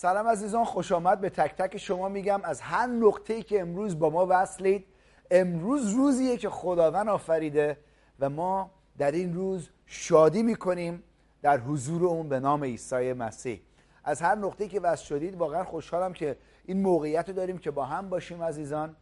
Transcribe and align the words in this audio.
سلام 0.00 0.28
عزیزان 0.28 0.64
خوش 0.64 0.92
آمد. 0.92 1.20
به 1.20 1.30
تک 1.30 1.54
تک 1.56 1.76
شما 1.76 2.08
میگم 2.08 2.40
از 2.44 2.60
هر 2.60 2.86
نقطه‌ای 2.86 3.42
که 3.42 3.60
امروز 3.60 3.98
با 3.98 4.10
ما 4.10 4.26
وصلید 4.30 4.86
امروز 5.30 5.90
روزیه 5.90 6.36
که 6.36 6.50
خداوند 6.50 7.08
آفریده 7.08 7.78
و 8.20 8.30
ما 8.30 8.70
در 8.98 9.10
این 9.10 9.34
روز 9.34 9.70
شادی 9.86 10.42
می‌کنیم 10.42 11.02
در 11.42 11.58
حضور 11.58 12.04
اون 12.04 12.28
به 12.28 12.40
نام 12.40 12.64
عیسی 12.64 13.12
مسیح. 13.12 13.60
از 14.04 14.22
هر 14.22 14.34
نقطه‌ای 14.34 14.70
که 14.70 14.80
وصل 14.80 15.04
شدید 15.04 15.36
واقعا 15.36 15.64
خوشحالم 15.64 16.12
که 16.12 16.36
این 16.64 16.82
موقعیت 16.82 17.28
رو 17.28 17.34
داریم 17.34 17.58
که 17.58 17.70
با 17.70 17.84
هم 17.84 18.08
باشیم 18.08 18.42
عزیزان. 18.42 18.96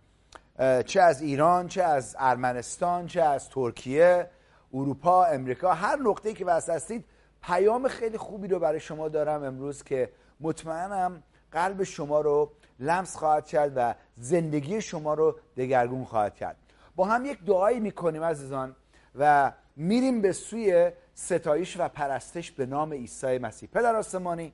چه 0.86 1.00
از 1.00 1.22
ایران 1.22 1.68
چه 1.68 1.82
از 1.82 2.16
ارمنستان 2.18 3.06
چه 3.06 3.22
از 3.22 3.48
ترکیه 3.48 4.30
اروپا 4.74 5.24
امریکا 5.24 5.72
هر 5.72 5.96
نقطه‌ای 5.96 6.34
که 6.34 6.44
وصل 6.44 6.72
هستید 6.72 7.04
پیام 7.42 7.88
خیلی 7.88 8.18
خوبی 8.18 8.48
رو 8.48 8.58
برای 8.58 8.80
شما 8.80 9.08
دارم 9.08 9.44
امروز 9.44 9.82
که 9.82 10.10
مطمئنم 10.40 11.22
قلب 11.52 11.82
شما 11.82 12.20
رو 12.20 12.52
لمس 12.80 13.16
خواهد 13.16 13.46
کرد 13.46 13.72
و 13.76 13.94
زندگی 14.16 14.80
شما 14.80 15.14
رو 15.14 15.38
دگرگون 15.56 16.04
خواهد 16.04 16.34
کرد. 16.34 16.56
با 16.96 17.04
هم 17.04 17.24
یک 17.24 17.44
دعایی 17.44 17.80
می‌کنیم 17.80 18.22
عزیزان 18.22 18.76
و 19.14 19.52
میریم 19.76 20.20
به 20.20 20.32
سوی 20.32 20.92
ستایش 21.14 21.76
و 21.80 21.88
پرستش 21.88 22.50
به 22.50 22.66
نام 22.66 22.92
عیسی 22.92 23.38
مسیح. 23.38 23.68
پدر 23.72 23.96
آسمانی 23.96 24.52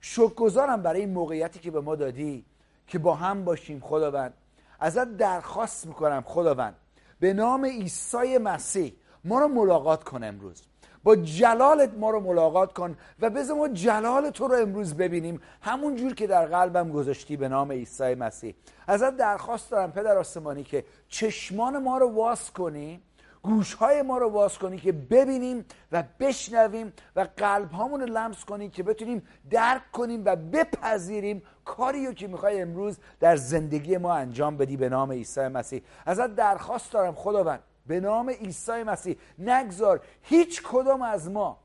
شکرگزارم 0.00 0.82
برای 0.82 1.00
این 1.00 1.12
موقعیتی 1.12 1.58
که 1.58 1.70
به 1.70 1.80
ما 1.80 1.96
دادی 1.96 2.44
که 2.86 2.98
با 2.98 3.14
هم 3.14 3.44
باشیم 3.44 3.80
خداوند. 3.80 4.34
ازت 4.80 5.16
درخواست 5.16 5.86
می‌کنم 5.86 6.22
خداوند. 6.26 6.74
به 7.20 7.32
نام 7.32 7.64
عیسی 7.64 8.38
مسیح 8.38 8.94
ما 9.24 9.40
رو 9.40 9.48
ملاقات 9.48 10.04
کن 10.04 10.24
امروز. 10.24 10.62
با 11.04 11.16
جلالت 11.16 11.90
ما 11.98 12.10
رو 12.10 12.20
ملاقات 12.20 12.72
کن 12.72 12.96
و 13.20 13.30
بذار 13.30 13.56
ما 13.56 13.68
جلال 13.68 14.30
تو 14.30 14.48
رو 14.48 14.54
امروز 14.54 14.94
ببینیم. 14.94 15.40
همون 15.62 15.96
جور 15.96 16.14
که 16.14 16.26
در 16.26 16.46
قلبم 16.46 16.90
گذاشتی 16.90 17.36
به 17.36 17.48
نام 17.48 17.72
عیسی 17.72 18.14
مسیح. 18.14 18.54
ازت 18.86 19.16
درخواست 19.16 19.70
دارم 19.70 19.92
پدر 19.92 20.18
آسمانی 20.18 20.64
که 20.64 20.84
چشمان 21.08 21.78
ما 21.78 21.98
رو 21.98 22.08
واس 22.08 22.50
کنی 22.50 23.02
گوشهای 23.42 24.02
ما 24.02 24.18
رو 24.18 24.28
واس 24.28 24.58
کنی 24.58 24.78
که 24.78 24.92
ببینیم 24.92 25.64
و 25.92 26.04
بشنویم 26.20 26.92
و 27.16 27.26
قلب 27.36 27.76
رو 27.76 27.96
لمس 27.96 28.44
کنی 28.44 28.68
که 28.68 28.82
بتونیم 28.82 29.22
درک 29.50 29.92
کنیم 29.92 30.22
و 30.24 30.36
بپذیریم 30.36 31.42
کاری 31.64 32.06
رو 32.06 32.12
که 32.12 32.28
می‌خوای 32.28 32.60
امروز 32.60 32.98
در 33.20 33.36
زندگی 33.36 33.96
ما 33.96 34.14
انجام 34.14 34.56
بدی 34.56 34.76
به 34.76 34.88
نام 34.88 35.12
عیسی 35.12 35.48
مسیح. 35.48 35.82
ازت 36.06 36.34
درخواست 36.34 36.92
دارم 36.92 37.14
خداوند 37.14 37.60
به 37.90 38.00
نام 38.00 38.30
عیسی 38.30 38.82
مسیح. 38.82 39.16
نگذار 39.38 40.00
هیچ 40.22 40.62
کدام 40.62 41.02
از 41.02 41.30
ما 41.30 41.58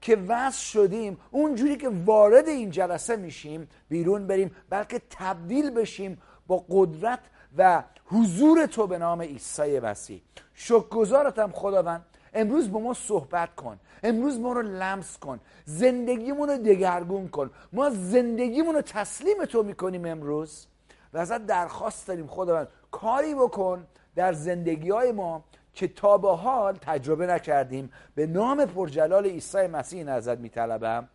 که 0.00 0.16
وصل 0.16 0.64
شدیم 0.64 1.18
اونجوری 1.30 1.76
که 1.76 1.88
وارد 1.88 2.48
این 2.48 2.70
جلسه 2.70 3.16
میشیم 3.16 3.68
بیرون 3.88 4.26
بریم 4.26 4.56
بلکه 4.70 5.02
تبدیل 5.10 5.70
بشیم 5.70 6.22
با 6.46 6.64
قدرت 6.70 7.18
و 7.56 7.82
حضور 8.04 8.66
تو 8.66 8.86
به 8.86 8.98
نام 8.98 9.22
عیسی 9.22 9.80
مسیح. 9.80 10.22
شکرگزارتم 10.54 11.50
خداوند. 11.52 12.04
امروز 12.34 12.72
با 12.72 12.80
ما 12.80 12.94
صحبت 12.94 13.54
کن. 13.54 13.80
امروز 14.02 14.38
ما 14.38 14.52
رو 14.52 14.62
لمس 14.62 15.18
کن. 15.18 15.40
زندگیمون 15.64 16.48
رو 16.48 16.56
دگرگون 16.56 17.28
کن. 17.28 17.50
ما 17.72 17.90
زندگیمون 17.90 18.74
رو 18.74 18.82
تسلیم 18.82 19.44
تو 19.44 19.62
می‌کنیم 19.62 20.04
امروز. 20.04 20.66
و 21.12 21.18
ازت 21.18 21.46
درخواست 21.46 22.06
داریم 22.08 22.26
خداوند. 22.26 22.68
کاری 22.90 23.34
بکن. 23.34 23.86
در 24.18 24.32
زندگی 24.32 24.90
های 24.90 25.12
ما 25.12 25.44
که 25.74 25.88
تا 25.88 26.18
به 26.18 26.36
حال 26.36 26.78
تجربه 26.80 27.26
نکردیم 27.26 27.92
به 28.14 28.26
نام 28.26 28.64
پرجلال 28.64 29.26
عیسی 29.26 29.66
مسیح 29.66 30.04
نظر 30.04 30.36
میطلبم 30.36 31.08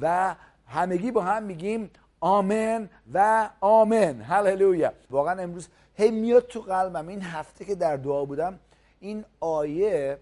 و 0.00 0.34
همگی 0.66 1.10
با 1.10 1.22
هم 1.22 1.42
میگیم 1.42 1.90
آمن 2.20 2.90
و 3.14 3.50
آمن 3.60 4.20
هللویا. 4.20 4.92
واقعا 5.10 5.42
امروز 5.42 5.68
هی 5.94 6.10
میاد 6.10 6.46
تو 6.46 6.60
قلبم. 6.60 7.08
این 7.08 7.22
هفته 7.22 7.64
که 7.64 7.74
در 7.74 7.96
دعا 7.96 8.24
بودم 8.24 8.58
این 9.00 9.24
آیه 9.40 10.18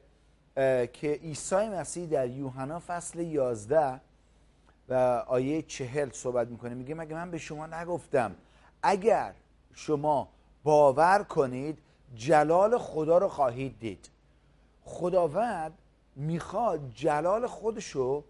که 0.92 1.20
عیسی 1.22 1.68
مسیح 1.68 2.06
در 2.06 2.28
یوحنا 2.28 2.82
فصل 2.86 3.20
11 3.20 4.00
و 4.88 4.94
آیه 5.26 5.62
چهل 5.62 6.10
صحبت 6.12 6.48
می‌کنه 6.48 6.74
میگه 6.74 6.94
مگه 6.94 7.14
من 7.14 7.30
به 7.30 7.38
شما 7.38 7.66
نگفتم 7.66 8.34
اگر 8.82 9.32
شما 9.74 10.28
باور 10.64 11.22
کنید 11.22 11.78
جلال 12.14 12.78
خدا 12.78 13.18
رو 13.18 13.28
خواهید 13.28 13.78
دید. 13.80 14.10
خداوند 14.84 15.72
می‌خواد 16.16 16.80
جلال 16.94 17.46
خودشو 17.46 18.24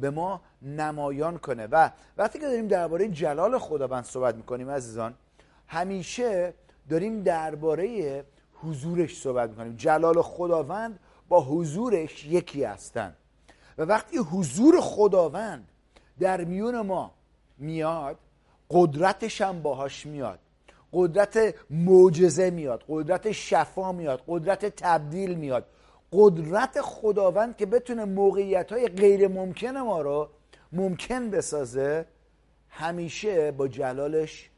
به 0.00 0.10
ما 0.10 0.40
نمایان 0.62 1.38
کنه. 1.38 1.66
و 1.66 1.90
وقتی 2.16 2.38
که 2.38 2.46
داریم 2.46 2.68
درباره 2.68 3.08
جلال 3.08 3.58
خداوند 3.58 4.04
صحبت 4.04 4.34
می‌کنیم 4.34 4.70
عزیزان 4.70 5.14
همیشه 5.66 6.54
داریم 6.88 7.22
درباره 7.22 8.24
حضورش 8.54 9.20
صحبت 9.20 9.50
می‌کنیم. 9.50 9.76
جلال 9.76 10.22
خداوند 10.22 10.98
با 11.28 11.40
حضورش 11.44 12.24
یکی 12.26 12.64
هستن. 12.64 13.16
و 13.78 13.82
وقتی 13.82 14.18
حضور 14.18 14.80
خداوند 14.80 15.68
در 16.18 16.44
میون 16.44 16.80
ما 16.80 17.10
میاد 17.58 18.18
قدرتش 18.70 19.40
هم 19.40 19.62
باهاش 19.62 20.06
میاد. 20.06 20.38
قدرت 20.92 21.54
معجزه 21.70 22.50
میاد 22.50 22.84
قدرت 22.88 23.32
شفا 23.32 23.92
میاد 23.92 24.22
قدرت 24.28 24.66
تبدیل 24.66 25.34
میاد. 25.34 25.66
قدرت 26.12 26.80
خداوند 26.80 27.56
که 27.56 27.66
بتونه 27.66 28.04
موقعیت 28.04 28.72
های 28.72 28.88
غیر 28.88 29.28
ممکن 29.28 29.76
ما 29.76 30.00
رو 30.00 30.28
ممکن 30.72 31.30
بسازه 31.30 32.06
همیشه 32.68 33.52
با 33.52 33.68
جلالش 33.68 34.50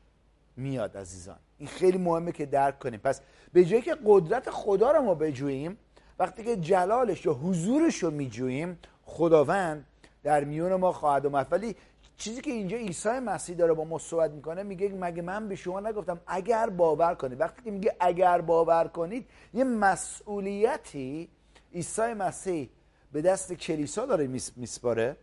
میاد 0.56 0.96
عزیزان. 0.96 1.36
این 1.58 1.68
خیلی 1.68 1.98
مهمه 1.98 2.32
که 2.32 2.46
درک 2.46 2.78
کنیم. 2.78 3.00
پس 3.00 3.20
به 3.52 3.64
جایی 3.64 3.82
که 3.82 3.96
قدرت 4.04 4.50
خدا 4.50 4.90
رو 4.90 5.02
ما 5.02 5.14
بجوییم 5.14 5.78
وقتی 6.18 6.44
که 6.44 6.56
جلالش 6.56 7.26
یا 7.26 7.32
حضورش 7.32 7.96
رو 7.96 8.10
میجوییم 8.10 8.78
خداوند 9.04 9.86
در 10.22 10.44
میون 10.44 10.74
ما 10.74 10.92
خواهد 10.92 11.26
اومد. 11.26 11.46
ولی 11.50 11.76
چیزی 12.16 12.40
که 12.40 12.50
اینجا 12.50 12.76
عیسی 12.76 13.08
مسیح 13.08 13.56
داره 13.56 13.72
با 13.72 13.84
ما 13.84 13.98
صحبت 13.98 14.30
می‌کنه 14.30 14.62
میگه 14.62 14.88
مگه 14.88 15.22
من 15.22 15.48
به 15.48 15.56
شما 15.56 15.80
نگفتم 15.80 16.20
اگر 16.26 16.70
باور 16.70 17.14
کنید؟ 17.14 17.40
وقتی 17.40 17.62
که 17.62 17.70
میگه 17.70 17.96
اگر 18.00 18.40
باور 18.40 18.88
کنید 18.88 19.26
یه 19.54 19.64
مسئولیتی 19.64 21.28
عیسی 21.74 22.14
مسیح 22.14 22.68
به 23.12 23.22
دست 23.22 23.52
کلیسا 23.52 24.06
داره 24.06 24.26
میسپاره 24.56 25.16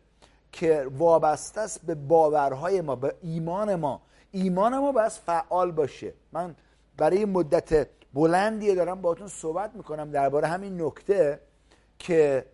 که 0.51 0.87
وابسته 0.97 1.61
است 1.61 1.85
به 1.85 1.95
باورهای 1.95 2.81
ما 2.81 2.95
به 2.95 3.15
ایمان 3.21 3.75
ما. 3.75 4.01
ایمان 4.31 4.77
ما 4.77 4.91
باید 4.91 5.11
فعال 5.11 5.71
باشه. 5.71 6.13
من 6.31 6.55
برای 6.97 7.25
مدت 7.25 7.87
بلندی 8.13 8.75
دارم 8.75 9.01
باهاتون 9.01 9.27
صحبت 9.27 9.75
می‌کنم 9.75 10.11
درباره 10.11 10.47
همین 10.47 10.81
نکته 10.81 11.39
که 11.99 12.45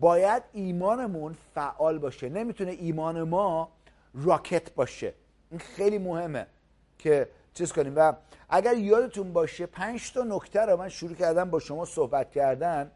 باید 0.00 0.42
ایمانمون 0.52 1.36
فعال 1.54 1.98
باشه. 1.98 2.28
نمی‌تونه 2.28 2.70
ایمان 2.70 3.22
ما 3.22 3.68
راکت 4.14 4.74
باشه. 4.74 5.14
این 5.50 5.60
خیلی 5.60 5.98
مهمه 5.98 6.46
که 6.98 7.28
چیز 7.54 7.72
کنیم. 7.72 7.92
و 7.96 8.12
اگر 8.48 8.74
یادتون 8.74 9.32
باشه 9.32 9.66
پنج 9.66 10.12
تا 10.12 10.22
نکته 10.22 10.60
رو 10.60 10.76
من 10.76 10.88
شروع 10.88 11.14
کردم 11.14 11.50
با 11.50 11.58
شما 11.58 11.84
صحبت 11.84 12.30
کردن 12.30 12.90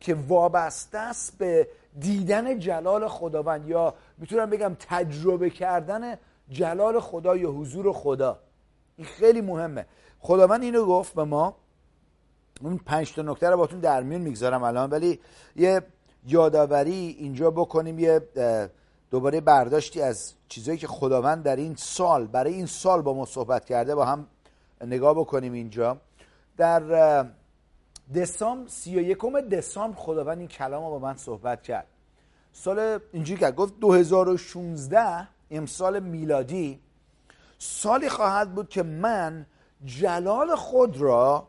که 0.00 0.14
وابسته 0.14 0.98
است 0.98 1.38
به 1.38 1.68
دیدن 2.00 2.58
جلال 2.58 3.08
خداوند 3.08 3.68
یا 3.68 3.94
می‌تونم 4.18 4.50
بگم 4.50 4.76
تجربه 4.88 5.50
کردن 5.50 6.18
جلال 6.48 7.00
خدا 7.00 7.36
یا 7.36 7.50
حضور 7.50 7.92
خدا. 7.92 8.40
این 8.96 9.06
خیلی 9.06 9.40
مهمه. 9.40 9.86
خداوند 10.18 10.62
اینو 10.62 10.86
گفت 10.86 11.14
به 11.14 11.24
ما. 11.24 11.56
اون 12.60 12.78
پنج 12.78 13.14
تا 13.14 13.22
نکته 13.22 13.50
رو 13.50 13.56
باتون 13.56 13.80
در 13.80 14.02
میون 14.02 14.20
می‌گذارم 14.20 14.62
الان 14.62 14.90
ولی 14.90 15.20
یه 15.56 15.82
یادآوری 16.26 17.16
اینجا 17.18 17.50
بکنیم 17.50 17.98
یه 17.98 18.20
دوباره 19.10 19.40
برداشتی 19.40 20.02
از 20.02 20.32
چیزایی 20.48 20.78
که 20.78 20.86
خداوند 20.86 21.42
در 21.42 21.56
این 21.56 21.74
سال 21.74 22.26
برای 22.26 22.54
این 22.54 22.66
سال 22.66 23.02
با 23.02 23.14
ما 23.14 23.26
صحبت 23.26 23.64
کرده 23.64 23.94
با 23.94 24.04
هم 24.04 24.26
نگاه 24.80 25.14
بکنیم 25.14 25.52
اینجا. 25.52 25.96
در 26.56 26.80
دسامبر 28.14 28.68
سی 28.68 28.96
و 28.96 29.00
یکم 29.00 29.40
دسامبر 29.40 29.96
خداوند 29.96 30.38
این 30.38 30.48
کلام 30.48 30.84
رو 30.84 30.90
با 30.90 30.98
من 30.98 31.16
صحبت 31.16 31.62
کرد. 31.62 31.86
سال 32.52 32.98
اینجوری 33.12 33.40
کرد 33.40 33.56
گفت 33.56 33.80
2016 33.80 35.28
امسال 35.50 36.00
میلادی 36.00 36.80
سالی 37.58 38.08
خواهد 38.08 38.54
بود 38.54 38.68
که 38.68 38.82
من 38.82 39.46
جلال 39.84 40.54
خود 40.54 40.96
را 40.96 41.48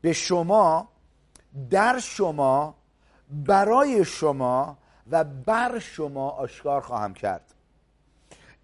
به 0.00 0.12
شما 0.12 0.88
در 1.70 1.98
شما 1.98 2.74
برای 3.30 4.04
شما 4.04 4.78
و 5.10 5.24
بر 5.24 5.78
شما 5.78 6.30
آشکار 6.30 6.80
خواهم 6.80 7.14
کرد. 7.14 7.54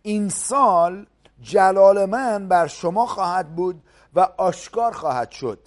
این 0.02 0.28
سال 0.28 1.06
جلال 1.40 2.04
من 2.04 2.48
بر 2.48 2.66
شما 2.66 3.06
خواهد 3.06 3.56
بود 3.56 3.82
و 4.14 4.20
آشکار 4.20 4.92
خواهد 4.92 5.30
شد. 5.30 5.58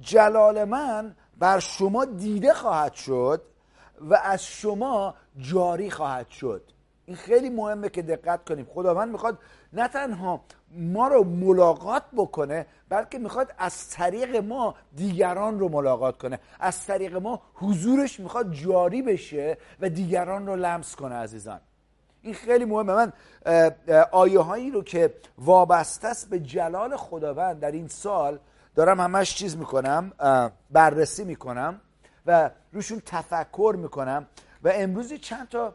جلال 0.00 0.64
من 0.64 1.14
بر 1.38 1.58
شما 1.58 2.04
دیده 2.04 2.54
خواهد 2.54 2.94
شد 2.94 3.42
و 4.00 4.14
از 4.14 4.44
شما 4.44 5.14
جاری 5.38 5.90
خواهد 5.90 6.28
شد. 6.28 6.62
این 7.06 7.16
خیلی 7.16 7.50
مهمه 7.50 7.88
که 7.88 8.02
دقت 8.02 8.44
کنیم. 8.48 8.66
خداوند 8.74 9.12
می‌خواد 9.12 9.38
نه 9.72 9.88
تنها 9.88 10.40
ما 10.70 11.08
رو 11.08 11.24
ملاقات 11.24 12.02
بکنه 12.16 12.66
بلکه 12.92 13.18
می‌خواد 13.18 13.54
از 13.58 13.90
طریق 13.90 14.36
ما 14.36 14.74
دیگران 14.96 15.58
رو 15.58 15.68
ملاقات 15.68 16.18
کنه. 16.18 16.38
از 16.60 16.86
طریق 16.86 17.16
ما 17.16 17.42
حضورش 17.54 18.20
می‌خواد 18.20 18.52
جاری 18.52 19.02
بشه 19.02 19.56
و 19.80 19.88
دیگران 19.88 20.46
رو 20.46 20.56
لمس 20.56 20.96
کنه 20.96 21.14
عزیزان. 21.14 21.60
این 22.22 22.34
خیلی 22.34 22.64
مهمه. 22.64 22.94
من 22.94 23.12
آیه 24.12 24.40
هایی 24.40 24.70
رو 24.70 24.82
که 24.82 25.14
وابسته 25.38 26.08
است 26.08 26.30
به 26.30 26.40
جلال 26.40 26.96
خداوند 26.96 27.60
در 27.60 27.70
این 27.70 27.88
سال 27.88 28.38
دارم 28.74 29.00
همش 29.00 29.34
چیز 29.34 29.56
می‌کنم 29.56 30.12
بررسی 30.70 31.24
می‌کنم 31.24 31.80
و 32.26 32.50
روشون 32.72 33.02
تفکر 33.06 33.74
می‌کنم. 33.78 34.26
و 34.64 34.70
امروز 34.74 35.12
چند 35.12 35.48
تا 35.48 35.74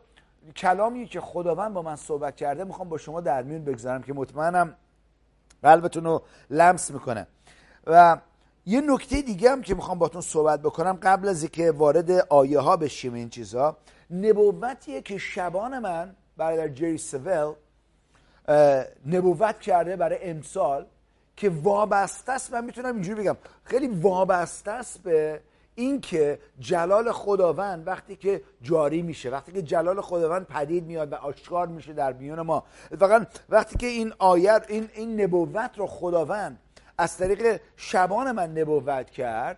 کلامی 0.56 1.06
که 1.06 1.22
خداوند 1.22 1.74
با 1.74 1.82
من 1.82 1.96
صحبت 1.96 2.36
کرده 2.36 2.64
می‌خوام 2.64 2.90
با 2.90 2.98
شما 2.98 3.22
در 3.22 3.44
میون 3.44 3.64
بگذارم 3.64 4.04
که 4.04 4.14
مطمئنم 4.14 4.76
قلبتون 5.64 6.04
رو 6.04 6.22
لمس 6.50 6.92
می‌کنه. 6.92 7.28
و 7.88 8.18
یه 8.66 8.82
نکته 8.82 9.22
دیگه 9.22 9.52
هم 9.52 9.62
که 9.62 9.76
می‌خوام 9.76 10.00
باتون 10.00 10.22
صحبت 10.22 10.62
بکنم 10.62 11.00
قبل 11.04 11.28
از 11.28 11.44
اینکه 11.44 11.72
وارد 11.72 12.12
آیه 12.12 12.60
ها 12.60 12.78
بشیم 12.78 13.14
این 13.14 13.30
چیزها 13.30 13.78
نبوتیه 14.12 15.02
که 15.02 15.18
شبان 15.18 15.80
من 15.80 16.16
برادر 16.38 16.68
جری 16.68 16.98
سویل 16.98 17.54
نبوت 19.06 19.60
کرده 19.60 19.96
برای 19.96 20.30
امسال 20.30 20.86
که 21.36 21.50
وابسته 21.50 22.32
است. 22.32 22.54
من 22.54 22.66
می‌تونم 22.66 22.94
اینجوری 22.94 23.22
بگم. 23.22 23.38
خیلی 23.64 23.88
وابسته 23.88 24.72
است 24.72 25.04
به 25.04 25.42
اینکه 25.78 26.40
جلال 26.60 27.12
خداوند 27.12 27.88
وقتی 27.88 28.16
که 28.16 28.42
جاری 28.62 29.02
میشه 29.02 29.30
وقتی 29.30 29.52
که 29.52 29.62
جلال 29.62 30.02
خداوند 30.02 30.46
پدید 30.46 30.86
میاد 30.86 31.12
و 31.12 31.16
آشکار 31.16 31.68
میشه 31.68 31.94
در 31.94 32.14
میون 32.14 32.42
ما. 32.42 32.64
فقط 33.00 33.28
وقتی 33.50 33.78
که 33.78 33.88
این 33.88 34.14
آیت 34.20 34.66
این 34.68 34.90
این 34.94 35.22
نبوت 35.22 35.72
رو 35.78 35.88
خداوند 35.88 36.60
از 36.98 37.18
طریق 37.18 37.62
شبان 37.76 38.32
من 38.32 38.58
نبوت 38.58 39.10
کرد 39.10 39.58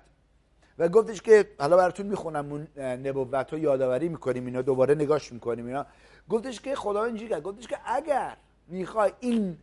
و 0.79 0.87
گفتش 0.87 1.21
که 1.21 1.45
حالا 1.59 1.77
براتون 1.77 2.05
می‌خونم 2.05 2.51
اون 2.51 2.67
نبوت 2.83 3.53
رو 3.53 3.59
یادآوری 3.59 4.09
می‌کنیم 4.09 4.45
اینا 4.45 4.61
دوباره 4.61 4.95
نگاش 4.95 5.31
می‌کنیم 5.31 5.65
اینا. 5.65 5.85
گفتش 6.29 6.61
که 6.61 6.75
خدا 6.75 7.03
اینجوری 7.03 7.29
کرد؟ 7.29 7.43
گفتش 7.43 7.67
که 7.67 7.77
اگر 7.85 8.37
می‌خوای 8.67 9.11
این 9.19 9.57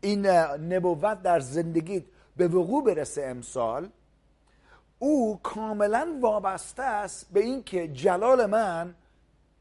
این 0.00 0.26
نبوت 0.26 1.22
در 1.22 1.40
زندگیت 1.40 2.02
به 2.36 2.48
وقوع 2.48 2.84
برسه 2.84 3.22
امسال 3.22 3.88
او 5.02 5.40
کاملا 5.42 6.18
وابسته 6.20 6.82
است 6.82 7.26
به 7.32 7.40
اینکه 7.40 7.88
جلال 7.88 8.46
من 8.46 8.94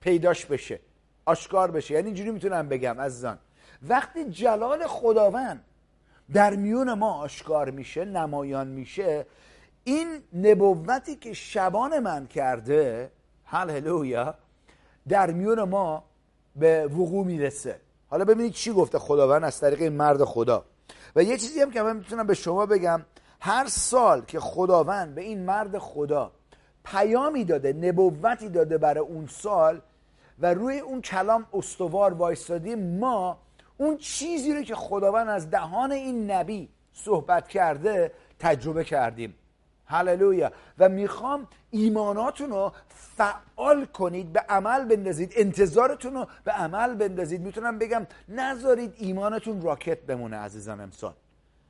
پیداش 0.01 0.45
بشه 0.45 0.79
آشکار 1.25 1.71
بشه. 1.71 1.93
یعنی 1.93 2.05
اینجوری 2.05 2.31
می‌تونم 2.31 2.69
بگم 2.69 3.01
عزیزان. 3.01 3.37
وقتی 3.87 4.25
جلال 4.25 4.87
خداوند 4.87 5.63
در 6.33 6.55
میون 6.55 6.93
ما 6.93 7.13
آشکار 7.13 7.69
میشه 7.69 8.05
نمایان 8.05 8.67
میشه 8.67 9.25
این 9.83 10.07
نبوتی 10.33 11.15
که 11.15 11.33
شبان 11.33 11.99
من 11.99 12.27
کرده 12.27 13.11
هللویا 13.45 14.35
در 15.07 15.31
میون 15.31 15.63
ما 15.63 16.03
به 16.55 16.85
وقوع 16.85 17.25
می‌رسه. 17.25 17.79
حالا 18.09 18.25
ببینید 18.25 18.53
چی 18.53 18.71
گفته 18.73 18.99
خداوند 18.99 19.43
از 19.43 19.59
طریق 19.59 19.83
مرد 19.83 20.23
خدا. 20.23 20.65
و 21.15 21.23
یه 21.23 21.37
چیزی 21.37 21.61
هم 21.61 21.71
که 21.71 21.81
من 21.81 21.95
می‌تونم 21.95 22.27
به 22.27 22.33
شما 22.33 22.65
بگم 22.65 23.01
هر 23.39 23.67
سال 23.67 24.21
که 24.21 24.39
خداوند 24.39 25.15
به 25.15 25.21
این 25.21 25.45
مرد 25.45 25.77
خدا 25.77 26.31
پیامی 26.85 27.43
داده 27.43 27.73
نبوتی 27.73 28.49
داده 28.49 28.77
برای 28.77 29.03
اون 29.03 29.27
سال 29.27 29.81
و 30.39 30.53
روی 30.53 30.79
اون 30.79 31.01
کلام 31.01 31.45
استوار 31.53 32.13
وایستادی 32.13 32.75
ما 32.75 33.37
اون 33.77 33.97
چیزی 33.97 34.53
رو 34.53 34.61
که 34.61 34.75
خداوند 34.75 35.29
از 35.29 35.49
دهان 35.51 35.91
این 35.91 36.31
نبی 36.31 36.69
صحبت 36.93 37.47
کرده 37.47 38.11
تجربه 38.39 38.83
کردیم. 38.83 39.35
هللویا. 39.85 40.51
و 40.79 40.89
می‌خوام 40.89 41.47
ایماناتون 41.71 42.49
رو 42.49 42.71
فعال 43.17 43.85
کنید 43.85 44.33
به 44.33 44.39
عمل 44.39 44.85
بندازید 44.85 45.33
انتظارتون 45.35 46.13
رو 46.13 46.27
به 46.43 46.51
عمل 46.51 46.95
بندازید. 46.95 47.41
می‌تونم 47.41 47.79
بگم 47.79 48.07
نذارید 48.29 48.93
ایمانتون 48.97 49.61
راکت 49.61 50.01
بمونه 50.01 50.37
عزیزان 50.37 50.81
امسال. 50.81 51.13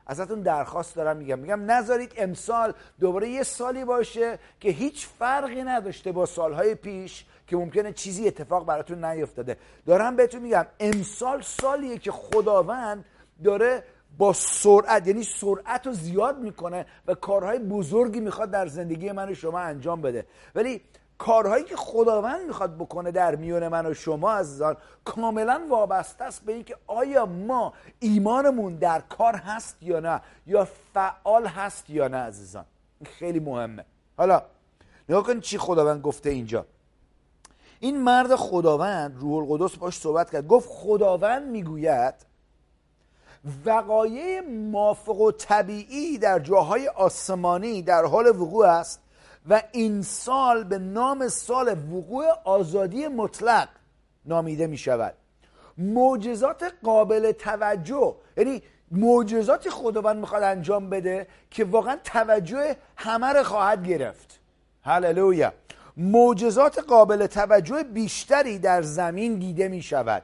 ازتون 0.09 0.41
درخواست 0.41 0.95
دارم 0.95 1.17
میگم. 1.17 1.39
میگم 1.39 1.71
نذارید 1.71 2.13
امسال 2.17 2.73
دوباره 2.99 3.29
یه 3.29 3.43
سالی 3.43 3.85
باشه 3.85 4.39
که 4.59 4.69
هیچ 4.69 5.07
فرقی 5.19 5.63
نداشته 5.63 6.11
با 6.11 6.25
سالهای 6.25 6.75
پیش 6.75 7.25
که 7.47 7.57
ممکنه 7.57 7.93
چیزی 7.93 8.27
اتفاق 8.27 8.65
براتون 8.65 9.05
نیفتاده. 9.05 9.57
دارم 9.85 10.15
بهتون 10.15 10.41
میگم 10.41 10.65
امسال 10.79 11.41
سالیه 11.41 11.97
که 11.97 12.11
خداوند 12.11 13.05
داره 13.43 13.83
با 14.17 14.33
سرعت 14.33 15.07
یعنی 15.07 15.23
سرعت 15.23 15.87
رو 15.87 15.93
زیاد 15.93 16.39
می‌کنه 16.39 16.85
و 17.07 17.13
کارهای 17.13 17.59
بزرگی 17.59 18.19
می‌خواد 18.19 18.51
در 18.51 18.67
زندگی 18.67 19.11
من 19.11 19.29
و 19.31 19.33
شما 19.33 19.59
انجام 19.59 20.01
بده. 20.01 20.25
ولی 20.55 20.81
کارهایی 21.19 21.63
که 21.63 21.75
خداوند 21.75 22.47
می‌خواد 22.47 22.75
بکنه 22.75 23.11
در 23.11 23.35
میون 23.35 23.67
من 23.67 23.85
و 23.85 23.93
شما 23.93 24.31
عزیزان 24.31 24.77
کاملا 25.05 25.61
وابسته 25.69 26.23
است 26.23 26.45
به 26.45 26.53
اینکه 26.53 26.75
آیا 26.87 27.25
ما 27.25 27.73
ایمانمون 27.99 28.75
در 28.75 28.99
کار 28.99 29.35
هست 29.35 29.77
یا 29.81 29.99
نه 29.99 30.21
یا 30.47 30.67
فعال 30.93 31.47
هست 31.47 31.89
یا 31.89 32.07
نه 32.07 32.17
عزیزان. 32.17 32.65
خیلی 33.05 33.39
مهمه. 33.39 33.85
حالا 34.17 34.41
نگاه 35.09 35.23
کنید 35.23 35.41
چی 35.41 35.57
خداوند 35.57 36.01
گفته 36.01 36.29
اینجا. 36.29 36.65
این 37.79 38.01
مرد 38.01 38.35
خداوند 38.35 39.17
روح 39.19 39.51
القدس 39.51 39.75
باش 39.75 39.97
صحبت 39.97 40.31
کرد. 40.31 40.47
گفت 40.47 40.69
خداوند 40.71 41.47
می‌گوید 41.47 42.13
وقایع 43.65 44.41
مافق 44.71 45.21
و 45.21 45.31
طبیعی 45.31 46.17
در 46.17 46.39
جاهای 46.39 46.87
آسمانی 46.87 47.81
در 47.81 48.05
حال 48.05 48.27
وقوع 48.27 48.67
است. 48.67 49.01
و 49.49 49.61
این 49.71 50.01
سال 50.01 50.63
به 50.63 50.77
نام 50.77 51.27
سال 51.27 51.67
وقوع 51.67 52.25
آزادی 52.43 53.07
مطلق 53.07 53.69
نامیده 54.25 54.67
می 54.67 54.77
شود 54.77 55.13
معجزات 55.77 56.73
قابل 56.83 57.31
توجه 57.31 58.15
یعنی 58.37 58.61
معجزات 58.91 59.69
خداوند 59.69 60.17
می‌خواد 60.17 60.43
انجام 60.43 60.89
بده 60.89 61.27
که 61.51 61.63
واقعا 61.63 61.97
توجه 62.03 62.75
همه 62.95 63.27
رو 63.27 63.43
خواهد 63.43 63.87
گرفت. 63.87 64.39
هللویا. 64.83 65.53
معجزات 65.97 66.79
قابل 66.79 67.27
توجه 67.27 67.83
بیشتری 67.83 68.59
در 68.59 68.81
زمین 68.81 69.39
دیده 69.39 69.67
می 69.67 69.81
شود 69.81 70.23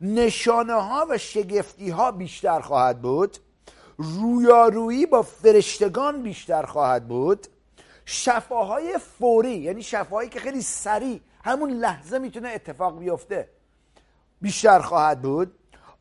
نشانه 0.00 0.72
ها 0.72 1.06
و 1.10 1.18
شگفتی 1.18 1.90
ها 1.90 2.12
بیشتر 2.12 2.60
خواهد 2.60 3.02
بود. 3.02 3.36
رویارویی 3.96 5.06
با 5.06 5.22
فرشتگان 5.22 6.22
بیشتر 6.22 6.62
خواهد 6.62 7.08
بود. 7.08 7.46
شفاهای 8.10 8.98
فوری 8.98 9.56
یعنی 9.56 9.82
شفاهایی 9.82 10.28
که 10.28 10.40
خیلی 10.40 10.62
سریع 10.62 11.20
همون 11.44 11.70
لحظه 11.70 12.18
می‌تونه 12.18 12.48
اتفاق 12.48 12.98
بیفته. 12.98 13.48
بیشتر 14.40 14.78
خواهد 14.78 15.22
بود. 15.22 15.52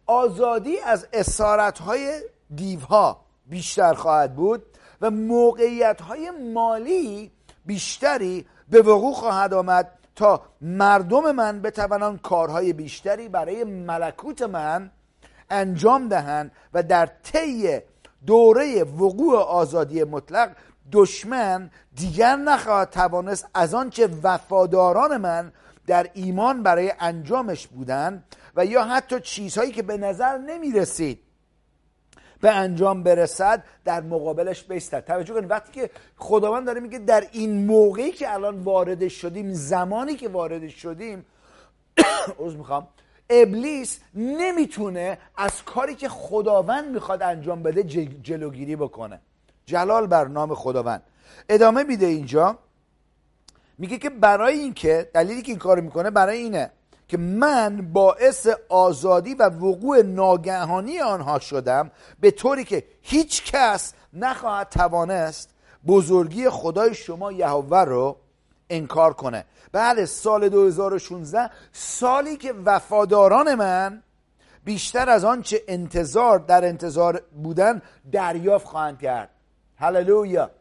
آزادی 0.06 0.80
از 0.80 1.08
اسارت 1.14 1.80
های 1.80 2.22
دیوها 2.56 3.26
بیشتر 3.46 3.94
خواهد 3.94 4.36
بود 4.36 4.64
و 5.02 5.12
موقعیت 5.12 6.02
های 6.02 6.32
مالی 6.32 7.32
بیشتری 7.66 8.46
به 8.70 8.82
وقوع 8.82 9.14
خواهد 9.14 9.54
آمد 9.54 9.92
تا 10.16 10.42
مردم 10.62 11.32
من 11.32 11.62
بتوانند 11.62 12.22
کارهای 12.22 12.74
بیشتری 12.74 13.30
برای 13.30 13.64
ملکوت 13.64 14.42
من 14.42 14.92
انجام 15.50 16.08
دهند 16.08 16.52
و 16.74 16.84
در 16.84 17.06
طی 17.06 17.80
دوره 18.26 18.84
وقوع 18.84 19.38
آزادی 19.38 20.04
مطلق 20.04 20.56
دشمن 20.91 21.72
دیگر 21.96 22.36
نخواهد 22.36 22.89
توانست 22.89 23.48
از 23.53 23.74
آنچه 23.74 24.10
وفاداران 24.24 25.17
من 25.17 25.51
در 25.88 26.10
ایمان 26.13 26.63
برای 26.63 26.94
انجامش 27.00 27.67
بودند 27.67 28.24
و 28.56 28.65
یا 28.65 28.84
حتی 28.84 29.20
چیزهایی 29.20 29.72
که 29.72 29.84
به 29.84 29.98
نظر 29.98 30.38
نمی 30.38 30.72
رسید 30.72 31.20
به 32.41 32.51
انجام 32.51 33.03
برسد 33.03 33.63
در 33.86 34.01
مقابلش 34.01 34.63
بیستد. 34.63 35.06
توجه 35.06 35.34
کنید 35.34 35.51
وقتی 35.51 35.72
که 35.72 35.89
خداوند 36.17 36.65
داره 36.65 36.79
میگه 36.79 37.00
در 37.00 37.27
این 37.32 37.65
موقعی 37.65 38.12
که 38.12 38.34
الان 38.34 38.60
وارد 38.60 39.08
شدیم 39.08 39.53
زمانی 39.53 40.15
که 40.15 40.29
وارد 40.29 40.67
شدیم 40.67 41.25
عوض 42.39 42.56
می‌خوام 42.56 42.88
ابلیس 43.29 44.00
نمی‌تونه 44.15 45.17
از 45.36 45.63
کاری 45.63 45.96
که 45.96 46.10
خداوند 46.10 46.94
می‌خواد 46.94 47.22
انجام 47.24 47.63
بده 47.63 47.84
جلوگیری 48.24 48.75
بکنه. 48.75 49.22
جلال 49.68 50.08
بر 50.08 50.28
نام 50.28 50.56
خداوند. 50.56 51.04
ادامه 51.50 51.84
میده 51.84 52.06
اینجا. 52.06 52.58
میگه 53.78 53.98
که 53.98 54.10
برای 54.10 54.60
اینکه 54.60 55.10
دلیلی 55.14 55.42
که 55.42 55.52
این 55.52 55.60
کار 55.60 55.80
می‌کنه 55.80 56.10
برای 56.10 56.38
اینه 56.38 56.72
که 57.08 57.18
من 57.18 57.90
باعث 57.94 58.48
آزادی 58.70 59.34
و 59.34 59.44
وقوع 59.44 60.02
ناگهانی 60.02 61.00
آنها 61.00 61.40
شدم 61.40 61.92
به 62.20 62.32
طوری 62.32 62.64
که 62.64 62.84
هیچ 63.02 63.52
کس 63.52 63.94
نخواهد 64.14 64.70
توانست 64.70 65.50
بزرگی 65.88 66.50
خدای 66.50 66.96
شما 66.96 67.32
یهوه 67.32 67.80
رو 67.80 68.18
انکار 68.70 69.14
کنه. 69.14 69.46
بله 69.72 70.06
سال 70.06 70.50
2016 70.50 71.50
سالی 71.72 72.38
که 72.38 72.54
وفاداران 72.66 73.56
من 73.56 74.04
بیشتر 74.64 75.10
از 75.10 75.24
آن 75.24 75.42
چه 75.42 75.62
انتظار 75.68 76.40
در 76.40 76.66
انتظار 76.66 77.22
بودن 77.44 77.82
دریافت 78.12 78.68
خواهند 78.68 79.00
کرد. 79.00 79.30
هللویا. 79.78 80.52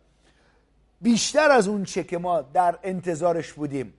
بیشتر 1.01 1.51
از 1.51 1.69
اون 1.69 1.85
چه 1.85 2.05
که 2.05 2.19
ما 2.19 2.43
در 2.43 2.79
انتظارش 2.83 3.53
بودیم 3.53 3.95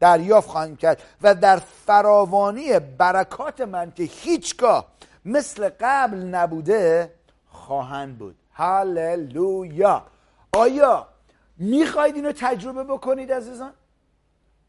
دریافت 0.00 0.48
خواهند 0.48 0.78
کرد 0.78 1.02
و 1.22 1.34
در 1.34 1.56
فراوانی 1.56 2.78
برکات 2.78 3.60
من 3.60 3.92
که 3.92 4.02
هیچگاه 4.02 4.86
مثل 5.24 5.70
قبل 5.80 6.16
نبوده 6.16 7.12
خواهند 7.46 8.18
بود. 8.18 8.36
هللویا. 8.52 10.06
آیا 10.52 11.08
می‌خواید 11.56 12.14
اینو 12.14 12.32
تجربه 12.32 12.84
بکنید 12.84 13.32
عزیزان؟ 13.32 13.72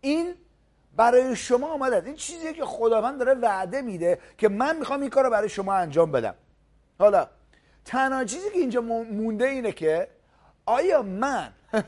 این 0.02 0.34
برای 0.96 1.36
شما 1.36 1.74
آمده. 1.74 2.04
این 2.06 2.16
چیزی 2.16 2.54
که 2.54 2.66
خداوند 2.66 3.20
داره 3.20 3.34
وعده 3.34 3.82
میده 3.82 4.20
که 4.38 4.50
من 4.50 4.76
می‌خوام 4.76 5.02
این 5.02 5.10
کار 5.10 5.24
رو 5.24 5.30
برای 5.30 5.50
شما 5.50 5.74
انجام 5.74 6.12
بدم. 6.12 6.36
حالا 7.00 7.28
تنها 7.88 8.24
چیزی 8.26 8.50
که 8.50 8.60
اینجا 8.60 8.82
مونده 8.82 9.46
اینه 9.46 9.72
که 9.72 10.08
آیا 10.66 11.02
من 11.02 11.54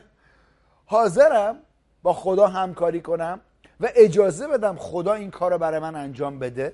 حاضرم 0.86 1.60
با 2.04 2.14
خدا 2.14 2.48
همکاری 2.48 3.02
کنم 3.02 3.42
و 3.80 3.90
اجازه 3.96 4.48
بدم 4.48 4.76
خدا 4.76 5.14
این 5.14 5.32
کار 5.32 5.52
رو 5.52 5.58
برای 5.58 5.80
من 5.80 5.96
انجام 5.96 6.40
بده؟ 6.40 6.74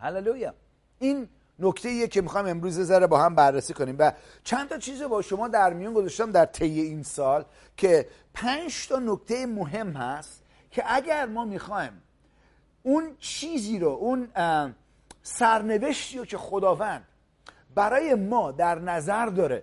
هللویا. 0.00 0.54
این 0.98 1.28
نکته 1.58 1.88
ایه 1.88 2.08
که 2.08 2.20
می‌خوام 2.20 2.46
امروز 2.46 2.80
ذره 2.80 3.06
با 3.06 3.22
هم 3.22 3.34
بررسی 3.34 3.74
کنیم. 3.74 3.96
و 3.98 4.12
چند 4.44 4.68
تا 4.68 4.78
چیز 4.78 5.02
با 5.02 5.22
شما 5.22 5.48
در 5.48 5.72
میون 5.72 5.94
گذاشتم 5.94 6.30
در 6.30 6.44
طی 6.44 6.80
این 6.80 7.02
سال 7.02 7.44
که 7.76 8.08
پنج 8.34 8.88
تا 8.88 8.98
نکته 8.98 9.46
مهم 9.46 9.92
هست 9.92 10.42
که 10.70 10.84
اگر 10.86 11.26
ما 11.26 11.44
می‌خوایم 11.44 12.02
اون 12.82 13.16
چیزی 13.18 13.78
رو 13.78 13.88
اون 13.88 14.28
سرنوشتی 15.22 16.18
رو 16.18 16.24
که 16.24 16.38
خداوند 16.38 17.06
برای 17.74 18.14
ما 18.14 18.52
در 18.52 18.78
نظر 18.78 19.26
داره 19.26 19.62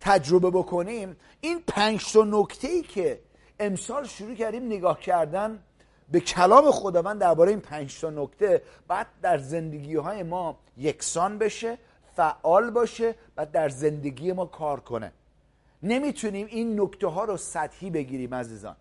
تجربه 0.00 0.50
بکنیم 0.50 1.16
این 1.40 1.62
پنج 1.66 2.12
تا 2.12 2.24
نکته 2.24 2.68
ای 2.68 2.82
که 2.82 3.20
امسال 3.60 4.06
شروع 4.06 4.34
کردیم 4.34 4.66
نگاه 4.66 5.00
کردن 5.00 5.58
به 6.12 6.20
کلام 6.20 6.70
خداوند 6.70 7.20
درباره 7.20 7.50
این 7.50 7.60
پنج 7.60 8.00
تا 8.00 8.10
نکته 8.10 8.62
بعد 8.88 9.06
در 9.22 9.38
زندگی 9.38 9.96
های 9.96 10.22
ما 10.22 10.58
یکسان 10.76 11.38
بشه 11.38 11.78
فعال 12.16 12.70
باشه 12.70 13.14
و 13.36 13.46
در 13.46 13.68
زندگی 13.68 14.32
ما 14.32 14.46
کار 14.46 14.80
کنه. 14.80 15.12
نمی‌تونیم 15.82 16.46
این 16.46 16.80
نکته 16.80 17.06
ها 17.06 17.24
رو 17.24 17.36
سطحی 17.36 17.90
بگیریم 17.90 18.34
عزیزان. 18.34 18.76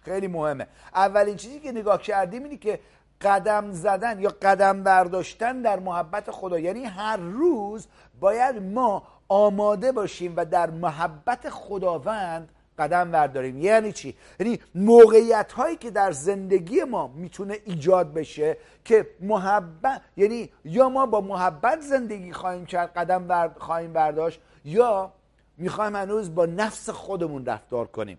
خیلی 0.00 0.28
مهمه. 0.28 0.66
اولین 0.94 1.36
چیزی 1.36 1.60
که 1.60 1.72
نگاه 1.72 2.02
کردیم 2.02 2.42
اینه 2.44 2.56
که 2.56 2.80
قدم 3.20 3.72
زدن 3.72 4.20
یا 4.20 4.34
قدم 4.42 4.82
برداشتن 4.82 5.62
در 5.62 5.78
محبت 5.78 6.30
خدا. 6.30 6.58
یعنی 6.58 6.84
هر 6.84 7.16
روز 7.16 7.86
باید 8.20 8.62
ما 8.62 9.02
آماده 9.28 9.92
باشیم 9.92 10.34
و 10.36 10.44
در 10.44 10.70
محبت 10.70 11.48
خداوند 11.48 12.52
قدم 12.78 13.10
برداریم. 13.10 13.58
یعنی 13.58 13.92
چی؟ 13.92 14.16
یعنی 14.40 14.58
موقعیت 14.74 15.52
هایی 15.52 15.76
که 15.76 15.90
در 15.90 16.12
زندگی 16.12 16.84
ما 16.84 17.06
می‌تونه 17.08 17.58
ایجاد 17.64 18.14
بشه 18.14 18.56
که 18.84 19.06
محبت 19.20 20.00
یعنی 20.16 20.50
یا 20.64 20.88
ما 20.88 21.06
با 21.06 21.20
محبت 21.20 21.80
زندگی 21.80 22.32
خواهیم 22.32 22.66
کرد 22.66 22.92
قدم 22.92 23.54
خواهیم 23.58 23.92
برداشت 23.92 24.40
یا 24.64 25.12
می‌خوایم 25.56 25.96
هنوز 25.96 26.34
با 26.34 26.46
نفس 26.46 26.90
خودمون 26.90 27.46
رفتار 27.46 27.86
کنیم. 27.86 28.18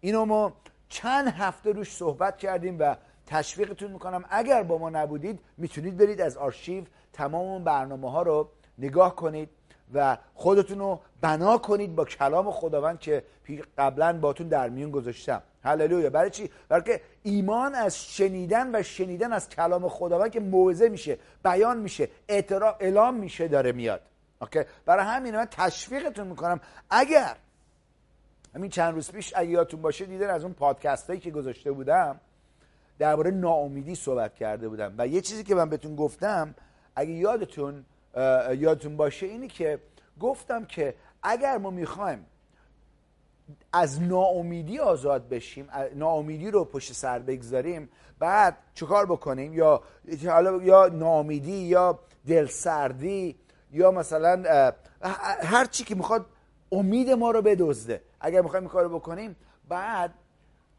اینو 0.00 0.24
ما 0.24 0.52
چند 0.88 1.28
هفته 1.28 1.72
روش 1.72 1.92
صحبت 1.92 2.38
کردیم 2.38 2.76
و 2.80 2.96
تشویقتون 3.26 3.90
می‌کنم. 3.90 4.24
اگر 4.30 4.62
با 4.62 4.78
ما 4.78 4.90
نبودید 4.90 5.40
می‌تونید 5.56 5.96
برید 5.96 6.20
از 6.20 6.36
آرشیو 6.36 6.84
تمام 7.12 7.46
اون 7.46 7.64
برنامه 7.64 8.10
ها 8.10 8.22
رو 8.22 8.48
نگاه 8.78 9.16
کنید 9.16 9.48
و 9.94 10.18
خودتون 10.34 10.78
رو 10.78 11.00
بنا 11.20 11.58
کنید 11.58 11.94
با 11.94 12.04
کلام 12.04 12.50
خداوند 12.50 13.00
که 13.00 13.24
قبلا 13.78 14.18
باتون 14.18 14.48
در 14.48 14.68
میون 14.68 14.90
گذاشتم. 14.90 15.42
هللویا. 15.64 16.10
برای 16.10 16.30
چی؟ 16.30 16.50
برای 16.68 17.00
ایمان 17.22 17.74
از 17.74 18.04
شنیدن 18.04 18.74
و 18.74 18.82
شنیدن 18.82 19.32
از 19.32 19.48
کلام 19.48 19.88
خداوند 19.88 20.30
که 20.30 20.40
موعظه 20.40 20.88
میشه 20.88 21.18
بیان 21.44 21.78
میشه 21.78 22.08
اعتراف 22.28 22.76
اعلام 22.80 23.14
میشه 23.14 23.48
داره 23.48 23.72
میاد. 23.72 24.00
اوکی؟ 24.42 24.60
برای 24.86 25.04
همین 25.04 25.36
من 25.36 25.44
تشویقتون 25.44 26.26
می‌کنم. 26.26 26.60
اگر 26.90 27.36
همین 28.54 28.70
چند 28.70 28.94
روز 28.94 29.10
پیش 29.12 29.32
اگه 29.36 29.50
یادتون 29.50 29.82
باشه 29.82 30.04
دیدن 30.04 30.30
از 30.30 30.44
اون 30.44 30.52
پادکست 30.52 31.06
هایی 31.06 31.20
که 31.20 31.30
گذاشته 31.30 31.72
بودم 31.72 32.20
درباره 32.98 33.30
ناامیدی 33.30 33.94
صحبت 33.94 34.34
کرده 34.34 34.68
بودم. 34.68 34.94
و 34.98 35.06
یه 35.06 35.20
چیزی 35.20 35.44
که 35.44 35.54
من 35.54 35.68
بهتون 35.70 35.96
گفتم 35.96 36.54
اگه 36.96 37.10
یادتون 37.10 37.84
یادتون 38.58 38.96
باشه 38.96 39.26
اینی 39.26 39.48
که 39.48 39.78
گفتم 40.20 40.64
که 40.64 40.94
اگر 41.22 41.58
ما 41.58 41.70
می‌خوایم 41.70 42.26
از 43.72 44.02
ناامیدی 44.02 44.78
آزاد 44.78 45.28
بشیم 45.28 45.68
ناامیدی 45.94 46.50
رو 46.50 46.64
پشت 46.64 46.92
سر 46.92 47.18
بگذاریم 47.18 47.88
بعد 48.18 48.56
چکار 48.74 49.06
بکنیم؟ 49.06 49.54
یا 49.54 49.82
یا 50.62 50.88
ناامیدی 50.92 51.56
یا 51.56 51.98
دلسردی 52.26 53.36
یا 53.72 53.90
مثلا 53.90 54.72
هر 55.42 55.64
چی 55.64 55.84
که 55.84 55.94
می‌خواد 55.94 56.26
امید 56.72 57.10
ما 57.10 57.30
رو 57.30 57.42
بدزده. 57.42 58.02
اگر 58.20 58.40
می‌خوایم 58.40 58.64
این 58.64 58.72
کارو 58.72 58.98
بکنیم 58.98 59.36
بعد 59.68 60.14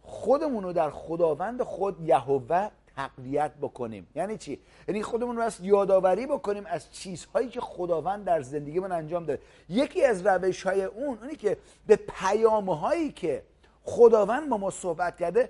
خودمون 0.06 0.64
رو 0.64 0.74
در 0.74 0.90
خداوند 0.90 1.64
خود 1.64 2.02
یهوه 2.02 2.70
تقویت 2.96 3.52
بکنیم. 3.62 4.08
یعنی 4.16 4.38
چی؟ 4.38 4.60
یعنی 4.88 5.04
خودمون 5.04 5.36
رو 5.36 5.42
از 5.42 5.60
یادآوری 5.62 6.26
بکنیم 6.26 6.64
از 6.66 6.92
چیزهایی 6.92 7.50
که 7.50 7.62
خداوند 7.62 8.26
در 8.26 8.42
زندگی 8.42 8.80
من 8.80 8.92
انجام 8.92 9.26
داده. 9.26 9.42
یکی 9.70 10.06
از 10.06 10.26
روش 10.28 10.64
های 10.64 10.84
اون 10.84 11.18
اونی 11.18 11.36
که 11.36 11.58
به 11.88 11.96
پیام 11.96 12.70
هایی 12.70 13.12
که 13.12 13.44
خداوند 13.84 14.50
با 14.50 14.58
ما 14.58 14.70
صحبت 14.70 15.18
کرده 15.18 15.50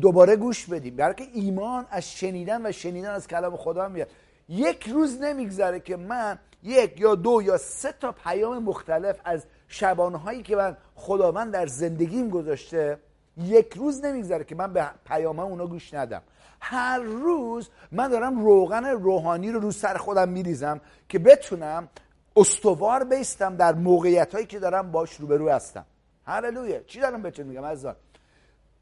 دوباره 0.00 0.36
گوش 0.36 0.66
بدیم. 0.66 0.96
که 0.96 1.24
ایمان 1.34 1.86
از 1.90 2.10
شنیدن 2.10 2.66
و 2.66 2.72
شنیدن 2.72 3.10
از 3.10 3.28
کلام 3.28 3.56
خدا 3.56 3.88
میاد. 3.88 4.08
یک 4.48 4.88
روز 4.88 5.20
نمیگذره 5.20 5.80
که 5.80 5.96
من 5.96 6.38
یک 6.62 7.00
یا 7.00 7.14
دو 7.14 7.42
یا 7.42 7.58
سه 7.58 7.92
تا 7.92 8.12
پیام 8.12 8.62
مختلف 8.62 9.20
از 9.24 9.46
شبانهایی 9.68 10.42
که 10.42 10.56
من 10.56 10.76
خداوند 10.94 11.52
در 11.52 11.66
زندگیم 11.66 12.30
گذاشته 12.30 12.98
یک 13.42 13.74
روز 13.76 14.04
نمیگذره 14.04 14.44
که 14.44 14.54
من 14.54 14.72
به 14.72 14.90
پیام 15.06 15.38
اونا 15.38 15.66
گوش 15.66 15.94
ندم. 15.94 16.22
هر 16.60 16.98
روز 16.98 17.70
من 17.92 18.08
دارم 18.08 18.44
روغن 18.44 18.84
روحانی 18.84 19.52
رو 19.52 19.60
رو 19.60 19.70
سر 19.70 19.96
خودم 19.96 20.28
میریزم 20.28 20.80
که 21.08 21.18
بتونم 21.18 21.88
استوار 22.36 23.04
بیستم 23.04 23.56
در 23.56 23.74
موقعیت 23.74 24.34
هایی 24.34 24.46
که 24.46 24.58
دارم 24.58 24.92
باش 24.92 25.14
روبرو 25.14 25.48
هستم. 25.48 25.84
هللویا 26.26 26.82
چی 26.82 27.00
دارم 27.00 27.22
بهتون 27.22 27.46
میگم 27.46 27.64
عزیزان؟ 27.64 27.96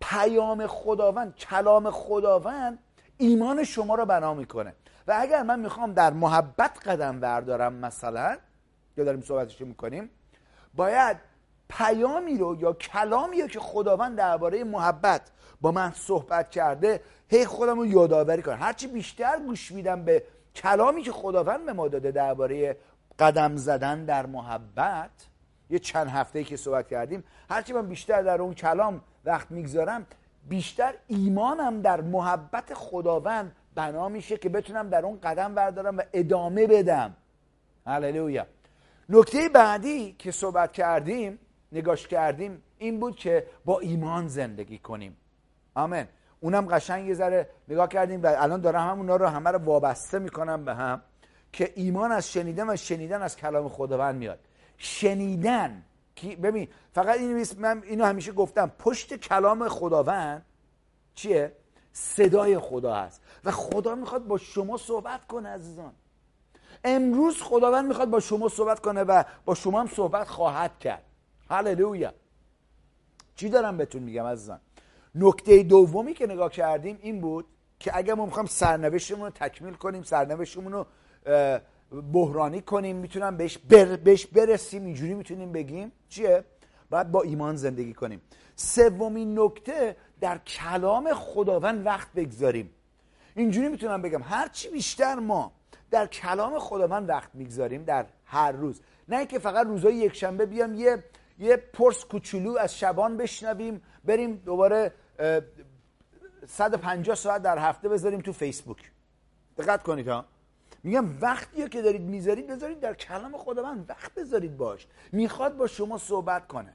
پیام 0.00 0.66
خداوند 0.66 1.34
کلام 1.34 1.90
خداوند 1.90 2.78
ایمان 3.18 3.64
شما 3.64 3.94
رو 3.94 4.06
بنا 4.06 4.34
می‌کنه. 4.34 4.74
و 5.06 5.16
اگر 5.18 5.42
من 5.42 5.60
می‌خوام 5.60 5.92
در 5.92 6.12
محبت 6.12 6.88
قدم 6.88 7.20
بردارم 7.20 7.72
مثلا 7.72 8.36
یا 8.96 9.04
داریم 9.04 9.20
صحبتش 9.20 9.60
می‌کنیم 9.60 10.10
باید 10.74 11.16
پیامی 11.68 12.38
رو 12.38 12.56
یا 12.60 12.72
کلامی 12.72 13.42
رو 13.42 13.48
که 13.48 13.60
خداوند 13.60 14.16
درباره 14.16 14.64
محبت 14.64 15.30
با 15.60 15.72
من 15.72 15.92
صحبت 15.92 16.50
کرده 16.50 17.00
هی 17.28 17.46
خودم 17.46 17.78
رو 17.78 17.86
یادآوری 17.86 18.42
کنم. 18.42 18.58
هرچی 18.60 18.86
بیشتر 18.86 19.38
گوش 19.46 19.72
میدم 19.72 20.04
به 20.04 20.22
کلامی 20.54 21.02
که 21.02 21.12
خداوند 21.12 21.66
به 21.66 21.72
ما 21.72 21.88
داده 21.88 22.10
درباره 22.10 22.76
قدم 23.18 23.56
زدن 23.56 24.04
در 24.04 24.26
محبت 24.26 25.10
یه 25.70 25.78
چند 25.78 26.08
هفته 26.08 26.44
که 26.44 26.56
صحبت 26.56 26.88
کردیم 26.88 27.24
هرچی 27.50 27.72
من 27.72 27.86
بیشتر 27.86 28.22
در 28.22 28.42
اون 28.42 28.54
کلام 28.54 29.00
وقت 29.24 29.50
می‌گذارم 29.50 30.06
بیشتر 30.48 30.94
ایمانم 31.06 31.82
در 31.82 32.00
محبت 32.00 32.74
خداوند 32.74 33.56
بنا 33.74 34.08
میشه 34.08 34.36
که 34.36 34.48
بتونم 34.48 34.90
در 34.90 35.04
اون 35.04 35.20
قدم 35.20 35.54
بردارم 35.54 35.98
و 35.98 36.02
ادامه 36.12 36.66
بدم. 36.66 37.16
هللویا. 37.86 38.46
نکته 39.08 39.48
بعدی 39.48 40.12
که 40.18 40.30
صحبت 40.30 40.72
کردیم 40.72 41.38
نگاش 41.72 42.08
کردیم 42.08 42.62
این 42.78 43.00
بود 43.00 43.16
که 43.16 43.46
با 43.64 43.80
ایمان 43.80 44.28
زندگی 44.28 44.78
کنیم. 44.78 45.16
آمین. 45.74 46.06
اونم 46.40 46.66
قشنگ 46.66 47.08
یه 47.08 47.14
ذره 47.14 47.50
نگاه 47.68 47.88
کردیم 47.88 48.22
و 48.22 48.26
الان 48.26 48.60
دارم 48.60 48.90
همونا 48.90 49.16
رو 49.16 49.26
همه 49.26 49.50
رو 49.50 49.58
وابسته 49.58 50.18
می‌کنم 50.18 50.64
به 50.64 50.74
هم 50.74 51.02
که 51.52 51.72
ایمان 51.76 52.12
از 52.12 52.32
شنیدن 52.32 52.70
و 52.70 52.76
شنیدن 52.76 53.22
از 53.22 53.36
کلام 53.36 53.68
خداوند 53.68 54.14
میاد. 54.14 54.38
شنیدن 54.76 55.82
ببین 56.42 56.68
فقط 56.94 57.18
این 57.18 57.46
من 57.58 57.82
اینو 57.86 58.04
همیشه 58.04 58.32
گفتم 58.32 58.72
پشت 58.78 59.14
کلام 59.14 59.68
خداوند 59.68 60.44
چیه؟ 61.14 61.52
صدای 61.92 62.58
خدا 62.58 62.94
هست. 62.94 63.22
و 63.44 63.50
خدا 63.50 63.94
می‌خواد 63.94 64.26
با 64.26 64.38
شما 64.38 64.76
صحبت 64.76 65.26
کنه 65.26 65.48
عزیزان. 65.48 65.92
امروز 66.84 67.42
خداوند 67.42 67.88
می‌خواد 67.88 68.10
با 68.10 68.20
شما 68.20 68.48
صحبت 68.48 68.80
کنه 68.80 69.02
و 69.02 69.22
با 69.44 69.54
شما 69.54 69.80
هم 69.80 69.86
صحبت 69.86 70.28
خواهد 70.28 70.78
کرد. 70.78 71.02
هللویا. 71.50 72.14
چی 73.34 73.48
دارم 73.48 73.76
بهتون 73.76 74.02
میگم 74.02 74.24
عزیزان؟ 74.24 74.60
نکته 75.14 75.62
دومی 75.62 76.14
که 76.14 76.26
نگاه 76.26 76.50
کردیم 76.50 76.98
این 77.02 77.20
بود 77.20 77.46
که 77.78 77.96
اگر 77.96 78.14
ما 78.14 78.26
می‌خوام 78.26 78.46
سرنوشتمون 78.46 79.24
رو 79.24 79.30
تکمیل 79.30 79.74
کنیم 79.74 80.02
سرنوشتمون 80.02 80.72
رو 80.72 80.86
بحرانی 82.12 82.60
کنیم 82.60 82.96
می‌تونم 82.96 83.36
بهش, 83.36 83.58
بر 83.58 83.96
بهش 83.96 84.26
برسیم 84.26 84.84
اینجوری 84.84 85.14
می‌تونیم 85.14 85.52
بگیم. 85.52 85.92
چیه؟ 86.08 86.44
باید 86.90 87.10
با 87.10 87.22
ایمان 87.22 87.56
زندگی 87.56 87.94
کنیم. 87.94 88.22
سومین 88.56 89.38
نکته 89.38 89.96
در 90.20 90.38
کلام 90.38 91.14
خداوند 91.14 91.86
وقت 91.86 92.12
بگذاریم. 92.12 92.70
اینجوری 93.34 93.68
می‌تونم 93.68 94.02
بگم 94.02 94.22
هرچی 94.22 94.68
بیشتر 94.68 95.14
ما 95.14 95.52
در 95.90 96.06
کلام 96.06 96.58
خداوند 96.58 97.08
وقت 97.08 97.30
می‌گذاریم 97.34 97.84
در 97.84 98.06
هر 98.24 98.52
روز. 98.52 98.80
نه 99.08 99.16
اینکه 99.16 99.38
فقط 99.38 99.66
روزهای 99.66 99.94
یکشنبه 99.94 100.46
بیام 100.46 100.74
یه 100.74 101.04
یه 101.38 101.56
پرس 101.56 102.04
کوچولو 102.04 102.56
از 102.56 102.78
شبان 102.78 103.16
بشنویم 103.16 103.82
بریم 104.04 104.36
دوباره 104.36 104.92
150 106.46 107.16
ساعت 107.16 107.42
در 107.42 107.58
هفته 107.58 107.88
بذاریم 107.88 108.20
تو 108.20 108.32
فیسبوک. 108.32 108.90
دقت 109.58 109.82
کنید 109.82 110.08
ها. 110.08 110.24
میگم 110.82 111.20
وقتی 111.20 111.68
که 111.68 111.82
دارید 111.82 112.02
می‌ذارید 112.02 112.46
بذارید 112.46 112.80
در 112.80 112.94
کلام 112.94 113.36
خداوند 113.36 113.90
وقت 113.90 114.14
بذارید 114.14 114.56
باش. 114.56 114.86
می‌خواد 115.12 115.56
با 115.56 115.66
شما 115.66 115.98
صحبت 115.98 116.46
کنه. 116.46 116.72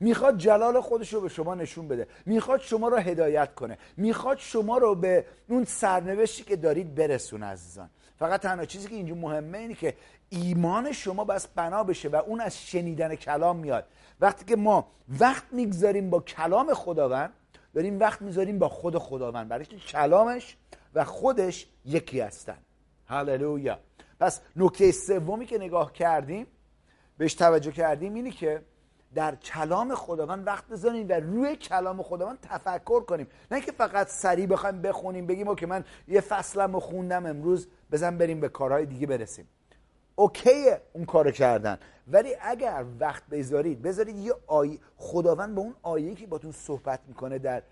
می‌خواد 0.00 0.38
جلال 0.38 0.80
خودش 0.80 1.14
رو 1.14 1.20
به 1.20 1.28
شما 1.28 1.54
نشون 1.54 1.88
بده. 1.88 2.08
می‌خواد 2.26 2.60
شما 2.60 2.88
رو 2.88 2.96
هدایت 2.96 3.54
کنه. 3.54 3.78
می‌خواد 3.96 4.38
شما 4.38 4.78
رو 4.78 4.94
به 4.94 5.24
اون 5.48 5.64
سرنوشتی 5.64 6.44
که 6.44 6.56
دارید 6.56 6.94
برسونه 6.94 7.46
عزیزان. 7.46 7.90
فقط 8.24 8.40
تنها 8.40 8.64
چیزی 8.64 8.88
که 8.88 8.94
اینجا 8.94 9.14
مهمه 9.14 9.58
اینه 9.58 9.74
که 9.74 9.94
ایمان 10.28 10.92
شما 10.92 11.24
بس 11.24 11.46
بنا 11.46 11.84
بشه 11.84 12.08
و 12.08 12.16
اون 12.16 12.40
از 12.40 12.58
شنیدن 12.58 13.14
کلام 13.14 13.56
میاد. 13.56 13.84
وقتی 14.20 14.44
که 14.44 14.56
ما 14.56 14.88
وقت 15.20 15.44
می‌گذاریم 15.52 16.10
با 16.10 16.20
کلام 16.20 16.74
خداوند 16.74 17.32
داریم 17.74 18.00
وقت 18.00 18.22
می‌ذاریم 18.22 18.58
با 18.58 18.68
خود 18.68 18.98
خداوند. 18.98 19.48
برای 19.48 19.64
کلامش 19.64 20.56
و 20.94 21.04
خودش 21.04 21.66
یکی 21.84 22.20
هستن. 22.20 22.56
هللویا. 23.06 23.78
پس 24.20 24.40
نکته 24.56 24.92
سومی 24.92 25.46
که 25.46 25.58
نگاه 25.58 25.92
کردیم 25.92 26.46
بهش 27.18 27.34
توجه 27.34 27.72
کردیم 27.72 28.14
اینی 28.14 28.30
که 28.30 28.62
در 29.14 29.34
کلام 29.34 29.94
خداوند 29.94 30.46
وقت 30.46 30.68
بذاریم 30.68 31.08
و 31.08 31.12
روی 31.12 31.56
کلام 31.56 32.02
خداوند 32.02 32.38
تفکر 32.42 33.00
کنیم. 33.00 33.26
نه 33.50 33.60
که 33.60 33.72
فقط 33.72 34.08
سریع 34.08 34.46
بخوایم 34.46 34.82
بخونیم 34.82 35.26
بگیم 35.26 35.54
که 35.54 35.66
من 35.66 35.84
یه 36.08 36.20
فصلم 36.20 36.72
رو 36.72 36.80
خوندم 36.80 37.26
امروز 37.26 37.68
بزن 37.92 38.18
بریم 38.18 38.40
به 38.40 38.48
کارهای 38.48 38.86
دیگه 38.86 39.06
برسیم. 39.06 39.48
اوکیه 40.16 40.80
اون 40.92 41.04
کارو 41.04 41.30
کردن. 41.30 41.78
ولی 42.08 42.36
اگر 42.40 42.84
وقت 43.00 43.26
بذارید 43.26 43.82
بذارید 43.82 44.16
یه 44.16 44.34
آیه 44.46 44.78
خداوند 44.96 45.54
به 45.54 45.60
اون 45.60 45.74
آیه 45.82 46.14
که 46.14 46.26
باتون 46.26 46.52
صحبت 46.52 47.00
می‌کنه 47.08 47.38
در 47.38 47.62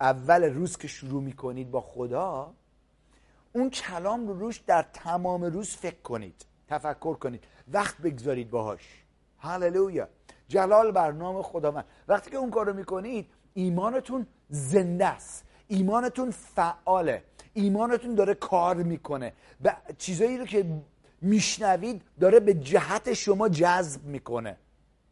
اول 0.00 0.44
روز 0.44 0.76
که 0.76 0.88
شروع 0.88 1.22
می‌کنید 1.22 1.70
با 1.70 1.80
خدا 1.80 2.52
اون 3.52 3.70
کلام 3.70 4.28
رو 4.28 4.38
روش 4.38 4.58
در 4.58 4.82
تمام 4.92 5.44
روز 5.44 5.76
فکر 5.76 6.02
کنید 6.02 6.46
تفکر 6.68 7.14
کنید. 7.14 7.44
وقت 7.72 7.98
بگذارید 7.98 8.50
باهاش. 8.50 9.04
هللویا. 9.38 10.08
جلال 10.50 10.92
بر 10.92 11.12
نام 11.12 11.42
خداوند. 11.42 11.84
وقتی 12.08 12.30
که 12.30 12.36
اون 12.36 12.50
کارو 12.50 12.72
می‌کنید 12.72 13.26
ایمانتون 13.54 14.26
زنده 14.48 15.06
است. 15.06 15.44
ایمانتون 15.68 16.30
فعاله. 16.30 17.22
ایمانتون 17.54 18.14
داره 18.14 18.34
کار 18.34 18.76
می‌کنه. 18.76 19.32
و 19.64 19.76
چیزایی 19.98 20.38
رو 20.38 20.44
که 20.44 20.66
میشنوید 21.20 22.02
داره 22.20 22.40
به 22.40 22.54
جهت 22.54 23.12
شما 23.12 23.48
جذب 23.48 24.04
می‌کنه. 24.04 24.56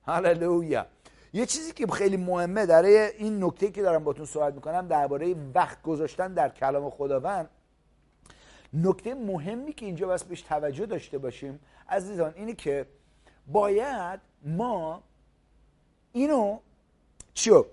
هللویا. 0.06 0.86
یه 1.32 1.46
چیزی 1.46 1.72
که 1.72 1.86
خیلی 1.86 2.16
مهمه 2.16 2.66
در 2.66 2.82
این 2.82 3.44
نکته 3.44 3.70
که 3.70 3.82
دارم 3.82 4.04
باتون 4.04 4.24
صحبت 4.24 4.54
می‌کنم 4.54 4.88
درباره 4.88 5.34
وقت 5.54 5.82
گذاشتن 5.82 6.34
در 6.34 6.48
کلام 6.48 6.90
خداوند. 6.90 7.48
نکته 8.72 9.14
مهمی 9.14 9.72
که 9.72 9.86
اینجا 9.86 10.06
بس 10.06 10.24
بهش 10.24 10.42
توجه 10.42 10.86
داشته 10.86 11.18
باشیم 11.18 11.60
عزیزان 11.88 12.32
اینه 12.36 12.54
که 12.54 12.86
باید 13.46 14.20
ما 14.44 15.02
اینو 16.12 16.58
چیو؟ 17.34 17.64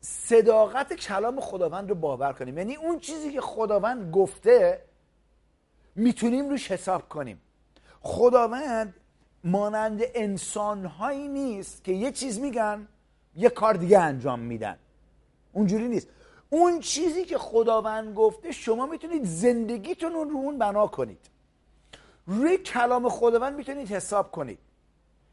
صداقت 0.00 0.92
کلام 0.92 1.40
خداوند 1.40 1.88
رو 1.88 1.94
باور 1.94 2.32
کنیم. 2.32 2.58
یعنی 2.58 2.76
اون 2.76 2.98
چیزی 2.98 3.32
که 3.32 3.40
خداوند 3.40 4.14
گفته 4.14 4.84
می‌تونیم 5.94 6.48
روش 6.48 6.70
حساب 6.70 7.08
کنیم. 7.08 7.40
خداوند 8.00 8.94
مانند 9.44 10.02
انسانهایی 10.14 11.28
نیست 11.28 11.84
که 11.84 11.92
یه 11.92 12.12
چیز 12.12 12.38
میگن 12.38 12.88
یه 13.36 13.48
کار 13.48 13.74
دیگه 13.74 13.98
انجام 13.98 14.40
میدن. 14.40 14.76
اونجوری 15.52 15.88
نیست. 15.88 16.08
اون 16.50 16.80
چیزی 16.80 17.24
که 17.24 17.38
خداوند 17.38 18.14
گفته 18.14 18.52
شما 18.52 18.86
می‌تونید 18.86 19.24
زندگیتون 19.24 20.12
رو 20.12 20.18
اون 20.18 20.58
بنا 20.58 20.86
کنید. 20.86 21.30
روی 22.26 22.58
کلام 22.58 23.08
خداوند 23.08 23.56
می‌تونید 23.56 23.88
حساب 23.88 24.30
کنید. 24.30 24.58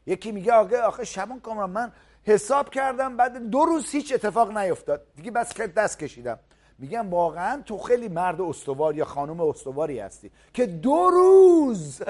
یکی 0.08 0.32
میگه 0.32 0.52
آقا 0.52 0.76
آخه 0.76 1.04
شبان 1.04 1.40
کامران 1.40 1.70
من 1.70 1.92
حساب 2.24 2.70
کردم 2.70 3.16
بعد 3.16 3.50
دو 3.50 3.64
روز 3.64 3.90
هیچ 3.90 4.12
اتفاق 4.12 4.58
نیفتاد. 4.58 5.02
دیگه 5.16 5.30
بس 5.30 5.60
دست 5.60 5.98
کشیدم. 5.98 6.38
میگم 6.78 7.10
واقعا 7.10 7.62
تو 7.62 7.78
خیلی 7.78 8.08
مرد 8.08 8.40
استوار 8.40 8.96
یا 8.96 9.04
خانم 9.04 9.40
استواری 9.40 9.98
هستی 9.98 10.30
که 10.54 10.66
دو 10.66 11.10
روز 11.10 12.02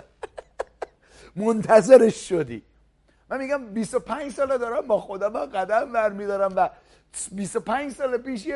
منتظرش 1.36 2.28
شدی. 2.28 2.62
من 3.30 3.38
میگم 3.38 3.66
25 3.66 4.32
ساله 4.32 4.58
دارم 4.58 4.86
با 4.86 4.98
با 5.28 5.46
قدم 5.46 5.92
برمیدارم 5.92 6.52
و 6.56 6.68
25 7.32 7.92
سال 7.92 8.18
پیش 8.18 8.48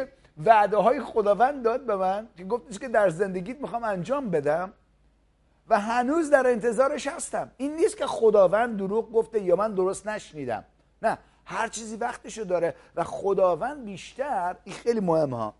وعده 0.44 0.76
های 0.76 1.00
خداوند 1.00 1.64
داد 1.64 1.87
به 1.87 1.96
من 1.96 2.28
که 2.37 2.44
گفتش 2.44 2.78
که 2.78 2.88
در 2.88 3.09
زندگیت 3.09 3.61
می‌خوام 3.61 3.85
انجام 3.85 4.31
بدم. 4.31 4.72
و 5.68 5.81
هنوز 5.81 6.31
در 6.31 6.46
انتظارش 6.46 7.07
هستم. 7.07 7.51
این 7.57 7.77
نیست 7.77 7.96
که 7.96 8.07
خداوند 8.07 8.79
دروغ 8.79 9.12
گفته 9.12 9.40
یا 9.40 9.57
من 9.57 9.75
درست 9.75 10.07
نشنیدم. 10.07 10.64
نه 11.03 11.18
هر 11.44 11.68
چیزی 11.68 11.96
وقتشو 11.96 12.42
داره 12.42 12.75
و 12.96 13.05
خداوند 13.05 13.85
بیشتر 13.85 14.57
این 14.64 14.75
خیلی 14.75 15.01
مهمه 15.01 15.37
ها. 15.37 15.55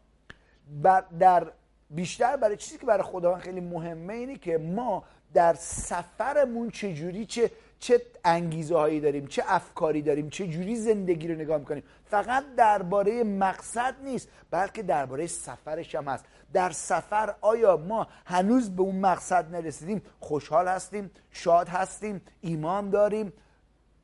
در 1.19 1.53
بیشتر 1.91 2.37
برای 2.37 2.57
چیزی 2.57 2.79
که 2.79 2.87
برای 2.87 3.03
خداوند 3.03 3.41
خیلی 3.41 3.61
مهمه 3.61 4.15
اینه 4.15 4.37
که 4.37 4.59
ما 4.59 5.05
در 5.35 5.55
سفرمون 5.55 6.71
چجوری 6.71 7.27
چه 7.27 7.51
چه 7.83 8.03
انگیزه 8.25 8.77
هایی 8.77 9.01
داریم 9.01 9.27
چه 9.27 9.43
افکاری 9.47 10.03
داریم 10.03 10.31
چه 10.31 10.47
جوری 10.49 10.77
زندگی 10.77 11.29
رو 11.29 11.35
نگاه 11.35 11.59
می‌کنیم. 11.59 11.83
فقط 12.05 12.45
درباره 12.57 13.25
مقصد 13.25 13.95
نیست 14.05 14.29
بلکه 14.51 14.83
درباره 14.83 15.27
سفرش 15.27 15.95
هم 15.95 16.05
هست. 16.05 16.25
در 16.53 16.71
سفر 16.71 17.35
آیا 17.41 17.77
ما 17.77 18.07
هنوز 18.27 18.71
به 18.71 18.83
اون 18.83 19.01
مقصد 19.01 19.55
نرسیدیم؟ 19.55 20.03
خوشحال 20.21 20.69
هستیم 20.69 21.11
شاد 21.31 21.69
هستیم 21.69 22.23
ایمان 22.41 22.91
داریم 22.91 23.33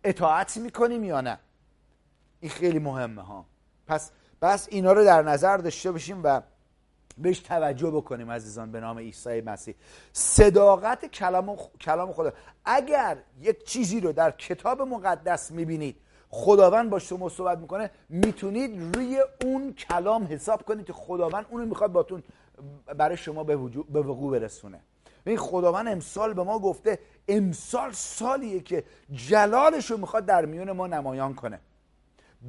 اطاعت 0.05 0.57
می‌کنیم 0.57 1.05
یا 1.05 1.21
نه؟ 1.21 1.39
این 2.41 2.51
خیلی 2.51 2.79
مهمه 2.79 3.23
ها. 3.23 3.45
پس 3.87 4.11
بس 4.43 4.69
اینا 4.71 4.93
رو 4.93 5.05
در 5.05 5.23
نظر 5.23 5.57
داشته 5.57 5.93
باشیم 5.93 6.21
و 6.25 6.43
بهش 7.19 7.39
توجه 7.39 7.91
بکنیم 7.91 8.31
عزیزان 8.31 8.73
به 8.73 8.81
نام 8.81 8.99
عیسی 8.99 9.41
مسیح. 9.41 9.75
صداقت 10.13 11.05
کلام, 11.05 11.57
کلام 11.81 12.13
خدا. 12.13 12.33
اگر 12.65 13.19
یک 13.41 13.65
چیزی 13.65 14.01
رو 14.01 14.13
در 14.13 14.31
کتاب 14.31 14.83
مقدس 14.83 15.51
می‌بینید 15.51 15.97
خداوند 16.31 16.91
با 16.91 16.99
شما 16.99 17.29
صحبت 17.29 17.59
می‌کنه 17.59 17.91
می‌تونید 18.09 18.97
روی 18.97 19.23
اون 19.45 19.73
کلام 19.73 20.27
حساب 20.31 20.63
کنید 20.63 20.87
که 20.87 20.93
خداوند 20.93 21.47
اونو 21.51 21.67
می‌خواد 21.67 21.93
باتون 21.93 22.23
برای 22.97 23.17
شما 23.17 23.45
به, 23.45 23.57
به 23.89 24.01
وقوع 24.01 24.39
برسونه. 24.39 24.81
این 25.27 25.37
خداوند 25.37 25.89
امسال 25.89 26.35
به 26.35 26.43
ما 26.43 26.59
گفته 26.59 26.99
امسال 27.29 27.93
سالیه 27.93 28.61
که 28.61 28.85
جلالش 29.13 29.91
رو 29.91 29.97
می‌خواد 29.97 30.27
در 30.27 30.45
میون 30.45 30.71
ما 30.71 30.87
نمایان 30.87 31.35
کنه. 31.35 31.61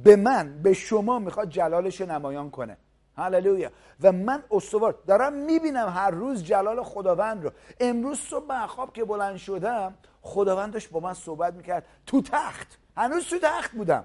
به 0.04 0.16
من 0.16 0.62
به 0.62 0.72
شما 0.72 1.18
می‌خواد 1.18 1.48
جلالش 1.48 2.00
رو 2.00 2.12
نمایان 2.12 2.50
کنه. 2.50 2.76
هللویا 3.20 3.70
و 4.02 4.12
من 4.12 4.42
استوار 4.50 4.98
دارم 5.06 5.32
می‌بینم 5.32 5.88
هر 5.88 6.10
روز 6.10 6.44
جلال 6.44 6.82
خداوند 6.82 7.44
رو. 7.44 7.50
امروز 7.80 8.18
صبح 8.18 8.66
خواب 8.66 8.92
که 8.92 9.04
بلند 9.04 9.36
شدم 9.36 9.94
خداوند 10.22 10.72
داشت 10.72 10.90
با 10.90 11.00
من 11.00 11.14
صحبت 11.14 11.54
می‌کرد. 11.54 11.86
تو 12.06 12.22
تخت. 12.22 12.78
هنوز 12.96 13.26
تو 13.26 13.38
تخت 13.38 13.72
بودم. 13.72 14.04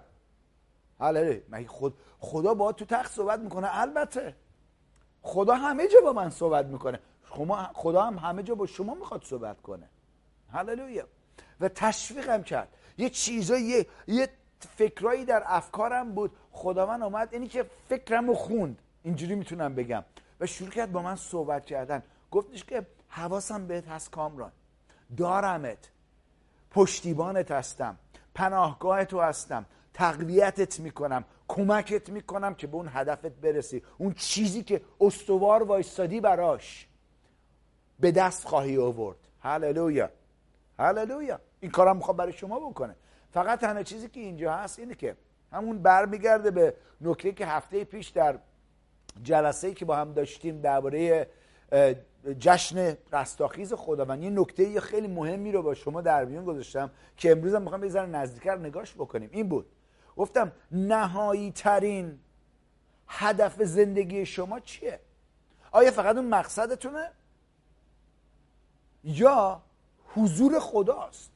هللویا 1.00 1.42
مگه 1.50 1.68
خود 1.68 1.94
خدا 2.20 2.54
با 2.54 2.72
تو 2.72 2.86
تخت 2.86 3.12
صحبت 3.12 3.40
می‌کنه. 3.40 3.68
البته. 3.72 4.36
خدا 5.22 5.56
همه 5.56 5.88
جا 5.88 6.02
با 6.04 6.14
من 6.14 6.30
صحبت 6.30 6.66
می‌کنه. 6.66 7.00
خدا 7.74 8.02
هم 8.02 8.18
همه 8.18 8.44
جا 8.44 8.56
با 8.56 8.66
شما 8.66 8.94
می‌خواد 8.94 9.24
صحبت 9.24 9.62
کنه. 9.62 9.90
هللویا 10.54 11.08
و 11.60 11.70
تشویقم 11.70 12.44
کرد. 12.44 12.68
یه 12.98 13.10
چیزایی 13.10 13.64
یه, 13.64 13.88
یه 14.08 14.30
فکرایی 14.78 15.26
در 15.26 15.44
افکارم 15.46 16.12
بود. 16.12 16.32
خداوند 16.52 17.04
اومد. 17.04 17.30
اینی 17.32 17.48
که 17.48 17.66
فکرم 17.90 18.28
رو 18.28 18.34
خوند. 18.34 18.82
اینجوری 19.06 19.36
می‌تونم 19.36 19.76
بگم. 19.76 20.04
و 20.40 20.46
شروع 20.46 20.70
کرد 20.70 20.92
با 20.92 21.02
من 21.02 21.16
صحبت 21.16 21.66
کردن. 21.66 22.04
گفتش 22.32 22.64
که 22.64 22.86
حواسم 23.08 23.68
بهت 23.68 23.88
هست 23.88 24.12
کامران. 24.12 24.52
دارمت. 25.18 25.90
پشتیبانت 26.72 27.52
هستم. 27.52 27.98
پناهگاه 28.36 29.06
تو 29.06 29.22
هستم. 29.22 29.66
تقویتت 29.94 30.80
می‌کنم. 30.80 31.24
کمکت 31.48 32.10
می‌کنم 32.10 32.56
که 32.56 32.68
به 32.68 32.76
اون 32.76 32.90
هدفت 32.94 33.28
برسی. 33.28 33.84
اون 33.98 34.14
چیزی 34.14 34.64
که 34.64 34.82
استوار 35.02 35.64
وایستادی 35.64 36.22
براش. 36.22 36.88
به 38.00 38.12
دست 38.12 38.48
خواهی 38.48 38.78
آورد. 38.78 39.18
هللویا. 39.40 40.10
هللویا. 40.80 41.40
این 41.60 41.72
کارم 41.72 41.98
می‌خوام 41.98 42.18
برای 42.18 42.34
شما 42.34 42.60
بکنه. 42.60 42.96
فقط 43.32 43.60
تنها 43.60 43.84
چیزی 43.84 44.10
که 44.10 44.20
اینجا 44.20 44.54
هست 44.54 44.80
اینه 44.80 44.96
که 44.96 45.18
همون 45.52 45.82
برمیگرده 45.82 46.52
به 46.52 46.74
نکته 47.02 47.32
که 47.32 47.46
هفته 47.46 47.84
پیش 47.84 48.10
در 48.10 48.40
جلسه 49.24 49.74
که 49.74 49.86
با 49.86 49.96
هم 49.96 50.14
داشتیم 50.14 50.62
درباره 50.62 51.28
جشن 52.40 52.98
رستاخیز 53.14 53.74
خداوند 53.74 54.24
یه 54.24 54.30
نکته 54.30 54.82
خیلی 54.82 55.08
مهمی 55.08 55.52
رو 55.52 55.62
با 55.62 55.74
شما 55.74 56.02
در 56.02 56.26
میون 56.26 56.46
گذاشتم 56.46 56.92
که 57.18 57.32
امروز 57.32 57.56
هم 57.56 57.62
می‌خوام 57.62 57.84
یه 57.84 58.02
نزدیکتر 58.02 58.58
نگاش 58.58 58.94
بکنیم. 58.94 59.30
این 59.32 59.50
بود. 59.50 59.66
گفتم 60.18 60.52
نهایی 60.72 61.52
ترین 61.52 62.20
هدف 63.08 63.64
زندگی 63.64 64.26
شما 64.26 64.60
چیه؟ 64.60 65.00
آیا 65.72 65.92
فقط 65.92 66.16
اون 66.16 66.26
مقصدتونه؟ 66.26 67.12
یا 69.04 69.62
حضور 70.16 70.60
خداست؟ 70.60 71.32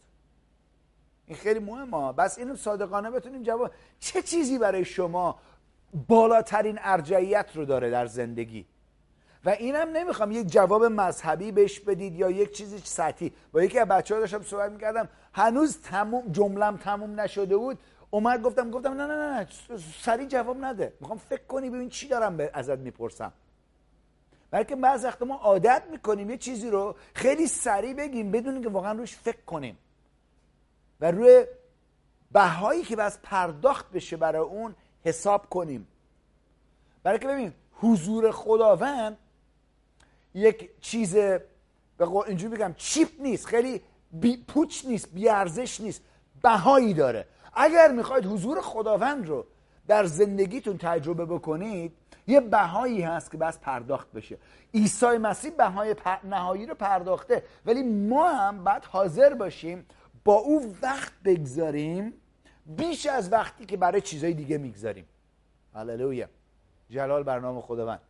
این 1.25 1.37
خیلی 1.37 1.59
مهمه. 1.59 2.13
بس 2.13 2.37
اینو 2.37 2.55
صادقانه 2.55 3.11
بتونیم 3.11 3.43
جواب 3.43 3.71
چه 3.99 4.21
چیزی 4.21 4.57
برای 4.57 4.85
شما 4.85 5.39
بالاترین 5.93 6.79
ارجعیت 6.81 7.55
رو 7.55 7.65
داره 7.65 7.89
در 7.89 8.05
زندگی. 8.05 8.65
و 9.45 9.49
اینم 9.49 9.89
نمی‌خوام 9.89 10.31
یک 10.31 10.47
جواب 10.47 10.83
مذهبی 10.83 11.51
بهش 11.51 11.79
بدید 11.79 12.15
یا 12.15 12.29
یک 12.29 12.51
چیزی 12.51 12.77
سطحی. 12.77 13.33
با 13.51 13.63
یکی 13.63 13.79
از 13.79 13.87
بچه 13.87 14.13
ها 14.13 14.19
داشتم 14.19 14.41
صحبت 14.41 14.71
می‌کردم 14.71 15.09
هنوز 15.33 15.81
تموم 15.81 16.31
جملم 16.31 16.77
تموم 16.77 17.19
نشده 17.19 17.57
بود. 17.57 17.79
اومد 18.09 18.41
گفتم 18.41 18.71
گفتم 18.71 18.93
نه 18.93 19.07
نه 19.07 19.15
نه 19.15 19.47
سریع 20.01 20.27
جواب 20.27 20.57
نده. 20.65 20.93
می‌خوام 20.99 21.17
فکر 21.17 21.43
کنی 21.43 21.69
ببین 21.69 21.89
چی 21.89 22.07
دارم 22.07 22.37
به 22.37 22.51
ازت 22.53 22.77
می‌پرسم. 22.77 23.33
بلکه 24.51 24.75
بعض 24.75 25.05
وقت 25.05 25.21
ما 25.21 25.35
عادت 25.35 25.83
می‌کنیم 25.91 26.29
یه 26.29 26.37
چیزی 26.37 26.69
رو 26.69 26.95
خیلی 27.13 27.47
سریع 27.47 27.93
بگیم 27.93 28.31
بدون 28.31 28.61
که 28.61 28.69
واقعا 28.69 28.91
روش 28.91 29.15
فکر 29.15 29.41
کنیم. 29.45 29.77
و 31.01 31.11
روی 31.11 31.45
بهایی 32.31 32.83
که 32.83 32.95
بس 32.95 33.19
پرداخت 33.23 33.91
بشه 33.91 34.17
برای 34.17 34.41
اون 34.41 34.75
حساب 35.09 35.49
کنیم. 35.49 35.87
برای 37.03 37.19
که 37.19 37.27
ببین 37.27 37.53
حضور 37.73 38.31
خداوند 38.31 39.17
یک 40.33 40.69
چیز 40.81 41.15
به 41.97 42.07
اینجوری 42.27 42.55
بگم 42.55 42.73
چیپ 42.77 43.09
نیست 43.19 43.45
خیلی 43.45 43.81
بی 44.11 44.37
پوچ 44.37 44.85
نیست 44.85 45.13
بیارزش 45.13 45.81
نیست 45.81 46.01
بهایی 46.41 46.93
داره. 46.93 47.25
اگر 47.53 47.91
می‌خواید 47.91 48.25
حضور 48.25 48.61
خداوند 48.61 49.27
رو 49.27 49.45
در 49.87 50.05
زندگیتون 50.05 50.77
تجربه 50.77 51.25
بکنید 51.25 51.91
یه 52.27 52.39
بهایی 52.39 53.01
هست 53.01 53.31
که 53.31 53.37
بس 53.37 53.59
پرداخت 53.59 54.11
بشه. 54.11 54.37
عیسی 54.73 55.17
مسیح 55.17 55.51
بهای 55.51 55.95
نهایی 56.23 56.65
رو 56.65 56.75
پرداخته 56.75 57.43
ولی 57.65 57.83
ما 57.83 58.29
هم 58.29 58.63
باید 58.63 58.85
حاضر 58.85 59.33
باشیم 59.33 59.85
با 60.23 60.33
او 60.33 60.75
وقت 60.81 61.13
بگذاریم 61.25 62.13
بیش 62.77 63.05
از 63.05 63.31
وقتی 63.31 63.65
که 63.65 63.77
برای 63.77 64.01
چیزهای 64.01 64.33
دیگه 64.33 64.57
می‌گذاریم. 64.57 65.05
هللویا. 65.75 66.27
جلال 66.89 67.23
برنامه 67.23 67.61
خداوند. 67.61 68.01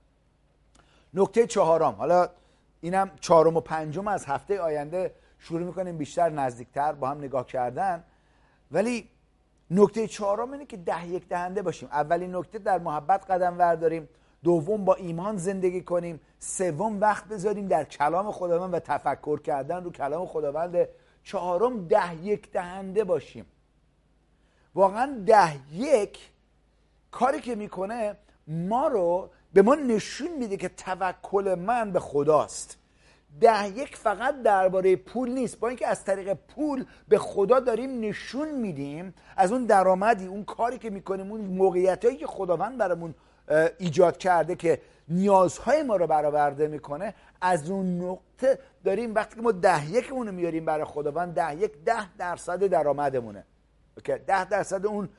نکته 1.13 1.47
چهارم. 1.47 1.93
حالا 1.93 2.29
اینم 2.81 3.11
چهارم 3.21 3.57
و 3.57 3.61
پنجم 3.61 4.07
از 4.07 4.25
هفته 4.25 4.61
آینده 4.61 5.13
شروع 5.39 5.61
می‌کنیم 5.61 5.97
بیشتر 5.97 6.29
نزدیکتر 6.29 6.91
با 6.91 7.09
هم 7.09 7.17
نگاه 7.17 7.45
کردن. 7.45 8.03
ولی 8.71 9.09
نکته 9.71 10.07
چهارم 10.07 10.51
اینه 10.51 10.65
که 10.65 10.77
ده 10.77 11.07
یک 11.07 11.27
دهنده 11.27 11.61
باشیم. 11.61 11.89
اولین 11.91 12.35
نکته 12.35 12.59
در 12.59 12.79
محبت 12.79 13.31
قدم 13.31 13.59
ورداریم 13.59 14.09
دوم 14.43 14.85
با 14.85 14.95
ایمان 14.95 15.37
زندگی 15.37 15.81
کنیم. 15.81 16.19
سوم 16.39 17.01
وقت 17.01 17.27
بذاریم 17.27 17.67
در 17.67 17.83
کلام 17.83 18.31
خداوند 18.31 18.73
و 18.73 18.79
تفکر 18.79 19.39
کردن 19.41 19.83
رو 19.83 19.91
کلام 19.91 20.25
خداوند. 20.25 20.87
چهارم 21.23 21.87
ده 21.87 22.25
یک 22.25 22.51
دهنده 22.51 23.03
باشیم. 23.03 23.45
واقعا 24.75 25.23
ده 25.25 25.73
یک 25.73 26.29
کاری 27.11 27.41
که 27.41 27.55
می‌کنه 27.55 28.15
ما 28.47 28.87
رو 28.87 29.29
به 29.53 29.61
ما 29.61 29.75
نشون 29.75 30.37
میده 30.37 30.57
که 30.57 30.69
توکل 30.69 31.55
من 31.59 31.91
به 31.91 31.99
خداست. 31.99 32.77
ده 33.41 33.67
یک 33.67 33.95
فقط 33.95 34.41
درباره 34.41 34.95
پول 34.95 35.29
نیست. 35.29 35.59
با 35.59 35.67
اینکه 35.67 35.87
از 35.87 36.03
طریق 36.03 36.33
پول 36.33 36.85
به 37.07 37.17
خدا 37.17 37.59
داریم 37.59 37.99
نشون 37.99 38.51
میدیم 38.51 39.13
از 39.37 39.51
اون 39.51 39.65
درآمدی 39.65 40.25
اون 40.25 40.43
کاری 40.43 40.77
که 40.77 40.89
می‌کنیم 40.89 41.31
اون 41.31 41.41
موقعیت 41.41 42.05
هایی 42.05 42.17
که 42.17 42.27
خداوند 42.27 42.77
برامون 42.77 43.15
ایجاد 43.77 44.17
کرده 44.17 44.55
که 44.55 44.81
نیازهای 45.07 45.83
ما 45.83 45.95
رو 45.95 46.07
برآورده 46.07 46.67
می‌کنه 46.67 47.13
از 47.41 47.69
اون 47.69 48.01
نقطه 48.01 48.59
داریم 48.83 49.15
وقتی 49.15 49.35
که 49.35 49.41
ما 49.41 49.51
ده 49.51 49.91
یکمون 49.91 50.27
رو 50.27 50.33
میاریم 50.33 50.65
برای 50.65 50.85
خداوند 50.85 51.33
ده 51.33 51.55
یک 51.55 51.71
ده 51.85 52.15
درصد 52.15 52.63
درآمدمونه. 52.63 53.43
ده 53.99 54.45
درصد 54.45 54.85
اون 54.85 55.09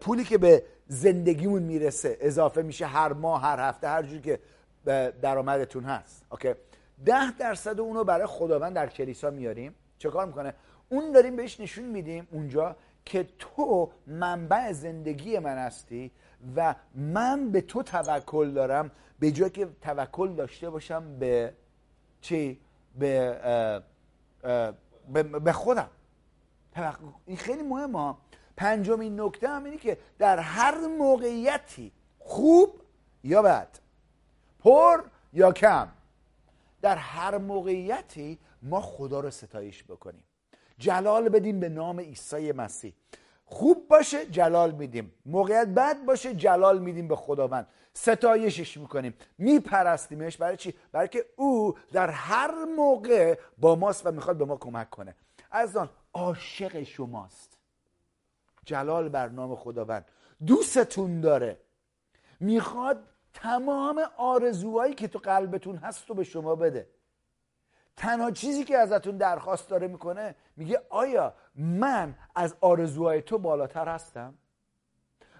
پولی 0.00 0.24
که 0.24 0.38
به 0.38 0.62
زندگیمون 0.88 1.62
می‌رسه 1.62 2.16
اضافه 2.20 2.62
میشه 2.62 2.86
هر 2.86 3.12
ماه 3.12 3.42
هر 3.42 3.60
هفته 3.60 3.88
هر 3.88 4.02
جور 4.02 4.20
که 4.20 4.40
درآمدتون 5.22 5.84
هست. 5.84 6.24
اوکی 6.32 6.54
ده 7.04 7.36
درصد 7.38 7.80
اونو 7.80 8.04
برای 8.04 8.26
خداوند 8.26 8.74
در 8.74 8.86
کلیسا 8.86 9.30
میاریم. 9.30 9.74
چه 9.98 10.10
کار 10.10 10.26
می‌کنه؟ 10.26 10.54
اون 10.88 11.12
داریم 11.12 11.36
بهش 11.36 11.60
نشون 11.60 11.84
میدیم 11.84 12.28
اونجا 12.30 12.76
که 13.04 13.28
تو 13.38 13.90
منبع 14.06 14.72
زندگی 14.72 15.38
من 15.38 15.58
هستی 15.58 16.10
و 16.56 16.74
من 16.94 17.50
به 17.50 17.60
تو 17.60 17.82
توکل 17.82 18.50
دارم 18.50 18.90
به 19.18 19.30
جای 19.30 19.50
که 19.50 19.68
توکل 19.82 20.34
داشته 20.34 20.70
باشم 20.70 21.18
به 21.18 21.52
چی؟ 22.20 22.60
به 22.98 23.82
به 25.44 25.52
خودم. 25.52 25.90
این 27.26 27.36
خیلی 27.36 27.62
مهمه. 27.62 28.14
پنجمین 28.56 29.20
نکته 29.20 29.48
هم 29.48 29.64
اینه 29.64 29.76
که 29.76 29.98
در 30.18 30.38
هر 30.38 30.86
موقعیتی 30.86 31.92
خوب 32.18 32.80
یا 33.24 33.42
بد 33.42 33.78
پر 34.58 35.04
یا 35.32 35.52
کم 35.52 35.88
در 36.82 36.96
هر 36.96 37.38
موقعیتی 37.38 38.38
ما 38.62 38.80
خدا 38.80 39.20
رو 39.20 39.30
ستایش 39.30 39.84
بکنیم. 39.84 40.22
جلال 40.78 41.28
بدیم 41.28 41.60
به 41.60 41.68
نام 41.68 42.00
عیسی 42.00 42.52
مسیح. 42.52 42.94
خوب 43.44 43.88
باشه 43.88 44.26
جلال 44.26 44.70
میدیم. 44.70 45.12
موقعیت 45.26 45.68
بد 45.68 46.04
باشه 46.04 46.34
جلال 46.34 46.78
میدیم 46.78 47.08
به 47.08 47.16
خداوند. 47.16 47.66
ستایشش 47.92 48.76
می‌کنیم. 48.76 49.14
میپرستیمش 49.38 50.36
برای 50.36 50.56
چی؟ 50.56 50.74
برای 50.92 51.08
که 51.08 51.24
او 51.36 51.74
در 51.92 52.10
هر 52.10 52.64
موقع 52.76 53.38
با 53.58 53.74
ماست 53.74 54.06
و 54.06 54.10
می‌خواد 54.10 54.36
به 54.36 54.44
ما 54.44 54.56
کمک 54.56 54.90
کنه. 54.90 55.14
از 55.50 55.76
آن 55.76 55.90
عاشق 56.16 56.82
شماست. 56.82 57.58
جلال 58.64 59.08
بر 59.08 59.28
نام 59.28 59.56
خداوند. 59.56 60.10
دوستتون 60.46 61.20
داره. 61.20 61.60
می‌خواد 62.40 63.04
تمام 63.34 64.02
آرزوهایی 64.16 64.94
که 64.94 65.08
تو 65.08 65.18
قلبتون 65.18 65.76
هست 65.76 66.08
رو 66.08 66.14
به 66.14 66.24
شما 66.24 66.54
بده. 66.54 66.88
تنها 67.96 68.30
چیزی 68.30 68.64
که 68.64 68.76
ازتون 68.76 69.16
درخواست 69.16 69.68
داره 69.68 69.88
می‌کنه 69.88 70.34
میگه 70.56 70.82
آیا 70.88 71.34
من 71.54 72.14
از 72.34 72.56
آرزوهای 72.60 73.22
تو 73.22 73.38
بالاتر 73.38 73.88
هستم؟ 73.88 74.34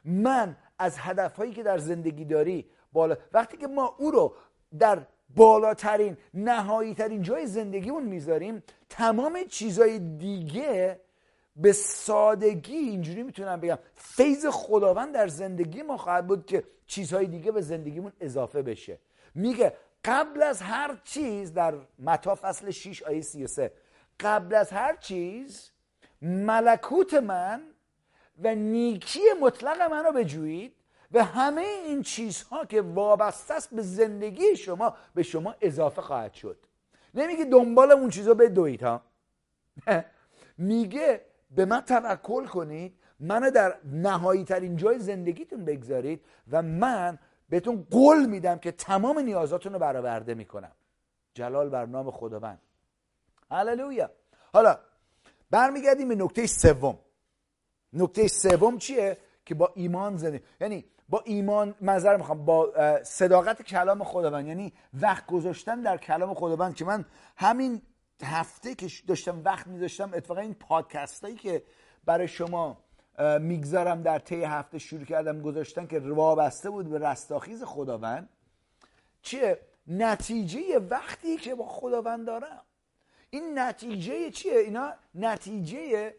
من 0.05 0.57
از 0.79 0.99
هدفهایی 0.99 1.53
که 1.53 1.62
در 1.62 1.79
زندگی 1.79 2.25
داری 2.25 2.71
بالا 2.93 3.17
وقتی 3.33 3.57
که 3.57 3.67
ما 3.67 3.95
او 3.99 4.11
رو 4.11 4.35
در 4.79 5.07
بالاترین 5.29 6.17
نهایی 6.35 6.95
ترین 6.95 7.23
جای 7.23 7.47
زندگیمون 7.47 8.03
می‌ذاریم. 8.03 8.62
تمام 8.89 9.45
چیزهای 9.45 9.99
دیگه 9.99 11.01
به 11.57 11.73
سادگی 11.73 12.77
اینجوری 12.77 13.23
می‌تونم 13.23 13.61
بگم. 13.61 13.79
فیض 13.95 14.47
خداوند 14.47 15.15
در 15.15 15.29
زندگی 15.29 15.83
ما 15.83 15.97
خواهد 15.97 16.27
بود 16.27 16.47
که 16.47 16.65
چیزهای 16.87 17.27
دیگه 17.27 17.53
به 17.53 17.61
زندگیمون 17.61 18.12
اضافه 18.21 18.62
بشه. 18.62 18.99
میگه 19.35 19.77
قبل 20.05 20.43
از 20.43 20.62
هر 20.62 21.01
چیز 21.05 21.55
در 21.55 21.75
متا 21.99 22.35
فصل 22.35 22.71
6 22.71 23.03
آیه 23.03 23.21
33 23.21 23.73
قبل 24.21 24.55
از 24.55 24.71
هر 24.71 24.97
چیز 24.97 25.71
ملکوت 26.23 27.15
من 27.15 27.62
و 28.39 28.55
نیکی 28.55 29.21
مطلق 29.41 29.83
من 29.83 30.05
رو 30.05 30.12
بجویید. 30.12 30.73
و 31.12 31.25
همه 31.25 31.61
این 31.61 32.03
چیزها 32.03 32.64
که 32.64 32.83
وابسته 32.83 33.55
است 33.55 33.75
به 33.75 33.83
زندگی 33.83 34.57
شما 34.57 34.97
به 35.14 35.23
شما 35.23 35.55
اضافه 35.61 36.03
خواهد 36.03 36.35
شد. 36.35 36.57
نمیگه 37.14 37.45
دنبال 37.45 37.92
اون 37.92 38.11
چیزا 38.11 38.35
بدوید 38.35 38.83
ها؟ 38.83 39.03
میگه 40.59 41.21
به 41.51 41.64
من 41.64 41.81
توکل 41.81 42.47
کنید 42.47 42.99
منو 43.21 43.51
در 43.51 43.79
نهایی 43.85 44.45
ترین 44.45 44.77
جای 44.77 44.99
زندگیتون 44.99 45.64
بگذارید 45.64 46.25
و 46.51 46.62
من 46.62 47.19
بهتون 47.49 47.87
قول 47.90 48.27
میدم 48.27 48.59
که 48.59 48.73
تمام 48.73 49.19
نیازاتون 49.19 49.73
رو 49.73 49.79
برآورده 49.79 50.35
می‌کنم. 50.35 50.73
جلال 51.35 51.69
بر 51.69 51.87
نام 51.87 52.11
خداوند. 52.11 52.61
هللویا. 53.51 54.11
حالا 54.53 54.79
برمیگردیم 55.51 56.09
به 56.09 56.14
نکته 56.14 56.47
سوم. 56.47 56.99
نکته 57.92 58.29
سوم 58.29 58.79
چیه؟ 58.79 59.16
که 59.46 59.54
با 59.54 59.72
ایمان 59.74 60.16
زندگی 60.16 60.44
یعنی 60.61 60.85
با 61.09 61.22
ایمان 61.24 61.74
نظر 61.80 62.16
می‌خوام. 62.16 62.44
با 62.44 62.72
صداقت 63.02 63.62
کلام 63.62 64.04
خداوند. 64.04 64.46
یعنی 64.46 64.72
وقت 64.94 65.26
گذاشتن 65.26 65.80
در 65.80 65.96
کلام 65.96 66.35
خداوند 66.35 66.74
که 66.74 66.85
من 66.85 67.04
همین 67.37 67.82
هفته 68.22 68.74
که 68.74 68.88
داشتم 69.06 69.42
وقت 69.44 69.66
میذاشتم 69.66 70.14
اتفاقا 70.14 70.40
این 70.40 70.54
پادکست 70.54 71.24
هایی 71.24 71.37
که 71.37 71.62
برای 72.04 72.28
شما 72.28 72.78
می‌گذارم 73.40 74.02
در 74.02 74.18
طی 74.18 74.44
هفته 74.44 74.78
شروع 74.78 75.04
کردم 75.04 75.40
گذاشتن 75.40 75.87
که 75.87 76.00
وابسته 76.00 76.70
بود 76.70 76.90
به 76.90 76.98
رستاخیز 76.98 77.64
خداوند 77.64 78.28
چیه؟ 79.22 79.61
نتیجه 79.87 80.78
وقتی 80.78 81.37
که 81.37 81.54
با 81.54 81.66
خداوند 81.66 82.26
دارم. 82.26 82.62
این 83.30 83.59
نتیجه 83.59 84.30
چیه؟ 84.30 84.59
اینا 84.59 84.92
نتیجه 85.14 86.14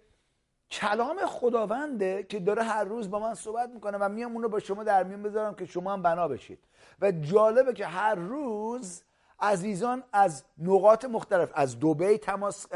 کلام 0.71 1.17
خداونده 1.25 2.23
که 2.23 2.39
داره 2.39 2.63
هر 2.63 2.83
روز 2.83 3.09
با 3.09 3.19
من 3.19 3.33
صحبت 3.33 3.69
می‌کنه 3.69 3.97
و 3.97 4.09
میام 4.09 4.33
اونو 4.33 4.49
با 4.49 4.59
شما 4.59 4.83
در 4.83 5.03
میون 5.03 5.23
بذارم 5.23 5.55
که 5.55 5.65
شما 5.65 5.93
هم 5.93 6.01
بنا 6.01 6.27
بشید. 6.27 6.59
و 7.01 7.11
جالبه 7.11 7.73
که 7.73 7.85
هر 7.85 8.15
روز 8.15 9.03
عزیزان 9.39 10.03
از 10.13 10.43
نقاط 10.57 11.05
مختلف 11.05 11.51
از 11.53 11.79
دوبی 11.79 12.17
تماس 12.17 12.67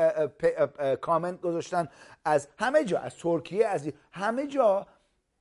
کامنت 1.01 1.41
گذاشتن 1.41 1.87
از 2.25 2.47
همه 2.59 2.85
جا 2.85 2.99
از 2.99 3.15
ترکیه 3.15 3.67
از 3.67 3.89
همه 4.11 4.47
جا 4.47 4.87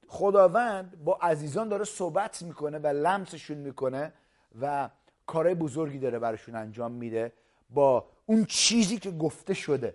خداوند 0.09 1.05
با 1.05 1.19
عزیزان 1.23 1.69
داره 1.69 1.85
صحبت 1.85 2.43
می‌کنه 2.43 2.79
و 2.79 2.87
لمسشون 2.87 3.57
می‌کنه 3.57 4.13
و 4.61 4.91
کارهای 5.27 5.55
بزرگی 5.55 5.99
داره 5.99 6.19
براشون 6.19 6.55
انجام 6.55 6.93
میده 6.93 7.33
با 7.71 8.07
اون 8.27 8.45
چیزی 8.45 8.99
که 8.99 9.11
گفته 9.11 9.55
شده 9.55 9.95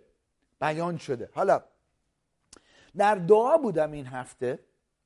بیان 0.62 0.98
شده. 0.98 1.30
حالا 1.34 1.62
در 2.98 3.16
دعا 3.16 3.58
بودم 3.58 3.92
این 3.92 4.06
هفته 4.06 4.60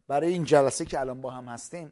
برای 0.08 0.34
این 0.34 0.43
جلسه 0.43 0.86
که 0.86 0.99
الان 0.99 1.21
با 1.21 1.30
هم 1.30 1.45
هستیم. 1.45 1.91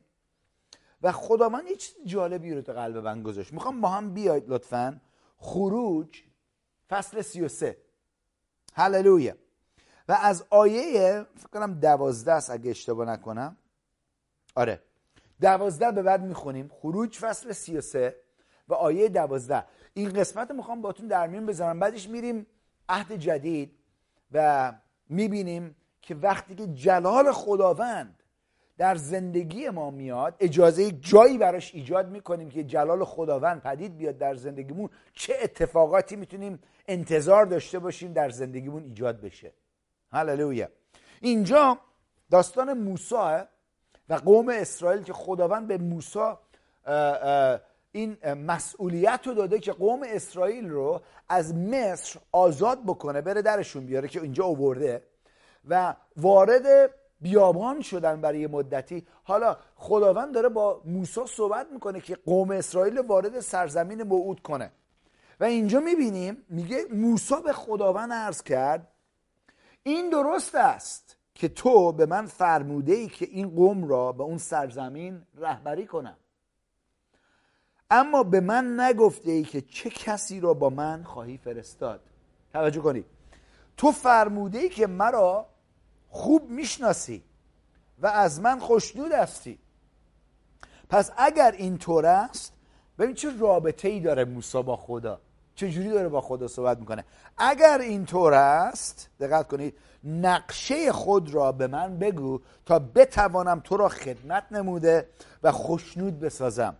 و 1.01 1.11
خداوند 1.11 1.67
یه 1.67 1.75
چیز 1.75 1.95
جالبی 2.05 2.53
رو 2.53 2.61
تو 2.61 2.73
قلب 2.73 2.97
من 2.97 3.23
گذاشت. 3.23 3.53
می‌خوام 3.53 3.81
با 3.81 3.89
هم 3.89 4.13
بیاید 4.13 4.43
لطفا. 4.47 5.01
خروج 5.37 6.21
فصل 6.89 7.21
33 7.21 7.77
هللویا. 8.73 9.33
و 10.07 10.17
از 10.21 10.45
آیه 10.49 11.25
فکر 11.35 11.47
کنم 11.47 11.73
دوازده 11.73 12.33
است 12.33 12.49
اگه 12.49 12.69
اشتباه 12.69 13.07
نکنم. 13.07 13.57
آره. 14.55 14.81
دوازده 15.41 15.91
به 15.91 16.01
بعد 16.01 16.23
می‌خونیم. 16.23 16.71
خروج 16.73 17.17
فصل 17.17 17.51
33 17.51 18.15
و 18.67 18.73
آیه 18.73 19.09
دوازده. 19.09 19.65
این 19.93 20.13
قسمت 20.13 20.51
می‌خوام 20.51 20.81
باتون 20.81 21.07
در 21.07 21.27
میون 21.27 21.45
بذارم. 21.45 21.79
بعدش 21.79 22.09
میریم 22.09 22.47
عهد 22.89 23.13
جدید 23.13 23.77
و 24.31 24.73
می‌بینیم 25.09 25.75
که 26.07 26.15
وقتی 26.15 26.55
که 26.55 26.67
جلال 26.67 27.31
خداوند 27.31 28.23
در 28.77 28.95
زندگی 28.95 29.69
ما 29.69 29.91
میاد 29.91 30.35
اجازه 30.39 30.91
جایی 30.91 31.37
براش 31.37 31.75
ایجاد 31.75 32.09
می‌کنیم 32.09 32.49
که 32.49 32.63
جلال 32.63 33.03
خداوند 33.03 33.61
پدید 33.61 33.97
بیاد 33.97 34.17
در 34.17 34.35
زندگیمون 34.35 34.89
چه 35.13 35.33
اتفاقاتی 35.43 36.15
می‌تونیم 36.15 36.59
انتظار 36.87 37.45
داشته 37.45 37.79
باشیم 37.79 38.13
در 38.13 38.29
زندگیمون 38.29 38.83
ایجاد 38.83 39.21
بشه؟ 39.21 39.53
هللویا. 40.11 40.67
اینجا 41.21 41.77
داستان 42.31 42.73
موسی 42.73 43.41
و 44.09 44.13
قوم 44.13 44.49
اسرائیل 44.49 45.03
که 45.03 45.13
خداوند 45.13 45.67
به 45.67 45.77
موسی 45.77 46.33
این 47.91 48.17
مسئولیت 48.33 49.21
رو 49.25 49.33
داده 49.33 49.59
که 49.59 49.71
قوم 49.71 50.03
اسرائیل 50.03 50.69
رو 50.69 51.01
از 51.29 51.55
مصر 51.55 52.19
آزاد 52.31 52.83
بکنه 52.83 53.21
بره 53.21 53.41
درشون 53.41 53.85
بیاره 53.85 54.07
که 54.07 54.21
اینجا 54.21 54.45
اوورده 54.45 55.03
و 55.67 55.95
وارد 56.17 56.93
بیابان 57.21 57.81
شدن 57.81 58.21
برای 58.21 58.47
مدتی. 58.47 59.07
حالا 59.23 59.57
خداوند 59.75 60.33
داره 60.33 60.49
با 60.49 60.81
موسی 60.85 61.21
صحبت 61.27 61.67
می‌کنه 61.71 62.01
که 62.01 62.15
قوم 62.15 62.51
اسرائیل 62.51 62.99
وارد 62.99 63.39
سرزمین 63.39 64.03
موعود 64.03 64.39
کنه. 64.39 64.71
و 65.39 65.43
اینجا 65.43 65.79
می‌بینیم 65.79 66.45
میگه 66.49 66.85
موسی 66.93 67.35
به 67.45 67.53
خداوند 67.53 68.13
عرض 68.13 68.43
کرد 68.43 68.87
این 69.83 70.09
درست 70.09 70.55
است 70.55 71.17
که 71.35 71.47
تو 71.47 71.91
به 71.91 72.05
من 72.05 72.25
فرموده 72.25 72.93
ای 72.93 73.07
که 73.07 73.25
این 73.25 73.49
قوم 73.49 73.87
را 73.87 74.11
به 74.11 74.23
اون 74.23 74.37
سرزمین 74.37 75.21
رهبری 75.35 75.87
کنم. 75.87 76.17
اما 77.91 78.23
به 78.23 78.39
من 78.39 78.79
نگفته 78.79 79.31
ای 79.31 79.43
که 79.43 79.61
چه 79.61 79.89
کسی 79.89 80.39
را 80.39 80.53
با 80.53 80.69
من 80.69 81.03
خواهی 81.03 81.37
فرستاد. 81.37 82.01
توجه 82.53 82.81
کنید. 82.81 83.05
تو 83.77 83.91
فرموده 83.91 84.59
ای 84.59 84.69
که 84.69 84.87
مرا 84.87 85.45
خوب 86.09 86.49
می‌شناسی 86.49 87.23
و 87.99 88.07
از 88.07 88.41
من 88.41 88.59
خوشنود 88.59 89.11
هستی. 89.11 89.59
پس 90.89 91.11
اگر 91.17 91.51
اینطور 91.51 92.05
است 92.05 92.53
ببین 92.99 93.15
چه 93.15 93.37
رابطه 93.39 93.87
ای 93.87 93.99
داره 93.99 94.25
موسی 94.25 94.63
با 94.63 94.75
خدا. 94.75 95.21
چجوری 95.55 95.89
داره 95.89 96.07
با 96.07 96.21
خدا 96.21 96.47
صحبت 96.47 96.77
می‌کنه. 96.79 97.05
اگر 97.37 97.79
اینطور 97.81 98.33
است 98.33 99.09
دقت 99.19 99.47
کنید 99.47 99.77
نقشه 100.03 100.91
خود 100.91 101.33
را 101.33 101.51
به 101.51 101.67
من 101.67 101.99
بگو 101.99 102.41
تا 102.65 102.79
بتوانم 102.79 103.59
تو 103.59 103.77
را 103.77 103.89
خدمت 103.89 104.43
نموده 104.51 105.09
و 105.43 105.51
خوشنود 105.51 106.19
بسازم. 106.19 106.75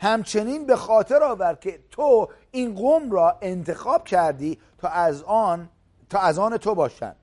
همچنین 0.00 0.66
به 0.66 0.76
خاطر 0.76 1.22
آور 1.22 1.54
که 1.54 1.80
تو 1.90 2.28
این 2.50 2.74
قوم 2.74 3.10
را 3.10 3.38
انتخاب 3.42 4.04
کردی 4.04 4.58
تا 4.78 4.88
از 4.88 5.22
آن 5.22 5.68
تا 6.10 6.18
از 6.18 6.38
آن 6.38 6.56
تو 6.56 6.74
باشند. 6.74 7.16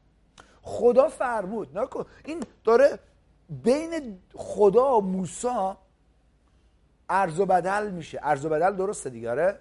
خدا 0.62 1.08
فرمود. 1.08 1.78
نکن 1.78 2.06
این 2.26 2.43
داره 2.63 3.00
بین 3.50 4.19
خدا 4.36 4.98
و 4.98 5.02
موسی 5.02 5.74
ارز 7.10 7.39
و 7.39 7.45
بدل 7.45 7.89
میشه. 7.89 8.19
ارز 8.24 8.45
و 8.45 8.50
بدل 8.50 8.76
درسته 8.76 9.10
دیگه 9.10 9.32
آره؟ 9.32 9.60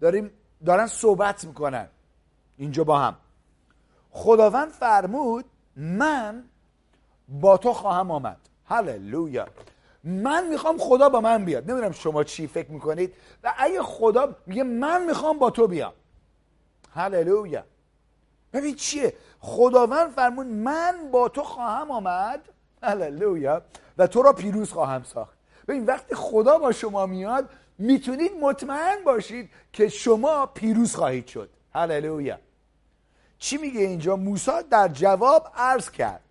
داریم 0.00 0.30
دارن 0.66 0.86
صحبت 0.86 1.44
می‌کنن 1.44 1.88
اینجا 2.56 2.84
با 2.84 2.98
هم. 2.98 3.16
خداوند 4.10 4.68
فرمود 4.68 5.44
من 5.76 6.44
با 7.28 7.56
تو 7.56 7.72
خواهم 7.72 8.10
آمد. 8.10 8.36
هللویا. 8.64 9.46
من 10.04 10.48
می‌خوام 10.48 10.78
خدا 10.78 11.08
با 11.08 11.20
من 11.20 11.44
بیاد. 11.44 11.70
نمی‌دونم 11.70 11.92
شما 11.92 12.24
چی 12.24 12.46
فکر 12.46 12.70
می‌کنید. 12.70 13.14
و 13.44 13.54
اگه 13.58 13.82
خدا 13.82 14.36
میگه 14.46 14.62
من 14.62 15.04
می‌خوام 15.04 15.38
با 15.38 15.50
تو 15.50 15.66
بیام. 15.66 15.92
هللویا. 16.94 17.64
ببین 18.52 18.74
چیه؟ 18.74 19.12
خداوند 19.46 20.10
فرمون 20.10 20.46
من 20.46 21.10
با 21.12 21.28
تو 21.28 21.42
خواهم 21.42 21.90
آمد. 21.90 22.40
هللویا. 22.82 23.62
و 23.98 24.06
تو 24.06 24.22
را 24.22 24.32
پیروز 24.32 24.72
خواهم 24.72 25.02
ساخت. 25.02 25.36
ببین 25.68 25.84
وقتی 25.84 26.14
خدا 26.14 26.58
با 26.58 26.72
شما 26.72 27.06
میاد 27.06 27.50
می‌تونید 27.78 28.32
مطمئن 28.40 29.04
باشید 29.04 29.50
که 29.72 29.88
شما 29.88 30.46
پیروز 30.46 30.94
خواهید 30.94 31.26
شد. 31.26 31.50
هللویا. 31.74 32.38
چی 33.38 33.56
میگه 33.56 33.80
اینجا؟ 33.80 34.16
موسی 34.16 34.50
در 34.70 34.88
جواب 34.88 35.48
عرض 35.56 35.90
کرد. 35.90 36.24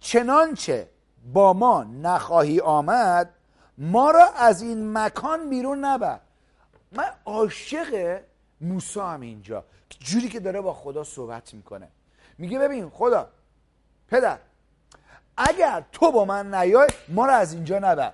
چنانچه 0.00 0.88
با 1.32 1.52
ما 1.52 1.84
نخواهی 1.84 2.60
آمد 2.60 3.30
ما 3.78 4.10
را 4.10 4.26
از 4.36 4.62
این 4.62 4.98
مکان 4.98 5.50
بیرون 5.50 5.84
نبر. 5.84 6.20
من 6.92 7.10
عاشق 7.24 8.20
موسی 8.60 9.00
هم 9.00 9.20
اینجا. 9.20 9.64
جوری 9.90 10.28
که 10.28 10.40
داره 10.40 10.60
با 10.60 10.74
خدا 10.74 11.04
صحبت 11.04 11.54
می‌کنه. 11.54 11.88
میگه 12.38 12.58
ببین 12.58 12.90
خدا 12.90 13.28
پدر 14.08 14.38
اگر 15.36 15.84
تو 15.92 16.12
با 16.12 16.24
من 16.24 16.54
نیای 16.54 16.88
ما 17.08 17.26
رو 17.26 17.32
از 17.32 17.52
اینجا 17.52 17.78
نبر. 17.78 18.12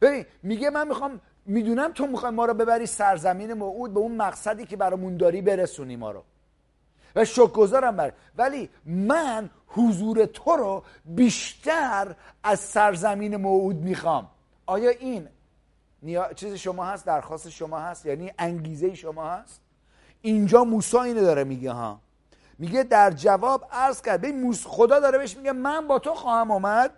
ببین 0.00 0.26
میگه 0.42 0.70
من 0.70 0.88
می‌خوام 0.88 1.20
می‌دونم 1.46 1.92
تو 1.92 2.06
می‌خوای 2.06 2.32
ما 2.32 2.44
رو 2.44 2.54
ببری 2.54 2.86
سرزمین 2.86 3.52
موعود 3.52 3.94
به 3.94 4.00
اون 4.00 4.16
مقصدی 4.16 4.66
که 4.66 4.76
برامون 4.76 5.16
داری 5.16 5.42
برسونی 5.42 5.96
ما 5.96 6.10
رو. 6.10 6.22
و 7.16 7.24
شکرگزارم 7.24 7.96
بر 7.96 8.12
ولی 8.36 8.68
من 8.84 9.50
حضور 9.66 10.26
تو 10.26 10.50
رو 10.50 10.84
بیشتر 11.04 12.14
از 12.42 12.60
سرزمین 12.60 13.36
موعود 13.36 13.76
می‌خوام. 13.76 14.30
آیا 14.66 14.90
این 14.90 15.28
نیا... 16.02 16.32
چیز 16.32 16.54
شما 16.54 16.84
هست؟ 16.84 17.06
درخواست 17.06 17.48
شما 17.48 17.78
هست؟ 17.78 18.06
یعنی 18.06 18.32
انگیزه 18.38 18.94
شما 18.94 19.30
هست؟ 19.30 19.60
اینجا 20.22 20.64
موسی 20.64 20.96
اینو 20.96 21.20
داره 21.20 21.44
میگه 21.44 21.72
ها. 21.72 22.00
میگه 22.58 22.82
در 22.82 23.10
جواب 23.10 23.66
عرض 23.72 24.02
کرد 24.02 24.20
ببین 24.20 24.52
خدا 24.52 25.00
داره 25.00 25.18
بهش 25.18 25.36
میگه 25.36 25.52
من 25.52 25.88
با 25.88 25.98
تو 25.98 26.14
خواهم 26.14 26.50
آمد 26.50 26.90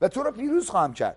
و 0.00 0.08
تو 0.08 0.22
رو 0.22 0.30
پیروز 0.30 0.70
خواهم 0.70 0.92
کرد. 0.92 1.16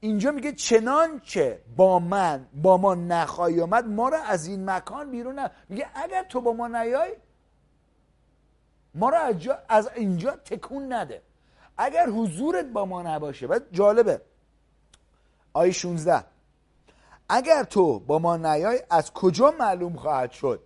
اینجا 0.00 0.30
میگه 0.30 0.52
چنانچه 0.52 1.60
با 1.76 1.98
من 1.98 2.46
با 2.54 2.76
ما 2.76 2.94
نخواهی 2.94 3.60
آمد 3.60 3.86
ما 3.86 4.08
رو 4.08 4.16
از 4.16 4.46
این 4.46 4.70
مکان 4.70 5.10
بیرون 5.10 5.38
نه 5.38 5.50
میگه 5.68 5.86
اگر 5.94 6.22
تو 6.22 6.40
با 6.40 6.52
ما 6.52 6.68
نیای 6.68 7.12
ما 8.94 9.08
رو 9.08 9.16
از, 9.16 9.36
از 9.68 9.90
اینجا 9.94 10.30
تکون 10.30 10.92
نده. 10.92 11.22
اگر 11.78 12.06
حضورت 12.08 12.66
با 12.66 12.86
ما 12.86 13.02
نباشه 13.02 13.46
و 13.46 13.58
جالبه 13.72 14.20
آیه 15.52 15.72
16 15.72 16.24
اگر 17.28 17.62
تو 17.62 17.98
با 17.98 18.18
ما 18.18 18.36
نیای 18.36 18.82
از 18.90 19.12
کجا 19.12 19.54
معلوم 19.58 19.96
خواهد 19.96 20.32
شد؟ 20.32 20.60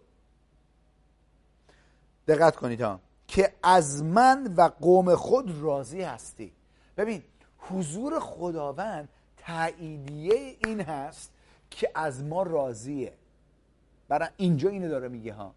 دقت 2.29 2.57
کنید 2.57 2.81
ها. 2.81 3.01
که 3.29 3.53
از 3.63 4.05
من 4.05 4.55
و 4.57 4.71
قوم 4.81 5.15
خود 5.15 5.61
راضی 5.61 6.03
هستی. 6.03 6.53
ببین 6.97 7.23
حضور 7.59 8.21
خداوند 8.21 9.09
تاییدیه 9.37 10.57
این 10.67 10.81
هست 10.81 11.31
که 11.71 11.91
از 11.95 12.25
ما 12.25 12.43
راضیه. 12.43 13.13
برای 14.09 14.29
اینجا 14.37 14.69
اینو 14.69 14.89
داره 14.89 15.09
میگه 15.09 15.33
ها. 15.33 15.55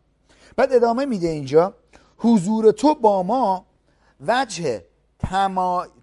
بعد 0.56 0.74
ادامه 0.74 1.06
میده 1.06 1.28
اینجا 1.28 1.74
حضور 2.18 2.72
تو 2.72 2.96
با 2.96 3.24
ما 3.24 3.66
وجه 4.28 4.84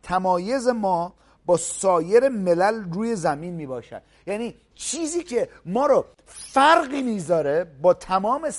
تمایز 0.02 0.68
ما 0.68 1.14
با 1.46 1.56
سایر 1.56 2.28
ملل 2.28 2.92
روی 2.92 3.16
زمین 3.16 3.54
می 3.54 3.66
باشد 3.66 4.02
یعنی 4.26 4.54
چیزی 4.78 5.22
که 5.22 5.48
ما 5.64 5.86
رو 5.86 6.04
فرقی 6.26 7.02
می‌ذاره 7.02 7.64
با 7.64 7.94
تمام 7.94 8.50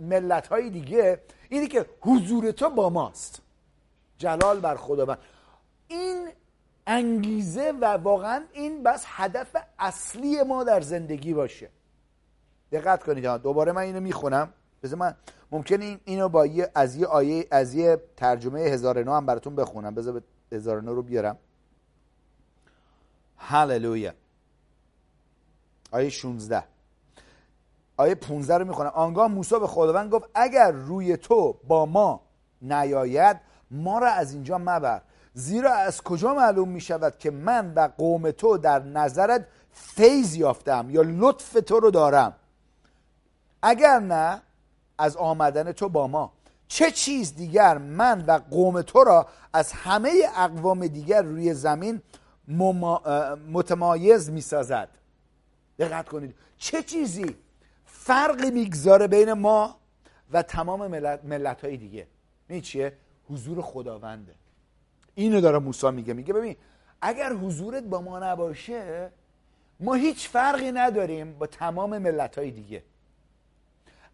ملت 0.00 0.46
های 0.46 0.70
دیگه 0.70 1.20
اینی 1.48 1.68
که 1.68 1.86
حضور 2.00 2.50
تو 2.50 2.70
با 2.70 2.90
ماست. 2.90 3.42
جلال 4.18 4.60
بر 4.60 4.76
خداوند. 4.76 5.18
این 5.88 6.28
انگیزه 6.86 7.72
و 7.80 7.84
واقعا 7.84 8.44
این 8.52 8.82
بس 8.82 9.04
هدف 9.06 9.56
اصلی 9.78 10.42
ما 10.42 10.64
در 10.64 10.80
زندگی 10.80 11.34
باشه. 11.34 11.68
دقت 12.72 13.02
کنید 13.02 13.24
دوباره 13.26 13.72
من 13.72 13.82
اینو 13.82 14.00
می‌خونم. 14.00 14.52
بذار 14.82 14.98
من 14.98 15.14
ممکنه 15.50 15.84
این 15.84 16.00
اینو 16.04 16.28
با 16.28 16.46
یه 16.46 16.70
از 16.74 16.96
یه 16.96 17.06
آیه 17.06 17.46
از 17.50 17.74
یه 17.74 18.02
ترجمه 18.16 18.60
هزار 18.60 18.98
هم 18.98 19.26
براتون 19.26 19.56
بخونم. 19.56 19.94
بذار 19.94 20.22
هزار 20.52 20.80
رو 20.80 21.02
بیارم. 21.02 21.38
هللویا. 23.36 24.12
آیه 25.90 26.08
16 26.08 26.64
آیه 27.96 28.14
15 28.14 28.58
رو 28.58 28.64
می‌خونم 28.64 28.90
آنگاه 28.94 29.28
موسی 29.28 29.58
به 29.58 29.66
خداوند 29.66 30.10
گفت 30.10 30.28
اگر 30.34 30.70
روی 30.70 31.16
تو 31.16 31.56
با 31.68 31.86
ما 31.86 32.20
نیاید 32.62 33.40
ما 33.70 33.98
را 33.98 34.08
از 34.10 34.32
اینجا 34.32 34.58
مبر. 34.58 35.02
زیرا 35.34 35.74
از 35.74 36.02
کجا 36.02 36.34
معلوم 36.34 36.68
می 36.68 36.80
شود 36.80 37.18
که 37.18 37.30
من 37.30 37.74
و 37.74 37.88
قوم 37.98 38.30
تو 38.30 38.58
در 38.58 38.82
نظرت 38.82 39.46
فیض 39.72 40.34
یافتم 40.34 40.86
یا 40.90 41.02
لطف 41.02 41.52
تو 41.52 41.80
رو 41.80 41.90
دارم؟ 41.90 42.34
اگر 43.62 43.98
نه 43.98 44.42
از 44.98 45.16
آمدن 45.16 45.72
تو 45.72 45.88
با 45.88 46.06
ما. 46.06 46.32
چه 46.68 46.90
چیز 46.90 47.34
دیگر 47.34 47.78
من 47.78 48.24
و 48.26 48.40
قوم 48.50 48.82
تو 48.82 49.04
را 49.04 49.26
از 49.52 49.72
همه 49.72 50.12
اقوام 50.36 50.86
دیگر 50.86 51.22
روی 51.22 51.54
زمین 51.54 52.02
متمایز 53.52 54.30
می 54.30 54.40
سازد 54.40 54.88
دقت 55.80 56.08
کنید. 56.08 56.34
چه 56.58 56.82
چیزی 56.82 57.36
فرقی 57.86 58.50
می‌گذاره 58.50 59.06
بین 59.06 59.32
ما 59.32 59.76
و 60.32 60.42
تمام 60.42 60.86
ملت, 60.86 61.24
ملت 61.24 61.64
های 61.64 61.76
دیگه؟ 61.76 62.06
می 62.48 62.60
چیه؟ 62.60 62.92
حضور 63.30 63.62
خداونده. 63.62 64.34
اینو 65.14 65.40
داره 65.40 65.58
موسی 65.58 65.90
میگه. 65.90 66.14
میگه 66.14 66.32
ببین 66.32 66.56
اگر 67.02 67.32
حضورت 67.32 67.82
با 67.82 68.00
ما 68.00 68.18
نباشه 68.18 69.10
ما 69.80 69.94
هیچ 69.94 70.28
فرقی 70.28 70.72
نداریم 70.72 71.38
با 71.38 71.46
تمام 71.46 71.98
ملت 71.98 72.38
های 72.38 72.50
دیگه. 72.50 72.82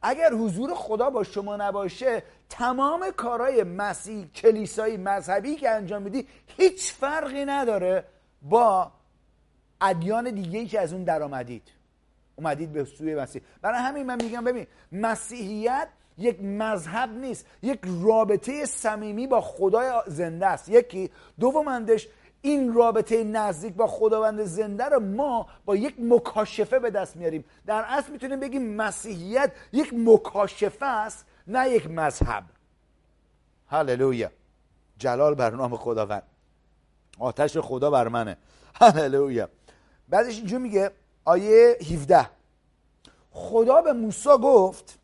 اگر 0.02 0.32
حضور 0.32 0.74
خدا 0.74 1.10
با 1.10 1.24
شما 1.24 1.56
نباشه 1.56 2.22
تمام 2.48 3.10
کارهای 3.16 3.62
مسیح 3.62 4.26
کلیسایی 4.26 4.96
مذهبی 4.96 5.56
که 5.56 5.70
انجام 5.70 6.02
میدی 6.02 6.26
هیچ 6.46 6.92
فرقی 6.92 7.44
نداره 7.44 8.04
با 8.42 8.92
ادیان 9.80 10.30
دیگه 10.30 10.58
ای 10.58 10.66
که 10.66 10.80
از 10.80 10.92
اون 10.92 11.04
در 11.04 11.22
آمدید. 11.22 11.62
اومدید 12.36 12.72
به 12.72 12.84
سوی 12.84 13.14
مسیح. 13.14 13.42
برای 13.62 13.78
همین 13.78 14.06
من 14.06 14.22
میگم 14.22 14.44
ببین 14.44 14.66
مسیحیت 14.92 15.88
یک 16.18 16.42
مذهب 16.42 17.10
نیست 17.10 17.46
یک 17.62 17.80
رابطه 18.02 18.64
صمیمی 18.66 19.26
با 19.26 19.40
خدای 19.40 19.92
زنده 20.06 20.46
است. 20.46 20.68
یکی 20.68 21.10
دومندش 21.40 22.08
این 22.42 22.74
رابطه 22.74 23.24
نزدیک 23.24 23.74
با 23.74 23.86
خداوند 23.86 24.44
زنده 24.44 24.84
رو 24.84 25.00
ما 25.00 25.46
با 25.64 25.76
یک 25.76 25.94
مکاشفه 25.98 26.78
به 26.78 26.90
دست 26.90 27.16
میاریم. 27.16 27.44
در 27.66 27.84
اصل 27.88 28.12
می‌تونیم 28.12 28.40
بگیم 28.40 28.76
مسیحیت 28.76 29.52
یک 29.72 29.94
مکاشفه 29.96 30.86
است 30.86 31.26
نه 31.46 31.70
یک 31.70 31.90
مذهب. 31.90 32.44
هللویا. 33.66 34.30
جلال 34.98 35.34
بر 35.34 35.50
نام 35.50 35.76
خداوند. 35.76 36.22
آتش 37.18 37.58
خدا 37.58 37.90
بر 37.90 38.08
منه. 38.08 38.36
هللویا. 38.74 39.48
بعدش 40.08 40.36
اینجا 40.36 40.58
میگه 40.58 40.90
آیه 41.24 41.78
17 41.92 42.30
خدا 43.30 43.82
به 43.82 43.92
موسی 43.92 44.28
گفت 44.28 44.98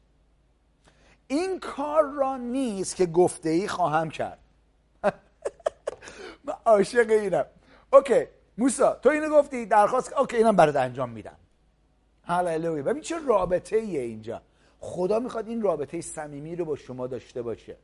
این 1.27 1.61
کار 1.61 2.05
را 2.05 2.37
نیست 2.37 2.97
که 2.97 3.07
گفته 3.07 3.49
ای 3.49 3.69
خواهم 3.69 4.11
کرد. 4.11 4.39
من 6.45 6.55
عاشق 6.65 7.11
اینم. 7.11 7.45
اوکی 7.93 8.27
موسا 8.59 8.95
تو 8.95 9.09
اینو 9.09 9.29
گفتی 9.31 9.67
درخواست 9.67 10.13
اوکی 10.13 10.37
اینم 10.37 10.57
برات 10.57 10.77
انجام 10.77 11.11
میدم. 11.11 11.37
هللویا. 12.25 12.83
ببین 12.83 13.03
چه 13.03 13.19
رابطه 13.27 13.77
ایه 13.77 14.01
اینجا. 14.01 14.43
خدا 14.81 15.19
می‌خواد 15.19 15.49
این 15.49 15.63
رابطه 15.63 16.01
صمیمی 16.01 16.57
رو 16.57 16.65
با 16.65 16.77
شما 16.77 17.07
داشته 17.07 17.43
باشه. 17.43 17.77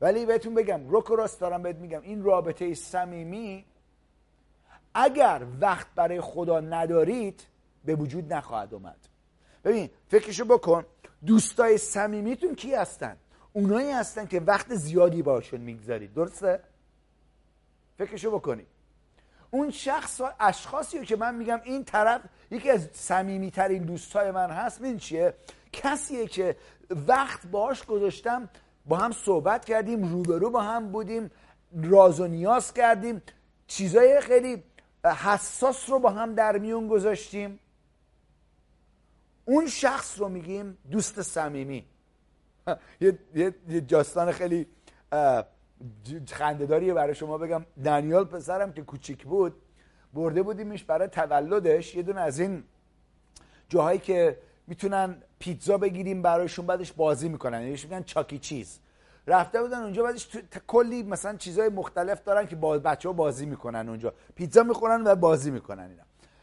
ولی 0.00 0.26
بهتون 0.26 0.54
بگم 0.54 0.88
روک 0.88 1.06
راست 1.06 1.40
دارم 1.40 1.62
بهت 1.62 1.76
میگم. 1.76 2.02
این 2.02 2.22
رابطه 2.22 2.74
صمیمی 2.74 3.64
اگر 4.94 5.42
وقت 5.60 5.86
برای 5.94 6.20
خدا 6.20 6.60
ندارید 6.60 7.46
به 7.84 7.94
وجود 7.94 8.32
نخواهد 8.32 8.74
اومد. 8.74 8.98
ببین 9.64 9.90
فکرشو 10.08 10.44
بکن. 10.44 10.84
دوستای 11.26 11.78
صمیمیتون 11.78 12.54
کی 12.54 12.74
هستن؟ 12.74 13.16
اونایی 13.52 13.90
هستن 13.90 14.26
که 14.26 14.40
وقت 14.40 14.74
زیادی 14.74 15.22
باشون 15.22 15.60
می‌گذارید. 15.60 16.14
درسته؟ 16.14 16.60
فکرشو 17.98 18.30
بکنید 18.30 18.66
اون 19.50 19.70
شخص 19.70 20.20
و 20.20 20.30
اشخاصی 20.40 20.98
رو 20.98 21.04
که 21.04 21.16
من 21.16 21.34
میگم 21.34 21.60
این 21.64 21.84
طرف 21.84 22.20
یکی 22.50 22.70
از 22.70 22.88
صمیمی 22.92 23.50
ترین 23.50 23.82
دوستای 23.82 24.30
من 24.30 24.50
هست. 24.50 24.82
این 24.82 24.98
چیه؟ 24.98 25.34
کسیه 25.72 26.26
که 26.26 26.56
وقت 26.90 27.46
باش 27.46 27.84
گذاشتم 27.84 28.48
با 28.86 28.96
هم 28.96 29.12
صحبت 29.12 29.64
کردیم 29.64 30.12
روبرو 30.12 30.50
با 30.50 30.62
هم 30.62 30.92
بودیم 30.92 31.30
راز 31.82 32.20
و 32.20 32.26
نیاز 32.26 32.74
کردیم. 32.74 33.22
چیزای 33.66 34.20
خیلی 34.20 34.62
حساس 35.04 35.90
رو 35.90 35.98
با 35.98 36.10
هم 36.10 36.34
در 36.34 36.58
میون 36.58 36.88
گذاشتیم. 36.88 37.58
اون 39.44 39.66
شخص 39.66 40.18
رو 40.18 40.28
میگیم 40.28 40.78
دوست 40.90 41.22
صمیمی. 41.22 41.86
یه, 43.00 43.18
یه 43.68 43.80
جاستان 43.80 44.32
خیلی 44.32 44.66
خندهداریه 46.26 46.94
برای 46.94 47.14
شما 47.14 47.38
بگم. 47.38 47.64
دانیال 47.84 48.24
پسرم 48.24 48.72
که 48.72 48.82
کوچیک 48.82 49.24
بود 49.24 49.54
برده 50.14 50.42
بودیمش 50.42 50.84
برای 50.84 51.08
تولدش. 51.08 51.94
یه 51.94 52.02
دونه 52.02 52.20
از 52.20 52.38
این 52.38 52.64
جاهایی 53.68 53.98
که 53.98 54.38
می‌تونن 54.66 55.22
پیتزا 55.38 55.78
بگیریم 55.78 56.22
برایشون 56.22 56.66
بعدش 56.66 56.92
بازی 56.92 57.28
می‌کنن. 57.28 57.62
یعنی 57.62 57.70
میگن 57.70 58.02
چاکی 58.02 58.38
چیز. 58.38 58.80
رفته 59.28 59.62
بودن 59.62 59.82
اونجا 59.82 60.02
بعدش 60.02 60.24
تو 60.24 60.60
کلی 60.66 61.02
مثلا 61.02 61.36
چیزهای 61.36 61.68
مختلف 61.68 62.24
دارن 62.24 62.46
که 62.46 62.56
با 62.56 62.78
بچه 62.78 63.08
ها 63.08 63.12
بازی 63.12 63.46
می‌کنن 63.46 63.88
اونجا. 63.88 64.12
پیتزا 64.34 64.62
می‌خورن 64.62 65.06
و 65.06 65.14
بازی 65.14 65.50
می‌کنن 65.50 65.90
اینا. 65.90 66.02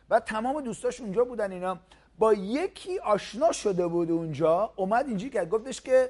و 0.10 0.20
تمام 0.20 0.62
دوستاش 0.62 1.02
اونجا 1.02 1.24
بودن 1.24 1.52
اینا. 1.52 1.78
با 2.18 2.34
یکی 2.34 3.00
آشنا 3.00 3.52
شده 3.52 3.88
بود 3.88 4.12
اونجا 4.12 4.74
اومد 4.76 5.08
اینجی 5.08 5.30
که 5.30 5.46
گفتش 5.46 5.82
که 5.82 6.10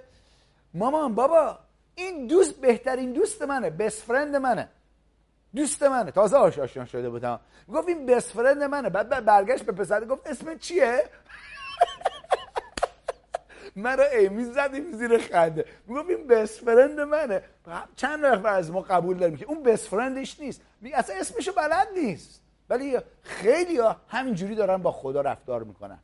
مامان 0.74 1.16
بابا 1.16 1.60
این 1.96 2.28
دوست 2.28 2.62
بهترین 2.62 3.12
دوست 3.14 3.42
منه 3.42 3.70
بست 3.70 4.02
فرند 4.02 4.36
منه. 4.36 4.70
دوست 5.56 5.84
منه. 5.84 6.12
تازه 6.12 6.38
آشنا 6.38 6.86
شده 6.86 7.10
بودم 7.10 7.40
گفت 7.74 7.88
این 7.88 8.06
بست 8.06 8.32
فرند 8.32 8.64
منه. 8.64 8.90
بعد 8.90 9.26
برگشت 9.26 9.64
به 9.64 9.72
پسر 9.72 10.06
گفت 10.06 10.28
اسم 10.28 10.58
چیه؟ 10.58 11.04
مرا 13.76 14.04
ایمی 14.04 14.44
زدیم 14.44 14.92
زیر 14.92 15.18
خنده. 15.18 15.66
می‌گفت 15.88 16.10
این 16.10 16.28
بست 16.28 16.60
فرند 16.60 17.00
منه 17.00 17.42
چند 17.96 18.26
نفر 18.26 18.50
از 18.50 18.72
ما 18.72 18.82
قبول 18.82 19.18
داریم 19.18 19.38
که 19.38 19.46
اون 19.46 19.64
بست 19.64 19.88
فرندش 19.88 20.40
نیست. 20.40 20.62
میگه 20.82 20.98
اصلا 20.98 21.16
اسمشو 21.16 21.52
بلد 21.52 21.88
نیست. 21.96 22.42
ولی 22.70 22.98
خیلی 23.22 23.78
ها 23.78 23.96
همینجوری 24.08 24.56
دارن 24.56 24.78
با 24.78 24.92
خدا 24.92 25.22
رفتار 25.22 25.64
می‌کنن. 25.64 26.00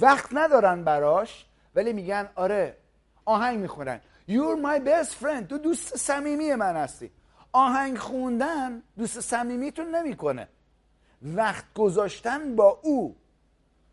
وقت 0.00 0.28
ندارن 0.32 0.84
براش 0.84 1.46
ولی 1.74 1.92
میگن 1.92 2.28
آره 2.34 2.76
آهنگ 3.24 3.58
می‌خونن. 3.58 4.00
You're 4.28 4.62
my 4.62 4.80
best 4.88 5.24
friend. 5.24 5.46
تو 5.48 5.58
دوست 5.58 5.96
صمیمی 5.96 6.54
من 6.54 6.76
هستی. 6.76 7.10
آهنگ 7.52 7.98
خوندن 7.98 8.82
دوست 8.98 9.20
صمیمیتون 9.20 9.94
نمی‌کنه. 9.94 10.48
وقت 11.22 11.64
گذاشتن 11.74 12.56
با 12.56 12.80
او 12.82 13.16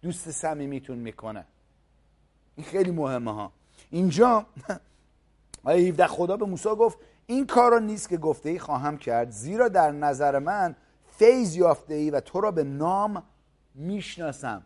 دوست 0.01 0.31
صمیمیتون 0.31 0.97
می‌کنه. 0.97 1.45
این 2.55 2.65
خیلی 2.65 2.91
مهمه 2.91 3.33
ها. 3.33 3.51
اینجا 3.91 4.45
آیه 5.63 5.87
17 5.87 6.07
خدا 6.07 6.37
به 6.37 6.45
موسی 6.45 6.69
گفت 6.69 6.97
این 7.25 7.47
کار 7.47 7.71
را 7.71 7.79
نیست 7.79 8.09
که 8.09 8.17
گفته 8.17 8.49
ای 8.49 8.59
خواهم 8.59 8.97
کرد 8.97 9.29
زیرا 9.29 9.67
در 9.67 9.91
نظر 9.91 10.39
من 10.39 10.75
فیض 11.17 11.55
یافته 11.55 11.93
ای 11.93 12.09
و 12.09 12.19
تو 12.19 12.41
را 12.41 12.51
به 12.51 12.63
نام 12.63 13.23
می‌شناسم. 13.75 14.63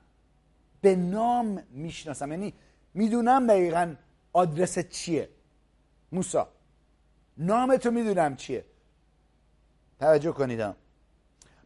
به 0.81 0.95
نام 0.95 1.63
می‌شناسم. 1.71 2.31
یعنی 2.31 2.53
می‌دونم 2.93 3.47
دقیقا 3.47 3.95
آدرست 4.33 4.89
چیه. 4.89 5.29
موسا 6.11 6.47
نام 7.37 7.77
تو 7.77 7.91
می‌دونم 7.91 8.35
چیه. 8.35 8.65
توجه 9.99 10.31
کنید 10.31 10.75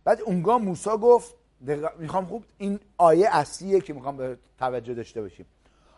بعد 0.04 0.22
اونگاه 0.22 0.58
موسا 0.58 0.98
گفت 0.98 1.36
می‌خوام 2.00 2.26
خوب 2.26 2.46
این 2.58 2.80
آیه 2.98 3.30
اصلیه 3.32 3.82
که 3.82 3.94
می‌خوام 3.94 4.18
به 4.18 4.38
توجه 4.60 4.94
داشته 4.94 5.22
باشیم. 5.22 5.46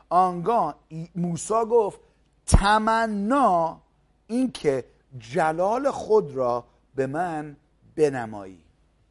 آنگاه 0.09 0.79
موسا 1.15 1.65
گفت 1.65 1.99
تمنا 2.45 3.81
اینکه 4.27 4.85
جلال 5.19 5.91
خود 5.91 6.31
را 6.31 6.63
به 6.95 7.07
من 7.07 7.55
بنمایی. 7.95 8.63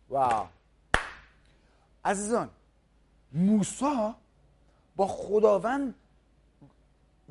واو. 0.09 0.47
عزیزان 2.05 2.51
موسا 3.33 4.15
با 4.97 5.07
خداوند 5.07 5.95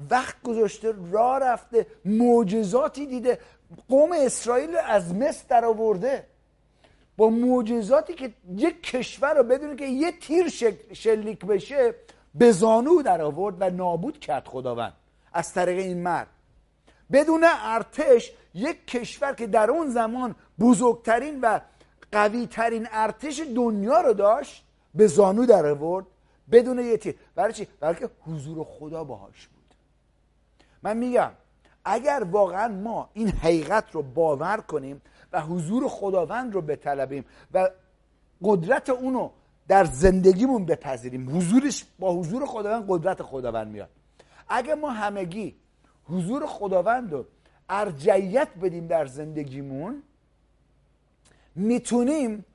وقت 0.10 0.42
گذاشته 0.44 0.96
راه 1.12 1.40
رفته 1.40 1.88
معجزاتی 2.06 3.06
دیده 3.06 3.40
قوم 3.90 4.12
اسرائیل 4.12 4.76
از 4.76 5.16
مصر 5.16 5.44
در 5.50 5.66
آورده. 5.66 6.28
با 7.18 7.30
معجزاتی 7.30 8.14
که 8.14 8.34
یک 8.56 8.84
کشور 8.84 9.34
رو 9.34 9.44
بدونه 9.44 9.76
که 9.76 9.86
یه 9.86 10.12
تیر 10.12 10.50
شلیک 10.94 11.46
بشه 11.46 11.96
به 12.36 12.52
زانو 12.52 13.02
در 13.02 13.22
آورد 13.22 13.56
و 13.60 13.70
نابود 13.70 14.20
کرد 14.20 14.48
خداوند. 14.48 14.94
از 15.34 15.54
طریق 15.54 15.78
این 15.80 16.04
مرد. 16.04 16.28
بدون 17.12 17.44
ارتش 17.48 18.32
یک 18.54 18.88
کشور 18.88 19.34
که 19.34 19.48
در 19.48 19.72
اون 19.72 19.90
زمان 19.90 20.36
بزرگترین 20.60 21.42
و 21.42 21.60
قویترین 22.12 22.88
ارتش 22.92 23.42
دنیا 23.56 24.02
رو 24.02 24.14
داشت 24.14 24.64
به 24.96 25.08
زانو 25.08 25.46
در 25.46 25.66
آورد 25.66 26.06
بدون 26.52 26.80
یه 26.80 26.98
تیر. 26.98 27.16
برای 27.36 27.54
چی؟ 27.54 27.68
برای 27.80 27.96
که 27.96 28.10
حضور 28.22 28.64
خدا 28.64 29.04
باهاش 29.04 29.48
بود. 29.48 29.76
من 30.84 30.98
میگم 30.98 31.32
اگر 31.86 32.26
واقعا 32.32 32.68
ما 32.68 33.10
این 33.14 33.30
حقیقت 33.30 33.92
رو 33.92 34.02
باور 34.02 34.58
کنیم 34.58 35.02
و 35.34 35.42
حضور 35.42 35.88
خداوند 35.88 36.54
رو 36.54 36.62
بطلبیم 36.62 37.26
و 37.54 37.70
قدرت 38.44 38.90
اونو 38.90 39.30
در 39.68 39.86
زندگیمون 39.86 40.66
بپذیریم. 40.66 41.38
حضورش 41.38 41.86
با 42.00 42.16
حضور 42.16 42.46
خداوند 42.46 42.86
قدرت 42.88 43.24
خداوند 43.24 43.68
میاد. 43.68 43.90
اگر 44.50 44.76
ما 44.76 44.90
همگی 44.90 45.56
حضور 46.06 46.46
خداوند 46.48 47.14
رو 47.14 47.26
ارجعیت 47.70 48.48
بدیم 48.62 48.88
در 48.88 49.06
زندگیمون 49.06 50.04
می‌تونیم 51.56 52.46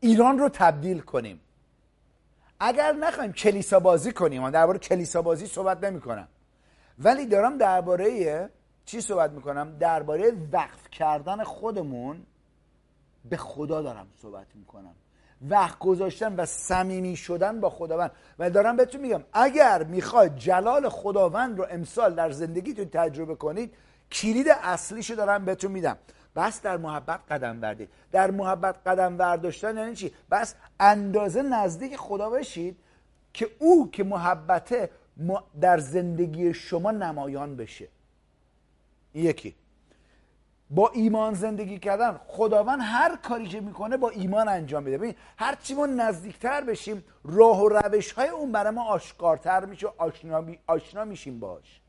ایران 0.00 0.38
رو 0.38 0.48
تبدیل 0.48 1.00
کنیم. 1.00 1.40
اگر 2.60 2.92
نخوایم 2.92 3.32
کلیسا 3.32 3.80
بازی 3.80 4.12
کنیم 4.12 4.42
من 4.42 4.50
درباره 4.50 4.78
کلیسا 4.78 5.22
بازی 5.22 5.46
صحبت 5.46 5.84
نمی 5.84 6.00
کنم 6.00 6.28
ولی 6.98 7.26
دارم 7.26 7.58
درباره 7.58 8.50
چی 8.84 9.00
صحبت 9.00 9.30
می‌کنم؟ 9.30 9.78
درباره 9.78 10.32
وقف 10.52 10.90
کردن 10.90 11.44
خودمون 11.44 12.26
به 13.30 13.36
خدا 13.36 13.82
دارم 13.82 14.06
صحبت 14.22 14.46
می‌کنم. 14.54 14.94
وقت 15.42 15.78
گذاشتن 15.78 16.36
و 16.36 16.46
صمیمی 16.46 17.16
شدن 17.16 17.60
با 17.60 17.70
خداوند. 17.70 18.10
و 18.38 18.50
دارم 18.50 18.76
بهتون 18.76 19.00
میگم 19.00 19.22
اگر 19.32 19.82
می‌خواید 19.82 20.36
جلال 20.36 20.88
خداوند 20.88 21.58
رو 21.58 21.66
امسال 21.70 22.14
در 22.14 22.30
زندگیتون 22.30 22.84
تجربه 22.84 23.34
کنید 23.34 23.74
کلید 24.12 24.48
اصلیشو 24.48 25.14
دارم 25.14 25.44
بهتون 25.44 25.70
میدم. 25.70 25.98
بس 26.36 26.62
در 26.62 26.76
محبت 26.76 27.20
قدم 27.30 27.60
بردید 27.60 27.88
در 28.12 28.30
محبت 28.30 28.76
قدم 28.86 29.16
برداشتن 29.16 29.76
یعنی 29.76 29.94
چی؟ 29.94 30.12
بس 30.30 30.54
اندازه 30.80 31.42
نزدیک 31.42 31.96
خدا 31.96 32.30
بشید 32.30 32.76
که 33.32 33.50
او 33.58 33.90
که 33.90 34.04
محبته 34.04 34.90
در 35.60 35.78
زندگی 35.78 36.54
شما 36.54 36.90
نمایان 36.90 37.56
بشه. 37.56 37.88
یکی. 39.14 39.54
با 40.70 40.90
ایمان 40.94 41.34
زندگی 41.34 41.78
کردن 41.78 42.20
خداوند 42.26 42.78
هر 42.82 43.16
کاری 43.16 43.46
که 43.46 43.60
می‌کنه 43.60 43.96
با 43.96 44.10
ایمان 44.10 44.48
انجام 44.48 44.82
میده. 44.82 44.98
ببین 44.98 45.14
هر 45.38 45.54
چی 45.54 45.74
ما 45.74 45.86
نزدیکتر 45.86 46.60
بشیم 46.60 47.04
راه 47.24 47.62
و 47.62 47.68
روش 47.68 48.12
های 48.12 48.28
اون 48.28 48.52
برای 48.52 48.70
ما 48.72 48.84
آشکارتر 48.84 49.64
میشه 49.64 49.88
آشنا, 49.98 50.44
آشنا 50.66 51.04
میشیم 51.04 51.40
باش 51.40 51.80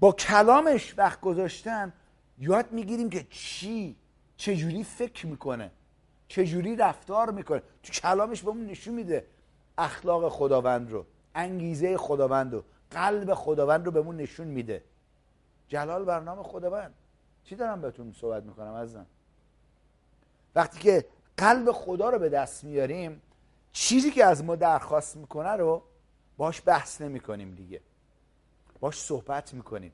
با 0.00 0.12
کلامش 0.12 0.94
وقت 0.98 1.20
گذاشتن 1.20 1.92
یاد 2.38 2.72
می‌گیریم 2.72 3.10
که 3.10 3.26
چی 3.30 3.96
چجوری 4.36 4.84
فکر 4.84 5.26
می‌کنه 5.26 5.70
چجوری 6.28 6.76
رفتار 6.76 7.30
می‌کنه. 7.30 7.62
تو 7.82 7.92
کلامش 7.92 8.42
بهمون 8.42 8.66
نشون 8.66 8.94
میده 8.94 9.26
اخلاق 9.78 10.28
خداوند 10.28 10.90
رو 10.90 11.06
انگیزه 11.34 11.96
خداوند 11.96 12.54
رو 12.54 12.64
قلب 12.90 13.34
خداوند 13.34 13.86
رو 13.86 13.92
بهمون 13.92 14.16
نشون 14.16 14.46
میده. 14.46 14.84
جلال 15.72 16.04
برنامه 16.04 16.42
خداوند 16.42 16.94
چی 17.44 17.56
دارم 17.56 17.80
بهتون 17.80 18.12
صحبت 18.12 18.42
می‌کنم 18.42 18.74
عزیزم؟ 18.74 19.06
وقتی 20.54 20.78
که 20.78 21.06
قلب 21.36 21.72
خدا 21.72 22.10
رو 22.10 22.18
به 22.18 22.28
دست 22.28 22.64
میاریم 22.64 23.22
چیزی 23.72 24.10
که 24.10 24.24
از 24.24 24.44
ما 24.44 24.56
درخواست 24.56 25.16
می‌کنه 25.16 25.48
رو 25.48 25.82
باش 26.36 26.62
بحث 26.66 27.00
نمی‌کنیم 27.00 27.54
دیگه. 27.54 27.80
باش 28.80 29.00
صحبت 29.00 29.54
می‌کنیم. 29.54 29.92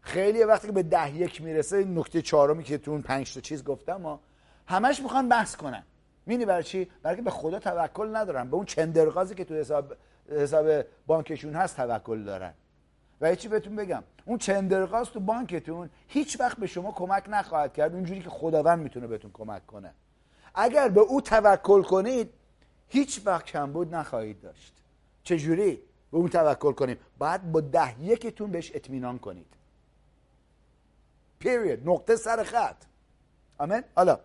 خیلی 0.00 0.44
وقتی 0.44 0.66
که 0.66 0.72
به 0.72 0.82
ده 0.82 1.16
یک 1.16 1.42
می‌رسه 1.42 1.84
نکته 1.84 2.22
چهارمی 2.22 2.64
که 2.64 2.78
تو 2.78 2.90
اون 2.90 3.02
پنج 3.02 3.34
تا 3.34 3.40
چیز 3.40 3.64
گفتم 3.64 3.96
ما 3.96 4.20
همش 4.66 5.00
می‌خوان 5.00 5.28
بحث 5.28 5.56
کنن. 5.56 5.84
مینی 6.26 6.44
برای 6.44 6.64
چی؟ 6.64 6.90
برای 7.02 7.20
به 7.20 7.30
خدا 7.30 7.58
توکل 7.58 8.16
ندارن. 8.16 8.50
به 8.50 8.56
اون 8.56 8.66
چندرغازی 8.66 9.34
که 9.34 9.44
تو 9.44 9.54
حساب 9.54 9.96
حساب 10.28 10.82
بانکشون 11.06 11.54
هست 11.54 11.76
توکل 11.76 12.24
دارن. 12.24 12.54
و 13.20 13.34
چی 13.34 13.48
بهتون 13.48 13.76
بگم. 13.76 14.02
اون 14.24 14.38
چندرغاز 14.38 15.10
تو 15.10 15.20
بانکتون 15.20 15.90
هیچ 16.08 16.40
وقت 16.40 16.58
به 16.58 16.66
شما 16.66 16.92
کمک 16.92 17.24
نخواهد 17.28 17.72
کرد. 17.72 17.94
اونجوری 17.94 18.20
که 18.20 18.30
خداوند 18.30 18.78
می‌تونه 18.78 19.06
بهتون 19.06 19.30
کمک 19.34 19.66
کنه. 19.66 19.94
اگر 20.54 20.88
به 20.88 21.00
او 21.00 21.20
توکل 21.20 21.82
کنید 21.82 22.32
هیچ 22.88 23.20
وقت 23.24 23.44
کمبود 23.44 23.94
نخواهید 23.94 24.40
داشت. 24.40 24.74
چجوری؟ 25.22 25.82
به 26.10 26.18
اون 26.18 26.28
توکل 26.28 26.72
کنید 26.72 26.98
باید 27.18 27.52
با 27.52 27.60
ده 27.60 28.02
یکتون 28.02 28.50
بهش 28.50 28.72
اطمینان 28.74 29.18
کنید. 29.18 29.46
پیریود 31.38 31.88
نقطه 31.88 32.16
سر 32.16 32.42
خط. 32.42 32.84
آمین؟ 33.58 33.82
حالا 33.96 34.20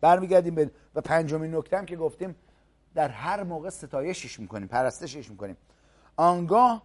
برمیگردیم 0.00 0.54
به 0.54 0.70
و 0.94 1.00
پنجمین 1.00 1.54
نکته 1.54 1.78
هم 1.78 1.86
که 1.86 1.96
گفتیم. 1.96 2.36
در 2.94 3.08
هر 3.08 3.42
موقع 3.42 3.70
ستایشش 3.70 4.40
می‌کنیم 4.40 4.68
پرستشش 4.68 5.30
می‌کنیم. 5.30 5.56
آنگاه 6.16 6.82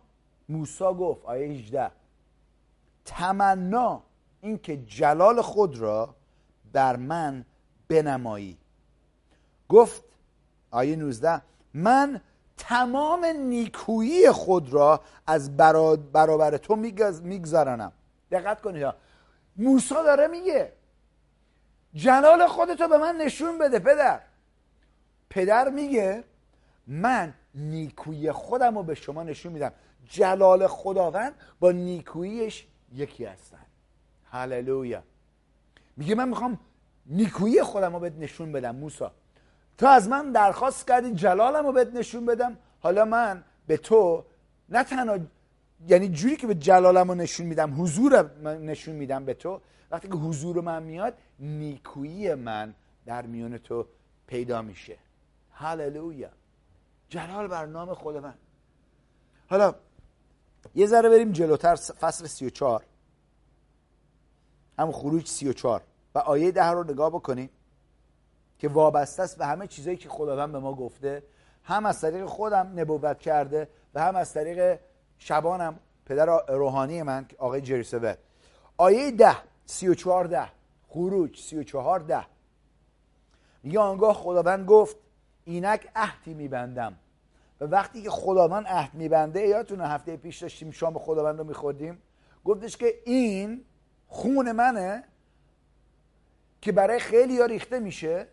موسا 0.49 0.93
گفت 0.93 1.25
آیه 1.25 1.47
18 1.47 1.91
تمنا 3.05 4.03
اینکه 4.41 4.77
جلال 4.77 5.41
خود 5.41 5.77
را 5.77 6.15
بر 6.73 6.95
من 6.95 7.45
بنمایی. 7.87 8.57
گفت 9.69 10.03
آیه 10.71 10.95
19 10.95 11.41
من 11.73 12.21
تمام 12.57 13.25
نیکویی 13.25 14.31
خود 14.31 14.73
را 14.73 15.01
از 15.27 15.57
برابر 15.57 16.57
تو 16.57 16.75
میگذارنم. 16.75 17.91
دقت 18.31 18.61
کنید 18.61 18.93
موسا 19.57 20.03
داره 20.03 20.27
میگه 20.27 20.73
جلال 21.93 22.47
خودتو 22.47 22.87
به 22.87 22.97
من 22.97 23.15
نشون 23.15 23.57
بده 23.57 23.79
پدر. 23.79 24.21
پدر 25.29 25.69
میگه 25.69 26.23
من 26.87 27.33
نیکویی 27.55 28.31
خودم 28.31 28.77
رو 28.77 28.83
به 28.83 28.95
شما 28.95 29.23
نشون 29.23 29.53
میدم. 29.53 29.71
جلال 30.09 30.67
خداوند 30.67 31.33
با 31.59 31.71
نیکوییش 31.71 32.67
یکی 32.93 33.25
هستن. 33.25 33.65
هللویا. 34.31 35.03
میگه 35.97 36.15
من 36.15 36.29
می‌خوام 36.29 36.59
نیکویی 37.05 37.63
خودم 37.63 37.93
رو 37.93 37.99
بهت 37.99 38.13
نشون 38.13 38.51
بدم 38.51 38.75
موسا. 38.75 39.11
تو 39.77 39.87
از 39.87 40.07
من 40.07 40.31
درخواست 40.31 40.87
کردی 40.87 41.11
جلالم 41.11 41.65
رو 41.65 41.71
بهت 41.71 41.93
نشون 41.93 42.25
بدم. 42.25 42.57
حالا 42.79 43.05
من 43.05 43.43
به 43.67 43.77
تو 43.77 44.25
نه 44.69 44.83
تنها 44.83 45.17
یعنی 45.87 46.09
جوری 46.09 46.35
که 46.35 46.47
به 46.47 46.55
جلالم 46.55 47.07
رو 47.09 47.15
نشون 47.15 47.45
میدم 47.45 47.81
حضور 47.81 48.39
نشون 48.43 48.95
میدم 48.95 49.25
به 49.25 49.33
تو 49.33 49.61
وقتی 49.91 50.07
که 50.07 50.13
حضور 50.13 50.61
من 50.61 50.83
میاد 50.83 51.13
نیکویی 51.39 52.33
من 52.33 52.73
در 53.05 53.25
میون 53.25 53.57
تو 53.57 53.87
پیدا 54.27 54.61
میشه. 54.61 54.97
هللویا. 55.51 56.29
جلال 57.09 57.47
بر 57.47 57.65
نام 57.65 57.93
خود 57.93 58.17
من 58.17 58.33
حالا 59.49 59.75
یه 60.75 60.87
ذره 60.87 61.09
بریم 61.09 61.31
جلوتر 61.31 61.75
فصل 61.75 62.27
34 62.27 62.83
هم 64.79 64.91
خروج 64.91 65.27
34 65.27 65.81
و 66.15 66.19
آیه 66.19 66.51
ده 66.51 66.65
رو 66.65 66.83
نگاه 66.83 67.09
بکنیم 67.09 67.49
که 68.59 68.67
وابسته 68.67 69.23
است 69.23 69.37
به 69.37 69.45
همه 69.45 69.67
چیزایی 69.67 69.97
که 69.97 70.09
خداوند 70.09 70.51
به 70.51 70.59
ما 70.59 70.73
گفته. 70.73 71.23
هم 71.63 71.85
از 71.85 72.01
طریق 72.01 72.25
خودم 72.25 72.71
نبوت 72.75 73.19
کرده 73.19 73.69
و 73.93 74.01
هم 74.01 74.15
از 74.15 74.33
طریق 74.33 74.79
شبانم 75.17 75.79
پدر 76.05 76.45
روحانی 76.47 77.03
من 77.03 77.25
آقای 77.37 77.61
جریسوه 77.61 78.15
آیه 78.77 79.11
ده 79.11 79.35
سی 79.65 79.87
و 79.87 79.93
چهار 79.93 80.25
ده 80.25 80.49
خروج 80.87 81.39
سی 81.39 81.57
و 81.57 81.63
چهار 81.63 81.99
ده. 81.99 82.25
میگه 83.63 83.79
آنگاه 83.79 84.13
خداوند 84.13 84.65
گفت 84.65 84.97
اینک 85.45 85.89
عهدی 85.95 86.33
میبندم. 86.33 86.95
و 87.61 87.65
وقتی 87.65 88.01
که 88.01 88.09
خداوند 88.09 88.67
عهد 88.67 88.93
میبنده 88.93 89.47
یادتونه 89.47 89.87
هفته 89.87 90.17
پیش 90.17 90.41
داشتیم 90.41 90.71
شام 90.71 90.99
خداوند 90.99 91.37
رو 91.37 91.43
میخوردیم؟ 91.43 92.01
گفتش 92.45 92.77
که 92.77 92.93
این 93.05 93.65
خون 94.07 94.51
منه 94.51 95.03
که 96.61 96.71
برای 96.71 96.99
خیلی 96.99 97.39
ها 97.39 97.45
ریخته 97.45 97.79
میشه. 97.79 98.27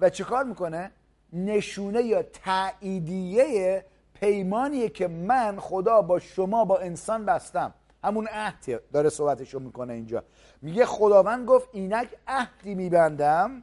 و 0.00 0.10
چه 0.10 0.24
کار 0.24 0.44
می‌کنه؟ 0.44 0.90
نشونه 1.32 2.02
یا 2.02 2.22
تاییدیه 2.22 3.84
پیمانیه 4.14 4.88
که 4.88 5.08
من 5.08 5.58
خدا 5.60 6.02
با 6.02 6.18
شما 6.18 6.64
با 6.64 6.78
انسان 6.78 7.24
بستم. 7.26 7.74
همون 8.04 8.26
عهد 8.26 8.82
داره 8.92 9.08
صحبتشو 9.08 9.58
می‌کنه 9.58 9.92
اینجا. 9.92 10.24
میگه 10.62 10.86
خداوند 10.86 11.46
گفت 11.46 11.68
اینک 11.72 12.08
عهدی 12.28 12.74
میبندم 12.74 13.62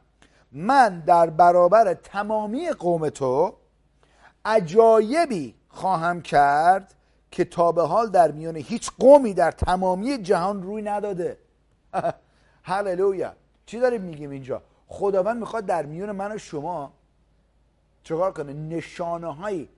من 0.52 1.00
در 1.00 1.30
برابر 1.30 1.94
تمامی 1.94 2.70
قوم 2.70 3.08
تو 3.08 3.54
عجایبی 4.46 5.54
خواهم 5.68 6.22
کرد 6.22 6.94
که 7.30 7.44
تا 7.44 7.72
به 7.72 7.82
حال 7.82 8.10
در 8.10 8.30
میان 8.30 8.56
هیچ 8.56 8.90
قومی 8.98 9.34
در 9.34 9.50
تمامی 9.50 10.18
جهان 10.18 10.62
روی 10.62 10.82
نداده. 10.82 11.38
هللویا. 12.62 13.32
چی 13.66 13.80
داریم 13.80 14.02
میگیم 14.02 14.30
اینجا؟ 14.30 14.62
خداوند 14.88 15.36
می‌خواد 15.36 15.66
در 15.66 15.86
میون 15.86 16.10
من 16.10 16.32
و 16.32 16.38
شما 16.38 16.92
چکار 18.02 18.32
کنه؟ 18.32 18.52
نشانه 18.52 19.34
هایی 19.34 19.68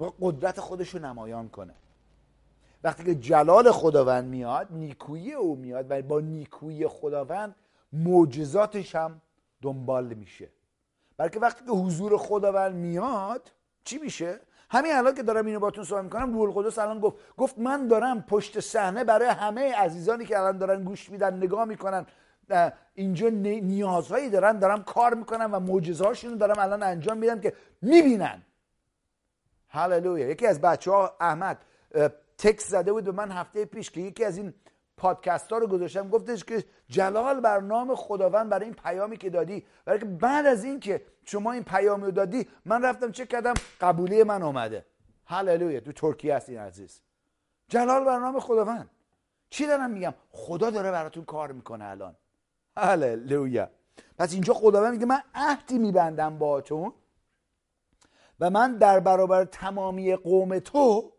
و 0.00 0.04
قدرت 0.20 0.60
خودش 0.60 0.88
رو 0.88 1.00
نمایان 1.00 1.48
کنه. 1.48 1.74
وقتی 2.84 3.04
که 3.04 3.14
جلال 3.14 3.70
خداوند 3.70 4.24
میاد 4.24 4.68
نیکویی 4.70 5.32
او 5.32 5.56
میاد 5.56 5.86
و 5.90 6.02
با 6.02 6.20
نیکویی 6.20 6.88
خداوند 6.88 7.54
معجزاتش 7.92 8.94
هم 8.94 9.20
دنبال 9.62 10.14
میشه. 10.14 10.48
بلکه 11.16 11.40
وقتی 11.40 11.64
که 11.64 11.70
حضور 11.70 12.16
خداوند 12.18 12.74
میاد 12.74 13.50
چی 13.84 13.98
میشه؟ 13.98 14.40
همین 14.70 14.92
الان 14.92 15.14
که 15.14 15.22
دارم 15.22 15.46
اینو 15.46 15.60
باتون 15.60 15.84
صحبت 15.84 16.04
می‌کنم 16.04 16.32
روح 16.32 16.56
القدس 16.56 16.78
الان 16.78 17.00
گفت 17.00 17.16
گفت 17.36 17.58
من 17.58 17.86
دارم 17.86 18.22
پشت 18.22 18.60
صحنه 18.60 19.04
برای 19.04 19.28
همه 19.28 19.74
عزیزانی 19.74 20.24
که 20.24 20.38
الان 20.38 20.58
دارن 20.58 20.84
گوش 20.84 21.10
میدن 21.10 21.36
نگاه 21.36 21.64
می‌کنن 21.64 22.06
اینجا 22.94 23.28
نیازهایی 23.28 24.30
دارن 24.30 24.58
دارم 24.58 24.82
کار 24.84 25.14
می‌کنم 25.14 25.50
و 25.52 25.60
معجزهاشون 25.60 26.36
دارم 26.36 26.58
الان 26.58 26.82
انجام 26.82 27.18
میدم 27.18 27.40
که 27.40 27.52
می‌بینن. 27.82 28.42
هللویا. 29.68 30.28
یکی 30.28 30.46
از 30.46 30.60
بچه 30.60 30.90
ها 30.90 31.16
احمد 31.20 31.58
تکس 32.38 32.68
زده 32.68 32.92
بود 32.92 33.04
به 33.04 33.12
من 33.12 33.30
هفته 33.30 33.64
پیش 33.64 33.90
که 33.90 34.00
یکی 34.00 34.24
از 34.24 34.36
این 34.36 34.54
پادکست 35.02 35.52
ها 35.52 35.58
رو 35.58 35.66
گذاشتم 35.66 36.08
گفتش 36.08 36.44
که 36.44 36.64
جلال 36.88 37.40
بر 37.40 37.60
نام 37.60 37.94
خداوند 37.94 38.48
برای 38.48 38.64
این 38.64 38.74
پیامی 38.74 39.16
که 39.16 39.30
دادی. 39.30 39.64
برای 39.84 39.98
که 39.98 40.04
بعد 40.04 40.46
از 40.46 40.64
این 40.64 40.80
که 40.80 41.02
شما 41.24 41.52
این 41.52 41.64
پیامی 41.64 42.04
رو 42.04 42.10
دادی 42.10 42.48
من 42.64 42.84
رفتم 42.84 43.12
چه 43.12 43.26
کردم 43.26 43.54
قبولی 43.80 44.22
من 44.22 44.42
اومده. 44.42 44.86
هللویا 45.26 45.80
تو 45.80 45.92
ترکیه 45.92 46.36
هست 46.36 46.50
عزیز. 46.50 47.00
جلال 47.68 48.04
بر 48.04 48.18
نام 48.18 48.40
خداوند. 48.40 48.90
چی 49.50 49.66
دارم 49.66 49.90
میگم؟ 49.90 50.14
خدا 50.30 50.70
داره 50.70 50.90
براتون 50.90 51.24
کار 51.24 51.52
می‌کنه 51.52 51.84
الان. 51.84 52.16
هللویا. 52.76 53.68
پس 54.18 54.32
اینجا 54.32 54.54
خداوند 54.54 54.92
میگه 54.92 55.06
من 55.06 55.22
عهدی 55.34 55.78
میبندم 55.78 56.38
با 56.38 56.62
و 58.40 58.50
من 58.50 58.76
در 58.76 59.00
برابر 59.00 59.44
تمامی 59.44 60.16
قوم 60.16 60.58
تو 60.58 61.12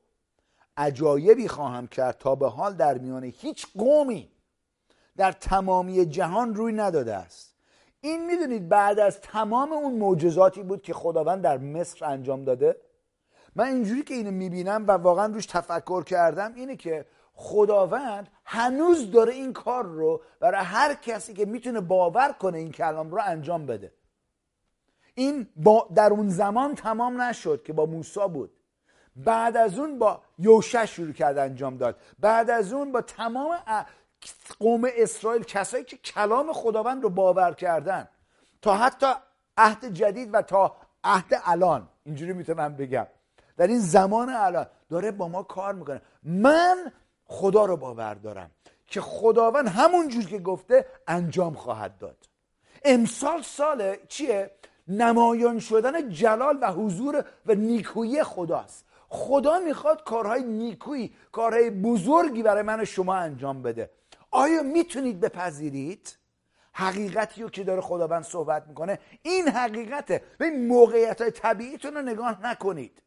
عجایبی 0.78 1.48
خواهم 1.48 1.88
کرد 1.88 2.18
تا 2.18 2.36
به 2.36 2.50
حال 2.50 2.74
در 2.74 2.98
میان 2.98 3.24
هیچ 3.24 3.68
قومی 3.78 4.32
در 5.18 5.32
تمامی 5.32 6.06
جهان 6.06 6.56
روی 6.56 6.74
نداده 6.74 7.16
است. 7.16 7.56
این 8.02 8.26
می‌دونید 8.26 8.70
بعد 8.70 9.00
از 9.00 9.22
تمام 9.22 9.74
اون 9.74 9.94
معجزاتی 9.94 10.64
بود 10.64 10.82
که 10.82 10.94
خداوند 10.94 11.42
در 11.42 11.58
مصر 11.58 12.06
انجام 12.06 12.44
داده؟ 12.44 12.82
من 13.56 13.68
اینجوری 13.68 14.04
که 14.04 14.14
اینو 14.14 14.32
می‌بینم 14.32 14.86
و 14.88 14.92
واقعا 14.92 15.26
روش 15.26 15.46
تفکر 15.46 16.04
کردم 16.04 16.54
اینه 16.56 16.76
که 16.76 17.06
خداوند 17.34 18.28
هنوز 18.46 19.12
داره 19.12 19.34
این 19.34 19.54
کار 19.54 19.84
رو 19.84 20.22
برای 20.40 20.64
هر 20.64 20.94
کسی 20.94 21.34
که 21.34 21.46
می‌تونه 21.46 21.82
باور 21.82 22.32
کنه 22.32 22.58
این 22.58 22.72
کلام 22.72 23.12
رو 23.12 23.22
انجام 23.26 23.66
بده. 23.66 23.94
این 25.16 25.48
با 25.56 25.90
در 25.96 26.10
اون 26.10 26.30
زمان 26.30 26.76
تمام 26.76 27.22
نشد 27.22 27.64
که 27.64 27.74
با 27.74 27.86
موسی 27.86 28.28
بود. 28.34 28.52
بعد 29.16 29.57
از 29.57 29.80
اون 29.80 29.99
با 29.99 30.22
یوشع 30.39 30.86
شروع 30.86 31.14
کرد 31.14 31.38
انجام 31.38 31.78
داد. 31.78 31.99
بعد 32.20 32.49
از 32.49 32.74
اون 32.74 32.91
با 32.91 33.01
تمام 33.01 33.57
قوم 34.59 34.88
اسرائیل 34.97 35.43
کسایی 35.43 35.84
که 35.84 35.97
کلام 35.97 36.53
خداوند 36.53 37.03
رو 37.03 37.09
باور 37.09 37.53
کردن. 37.53 38.07
تا 38.61 38.78
حتی 38.78 39.07
عهد 39.57 39.86
جدید 39.86 40.30
و 40.34 40.41
تا 40.41 40.76
عهد 41.03 41.41
الان. 41.45 41.89
اینجوری 42.03 42.34
می‌تونم 42.34 42.76
بگم. 42.76 43.07
در 43.57 43.68
این 43.68 43.80
زمان 43.80 44.30
الان 44.30 44.66
داره 44.89 45.11
با 45.11 45.28
ما 45.28 45.43
کار 45.43 45.74
می‌کنه. 45.74 46.01
من 46.24 46.91
خدا 47.26 47.66
رو 47.66 47.78
باور 47.78 48.14
دارم 48.14 48.51
که 48.88 49.01
خداوند 49.01 49.68
همون 49.68 50.07
جور 50.07 50.26
که 50.26 50.39
گفته 50.39 50.86
انجام 51.07 51.53
خواهد 51.53 51.97
داد. 51.97 52.18
امسال 52.86 53.41
سال 53.41 53.95
چیه؟ 54.07 54.51
نمایان 54.88 55.59
شدن 55.59 56.09
جلال 56.09 56.57
و 56.61 56.72
حضور 56.72 57.26
و 57.45 57.53
نیکویی 57.55 58.24
خداست. 58.24 58.86
خدا 59.14 59.59
می‌خواد 59.59 60.03
کارهای 60.03 60.43
نیکویی 60.43 61.16
کارهای 61.32 61.70
بزرگی 61.70 62.43
برای 62.43 62.64
من 62.64 62.82
و 62.82 62.86
شما 62.86 63.16
انجام 63.16 63.61
بده. 63.61 63.89
آیا 64.32 64.64
می‌تونید 64.64 65.20
بپذیرید؟ 65.20 66.18
حقیقتی 66.74 67.43
رو 67.43 67.49
که 67.49 67.64
داره 67.64 67.82
خداوند 67.82 68.24
صحبت 68.24 68.68
می‌کنه 68.68 68.99
این 69.22 69.47
حقیقته. 69.47 70.22
به 70.38 70.45
این 70.45 70.68
موقعیت 70.68 71.22
های 71.22 71.32
طبیعیتون 71.32 71.93
رو 71.93 72.01
نگاه 72.01 72.47
نکنید. 72.47 73.01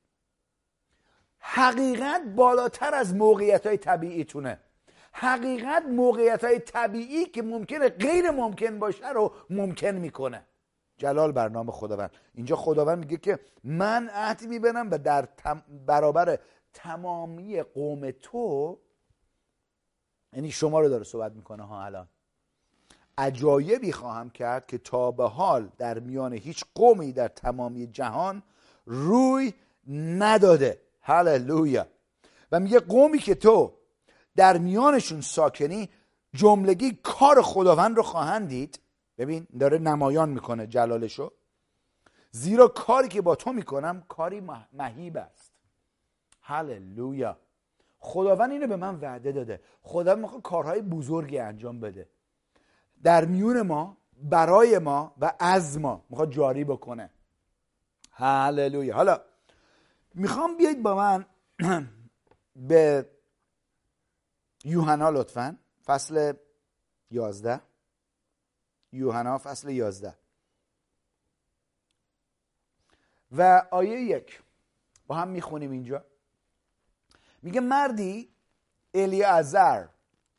حقیقت 1.39 2.23
بالاتر 2.23 2.95
از 2.95 3.15
موقعیت 3.15 3.67
های 3.67 3.77
طبیعیتونه. 3.77 4.61
حقیقت 5.13 5.83
موقعیت 5.83 6.45
های 6.45 6.59
طبیعی 6.59 7.25
که 7.25 7.43
ممکنه 7.43 7.89
غیر 7.89 8.31
ممکن 8.31 8.79
باشه 8.79 9.09
رو 9.09 9.33
ممکن 9.51 9.95
می‌کنه. 9.95 10.47
جلال 10.97 11.33
بر 11.33 11.49
نام 11.49 11.71
خداوند. 11.71 12.11
اینجا 12.35 12.57
خداوند 12.57 12.99
میگه 12.99 13.17
که 13.17 13.39
من 13.65 14.09
عهدی 14.09 14.47
میبنم 14.47 14.91
و 14.91 14.99
در 14.99 15.29
برابر 15.87 16.39
تمامی 16.75 17.63
قوم 17.63 18.11
تو 18.11 18.79
یعنی 20.33 20.51
شما 20.51 20.81
رو 20.81 20.89
داره 20.89 21.05
صحبت 21.05 21.33
می‌کنه 21.33 21.63
ها 21.63 21.85
الان. 21.85 22.09
عجایبی 23.19 23.93
خواهم 23.93 24.31
کرد 24.31 24.67
که 24.67 24.79
تا 24.79 25.11
به 25.11 25.29
حال 25.29 25.69
در 25.79 25.99
میان 25.99 26.33
هیچ 26.33 26.65
قومی 26.75 27.13
در 27.13 27.29
تمامی 27.29 27.87
جهان 27.87 28.43
روی 28.87 29.55
نداده. 29.89 30.81
هللویا. 31.01 31.87
و 32.53 32.61
میگه 32.61 32.81
قومی 32.81 33.19
که 33.19 33.35
تو 33.35 33.73
در 34.37 34.59
میانشون 34.59 35.21
ساکنی 35.21 35.89
جملگی 36.35 36.99
کار 37.03 37.43
خداوند 37.43 37.97
رو 37.97 38.03
خواهند 38.03 38.49
دید. 38.49 38.79
ببین 39.19 39.47
داره 39.61 39.79
نمایان 39.79 40.29
می‌کنه 40.29 40.67
جلالشو. 40.67 41.33
زیرا 42.31 42.69
کاری 42.69 43.09
که 43.09 43.23
با 43.23 43.37
تو 43.37 43.53
می‌کنم 43.53 44.05
کاری 44.09 44.43
مهیب 44.73 45.17
است. 45.17 45.53
هللویا. 46.41 47.39
خداوند 47.99 48.51
اینو 48.51 48.67
به 48.67 48.77
من 48.77 49.01
وعده 49.01 49.33
داده. 49.33 49.61
خدا 49.83 50.15
می‌خواد 50.15 50.43
کارهای 50.43 50.83
بزرگی 50.83 51.39
انجام 51.39 51.81
بده. 51.81 52.09
در 53.03 53.25
میون 53.25 53.63
ما 53.63 53.97
برای 54.23 54.79
ما 54.79 55.15
و 55.21 55.33
از 55.39 55.79
ما 55.81 56.05
می‌خواد 56.11 56.31
جاری 56.31 56.65
بکنه. 56.65 57.11
هللویا. 58.13 58.95
حالا 58.95 59.21
می‌خوام 60.15 60.57
بیاید 60.57 60.83
با 60.83 60.95
من 60.97 61.27
به 62.69 63.11
یوحنا 64.65 65.11
لطفا. 65.11 65.57
فصل 65.85 66.33
یازده. 67.11 67.61
یوحنا 68.97 69.39
فصل 69.39 69.71
یازده. 69.71 70.15
و 73.33 73.63
آیه 73.71 74.01
یک 74.01 74.43
با 75.07 75.15
هم 75.15 75.29
می‌خونیم 75.29 75.71
اینجا. 75.71 76.05
میگه 77.43 77.61
مردی 77.61 78.31
الیازر 78.95 79.87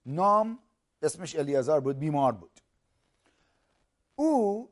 نام 0.05 0.59
اسمش 1.01 1.35
الیازر 1.35 1.79
بود 1.79 1.99
بیمار 1.99 2.31
بود. 2.31 2.59
او 4.15 4.69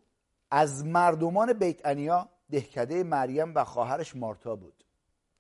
از 0.51 0.85
مردمان 0.85 1.53
بیت 1.53 1.85
انیا 1.85 2.29
دهکده 2.51 3.03
مریم 3.03 3.55
و 3.55 3.63
خواهرش 3.63 4.15
مارتا 4.15 4.55
بود. 4.55 4.83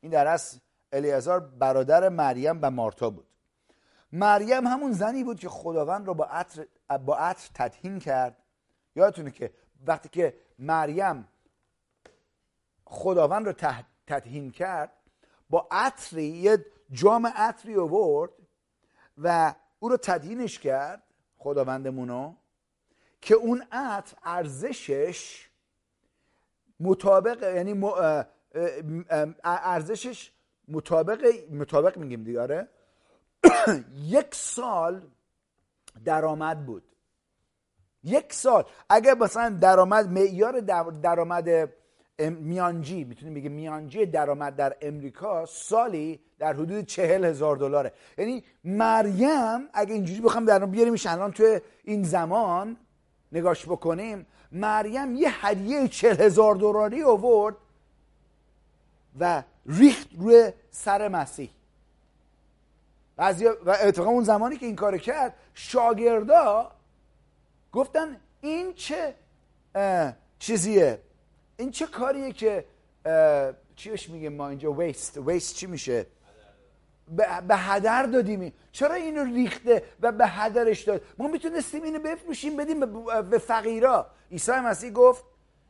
این 0.01 0.11
در 0.11 0.27
اصل 0.27 0.59
الیازار 0.91 1.39
برادر 1.39 2.09
مریم 2.09 2.59
و 2.61 2.71
مارتا 2.71 3.09
بود. 3.09 3.27
مریم 4.11 4.67
همون 4.67 4.91
زنی 4.91 5.23
بود 5.23 5.39
که 5.39 5.49
خداوند 5.49 6.07
رو 6.07 6.13
با 6.13 6.25
عطر, 6.25 6.67
با 7.05 7.17
عطر 7.17 7.49
تدهین 7.53 7.99
کرد. 7.99 8.37
یادتونه 8.95 9.31
که 9.31 9.53
وقتی 9.87 10.09
که 10.09 10.37
مریم 10.59 11.27
خداوند 12.85 13.47
رو 13.47 13.53
تدهین 14.07 14.51
کرد 14.51 14.91
با 15.49 15.67
عطری 15.71 16.23
یه 16.23 16.65
جام 16.91 17.27
عطری 17.27 17.75
آورد 17.75 18.31
و 19.17 19.55
او 19.79 19.89
رو 19.89 19.97
تدهینش 19.97 20.59
کرد 20.59 21.03
خداوندمونو 21.37 22.33
که 23.21 23.35
اون 23.35 23.63
عطر 23.71 24.17
ارزشش 24.23 25.49
مطابق 26.79 27.55
یعنی 27.55 27.83
ارزشش 29.43 30.31
مطابق 30.67 31.25
مطابق 31.51 31.97
میگیم 31.97 32.23
دیگه 32.23 32.41
آره. 32.41 32.67
یک 34.17 34.35
سال 34.35 35.07
درآمد 36.05 36.65
بود. 36.65 36.83
یک 38.03 38.33
سال. 38.33 38.63
اگر 38.89 39.13
مثلا 39.13 39.49
درآمد 39.49 40.09
معیار 40.09 40.59
درآمد 41.01 41.69
میانجی 42.19 43.03
می‌تونیم 43.03 43.33
بگیم 43.33 43.51
میانجی 43.51 44.05
درآمد 44.05 44.55
در 44.55 44.77
امریکا 44.81 45.45
سالی 45.45 46.19
در 46.39 46.53
حدود 46.53 46.85
چهل 46.85 47.25
هزار 47.25 47.57
دلاره. 47.57 47.93
یعنی 48.17 48.43
مریم 48.63 49.69
اگه 49.73 49.93
اینجوری 49.93 50.21
بخوام 50.21 50.45
در 50.45 50.65
بیاریمش 50.65 51.05
الان 51.05 51.31
توی 51.31 51.61
این 51.83 52.03
زمان 52.03 52.77
نگاش 53.31 53.65
بکنیم 53.65 54.25
مریم 54.51 55.15
یه 55.15 55.45
هدیه 55.45 55.87
چهل 55.87 56.21
هزار 56.21 56.55
دلاری 56.55 57.03
آورد 57.03 57.55
و 59.19 59.43
ریخت 59.65 60.07
روی 60.17 60.51
سر 60.71 61.07
مسیح. 61.07 61.49
و 63.17 63.77
اتفاقا 63.81 64.09
اون 64.09 64.23
زمانی 64.23 64.57
که 64.57 64.65
این 64.65 64.75
کار 64.75 64.97
کرد 64.97 65.33
شاگردا 65.53 66.71
گفتن 67.71 68.17
این 68.41 68.73
چه 68.73 69.15
چیزیه؟ 70.39 70.99
این 71.57 71.71
چه 71.71 71.85
کاریه 71.85 72.31
که 72.31 72.65
چیش 73.75 74.09
میگه 74.09 74.29
ما 74.29 74.49
اینجا؟ 74.49 74.71
ویست 74.71 75.17
ویست 75.17 75.55
چی 75.55 75.67
میشه؟ 75.67 76.05
به 77.47 77.55
هدر 77.55 78.03
دادیم 78.03 78.53
چرا 78.71 78.93
اینو 78.93 79.23
ریخته 79.23 79.83
و 80.01 80.11
به 80.11 80.27
هدرش 80.27 80.81
داد؟ 80.81 81.01
ما 81.17 81.27
می‌تونستیم 81.27 81.83
اینو 81.83 81.99
بفروشیم 81.99 82.57
بدیم 82.57 82.79
به 83.29 83.37
فقیرا. 83.37 84.07
عیسی 84.31 84.51
مسیح 84.51 84.91
گفت 84.91 85.23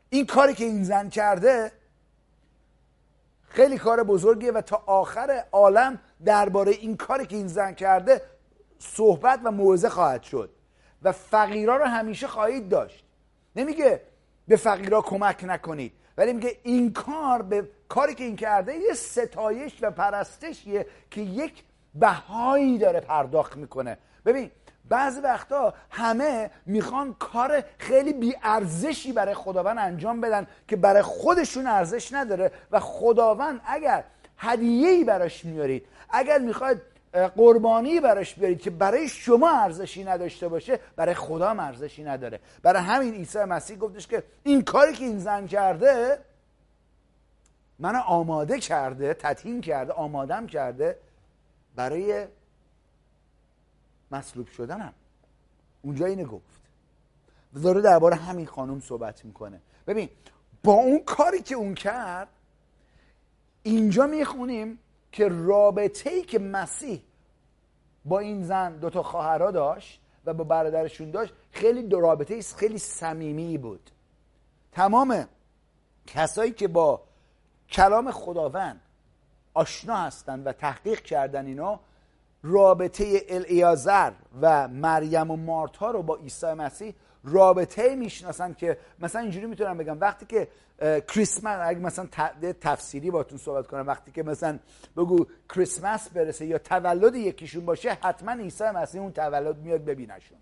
این 0.10 0.26
کاری 0.26 0.54
که 0.54 0.66
این 0.66 0.84
زن 0.84 1.10
کرده 1.10 1.72
خیلی 3.50 3.78
کار 3.78 4.04
بزرگیه 4.04 4.52
و 4.52 4.62
تا 4.62 4.84
آخر 4.86 5.43
عالم 5.52 6.00
درباره 6.26 6.71
این 6.71 6.97
کاری 6.97 7.26
که 7.26 7.36
این 7.36 7.47
زن 7.47 7.73
کرده 7.73 8.21
صحبت 8.80 9.39
و 9.43 9.51
موعظه 9.51 9.89
خواهد 9.89 10.23
شد. 10.23 10.49
و 11.03 11.11
فقیرا 11.11 11.78
رو 11.78 11.86
همیشه 11.86 12.28
خواهید 12.28 12.69
داشت. 12.69 13.03
نمیگه 13.55 14.01
به 14.47 14.55
فقیرا 14.55 15.01
کمک 15.01 15.43
نکنید 15.47 15.93
ولی 16.17 16.34
میگه 16.34 16.57
این 16.63 16.93
کار 16.93 17.41
به 17.41 17.69
کاری 17.89 18.15
که 18.15 18.23
این 18.23 18.36
کرده 18.36 18.76
یه 18.76 18.93
ستایش 18.93 19.78
و 19.82 19.91
پرستشیه 19.91 20.86
که 21.11 21.21
یک 21.21 21.63
بهایی 21.95 22.78
داره 22.78 22.99
پرداخت 22.99 23.57
می‌کنه. 23.57 23.97
ببین 24.26 24.51
بعضی 24.89 25.21
وقتا 25.21 25.73
همه 25.89 26.51
می‌خوان 26.65 27.15
کار 27.19 27.63
خیلی 27.78 28.13
بیارزشی 28.13 29.11
برای 29.13 29.34
خداوند 29.34 29.78
انجام 29.80 30.21
بدن 30.21 30.47
که 30.67 30.76
برای 30.76 31.01
خودشون 31.01 31.67
ارزش 31.67 32.13
نداره 32.13 32.51
و 32.71 32.80
خداوند 32.80 33.61
اگر 33.65 34.03
هدیه‌ای 34.38 35.03
براش 35.03 35.45
میارید 35.45 35.86
اگر 36.10 36.39
می‌خواید 36.39 36.82
قربانی 37.36 37.99
براش 37.99 38.34
بیارید 38.34 38.62
که 38.62 38.70
برای 38.70 39.08
شما 39.08 39.49
ارزشی 39.49 40.03
نداشته 40.03 40.47
باشه 40.47 40.80
برای 40.95 41.14
خدا 41.14 41.49
ارزشی 41.49 42.03
نداره. 42.03 42.39
برای 42.62 42.82
همین 42.82 43.14
عیسی 43.14 43.43
مسیح 43.43 43.78
گفتش 43.78 44.08
که 44.08 44.24
این 44.43 44.62
کاری 44.62 44.93
که 44.93 45.06
این 45.06 45.20
زن 45.20 45.47
کرده 45.47 46.20
من 47.80 47.95
آماده 47.95 48.60
کرده 48.60 49.14
تطهین 49.14 49.62
کرده 49.62 49.93
آمادم 49.93 50.47
کرده 50.47 50.99
برای 51.76 52.28
مصلوب 54.12 54.47
شدنم. 54.47 54.93
اونجا 55.82 56.06
اینه 56.06 56.26
گفت. 56.26 56.62
داره 57.64 57.82
درباره 57.82 58.16
همین 58.16 58.45
خانم 58.45 58.80
صحبت 58.80 59.26
می‌کنه. 59.26 59.62
ببین 59.88 60.10
با 60.64 60.74
اون 60.74 60.99
کاری 60.99 61.41
که 61.41 61.56
اون 61.56 61.74
کرد 61.74 62.28
اینجا 63.64 64.08
می‌خونیم 64.08 64.80
که 65.16 65.28
رابطه 65.32 66.09
ای 66.09 66.22
که 66.22 66.39
مسیح 66.39 67.03
با 68.05 68.20
این 68.20 68.43
زن 68.43 68.78
دوتا 68.78 69.03
خواهرها 69.03 69.51
داشت 69.51 70.01
و 70.26 70.34
با 70.34 70.43
برادرشون 70.43 71.11
داشت 71.11 71.34
خیلی 71.51 71.84
دو 71.84 71.99
رابطه 71.99 72.41
خیلی 72.41 72.78
صمیمی 72.78 73.57
بود. 73.57 73.89
تمام 74.72 75.28
کسایی 76.07 76.51
که 76.51 76.68
با 76.68 77.01
کلام 77.70 78.11
خداوند 78.11 78.82
آشنا 79.53 79.95
هستند 79.95 80.47
و 80.47 80.53
تحقیق 80.53 81.01
کردن 81.01 81.45
اینا 81.45 81.80
رابطه 82.43 83.22
الیازر 83.30 84.11
و 84.41 84.68
مریم 84.68 85.32
و 85.32 85.36
مارتا 85.36 85.91
رو 85.91 86.03
با 86.03 86.16
عیسی 86.16 86.53
مسیح 86.53 86.93
رابطه 87.24 87.95
می‌شناسن 87.95 88.53
که 88.53 88.78
مثلا 88.99 89.22
اینجوری 89.22 89.45
می‌تونم 89.45 89.78
بگم 89.78 89.99
وقتی 89.99 90.26
که 90.26 90.47
کریسمس 90.80 91.59
اگه 91.61 91.80
مثلا 91.80 92.07
تفسیری 92.61 93.11
باتون 93.11 93.38
صحبت 93.38 93.67
کنم 93.67 93.88
وقتی 93.88 94.11
که 94.11 94.23
مثلا 94.23 94.59
بگو 94.97 95.26
کریسمس 95.55 96.09
برسه 96.09 96.45
یا 96.45 96.57
تولد 96.57 97.15
یکیشون 97.15 97.65
باشه 97.65 97.97
حتما 98.01 98.32
عیسی 98.32 98.63
مسیح 98.63 99.01
اون 99.01 99.11
تولد 99.11 99.57
میاد 99.57 99.86
ببینشون. 99.86 100.38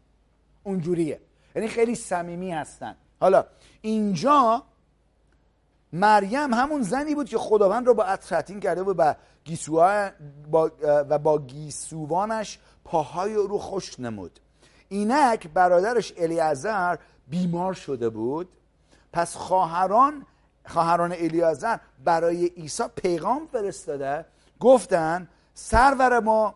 اونجوریه. 0.63 1.19
یعنی 1.55 1.67
خیلی 1.67 1.95
صمیمی 1.95 2.51
هستن. 2.51 2.95
حالا 3.19 3.45
اینجا 3.81 4.63
مریم 5.93 6.53
همون 6.53 6.81
زنی 6.81 7.15
بود 7.15 7.29
که 7.29 7.37
خداوند 7.37 7.87
رو 7.87 7.93
با 7.93 8.03
عطر 8.03 8.41
کرده 8.59 8.83
بود 8.83 8.95
و 8.99 9.15
با 10.51 10.71
و 10.81 11.19
با 11.19 11.39
گیسوانش 11.39 12.59
پاهای 12.85 13.33
رو 13.33 13.57
خوش 13.57 13.99
نمود. 13.99 14.39
اینک 14.89 15.47
برادرش 15.47 16.13
الیازر 16.17 16.97
بیمار 17.27 17.73
شده 17.73 18.09
بود. 18.09 18.49
پس 19.13 19.35
خواهران 19.35 20.25
خواهران 20.65 21.11
الیازر 21.11 21.77
برای 22.03 22.45
عیسی 22.45 22.83
پیغام 22.95 23.47
فرستاده. 23.47 24.25
گفتن 24.59 25.27
سرور 25.53 26.19
ما 26.19 26.55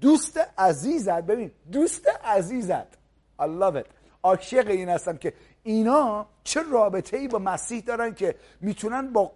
دوست 0.00 0.40
عزیزت. 0.58 1.20
ببین 1.22 1.50
دوست 1.72 2.08
عزیزت. 2.24 2.94
I 3.40 3.42
love 3.42 3.76
it. 3.76 3.86
عاشق 4.22 4.66
این 4.68 4.88
هستم 4.88 5.16
که 5.16 5.34
اینا 5.62 6.26
چه 6.44 6.62
رابطه 6.62 7.16
ای 7.16 7.28
با 7.28 7.38
مسیح 7.38 7.80
دارن 7.80 8.14
که 8.14 8.34
می‌تونن 8.60 9.12
با 9.12 9.32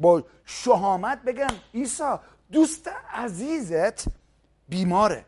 با 0.00 0.24
شهامت 0.44 1.22
بگن 1.22 1.50
عیسی 1.74 2.14
دوست 2.52 2.90
عزیزت 3.12 4.04
بیماره. 4.68 5.24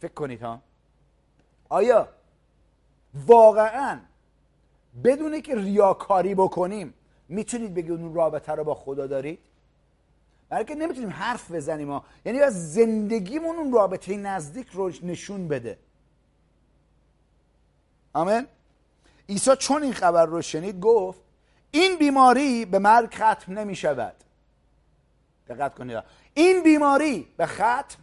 فکر 0.00 0.14
کنید 0.14 0.42
ها. 0.42 0.60
آیا 1.68 2.08
واقعا 3.14 4.00
بدون 5.04 5.40
که 5.40 5.54
ریاکاری 5.54 6.34
بکنیم 6.34 6.94
می‌تونید 7.28 7.74
بگید 7.74 7.90
اون 7.90 8.14
رابطه 8.14 8.52
رو 8.52 8.64
با 8.64 8.74
خدا 8.74 9.06
دارید؟ 9.06 9.38
برای 10.48 10.64
که 10.64 10.74
نمی‌تونیم 10.74 11.10
حرف 11.10 11.50
بزنیم 11.50 11.90
ها. 11.90 12.04
یعنی 12.24 12.40
از 12.40 12.72
زندگیمون 12.72 13.56
اون 13.56 13.72
رابطه 13.72 14.16
نزدیک 14.16 14.68
رو 14.68 14.92
نشون 15.02 15.48
بده. 15.48 15.78
آمین؟ 18.12 18.46
عیسی 19.28 19.56
چون 19.56 19.82
این 19.82 19.92
خبر 19.92 20.26
رو 20.26 20.42
شنید 20.42 20.80
گفت 20.80 21.20
این 21.70 21.98
بیماری 21.98 22.64
به 22.64 22.78
مرگ 22.78 23.14
ختم 23.14 23.58
نمی 23.58 23.76
شود 23.76 24.14
دقت 25.48 25.74
کنید 25.74 26.02
این 26.34 26.62
بیماری 26.62 27.28
به 27.36 27.46
ختم 27.46 27.98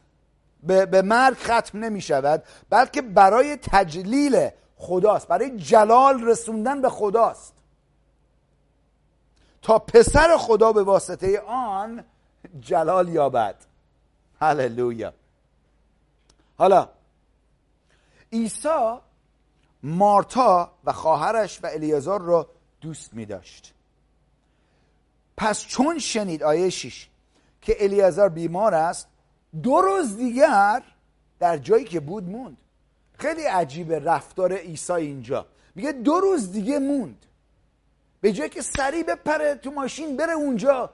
به, 0.64 0.86
به 0.86 1.02
مرگ 1.02 1.38
ختم 1.38 1.80
نمی 1.80 2.02
شود 2.02 2.44
بلکه 2.70 3.02
برای 3.02 3.58
تجلیل 3.58 4.50
خداست. 4.78 5.28
برای 5.28 5.58
جلال 5.58 6.24
رسوندن 6.24 6.82
به 6.82 6.90
خداست. 6.90 7.54
تا 9.62 9.80
پسر 9.80 10.38
خدا 10.38 10.74
به 10.74 10.84
واسطه 10.84 11.40
آن 11.40 12.04
جلال 12.60 13.10
یابد. 13.10 13.56
هللویا. 14.42 15.14
حالا 16.58 16.90
عیسی 18.34 18.98
مارتا 19.84 20.72
و 20.84 20.94
خواهرش 20.94 21.64
و 21.64 21.68
الیازار 21.68 22.22
را 22.22 22.50
دوست 22.82 23.14
می 23.14 23.26
داشت. 23.26 23.74
پس 25.38 25.66
چون 25.66 26.00
شنید 26.00 26.44
آیه 26.44 26.70
6 26.70 27.10
که 27.62 27.76
الیازار 27.80 28.30
بیمار 28.30 28.74
است 28.74 29.08
دو 29.64 29.82
روز 29.82 30.18
دیگر 30.18 30.84
در 31.40 31.58
جایی 31.58 31.86
که 31.86 32.00
بود 32.00 32.30
موند. 32.30 32.58
خیلی 33.18 33.44
عجیبه 33.44 34.00
رفتار 34.00 34.54
عیسی 34.54 34.94
اینجا. 34.94 35.46
میگه 35.76 35.92
دو 35.92 36.20
روز 36.20 36.52
دیگه 36.52 36.80
موند. 36.80 37.26
به 38.22 38.32
جایی 38.32 38.50
که 38.50 38.62
سریع 38.62 39.04
بپره 39.04 39.56
تو 39.56 39.72
ماشین 39.72 40.18
بره 40.18 40.34
اونجا 40.34 40.90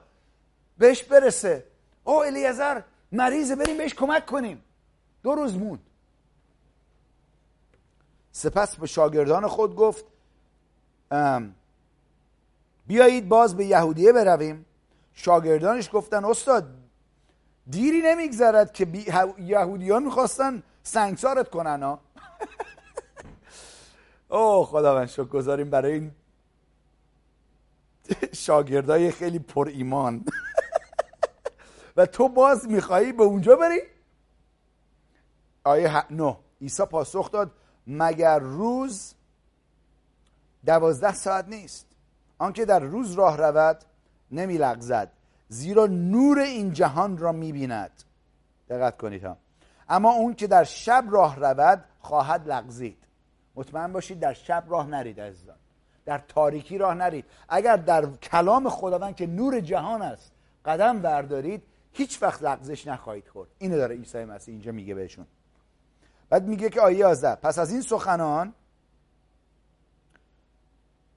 بهش 0.78 1.02
برسه. 1.02 1.64
او 2.04 2.24
الیازر 2.24 2.82
مریضه 3.12 3.56
بریم 3.56 3.78
بهش 3.78 3.94
کمک 3.94 4.26
کنیم. 4.26 4.62
دو 5.22 5.34
روز 5.34 5.56
موند. 5.56 5.86
سپس 8.32 8.76
به 8.76 8.86
شاگردان 8.86 9.46
خود 9.46 9.76
گفت 9.76 10.04
بیایید 12.86 13.28
باز 13.28 13.56
به 13.56 13.64
یهودیه 13.64 14.12
برویم. 14.12 14.66
شاگردانش 15.14 15.90
گفتن 15.92 16.24
استاد 16.24 16.68
دیری 17.70 18.02
نمیگذرد 18.02 18.72
که 18.72 18.88
یهودیان 19.38 20.02
می‌خواستن 20.02 20.62
سنگسارت 20.82 21.50
کنن 21.50 21.82
ها 21.82 22.00
او 24.30 24.64
خداوند 24.64 25.06
شکر 25.06 25.24
گذاریم 25.24 25.70
برای 25.70 25.92
این 25.92 26.12
شاگردای 28.32 29.10
خیلی 29.10 29.38
پر 29.38 29.68
ایمان. 29.68 30.24
و 31.96 32.06
تو 32.06 32.28
باز 32.28 32.68
میخوایی 32.68 33.12
به 33.12 33.22
اونجا 33.22 33.56
بری؟ 33.56 33.80
آیه 35.64 36.12
نه 36.12 36.36
عیسی 36.60 36.84
پاسخ 36.84 37.30
داد 37.30 37.50
مگر 37.86 38.38
روز 38.38 39.14
دوازده 40.66 41.14
ساعت 41.14 41.48
نیست؟ 41.48 41.86
آنکه 42.38 42.64
در 42.64 42.80
روز 42.80 43.12
راه 43.12 43.36
رود 43.36 43.84
نمی 44.30 44.58
لغزد 44.58 45.12
زیرا 45.48 45.86
نور 45.86 46.38
این 46.38 46.72
جهان 46.72 47.18
را 47.18 47.32
می 47.32 47.52
بیند 47.52 48.02
دقت 48.68 48.96
کنید 48.96 49.24
ها. 49.24 49.36
اما 49.92 50.12
اون 50.12 50.34
که 50.34 50.46
در 50.46 50.64
شب 50.64 51.04
راه 51.10 51.36
رود 51.36 51.84
خواهد 52.00 52.48
لغزید. 52.48 52.98
مطمئن 53.54 53.92
باشید 53.92 54.20
در 54.20 54.32
شب 54.32 54.64
راه 54.68 54.86
نرید 54.86 55.20
عزیزان. 55.20 55.56
در 56.04 56.18
تاریکی 56.18 56.78
راه 56.78 56.94
نرید. 56.94 57.24
اگر 57.48 57.76
در 57.76 58.06
کلام 58.06 58.68
خداوند 58.68 59.16
که 59.16 59.26
نور 59.26 59.60
جهان 59.60 60.02
است 60.02 60.32
قدم 60.64 61.02
بردارید 61.02 61.62
هیچ 61.92 62.22
وقت 62.22 62.42
لغزش 62.42 62.86
نخواهید 62.86 63.28
خورد. 63.28 63.48
اینو 63.58 63.76
داره 63.76 63.96
عیسی 63.96 64.24
مسیح 64.24 64.54
اینجا 64.54 64.72
میگه 64.72 64.94
بهشون. 64.94 65.26
بعد 66.30 66.44
میگه 66.44 66.70
که 66.70 66.80
آیه 66.80 66.98
11 66.98 67.34
پس 67.34 67.58
از 67.58 67.72
این 67.72 67.82
سخنان 67.82 68.54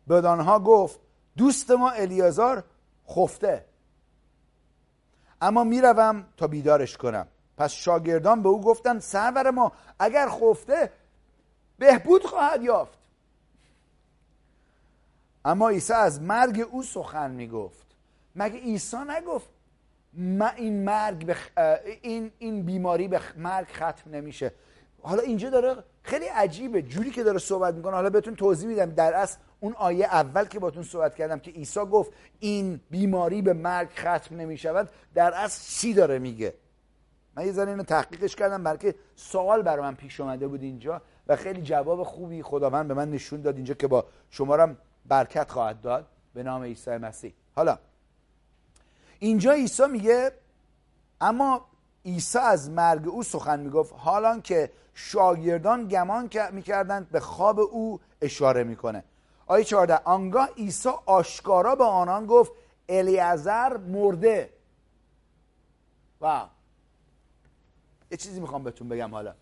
بدانها 0.10 0.60
گفت 0.60 1.00
دوست 1.38 1.72
ما 1.72 1.90
الیازار 1.90 2.64
خفته. 3.10 3.66
اما 5.42 5.64
می‌روم 5.64 6.26
تا 6.38 6.48
بیدارش 6.48 6.98
کنم. 6.98 7.28
پس 7.58 7.72
شاگردان 7.72 8.44
به 8.44 8.50
او 8.50 8.62
گفتند 8.62 9.02
سرور 9.02 9.52
ما 9.52 9.72
اگر 10.00 10.30
خفته 10.30 10.92
بهبود 11.78 12.26
خواهد 12.26 12.64
یافت. 12.64 12.98
اما 15.46 15.70
عیسی 15.70 15.94
از 15.94 16.22
مرگ 16.22 16.68
او 16.72 16.84
سخن 16.84 17.32
می‌گفت. 17.32 17.86
مگه 18.36 18.60
عیسی 18.60 18.98
نگفت 19.08 19.50
ما 20.14 20.48
این 20.48 20.84
مرگ 20.84 21.26
بخ... 21.26 21.50
این 22.02 22.32
این 22.40 22.64
بیماری 22.64 23.08
به 23.08 23.22
مرگ 23.38 23.68
ختم 23.68 24.12
نمیشه؟ 24.12 24.52
حالا 25.02 25.22
اینجا 25.22 25.50
داره 25.50 25.84
خیلی 26.04 26.26
عجیبه 26.26 26.82
جوری 26.82 27.12
که 27.12 27.24
داره 27.24 27.40
صحبت 27.40 27.74
می‌کنه. 27.74 27.94
حالا 27.94 28.10
بهتون 28.10 28.36
توضیح 28.36 28.68
میدم. 28.68 28.92
در 28.92 29.14
اصل 29.14 29.38
اون 29.60 29.74
آیه 29.74 30.06
اول 30.06 30.46
که 30.46 30.60
باتون 30.60 30.84
صحبت 30.84 31.16
کردم 31.16 31.40
که 31.40 31.52
عیسی 31.52 31.80
گفت 31.80 32.12
این 32.40 32.80
بیماری 32.90 33.42
به 33.42 33.54
مرگ 33.54 33.90
ختم 33.90 34.36
نمی‌شود. 34.36 34.90
در 35.14 35.34
اصل 35.34 35.82
چی 35.82 35.94
داره 35.94 36.20
میگه؟ 36.20 36.54
من 37.36 37.46
یه 37.46 37.52
ذره 37.52 37.70
اینو 37.70 37.84
تحقیقش 37.84 38.36
کردم 38.36 38.64
بلکه 38.64 38.96
سوال 39.16 39.62
برای 39.62 39.82
من 39.82 39.96
پیش 39.96 40.20
اومده 40.20 40.48
بود 40.48 40.62
اینجا 40.62 41.02
و 41.28 41.36
خیلی 41.36 41.62
جواب 41.62 42.04
خوبی 42.04 42.44
خداوند 42.44 42.88
به 42.88 42.94
من 42.94 43.12
نشون 43.12 43.42
داد 43.42 43.56
اینجا 43.56 43.74
که 43.74 43.88
با 43.88 44.06
شما 44.30 44.56
هم 44.58 44.78
برکت 45.06 45.52
خواهد 45.52 45.82
داد 45.82 46.08
به 46.34 46.44
نام 46.44 46.64
عیسی 46.64 46.98
مسیح. 46.98 47.34
حالا 47.56 47.78
اینجا 49.20 49.52
عیسی 49.52 49.88
میگه 49.88 50.32
اما 51.22 51.66
عیسی 52.06 52.40
از 52.40 52.70
مرگ 52.70 53.08
او 53.08 53.24
سخن 53.24 53.60
می‌گفت 53.60 53.94
حالان 53.98 54.42
که 54.42 54.72
شاگردان 54.94 55.88
گمان 55.88 56.30
می‌کردند 56.52 57.10
به 57.10 57.20
خواب 57.20 57.60
او 57.60 58.00
اشاره 58.22 58.64
می‌کنه. 58.64 59.04
آیه 59.48 59.64
14 59.64 59.96
آنگاه 59.96 60.50
عیسی 60.58 60.90
آشکارا 61.06 61.76
به 61.76 61.84
آنان 61.84 62.26
گفت 62.26 62.52
الیعزر 62.90 63.78
مرده. 63.78 64.50
و 66.22 66.46
یه 68.12 68.18
چیزی 68.18 68.40
می‌خوام 68.40 68.64
بهتون 68.64 68.90
بگم 68.90 69.12
حالا. 69.12 69.34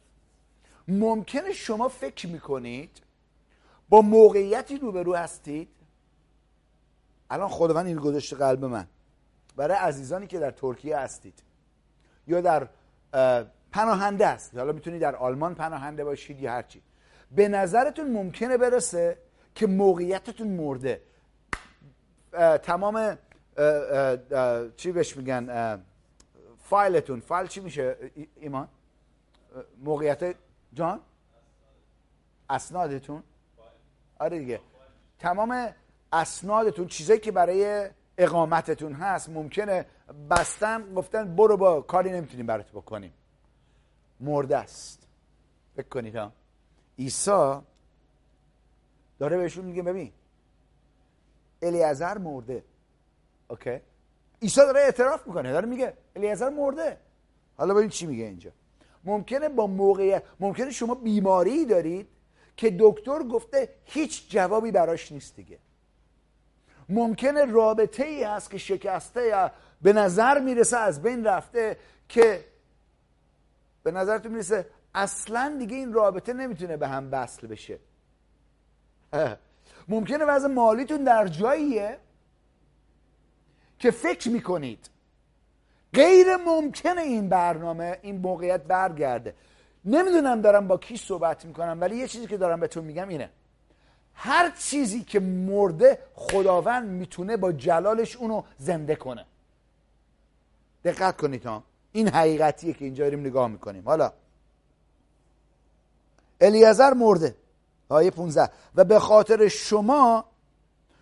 ممکنه 0.88 1.53
شما 1.53 1.88
فکر 1.88 2.28
می‌کنید 2.28 3.01
با 3.89 4.01
موقعیتی 4.01 4.78
روبرو 4.78 5.16
هستید. 5.16 5.70
الان 7.30 7.49
خداوند 7.49 7.86
این 7.86 7.97
گذاشته 7.97 8.36
قلب 8.36 8.66
من. 8.66 8.88
برای 9.55 9.78
عزیزانی 9.78 10.28
که 10.28 10.39
در 10.39 10.51
ترکیه 10.51 10.97
هستید. 10.97 11.43
یا 12.28 12.41
در 12.41 12.68
پناهنده 13.72 14.28
هستید. 14.28 14.59
حالا 14.59 14.72
می‌تونید 14.72 15.01
در 15.01 15.16
آلمان 15.16 15.55
پناهنده 15.55 16.03
باشید 16.03 16.39
یا 16.39 16.51
هرچی. 16.51 16.82
به 17.32 17.47
نظرتون 17.47 18.11
ممکنه 18.11 18.57
برسه 18.57 19.18
که 19.55 19.68
موقعیتتون 19.68 20.47
مرده. 20.47 21.01
تمام 22.64 23.18
چی 24.78 24.91
بهش 24.91 25.18
میگن 25.18 25.84
فایلتون 26.74 27.19
فایل 27.19 27.47
چی 27.47 27.59
میشه؟ 27.61 28.11
ایمان؟ 28.36 28.67
موقعیت 29.84 30.36
جان؟ 30.74 30.99
اسنادتون؟ 32.49 33.24
آره 34.19 34.39
دیگه. 34.39 34.59
تمام 35.19 35.74
اسنادتون 36.13 36.88
چیزایی 36.88 37.19
که 37.19 37.32
برای 37.32 37.89
اقامتتون 38.17 38.93
هست 38.93 39.30
ممکنه 39.30 39.86
بستن 40.30 40.93
گفتن 40.93 41.36
برو 41.36 41.57
با 41.57 41.82
کاری 41.82 42.11
نمی‌تونیم 42.11 42.45
برات 42.45 42.71
بکنیم. 42.71 43.13
مرده 44.19 44.57
است. 44.57 45.07
فکر 45.76 45.88
کنید 45.88 46.15
ها. 46.15 46.32
عیسی 46.99 47.61
داره 49.19 49.38
بهشون 49.38 49.65
میگه 49.65 49.82
ببین 49.82 50.11
الیعزر 51.61 52.17
مرده. 52.17 52.63
اوکی؟ 53.47 53.80
عیسی 54.44 54.62
داره 54.62 54.80
اعتراف 54.80 55.28
می‌کنه 55.28 55.52
داره 55.52 55.68
میگه 55.68 55.94
الیعزر 56.16 56.50
مرده. 56.50 56.98
حالا 57.58 57.74
ببین 57.74 57.89
چی 57.89 58.06
میگه 58.06 58.24
اینجا. 58.24 58.52
ممکنه 59.04 59.50
با 59.50 59.68
موقعیت 59.68 60.24
ممکنه 60.39 60.72
شما 60.72 60.96
بیماری 60.96 61.66
دارید 61.66 62.08
که 62.58 62.78
دکتر 62.80 63.24
گفته 63.24 63.70
هیچ 63.86 64.30
جوابی 64.30 64.72
براش 64.72 65.12
نیست 65.12 65.36
دیگه. 65.36 65.60
ممکنه 66.89 67.46
رابطه 67.46 68.04
ای 68.06 68.24
هست 68.24 68.52
که 68.52 68.58
شکسته 68.58 69.28
یا 69.28 69.52
به 69.82 69.94
نظر 69.94 70.39
می‌رسه 70.39 70.78
از 70.78 71.02
بین 71.02 71.24
رفته 71.24 71.78
که 72.10 72.46
به 73.84 73.91
نظرتون 73.91 74.32
می‌رسه 74.32 74.66
اصلا 74.96 75.56
دیگه 75.60 75.76
این 75.76 75.94
رابطه 75.94 76.34
نمی‌تونه 76.34 76.78
به 76.78 76.88
هم 76.88 77.10
وصل 77.12 77.48
بشه. 77.48 77.80
ممکنه 79.88 80.26
وضع 80.26 80.48
مالیتون 80.48 81.04
در 81.04 81.28
جاییه. 81.28 81.98
که 83.84 83.91
فکر 83.91 84.29
می‌کنید. 84.29 84.89
غیر 85.93 86.36
ممکنه 86.36 87.01
این 87.01 87.29
برنامه 87.29 87.99
این 88.01 88.17
موقعیت 88.17 88.63
برگرده. 88.63 89.36
نمی‌دونم 89.86 90.41
دارم 90.41 90.67
با 90.67 90.77
کی 90.77 90.97
صحبت 90.97 91.45
می‌کنم 91.45 91.77
ولی 91.81 91.95
یه 91.95 92.07
چیزی 92.07 92.27
که 92.27 92.38
دارم 92.38 92.59
بهتون 92.59 92.84
میگم 92.84 93.07
اینه. 93.07 93.29
هر 94.13 94.49
چیزی 94.49 95.03
که 95.03 95.19
مرده 95.19 95.99
خداوند 96.15 96.89
می‌تونه 96.89 97.38
با 97.38 97.51
جلالش 97.51 98.15
اونو 98.15 98.43
زنده 98.57 98.95
کنه. 98.95 99.25
دقت 100.84 101.17
کنید 101.17 101.45
ها. 101.45 101.63
این 101.91 102.07
حقیقتیه 102.07 102.73
که 102.73 102.86
اینجا 102.86 103.03
داریم 103.03 103.19
نگاه 103.19 103.47
می‌کنیم. 103.47 103.84
حالا. 103.86 104.13
الیازر 106.41 106.93
مرده. 106.93 107.36
آیه 107.89 108.11
15 108.11 108.49
و 108.75 108.84
به 108.84 108.99
خاطر 108.99 109.47
شما 109.47 110.25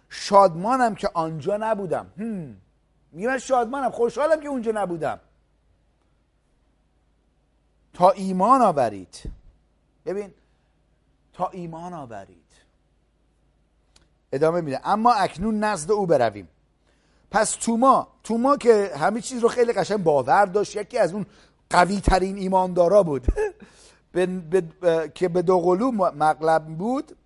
شادمانم 0.10 0.96
که 0.96 1.10
آنجا 1.14 1.58
نبودم. 1.58 2.08
میگه 3.12 3.38
شادمانم 3.38 3.90
خوشحالم 3.90 4.40
که 4.40 4.48
اونجا 4.48 4.72
نبودم. 4.76 5.20
تا 7.94 8.12
ایمان 8.12 8.62
آورید. 8.62 9.24
ببین 10.06 10.34
تا 11.34 11.50
ایمان 11.50 11.94
آورید. 11.94 12.38
ادامه 14.32 14.62
میده. 14.62 14.80
اما 14.84 15.14
اکنون 15.14 15.60
نزد 15.60 15.92
او 15.92 16.06
برویم. 16.06 16.48
پس 17.32 17.52
توما 17.52 18.08
توما 18.24 18.58
که 18.58 18.92
همه 18.96 19.22
چیز 19.22 19.42
رو 19.42 19.50
خیلی 19.50 19.74
قشنگ 19.74 20.04
باور 20.04 20.46
داشت 20.46 20.76
یکی 20.76 20.98
از 20.98 21.14
اون 21.14 21.26
قوی 21.70 22.02
ترین 22.02 22.38
ایماندارا 22.38 23.04
بود. 23.04 23.28
که 25.16 25.30
به 25.30 25.42
دوقلو 25.42 25.92
مغلب 25.92 26.66
بود 26.66 27.18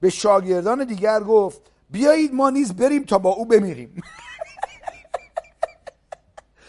به 0.00 0.10
شاگردان 0.10 0.84
دیگر 0.84 1.20
گفت 1.20 1.60
بیایید 1.90 2.34
ما 2.34 2.50
نیز 2.50 2.76
بریم 2.76 3.04
تا 3.04 3.18
با 3.18 3.30
او 3.30 3.46
بمیریم. 3.46 4.02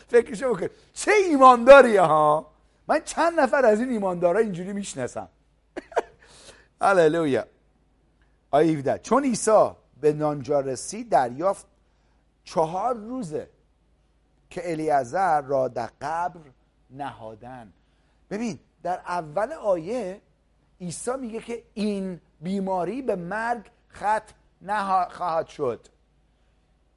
فکرشو 0.08 0.54
بکن 0.54 0.68
چه 0.94 1.12
ایمانداری 1.12 1.98
ها؟ 1.98 2.52
من 2.88 3.02
چند 3.06 3.40
نفر 3.40 3.66
از 3.66 3.80
این 3.80 3.90
ایماندارا 3.90 4.40
اینجوری 4.40 4.74
می‌شناسم. 4.74 5.30
هللویا 6.82 7.46
آیه 8.52 9.00
چون 9.04 9.24
عیسی 9.24 9.70
به 10.02 10.14
نانجا 10.14 10.60
رسید 10.60 11.10
دریافت 11.10 11.66
چهار 12.44 12.96
روزه 12.96 13.50
که 14.50 14.72
الیعزر 14.72 15.42
را 15.42 15.68
در 15.68 15.90
قبر 16.02 16.40
نهادن. 16.90 17.74
ببین 18.30 18.60
در 18.84 19.00
اول 19.08 19.54
آیه 19.54 20.22
عیسی 20.82 21.12
میگه 21.20 21.40
که 21.40 21.64
این 21.74 22.22
بیماری 22.42 23.02
به 23.02 23.16
مرگ 23.16 23.66
ختم 23.94 24.34
نخواهد 24.62 25.48
شد. 25.48 25.88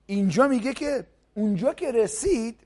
اینجا 0.06 0.48
میگه 0.48 0.74
که 0.74 1.06
اونجا 1.34 1.74
که 1.74 1.92
رسید 1.92 2.60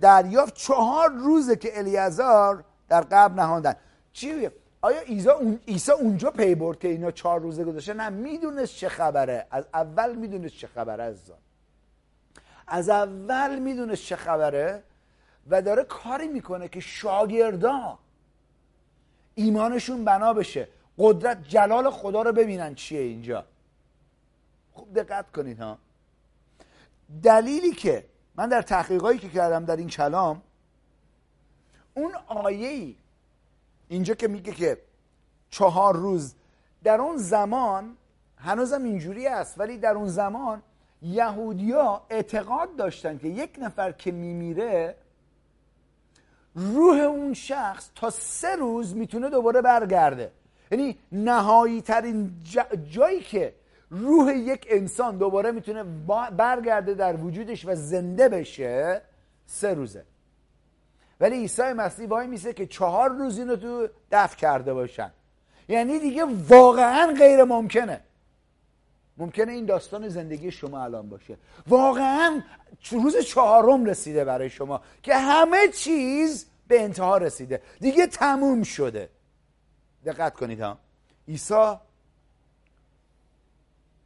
دریافت 0.00 0.54
چهار 0.54 1.10
روزه 1.10 1.56
که 1.56 1.78
الیازار 1.78 2.64
در 2.88 3.00
قبر 3.00 3.34
نهاندن. 3.34 3.74
چی 4.12 4.50
آیا 4.80 5.00
عیسی 5.66 5.92
اونجا 5.92 6.30
پی 6.30 6.54
برد 6.54 6.78
که 6.78 6.88
اینا 6.88 7.10
چهار 7.10 7.40
روزه 7.40 7.64
گذاشته 7.64 7.94
نه 7.94 8.08
می‌دونست 8.08 8.76
چه 8.76 8.88
خبره. 8.88 9.46
از 9.50 9.64
اول 9.74 10.14
می‌دونست 10.14 10.54
چه 10.54 10.66
خبره 10.66 11.04
از 11.04 11.32
از 12.66 12.88
اول 12.88 13.58
می‌دونست 13.58 14.02
چه 14.02 14.16
خبره 14.16 14.82
و 15.50 15.62
داره 15.62 15.84
کاری 15.84 16.28
می‌کنه 16.28 16.68
که 16.68 16.80
شاگردا 16.80 17.98
ایمانشون 19.34 20.04
بنا 20.04 20.32
بشه. 20.32 20.68
قدرت 20.98 21.48
جلال 21.48 21.90
خدا 21.90 22.22
رو 22.22 22.32
ببینن 22.32 22.74
چیه 22.74 23.00
اینجا. 23.00 23.44
خوب 24.72 24.94
دقت 24.94 25.32
کنید 25.32 25.60
ها. 25.60 25.78
دلیلی 27.22 27.72
که 27.72 28.04
من 28.36 28.48
در 28.48 28.62
تحقیقایی 28.62 29.18
که 29.18 29.28
کردم 29.28 29.64
در 29.64 29.76
این 29.76 29.88
کلام 29.88 30.42
اون 31.94 32.12
آیه 32.26 32.68
ای 32.68 32.96
اینجا 33.88 34.14
که 34.14 34.28
میگه 34.28 34.52
که 34.52 34.78
چهار 35.50 35.96
روز 35.96 36.34
در 36.84 37.00
اون 37.00 37.16
زمان 37.16 37.96
هنوزم 38.36 38.84
اینجوری 38.84 39.26
است 39.26 39.60
ولی 39.60 39.78
در 39.78 39.94
اون 39.94 40.08
زمان 40.08 40.62
یهودیا 41.02 42.02
اعتقاد 42.10 42.76
داشتن 42.76 43.18
که 43.18 43.28
یک 43.28 43.50
نفر 43.58 43.92
که 43.92 44.12
میمیره 44.12 44.96
روح 46.54 46.98
اون 47.00 47.34
شخص 47.34 47.90
تا 47.94 48.10
سه 48.10 48.56
روز 48.56 48.96
می‌تونه 48.96 49.30
دوباره 49.30 49.62
برگرده. 49.62 50.32
یعنی 50.70 50.98
نهایی 51.12 51.82
ترین 51.82 52.32
جایی 52.90 53.20
که 53.20 53.54
روح 53.92 54.36
یک 54.36 54.66
انسان 54.70 55.16
دوباره 55.16 55.50
می‌تونه 55.50 55.82
برگرده 56.36 56.94
در 56.94 57.16
وجودش 57.16 57.66
و 57.66 57.74
زنده 57.74 58.28
بشه 58.28 59.02
سه 59.46 59.74
روزه. 59.74 60.04
ولی 61.20 61.36
عیسی 61.36 61.62
مسیح 61.62 62.08
وای 62.08 62.26
میسه 62.26 62.52
که 62.52 62.66
چهار 62.66 63.10
روز 63.10 63.38
اینو 63.38 63.56
تو 63.56 63.88
دفع 64.10 64.36
کرده 64.36 64.74
باشن. 64.74 65.12
یعنی 65.68 65.98
دیگه 65.98 66.24
واقعا 66.48 67.14
غیر 67.18 67.44
ممکنه. 67.44 68.00
ممکنه 69.16 69.52
این 69.52 69.66
داستان 69.66 70.08
زندگی 70.08 70.50
شما 70.50 70.84
الان 70.84 71.08
باشه. 71.08 71.36
واقعا 71.68 72.40
روز 72.90 73.16
چهارم 73.16 73.84
رسیده 73.84 74.24
برای 74.24 74.50
شما 74.50 74.82
که 75.02 75.14
همه 75.14 75.68
چیز 75.68 76.46
به 76.68 76.82
انتها 76.82 77.16
رسیده. 77.16 77.62
دیگه 77.80 78.06
تموم 78.06 78.62
شده. 78.62 79.08
دقت 80.04 80.34
کنید 80.34 80.60
ها. 80.60 80.78
عیسی 81.28 81.74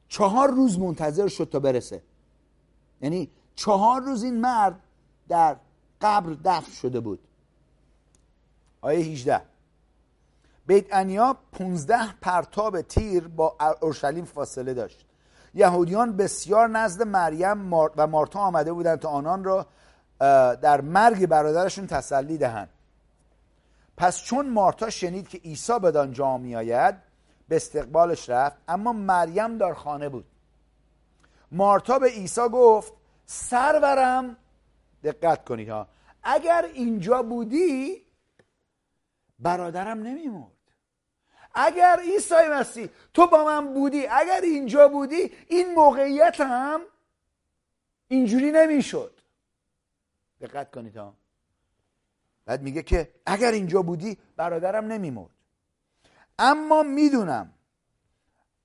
چهار 0.08 0.50
روز 0.50 0.78
منتظر 0.78 1.28
شد 1.28 1.48
تا 1.52 1.58
برسه. 1.58 2.02
یعنی 3.00 3.30
چهار 3.54 4.00
روز 4.00 4.22
این 4.22 4.40
مرد 4.40 4.80
در 5.28 5.56
قبر 6.00 6.36
دفن 6.44 6.72
شده 6.72 7.00
بود. 7.00 7.18
آیه 8.80 8.98
18 8.98 9.40
بیت 10.66 10.86
انیا 10.94 11.36
15 11.52 11.96
پرتاب 12.20 12.80
تیر 12.80 13.28
با 13.28 13.56
اورشلیم 13.82 14.24
فاصله 14.24 14.74
داشت. 14.74 15.06
یهودیان 15.54 16.16
بسیار 16.16 16.68
نزد 16.68 17.02
مریم 17.02 17.72
و 17.72 18.06
مارتا 18.06 18.40
آمده 18.40 18.72
بودند 18.72 18.98
تا 18.98 19.08
آنان 19.08 19.44
را 19.44 19.66
در 20.54 20.80
مرگ 20.80 21.26
برادرشون 21.26 21.86
تسلی 21.86 22.38
دهند. 22.38 22.68
پس 23.96 24.22
چون 24.22 24.50
مارتا 24.50 24.90
شنید 24.90 25.28
که 25.28 25.38
عیسی 25.38 25.78
بدان 25.78 26.12
جا 26.12 26.38
میآید 26.38 26.94
به 27.48 27.56
استقبالش 27.56 28.30
رفت 28.30 28.56
اما 28.68 28.92
مریم 28.92 29.58
در 29.58 29.74
خانه 29.74 30.08
بود. 30.08 30.26
مارتا 31.52 31.98
به 31.98 32.08
عیسی 32.08 32.48
گفت 32.52 32.92
سرورم 33.26 34.36
دقت 35.04 35.44
کنید 35.44 35.68
ها 35.68 35.88
اگر 36.22 36.64
اینجا 36.74 37.22
بودی 37.22 38.06
برادرم 39.38 40.02
نمیمرد. 40.02 40.52
اگر 41.54 42.00
عیسی 42.00 42.34
مسیح 42.50 42.88
تو 43.14 43.26
با 43.26 43.44
من 43.44 43.74
بودی 43.74 44.06
اگر 44.06 44.40
اینجا 44.40 44.88
بودی 44.88 45.32
این 45.48 45.74
موقعیت 45.74 46.40
هم 46.40 46.80
اینجوری 48.08 48.52
نمی‌شد. 48.52 49.20
دقت 50.40 50.70
کنید 50.70 50.96
ها 50.96 51.14
بعد 52.44 52.62
میگه 52.62 52.82
که 52.82 53.14
اگر 53.26 53.52
اینجا 53.52 53.82
بودی 53.82 54.18
برادرم 54.36 54.84
نمیمرد. 54.84 55.35
اما 56.38 56.82
می‌دونم 56.82 57.52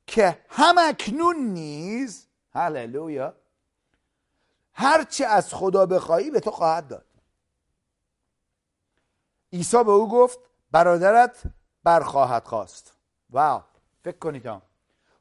که 0.08 0.38
هم 0.50 0.76
اکنون 0.78 1.36
نیز 1.36 2.28
هللویا 2.54 3.36
هرچه 4.74 5.26
از 5.26 5.54
خدا 5.54 5.86
بخواهی 5.86 6.32
به 6.32 6.40
تو 6.40 6.52
خواهد 6.52 6.88
داد. 6.88 7.06
عیسی 9.54 9.84
به 9.84 9.92
او 9.92 10.10
گفت 10.10 10.40
برادرت 10.72 11.44
برخواهد 11.84 12.46
خواست. 12.46 12.94
واو 13.30 13.62
فکر 14.04 14.18
کنید 14.18 14.46
هم 14.46 14.62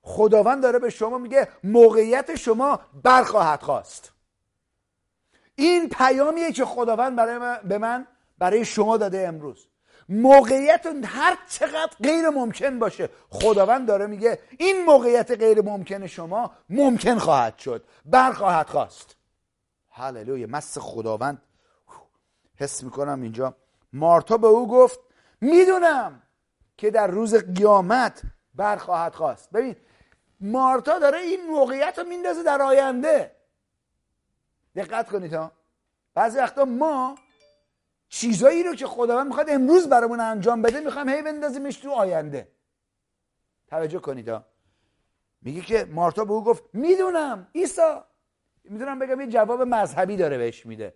خداوند 0.02 0.62
داره 0.62 0.78
به 0.78 0.90
شما 0.90 1.18
میگه 1.18 1.48
موقعیت 1.64 2.34
شما 2.34 2.80
برخواهد 3.02 3.62
خواست. 3.62 4.12
این 5.54 5.88
پیامیه 5.88 6.52
که 6.52 6.64
خداوند 6.64 7.16
برای 7.16 7.58
به 7.64 7.78
من 7.78 8.06
برای 8.38 8.64
شما 8.64 8.96
داده 8.96 9.28
امروز. 9.28 9.69
موقعیت 10.10 10.86
هر 11.04 11.38
چقدر 11.48 11.92
غیر 12.02 12.30
ممکن 12.30 12.78
باشه. 12.78 13.08
خداوند 13.30 13.88
داره 13.88 14.06
میگه 14.06 14.38
این 14.58 14.84
موقعیت 14.84 15.30
غیر 15.30 15.62
ممکن 15.62 16.06
شما 16.06 16.50
ممکن 16.68 17.18
خواهد 17.18 17.58
شد. 17.58 17.84
برخواهد 18.04 18.66
خواست. 18.66 19.16
هللویا 19.90 20.46
مس 20.46 20.78
خداوند. 20.78 21.42
حس 22.56 22.82
می‌کنم 22.82 23.22
اینجا. 23.22 23.54
مارتا 23.92 24.36
به 24.36 24.46
او 24.46 24.68
گفت 24.68 25.00
می‌دونم 25.40 26.22
که 26.76 26.90
در 26.90 27.06
روز 27.06 27.34
قیامت 27.34 28.22
برخواهد 28.54 29.14
خواست. 29.14 29.50
ببین 29.50 29.76
مارتا 30.40 30.98
داره 30.98 31.18
این 31.18 31.50
موقعیت 31.50 31.98
رو 31.98 32.04
میندازه 32.04 32.42
در 32.42 32.62
آینده. 32.62 33.36
دقت 34.76 35.10
کنید 35.10 35.34
ها. 35.34 35.52
بعضی 36.14 36.38
وقتا 36.38 36.64
ما 36.64 37.14
چیزایی 38.12 38.62
رو 38.62 38.74
که 38.74 38.86
خداوند 38.86 39.26
می‌خواد 39.26 39.50
امروز 39.50 39.88
برامون 39.88 40.20
انجام 40.20 40.62
بده 40.62 40.80
می‌خوام 40.80 41.08
هی 41.08 41.22
بندازیمش 41.22 41.76
تو 41.76 41.90
آینده. 41.90 42.48
توجه 43.68 43.98
کنید 43.98 44.28
ها. 44.28 44.44
میگه 45.42 45.60
که 45.60 45.84
مارتا 45.84 46.24
به 46.24 46.32
او 46.32 46.44
گفت 46.44 46.64
می‌دونم 46.72 47.48
ایسا 47.52 48.04
می‌دونم 48.64 48.98
بگم 48.98 49.20
یه 49.20 49.26
جواب 49.26 49.62
مذهبی 49.62 50.16
داره 50.16 50.38
بهش 50.38 50.66
میده. 50.66 50.94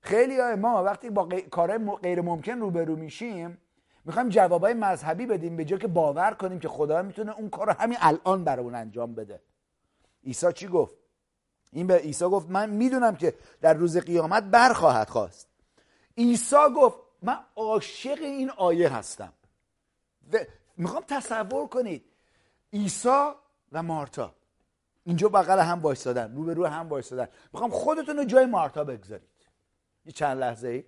خیلی 0.00 0.40
های 0.40 0.54
ما 0.54 0.84
وقتی 0.84 1.10
با 1.10 1.28
کار 1.50 1.78
غیر 1.78 2.20
ممکن 2.20 2.60
روبرو 2.60 2.96
میشیم 2.96 3.58
می‌خوایم 4.04 4.28
جوابای 4.28 4.74
مذهبی 4.74 5.26
بدیم 5.26 5.56
به 5.56 5.64
جای 5.64 5.78
که 5.78 5.88
باور 5.88 6.34
کنیم 6.34 6.58
که 6.58 6.68
خدا 6.68 7.02
می‌تونه 7.02 7.38
اون 7.38 7.50
کار 7.50 7.66
رو 7.66 7.72
همین 7.72 7.98
الان 8.00 8.44
برامون 8.44 8.74
انجام 8.74 9.14
بده. 9.14 9.42
عیسی 10.24 10.52
چی 10.52 10.68
گفت؟ 10.68 10.94
این 11.72 11.86
به 11.86 11.94
عیسی 11.94 12.24
گفت 12.24 12.50
من 12.50 12.70
می‌دونم 12.70 13.16
که 13.16 13.34
در 13.60 13.74
روز 13.74 13.98
قیامت 13.98 14.42
برخواهد 14.42 15.08
خواست. 15.08 15.55
عیسی 16.16 16.56
گفت 16.76 16.98
من 17.22 17.38
عاشق 17.56 18.18
این 18.22 18.50
آیه 18.50 18.88
هستم. 18.88 19.32
و 20.32 20.38
می‌خوام 20.76 21.04
تصور 21.08 21.66
کنید 21.66 22.04
عیسی 22.72 23.30
و 23.72 23.82
مارتا. 23.82 24.34
اینجا 25.04 25.28
بغل 25.28 25.58
هم 25.58 25.82
وایسادن 25.82 26.36
رو 26.36 26.44
به 26.44 26.54
رو 26.54 26.66
هم 26.66 26.88
وایسادن 26.88 27.28
می‌خوام 27.52 27.70
خودتون 27.70 28.16
رو 28.16 28.24
جای 28.24 28.46
مارتا 28.46 28.84
بگذارید. 28.84 29.28
یه 30.04 30.12
چند 30.12 30.38
لحظه 30.38 30.68
ای. 30.68 30.84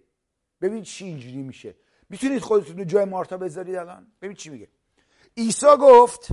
ببین 0.61 0.83
چی 0.83 1.05
اینجوری 1.05 1.43
میشه. 1.43 1.75
می‌تونید 2.09 2.43
خودتون 2.43 2.79
رو 2.79 2.85
جای 2.85 3.05
مارتا 3.05 3.37
بذارید 3.37 3.77
الان؟ 3.77 4.13
ببین 4.23 4.37
چی 4.37 4.51
میگه. 4.51 4.69
عیسی 5.37 5.67
گفت 5.81 6.29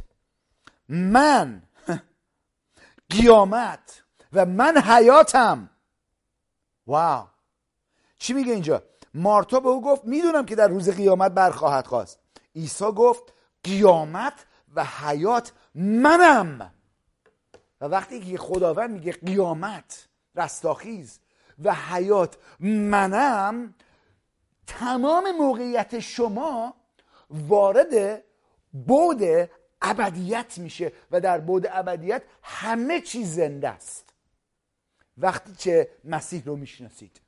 من 0.89 1.64
قیامت 3.10 4.04
و 4.34 4.46
من 4.46 4.78
حیاتم. 4.78 5.70
واو. 6.88 7.35
چی 8.18 8.34
میگه 8.34 8.53
اینجا؟ 8.53 8.84
مارتا 9.13 9.59
به 9.59 9.70
او 9.70 9.82
گفت 9.82 10.05
می‌دونم 10.05 10.45
که 10.45 10.55
در 10.55 10.68
روز 10.68 10.89
قیامت 10.89 11.32
برخواهد 11.32 11.88
خواست. 11.88 12.20
عیسی 12.55 12.86
گفت 12.86 13.34
قیامت 13.63 14.45
و 14.76 14.86
حیات 14.86 15.53
منم. 15.76 16.74
و 17.82 17.86
وقتی 17.86 18.20
که 18.20 18.38
خداوند 18.38 18.91
میگه 18.91 19.11
قیامت 19.11 20.07
رستاخیز 20.36 21.20
و 21.63 21.74
حیات 21.74 22.38
منم 22.59 23.74
تمام 24.68 25.32
موقعیت 25.32 25.99
شما 25.99 26.76
وارد 27.30 28.24
بود 28.88 29.22
ابدیت 29.82 30.57
میشه 30.57 30.91
و 31.11 31.22
در 31.22 31.39
بود 31.39 31.68
ابدیت 31.72 32.24
همه 32.43 33.01
چیز 33.01 33.36
زنده 33.36 33.70
است. 33.70 34.13
وقتی 35.18 35.53
که 35.53 35.89
مسیح 36.03 36.43
رو 36.45 36.55
می‌شناسید. 36.55 37.22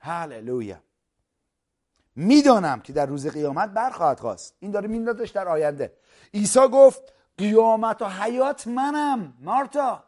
هللویا. 0.00 0.82
می‌دانم 2.16 2.80
که 2.80 2.92
در 2.92 3.06
روز 3.06 3.26
قیامت 3.26 3.70
برخواهد 3.70 4.20
خواست. 4.20 4.56
این 4.60 4.70
داره 4.70 4.88
میندازش 4.88 5.30
در 5.30 5.48
آینده. 5.48 5.96
عیسی 6.34 6.68
گفت 6.68 7.12
قیامت 7.38 8.02
و 8.02 8.08
حیات 8.08 8.66
منم 8.66 9.34
مارتا. 9.40 10.04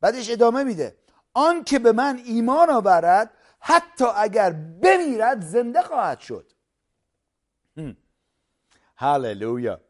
بعدش 0.00 0.30
ادامه 0.30 0.64
میده 0.64 0.98
آن 1.34 1.64
که 1.64 1.78
به 1.78 1.92
من 1.92 2.16
ایمان 2.24 2.70
آورد 2.70 3.30
حتی 3.60 4.04
اگر 4.16 4.52
بمیرد 4.52 5.40
زنده 5.40 5.82
خواهد 5.82 6.20
شد. 6.20 6.52
هللویا. 8.96 9.80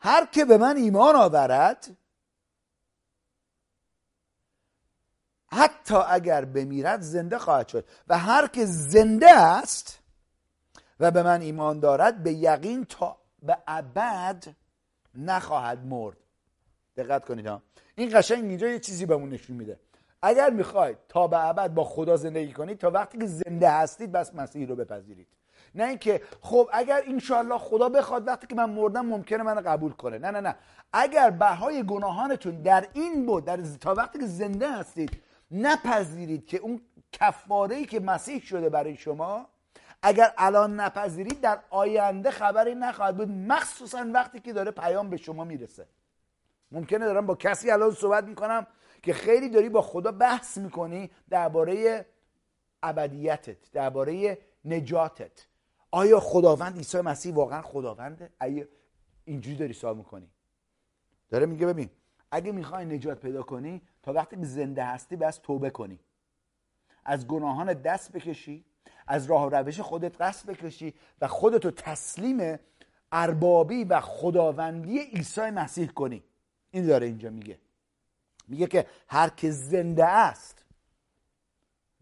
هر 0.00 0.26
که 0.26 0.44
به 0.44 0.58
من 0.58 0.76
ایمان 0.76 1.16
آورد 1.16 1.96
حتی 5.56 5.94
اگر 5.94 6.44
بمیرد 6.44 7.00
زنده 7.00 7.38
خواهد 7.38 7.68
شد. 7.68 7.84
و 8.08 8.18
هر 8.18 8.46
که 8.46 8.64
زنده 8.64 9.30
است 9.30 9.98
و 11.00 11.10
به 11.10 11.22
من 11.22 11.40
ایمان 11.40 11.80
دارد 11.80 12.22
به 12.22 12.32
یقین 12.32 12.84
تا 12.84 13.16
به 13.42 13.58
ابد 13.66 14.44
نخواهد 15.14 15.86
مرد. 15.86 16.16
دقت 16.96 17.24
کنید 17.24 17.46
ها. 17.46 17.62
این 17.96 18.18
قشنگ 18.18 18.44
اینجا 18.44 18.68
یه 18.68 18.78
چیزی 18.78 19.06
بهمون 19.06 19.28
نشون 19.28 19.56
میده. 19.56 19.80
اگر 20.22 20.50
می‌خواید 20.50 20.96
تا 21.08 21.26
به 21.26 21.46
ابد 21.46 21.74
با 21.74 21.84
خدا 21.84 22.16
زندگی 22.16 22.52
کنید 22.52 22.78
تا 22.78 22.90
وقتی 22.90 23.18
که 23.18 23.26
زنده 23.26 23.70
هستید 23.70 24.12
بس 24.12 24.34
مسیح 24.34 24.68
رو 24.68 24.76
بپذیرید. 24.76 25.28
نه 25.74 25.84
اینکه 25.84 26.20
خب 26.40 26.68
اگر 26.72 27.02
انشالله 27.06 27.58
خدا 27.58 27.88
بخواد 27.88 28.28
وقتی 28.28 28.46
که 28.46 28.54
من 28.54 28.70
مردم 28.70 29.06
ممکنه 29.06 29.42
من 29.42 29.60
قبول 29.60 29.92
کنه. 29.92 30.18
نه 30.18 30.30
نه 30.30 30.40
نه. 30.40 30.56
اگر 30.92 31.30
بهای 31.30 31.82
گناهانتون 31.82 32.62
در 32.62 32.88
این 32.92 33.26
بود 33.26 33.44
در 33.44 33.56
تا 33.80 33.94
وقتی 33.94 34.18
که 34.18 34.26
زنده 34.26 34.72
هستید 34.72 35.22
نپذیرید 35.50 36.46
که 36.46 36.56
اون 36.58 36.80
کفاره 37.12 37.76
ای 37.76 37.86
که 37.86 38.00
مسیح 38.00 38.40
شده 38.40 38.68
برای 38.68 38.96
شما 38.96 39.48
اگر 40.02 40.34
الان 40.38 40.80
نپذیرید 40.80 41.40
در 41.40 41.60
آینده 41.70 42.30
خبری 42.30 42.74
نخواهد 42.74 43.16
بود 43.16 43.28
مخصوصا 43.30 44.06
وقتی 44.14 44.40
که 44.40 44.52
داره 44.52 44.70
پیام 44.70 45.10
به 45.10 45.16
شما 45.16 45.44
می‌رسه. 45.44 45.86
ممکنه 46.72 47.04
دارم 47.04 47.26
با 47.26 47.34
کسی 47.34 47.70
الان 47.70 47.90
صحبت 47.90 48.24
می‌کنم 48.24 48.66
که 49.02 49.12
خیلی 49.12 49.48
داری 49.48 49.68
با 49.68 49.82
خدا 49.82 50.12
بحث 50.12 50.58
می‌کنی 50.58 51.10
درباره 51.30 52.06
ابدیتت 52.82 53.70
درباره 53.72 54.38
نجاتت. 54.64 55.46
آیا 55.90 56.20
خداوند 56.20 56.76
عیسی 56.76 57.00
مسیح 57.00 57.34
واقعا 57.34 57.62
خداونده؟ 57.62 58.30
آیا 58.40 58.64
اینجوری 59.24 59.56
داری 59.56 59.72
سوال 59.72 59.96
می‌کنی. 59.96 60.30
داره 61.30 61.46
میگه 61.46 61.66
ببین 61.66 61.90
اگه 62.30 62.52
می‌خوای 62.52 62.84
نجات 62.84 63.20
پیدا 63.20 63.42
کنی 63.42 63.82
تا 64.06 64.12
وقتی 64.12 64.44
زنده 64.44 64.84
هستی 64.84 65.16
بس 65.16 65.38
توبه 65.42 65.70
کنی. 65.70 66.00
از 67.04 67.26
گناهان 67.26 67.72
دست 67.72 68.12
بکشی 68.12 68.64
از 69.06 69.26
راه 69.26 69.46
و 69.46 69.50
روش 69.50 69.80
خودت 69.80 70.20
قصد 70.20 70.50
بکشی 70.50 70.94
و 71.20 71.28
خودتو 71.28 71.70
تسلیم 71.70 72.58
اربابی 73.12 73.84
و 73.84 74.00
خداوندی 74.00 74.98
عیسی 74.98 75.40
مسیح 75.40 75.88
کنی. 75.88 76.24
این 76.70 76.86
داره 76.86 77.06
اینجا 77.06 77.30
میگه. 77.30 77.58
میگه 78.48 78.66
که 78.66 78.86
هر 79.08 79.28
که 79.28 79.50
زنده 79.50 80.04
است 80.04 80.64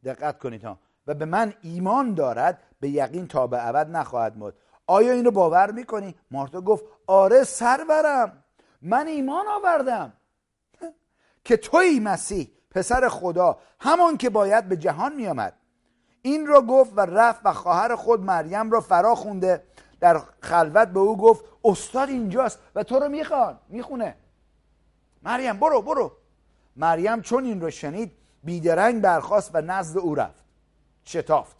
دقت 0.04 0.38
کنید 0.38 0.64
ها 0.64 0.78
و 1.06 1.14
به 1.14 1.24
من 1.24 1.54
ایمان 1.62 2.14
دارد 2.14 2.62
به 2.80 2.88
یقین 2.88 3.26
تا 3.26 3.46
به 3.46 3.68
ابد 3.68 3.90
نخواهد 3.90 4.36
مرد. 4.36 4.54
آیا 4.86 5.12
اینو 5.12 5.30
باور 5.30 5.70
می‌کنی؟ 5.70 6.14
مارتا 6.30 6.60
گفت 6.60 6.84
آره 7.06 7.44
سرورم 7.44 8.44
من 8.82 9.06
ایمان 9.06 9.46
آوردم. 9.48 10.12
که 11.44 11.56
توی 11.56 12.00
مسیح 12.00 12.50
پسر 12.70 13.08
خدا 13.08 13.58
همان 13.80 14.16
که 14.16 14.30
باید 14.30 14.68
به 14.68 14.76
جهان 14.76 15.14
میآمد. 15.14 15.54
این 16.22 16.46
را 16.46 16.62
گفت 16.62 16.92
و 16.96 17.00
رفت 17.00 17.40
و 17.44 17.52
خواهر 17.52 17.96
خود 17.96 18.20
مریم 18.20 18.70
را 18.70 18.80
فرا 18.80 19.14
خونده. 19.14 19.62
در 20.00 20.20
خلوت 20.40 20.88
به 20.88 21.00
او 21.00 21.16
گفت 21.16 21.44
استاد 21.64 22.08
اینجاست 22.08 22.58
و 22.74 22.82
تو 22.82 22.98
رو 22.98 23.08
می‌خوان 23.08 23.58
می‌خونه. 23.68 24.16
مریم 25.22 25.60
برو 25.60 25.82
برو. 25.82 26.12
مریم 26.76 27.20
چون 27.20 27.44
این 27.44 27.60
رو 27.60 27.70
شنید 27.70 28.12
بیدرنگ 28.44 29.02
برخواست 29.02 29.50
و 29.54 29.60
نزد 29.60 29.98
او 29.98 30.14
رفت. 30.14 30.44
شتافت. 31.04 31.56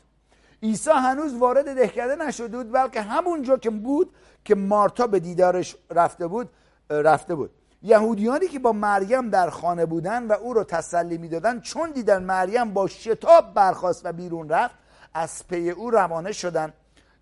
عیسی 0.62 0.90
هنوز 0.90 1.34
وارد 1.34 1.74
دهکده 1.74 2.16
نشده 2.16 2.56
بود 2.56 2.72
بلکه 2.72 3.00
همونجا 3.00 3.56
که 3.56 3.70
بود 3.70 4.14
که 4.44 4.54
مارتا 4.54 5.06
به 5.06 5.20
دیدارش 5.20 5.76
رفته 5.90 6.26
بود 6.26 6.50
رفته 6.90 7.34
بود. 7.34 7.50
یهودیانی 7.84 8.48
که 8.48 8.58
با 8.58 8.72
مریم 8.72 9.30
در 9.30 9.50
خانه 9.50 9.86
بودن 9.86 10.26
و 10.26 10.32
او 10.32 10.54
را 10.54 10.64
تسلی 10.64 11.18
می‌دادند 11.18 11.62
چون 11.62 11.90
دیدن 11.90 12.22
مریم 12.22 12.74
با 12.74 12.86
شتاب 12.86 13.54
برخواست 13.54 14.06
و 14.06 14.12
بیرون 14.12 14.48
رفت 14.48 14.74
از 15.14 15.46
پی 15.48 15.70
او 15.70 15.90
روانه 15.90 16.32
شدند 16.32 16.72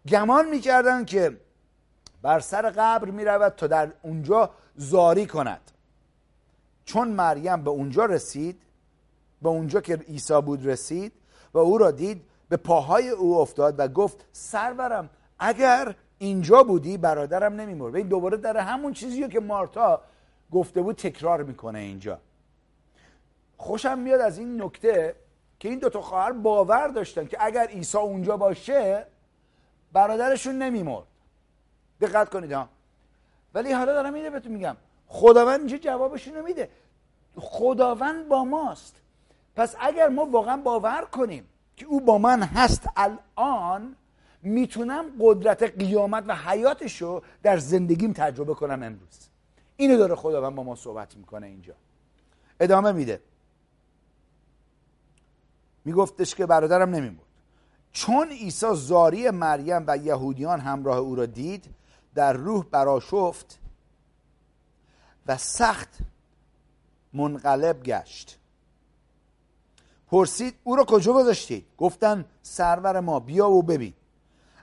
گمان 0.09 0.49
می‌کردند 0.49 1.07
که 1.07 1.37
بر 2.23 2.41
سر 2.41 2.71
قبر 2.71 3.11
می‌رود 3.11 3.53
تا 3.53 3.67
در 3.67 3.93
اونجا 4.03 4.51
زاری 4.77 5.27
کند. 5.27 5.71
چون 6.85 7.09
مریم 7.09 7.65
به 7.65 7.71
اونجا 7.71 8.05
رسید 8.05 8.63
به 9.43 9.49
اونجا 9.49 9.81
که 9.81 9.97
عیسی 9.97 10.41
بود 10.41 10.67
رسید 10.67 11.13
و 11.55 11.59
او 11.59 11.79
را 11.79 11.91
دید 11.91 12.23
به 12.49 12.57
پاهای 12.57 13.09
او 13.09 13.39
افتاد 13.39 13.75
و 13.79 13.89
گفت 13.89 14.25
سرورم 14.33 15.11
اگر 15.39 15.95
اینجا 16.19 16.63
بودی 16.63 16.99
برادرم 16.99 17.53
نمیمرد. 17.53 17.97
این 17.97 18.09
دوباره 18.09 18.37
در 18.37 18.57
همون 18.57 18.93
چیزی 18.93 19.29
که 19.29 19.41
مارتا 19.41 20.03
گفته 20.53 20.83
بود 20.83 20.97
تکرار 20.97 21.43
می‌کنه 21.43 21.79
اینجا. 21.79 22.19
خوشم 23.57 23.99
میاد 23.99 24.21
از 24.21 24.39
این 24.39 24.63
نکته 24.63 25.15
که 25.59 25.69
این 25.69 25.79
دوتا 25.79 26.01
خواهر 26.01 26.33
باور 26.33 26.89
داشتن 26.89 27.27
که 27.27 27.37
اگر 27.41 27.67
عیسی 27.67 27.99
اونجا 27.99 28.37
باشه 28.37 29.07
برادرشون 29.93 30.59
نمیمرد. 30.59 31.07
دقت 32.01 32.29
کنید 32.29 32.53
ها. 32.53 32.69
ولی 33.55 33.73
حالا 33.73 33.93
دارم 33.93 34.15
اینه 34.15 34.31
بهتون 34.31 34.53
میگم. 34.53 34.77
خداوند 35.07 35.59
اینجا 35.59 35.77
جوابشون 35.77 36.41
میده. 36.41 36.69
خداوند 37.37 38.29
با 38.29 38.45
ماست. 38.45 38.97
پس 39.57 39.77
اگر 39.81 40.09
ما 40.09 40.25
واقعا 40.25 40.57
باور 40.57 41.05
کنیم 41.05 41.49
که 41.77 41.87
او 41.87 42.01
با 42.01 42.19
من 42.19 42.43
هست 42.43 42.89
الان 42.97 43.97
می‌تونم 44.43 45.05
قدرت 45.21 45.63
قیامت 45.63 46.25
و 46.27 46.37
حیاتش 46.37 47.03
رو 47.03 47.23
در 47.43 47.57
زندگیم 47.57 48.13
تجربه 48.13 48.55
کنم 48.55 48.83
امروز. 48.83 49.32
اینو 49.83 49.97
داره 49.97 50.15
خداوند 50.15 50.55
با 50.55 50.63
ما 50.63 50.75
صحبت 50.75 51.17
می‌کنه 51.17 51.47
اینجا. 51.47 51.75
ادامه 52.61 52.93
میده. 52.93 53.23
میگفتش 55.85 56.35
که 56.35 56.47
برادرم 56.47 56.91
نمیمرد. 56.91 57.27
چون 57.93 58.29
عیسی 58.29 58.67
زاری 58.75 59.31
مریم 59.31 59.85
و 59.87 59.97
یهودیان 59.97 60.61
همراه 60.61 60.99
او 60.99 61.15
را 61.15 61.27
دید 61.27 61.75
در 62.15 62.33
روح 62.33 62.65
براشفت 62.65 63.59
و 65.27 65.37
سخت 65.37 65.99
منقلب 67.13 67.83
گشت. 67.83 68.39
پرسید 70.07 70.55
او 70.65 70.77
را 70.77 70.85
کجا 70.85 71.13
گذاشتید؟ 71.13 71.67
گفتن 71.79 72.25
سرور 72.43 73.01
ما 73.01 73.21
بیا 73.21 73.51
و 73.51 73.63
ببین. 73.63 73.95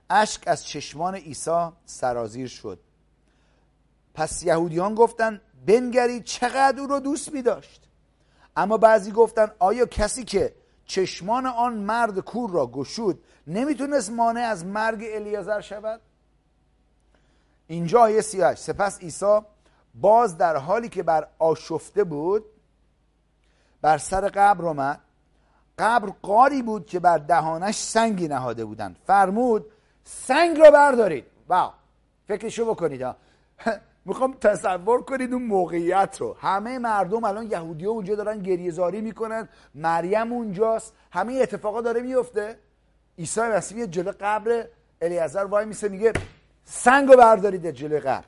اشک 0.10 0.44
از 0.48 0.66
چشمان 0.66 1.16
عیسی 1.16 1.70
سرازیر 1.86 2.48
شد. 2.48 2.80
پس 4.20 4.44
یهودیان 4.44 4.96
گفتن 4.96 5.42
بنگری 5.66 6.22
چقدر 6.22 6.82
او 6.82 6.88
را 6.88 7.00
دوست 7.00 7.34
می 7.34 7.42
داشت. 7.42 7.90
اما 8.56 8.78
بعضی 8.78 9.12
گفتن 9.12 9.52
آیا 9.60 9.86
کسی 9.86 10.24
که 10.24 10.56
چشمان 10.86 11.46
آن 11.46 11.74
مرد 11.74 12.20
کور 12.20 12.52
را 12.52 12.68
گشود 12.68 13.24
نمی‌تونست 13.48 14.12
مانع 14.12 14.42
از 14.42 14.66
مرگ 14.66 15.06
الیازر 15.14 15.62
شود؟ 15.62 16.02
اینجا 17.68 18.02
آیه 18.02 18.22
38 18.22 18.62
سپس 18.62 19.00
عیسی 19.00 19.40
باز 19.96 20.38
در 20.38 20.58
حالی 20.58 20.90
که 20.90 21.04
بر 21.04 21.28
آشفته 21.40 22.04
بود 22.04 22.46
بر 23.82 23.98
سر 23.98 24.30
قبر 24.30 24.66
آمد. 24.66 25.00
قبر 25.78 26.10
قاری 26.22 26.62
بود 26.62 26.86
که 26.86 27.00
بر 27.00 27.18
دهانش 27.18 27.78
سنگی 27.78 28.28
نهاده 28.28 28.66
بودند. 28.66 28.98
فرمود 29.08 29.66
سنگ 30.04 30.58
رو 30.58 30.72
بردارید. 30.72 31.26
واو. 31.48 31.72
فکرشو 32.28 32.66
بکنید 32.66 33.02
ها. 33.02 33.16
می‌خوام 34.06 34.34
تصور 34.42 35.02
کنید 35.02 35.34
اون 35.34 35.44
موقعیت 35.44 36.18
رو. 36.20 36.38
همه 36.40 36.80
مردم 36.80 37.24
الان 37.24 37.52
یهودی 37.52 37.86
اونجا 37.86 38.16
دارن 38.16 38.40
گریهزاری 38.40 39.02
می‌کنن. 39.02 39.50
مریم 39.76 40.34
اونجاست. 40.34 40.94
همه 41.12 41.34
اتفاقا 41.34 41.82
داره 41.82 42.02
میفته. 42.02 42.60
عیسی 43.18 43.42
مسیح 43.42 43.86
جلو 43.86 44.12
قبر 44.20 44.66
الیعزر 45.02 45.44
وای 45.44 45.66
میسه 45.66 45.90
میگه 45.90 46.14
سنگ 46.64 47.10
رو 47.10 47.18
بردارید 47.18 47.72
جلو 47.72 48.00
قبر. 48.00 48.26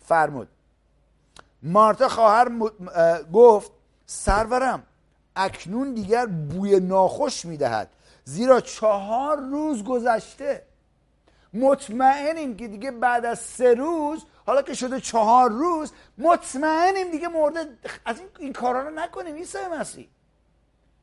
فرمود. 0.00 0.48
مارتا 1.62 2.08
خواهر 2.08 2.48
گفت 3.32 3.72
سرورم 4.06 4.82
اکنون 5.36 5.94
دیگر 5.94 6.26
بوی 6.26 6.80
ناخوش 6.80 7.44
می‌دهد. 7.44 7.90
زیرا 8.24 8.60
چهار 8.60 9.36
روز 9.36 9.84
گذشته. 9.84 10.62
مطمئنیم 11.54 12.56
که 12.56 12.68
دیگه 12.68 12.90
بعد 12.90 13.24
از 13.24 13.38
سه 13.38 13.74
روز 13.74 14.24
حالا 14.46 14.62
که 14.62 14.74
شده 14.74 15.00
چهار 15.00 15.50
روز 15.50 15.92
مطمئنیم 16.18 17.10
دیگه 17.10 17.28
مورد 17.28 17.68
از 18.04 18.18
این, 18.18 18.28
این 18.38 18.52
کارا 18.52 18.82
رو 18.82 18.90
نکنیم 18.94 19.34
عیسی 19.34 19.58
مسیح. 19.72 20.08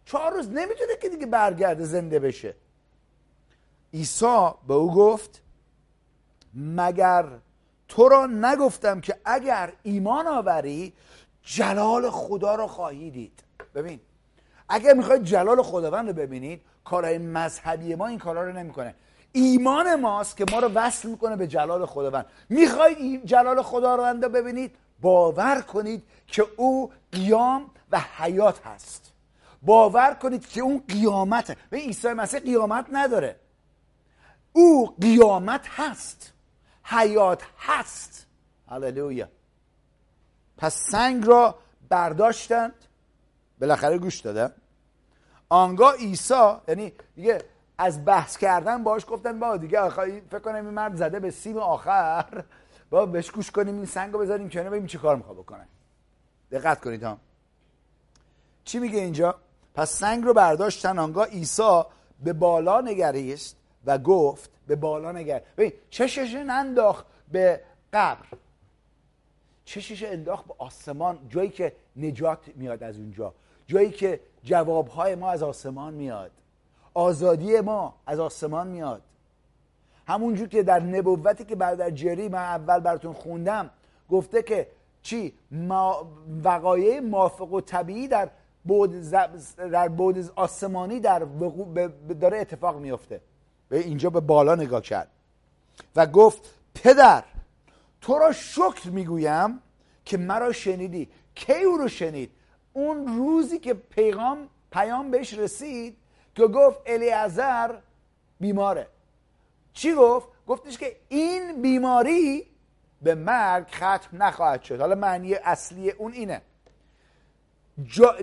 چهار 0.06 0.34
روز 0.34 0.50
نمی‌تونه 0.50 0.96
که 1.02 1.10
دیگه 1.10 1.26
برگرده 1.26 1.86
زنده 1.86 2.20
بشه. 2.20 2.56
عیسی 3.94 4.50
به 4.68 4.74
او 4.74 4.94
گفت 4.94 5.42
مگر 6.54 7.26
تو 7.88 8.10
را 8.10 8.26
نگفتم 8.26 9.02
که 9.02 9.18
اگر 9.26 9.74
ایمان 9.84 10.28
آوری 10.28 10.94
جلال 11.44 12.10
خدا 12.10 12.56
رو 12.56 12.68
خواهی 12.68 13.12
دید؟ 13.12 13.44
ببین 13.76 14.00
اگر 14.70 14.94
می‌خواید 14.94 15.24
جلال 15.24 15.62
خداوند 15.62 16.08
رو 16.08 16.14
ببینید 16.14 16.62
کارهای 16.84 17.18
مذهبی 17.18 17.96
ما 17.96 18.08
این 18.08 18.20
کارا 18.20 18.44
رو 18.44 18.54
نمی‌کنه 18.54 18.96
ایمان 19.32 19.96
ماست 19.96 20.38
که 20.38 20.46
ما 20.52 20.60
رو 20.60 20.68
وصل 20.68 21.10
می‌کنه 21.10 21.36
به 21.36 21.48
جلال 21.48 21.86
خداوند. 21.86 22.26
می‌خواید 22.50 23.26
جلال 23.26 23.62
خداوند 23.62 24.24
رو 24.24 24.30
ببینید؟ 24.30 24.76
باور 25.02 25.62
کنید 25.62 26.04
که 26.28 26.46
او 26.58 26.92
قیام 27.12 27.72
و 27.92 28.00
حیات 28.18 28.66
هست. 28.66 29.14
باور 29.62 30.14
کنید 30.14 30.48
که 30.48 30.62
اون 30.62 30.84
قیامته. 30.88 31.58
و 31.72 31.76
عیسی 31.76 32.08
مسیح 32.08 32.40
قیامت 32.40 32.86
نداره. 32.92 33.40
او 34.54 34.96
قیامت 35.02 35.68
هست. 35.68 36.34
حیات 36.84 37.42
هست. 37.58 38.28
هللویا. 38.68 39.28
پس 40.58 40.76
سنگ 40.92 41.28
را 41.28 41.56
برداشتند. 41.90 42.74
بالاخره 43.62 43.98
گوش 43.98 44.20
دادن 44.20 44.54
آنگاه 45.50 45.96
عیسی 45.96 46.54
یعنی 46.68 46.94
دیگه 47.16 47.42
از 47.82 48.06
بحث 48.06 48.38
کردن 48.38 48.84
باش 48.84 49.06
گفتن 49.08 49.40
با 49.40 49.58
دیگه 49.58 49.90
فکر 49.90 50.40
کنم 50.40 50.56
این 50.56 50.74
مرد 50.74 50.96
زده 50.96 51.20
به 51.20 51.32
سیم 51.32 51.58
آخر. 51.58 52.44
با 52.90 53.06
بهش 53.06 53.32
گوش 53.32 53.52
کنیم 53.52 53.76
این 53.76 53.86
سنگ 53.86 54.14
رو 54.14 54.20
بذاریم 54.20 54.50
کنه 54.50 54.64
ببینیم 54.64 54.88
چی 54.88 54.98
کار 54.98 55.16
می‌خواد 55.16 55.38
بکنه. 55.38 55.68
دقت 56.52 56.82
کنید 56.82 57.04
ها. 57.04 57.18
چی 58.64 58.80
میگه 58.80 59.00
اینجا؟ 59.00 59.36
پس 59.76 59.92
سنگ 59.92 60.24
رو 60.24 60.34
برداشتن 60.34 61.00
آنگاه 61.00 61.28
عیسی 61.28 61.82
به 62.24 62.34
بالا 62.34 62.82
نگریست 62.82 63.56
و 63.86 63.98
گفت 63.98 64.50
به 64.68 64.76
بالا 64.76 65.12
نگر 65.12 65.42
ببین 65.58 65.74
چشش 65.90 66.34
ننداخت 66.34 67.06
به 67.32 67.62
قبر. 67.94 68.28
چشش 69.66 70.04
انداخت 70.04 70.46
به 70.46 70.54
آسمان 70.58 71.20
جایی 71.30 71.50
که 71.50 71.76
نجات 71.96 72.40
میاد 72.56 72.84
از 72.84 72.98
اونجا. 72.98 73.34
جایی 73.68 73.92
که 73.92 74.20
جوابهای 74.44 75.16
ما 75.16 75.32
از 75.32 75.44
آسمان 75.44 75.94
میاد. 75.94 76.32
آزادی 76.94 77.60
ما 77.60 77.94
از 78.06 78.20
آسمان 78.20 78.68
میاد. 78.68 79.02
همونجور 80.08 80.48
که 80.48 80.64
در 80.64 80.80
نبوتی 80.80 81.46
که 81.46 81.56
بعد 81.56 81.78
در 81.78 81.90
جری 81.90 82.30
من 82.30 82.40
اول 82.40 82.80
براتون 82.80 83.14
خوندم 83.14 83.70
گفته 84.10 84.44
که 84.44 84.68
چی؟ 85.02 85.34
ما 85.52 86.08
وقایع 86.44 87.00
موافق 87.00 87.54
و 87.54 87.62
طبیعی 87.62 88.08
در 88.08 88.30
بود, 88.64 89.10
در 89.58 89.88
بود 89.88 90.32
آسمانی 90.36 91.00
در 91.00 91.20
داره 92.22 92.38
اتفاق 92.38 92.78
میفته. 92.78 93.22
به 93.70 93.80
اینجا 93.80 94.10
به 94.10 94.20
بالا 94.20 94.56
نگاه 94.56 94.82
کرد. 94.82 95.08
و 95.96 96.06
گفت 96.06 96.56
پدر 96.74 97.24
تو 98.02 98.18
را 98.18 98.32
شکر 98.32 98.90
می‌گویم 98.90 99.60
که 100.06 100.18
مرا 100.18 100.52
شنیدی. 100.52 101.10
کی 101.36 101.64
او 101.64 101.78
رو 101.78 101.88
شنید؟ 101.88 102.32
اون 102.74 103.08
روزی 103.08 103.60
که 103.60 103.74
پیغام 103.74 104.48
پیام 104.72 105.12
بهش 105.12 105.34
رسید 105.34 105.98
که 106.36 106.48
گفت 106.48 106.80
الیعزر 106.86 107.76
بیماره. 108.40 108.88
چی 109.74 109.94
گفت؟ 109.94 110.28
گفتش 110.48 110.78
که 110.78 110.96
این 111.10 111.62
بیماری 111.62 112.46
به 113.02 113.16
مرگ 113.16 113.68
ختم 113.68 114.24
نخواهد 114.24 114.64
شد. 114.64 114.80
حالا 114.80 114.96
معنی 114.96 115.34
اصلی 115.34 115.92
اون 115.92 116.14
اینه. 116.14 116.42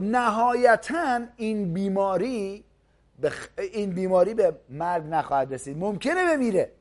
نهایتا 0.00 1.20
این 1.36 1.74
بیماری 1.74 2.64
این 3.58 3.90
بیماری 3.90 4.34
به 4.34 4.54
مرگ 4.68 5.04
نخواهد 5.04 5.54
رسید. 5.54 5.78
ممکنه 5.78 6.36
بمیره. 6.36 6.72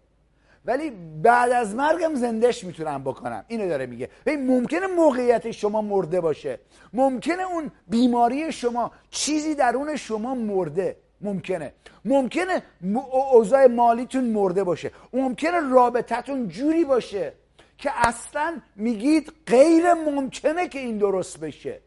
ولی 0.66 0.90
بعد 1.22 1.52
از 1.52 1.76
مرگم 1.76 2.16
زندش 2.16 2.64
می‌تونم 2.64 3.04
بکنم 3.04 3.46
اینو 3.48 3.68
داره 3.68 3.86
میگه. 3.86 4.10
ممکنه 4.28 4.88
موقعیت 4.88 5.52
شما 5.52 5.82
مرده 5.82 6.22
باشه. 6.22 6.60
ممکنه 6.94 7.44
اون 7.44 7.72
بیماری 7.88 8.52
شما 8.52 8.92
چیزی 9.10 9.56
درون 9.56 9.96
شما 9.96 10.36
مرده. 10.36 10.98
ممکنه. 11.22 11.74
ممکنه 12.06 12.64
اوضاع 13.12 13.68
مالیتون 13.68 14.24
مرده 14.24 14.64
باشه. 14.64 14.92
ممکنه 15.14 15.60
رابطتون 15.60 16.48
جوری 16.48 16.86
باشه 16.86 17.34
که 17.78 18.08
اصلا 18.08 18.62
میگید 18.76 19.34
غیر 19.48 19.94
ممکنه 19.94 20.68
که 20.68 20.80
این 20.80 20.98
درست 20.98 21.40
بشه. 21.40 21.80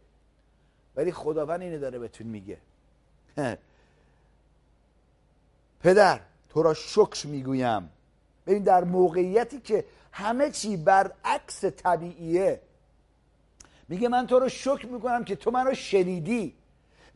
ولی 0.97 1.13
خداوند 1.13 1.63
اینو 1.63 1.79
داره 1.79 1.99
بهتون 1.99 2.27
میگه. 2.27 2.59
پدر 5.83 6.21
تو 6.49 6.63
را 6.63 6.75
شکر 6.75 7.27
می‌گویم. 7.27 7.91
ببین 8.47 8.63
در 8.63 8.85
موقعیتی 8.85 9.61
که 9.61 9.85
همه 10.13 10.51
چی 10.51 10.77
برعکس 10.77 11.65
طبیعیه 11.65 12.61
میگه 13.89 14.09
من 14.09 14.27
تو 14.27 14.39
رو 14.39 14.49
شکر 14.49 14.87
می‌کنم 14.87 15.25
که 15.25 15.37
تو 15.37 15.51
من 15.51 15.67
رو 15.67 15.75
شنیدی. 15.75 16.55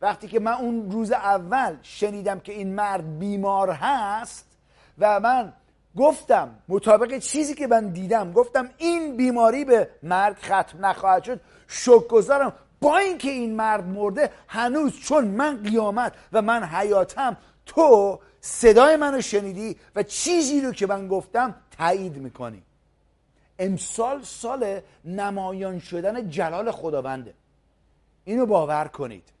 وقتی 0.01 0.27
که 0.27 0.39
من 0.39 0.51
اون 0.51 0.91
روز 0.91 1.11
اول 1.11 1.75
شنیدم 1.81 2.39
که 2.39 2.51
این 2.51 2.75
مرد 2.75 3.19
بیمار 3.19 3.69
هست 3.71 4.45
و 4.99 5.19
من 5.19 5.53
گفتم 5.97 6.55
مطابق 6.67 7.17
چیزی 7.17 7.53
که 7.53 7.67
من 7.67 7.89
دیدم 7.89 8.31
گفتم 8.31 8.69
این 8.77 9.17
بیماری 9.17 9.65
به 9.65 9.89
مرگ 10.03 10.35
ختم 10.35 10.85
نخواهد 10.85 11.23
شد 11.23 11.41
شک 11.67 12.07
گذارم 12.09 12.53
با 12.81 12.97
اینکه 12.97 13.29
این 13.29 13.55
مرد 13.55 13.87
مرده 13.87 14.29
هنوز 14.47 14.99
چون 14.99 15.27
من 15.27 15.63
قیامت 15.63 16.13
و 16.33 16.41
من 16.41 16.63
حیاتم 16.63 17.37
تو 17.65 18.19
صدای 18.41 18.95
منو 18.95 19.21
شنیدی 19.21 19.75
و 19.95 20.03
چیزی 20.03 20.61
رو 20.61 20.71
که 20.71 20.87
من 20.87 21.07
گفتم 21.07 21.55
تایید 21.77 22.17
می‌کنی. 22.17 22.63
امسال 23.59 24.23
سال 24.23 24.79
نمایان 25.05 25.79
شدن 25.79 26.29
جلال 26.29 26.71
خداونده. 26.71 27.33
اینو 28.23 28.45
باور 28.45 28.87
کنید. 28.87 29.34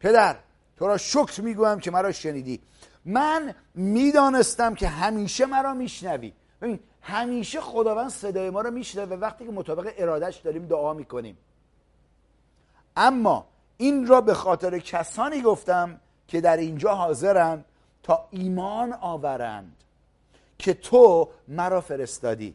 پدر 0.00 0.36
تو 0.76 0.86
را 0.86 0.96
شکر 0.96 1.40
می‌گویم 1.40 1.80
که 1.80 1.90
مرا 1.90 2.12
شنیدی. 2.12 2.60
من 3.04 3.54
می‌دانستم 3.74 4.74
که 4.74 4.88
همیشه 4.88 5.46
مرا 5.46 5.74
میشنوی. 5.74 6.32
ببین 6.62 6.80
همیشه 7.02 7.60
خداوند 7.60 8.10
صدای 8.10 8.50
ما 8.50 8.60
رو 8.60 8.70
میشنوه 8.70 9.16
وقتی 9.16 9.46
که 9.46 9.52
مطابق 9.52 9.92
ارادش 9.98 10.36
داریم 10.36 10.66
دعا 10.66 10.94
می‌کنیم. 10.94 11.38
اما 12.96 13.46
این 13.76 14.06
را 14.06 14.20
به 14.20 14.34
خاطر 14.34 14.78
کسانی 14.78 15.42
گفتم 15.42 16.00
که 16.28 16.40
در 16.40 16.56
اینجا 16.56 16.94
حاضرند 16.94 17.64
تا 18.02 18.28
ایمان 18.30 18.92
آورند 18.92 19.76
که 20.58 20.74
تو 20.74 21.28
مرا 21.48 21.80
فرستادی. 21.80 22.54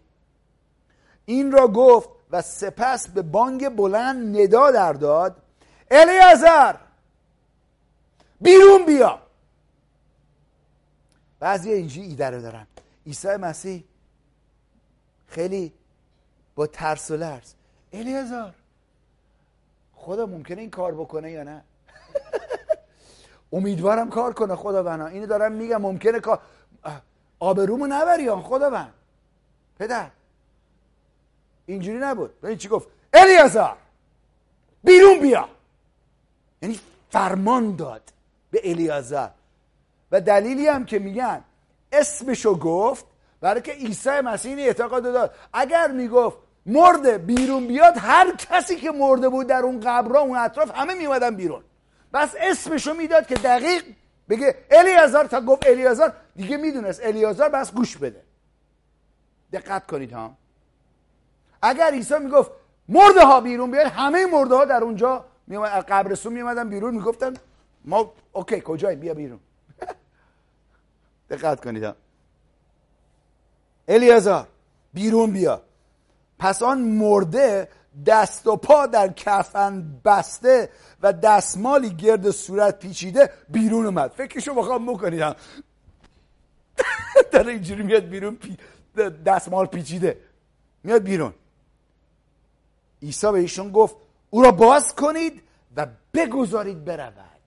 این 1.26 1.52
را 1.52 1.68
گفت 1.68 2.10
و 2.32 2.42
سپس 2.42 3.08
به 3.08 3.22
بانگ 3.22 3.70
بلند 3.70 4.38
ندا 4.38 4.72
در 4.72 4.94
داد. 4.94 5.36
الیازر 5.92 6.76
بیرون 8.42 8.86
بیا. 8.86 9.22
بعضی 11.40 11.72
اینجی 11.72 12.02
ایده 12.02 12.30
رو 12.30 12.42
دارن. 12.42 12.68
عیسی 13.06 13.36
مسیح 13.36 13.84
خیلی 15.28 15.74
با 16.56 16.68
ترس 16.68 17.12
و 17.12 17.16
لرز. 17.16 17.54
الیازار 17.94 18.56
خدا 19.96 20.26
ممکنه 20.26 20.62
این 20.62 20.70
کار 20.70 20.96
بکنه 20.96 21.32
یا 21.32 21.44
نه? 21.44 21.64
امیدوارم 23.54 24.10
کار 24.10 24.34
کنه 24.34 24.56
خداوند. 24.56 25.02
اینو 25.02 25.26
دارم 25.26 25.52
میگم 25.52 25.82
ممکنه 25.82 26.20
کار 26.20 26.42
آبرومو 27.40 27.88
نبری 27.88 28.30
خدا 28.30 28.42
خداوند. 28.42 28.94
پدر. 29.80 30.10
اینجوری 31.66 31.98
نبود. 31.98 32.46
این 32.46 32.58
چی 32.58 32.68
گفت. 32.68 32.88
الیازار 33.14 33.78
بیرون 34.84 35.20
بیا. 35.20 35.50
یعنی 36.62 36.80
فرمان 37.10 37.76
داد. 37.76 38.14
به 38.52 38.62
الیازر 38.64 39.30
و 40.12 40.22
دلیلی 40.22 40.68
هم 40.68 40.86
که 40.86 41.00
میگن 41.00 41.44
اسمشو 41.92 42.60
گفت 42.60 43.06
برای 43.42 43.62
که 43.62 43.72
عیسی 43.72 44.22
مسیح 44.22 44.58
اعتقاد 44.58 45.04
داد. 45.04 45.36
اگر 45.54 45.92
می‌گفت 45.92 46.38
مرده 46.66 47.18
بیرون 47.18 47.68
بیاد 47.68 47.94
هر 47.98 48.36
کسی 48.36 48.76
که 48.76 48.92
مرده 48.92 49.30
بود 49.30 49.48
در 49.48 49.62
اون 49.62 49.80
قبرها 49.80 50.22
اون 50.22 50.38
اطراف 50.38 50.72
همه 50.76 50.94
میومدن 50.94 51.36
بیرون. 51.36 51.64
بس 52.14 52.36
اسمشو 52.40 52.94
می‌داد 52.94 53.28
که 53.28 53.36
دقیق 53.36 53.84
بگه 54.30 54.56
الیازار 54.72 55.26
تا 55.26 55.42
گفت 55.42 55.68
الیازار 55.68 56.14
دیگه 56.36 56.58
می‌دونست 56.58 57.02
الیازار 57.04 57.50
بس 57.50 57.72
گوش 57.72 57.98
بده. 57.98 58.24
دقت 59.54 59.88
کنید 59.88 60.14
ها. 60.14 60.38
اگر 61.62 61.92
عیسی 61.92 62.20
می‌گفت 62.20 62.52
مرده 62.90 63.26
ها 63.26 63.42
بیرون 63.42 63.72
بیاد 63.72 63.88
همه 63.88 64.26
مرده 64.26 64.56
ها 64.56 64.66
در 64.66 64.84
اونجا 64.84 65.26
قبرستون 65.88 66.34
میومدن 66.34 66.70
بیرون 66.70 66.94
می‌گفتن 66.94 67.34
ما 67.86 68.14
اوکی 68.32 68.62
کجایی؟ 68.66 68.98
بیا 68.98 69.14
بیرون. 69.14 69.40
دقت 71.30 71.64
کنید 71.64 71.96
الیازار 73.88 74.48
بیرون 74.94 75.32
بیا. 75.32 75.62
پس 76.40 76.64
آن 76.64 76.82
مرده 76.82 77.68
دست 78.06 78.48
و 78.48 78.56
پا 78.56 78.86
در 78.86 79.08
کفن 79.08 80.02
بسته 80.06 80.70
و 81.02 81.14
دستمالی 81.14 81.90
گرد 81.90 82.32
صورت 82.32 82.80
پیچیده 82.80 83.30
بیرون 83.50 83.86
اومد. 83.86 84.12
فکرشو 84.12 84.54
بخوام 84.54 84.86
بکنید 84.94 85.20
در 87.32 87.48
اینجوری 87.48 87.84
میاد 87.84 88.04
بیرون 88.04 88.36
پی... 88.36 88.58
دستمال 89.26 89.66
پیچیده. 89.66 90.22
میاد 90.84 91.04
بیرون. 91.04 91.34
عیسی 93.02 93.32
به 93.32 93.40
ایشون 93.40 93.72
گفت 93.72 93.96
او 94.30 94.42
را 94.42 94.52
باز 94.52 94.96
کنید 94.96 95.44
و 95.76 95.88
بگذارید 96.14 96.86
برود 96.86 97.41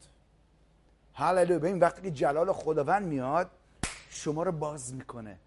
هللویا. 1.14 1.58
ببین 1.58 1.78
وقتی 1.78 2.02
که 2.02 2.10
جلال 2.10 2.52
خداوند 2.52 3.06
میاد 3.06 3.50
شما 4.10 4.42
رو 4.42 4.52
باز 4.52 4.94
می‌کنه 4.94 5.38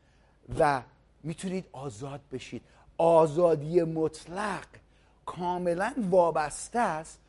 و 0.60 0.82
می‌تونید 1.24 1.66
آزاد 1.72 2.22
بشید. 2.32 2.62
آزادی 2.98 3.84
مطلق 3.84 4.66
کاملا 5.26 5.94
وابسته 6.10 6.80
است 6.80 7.20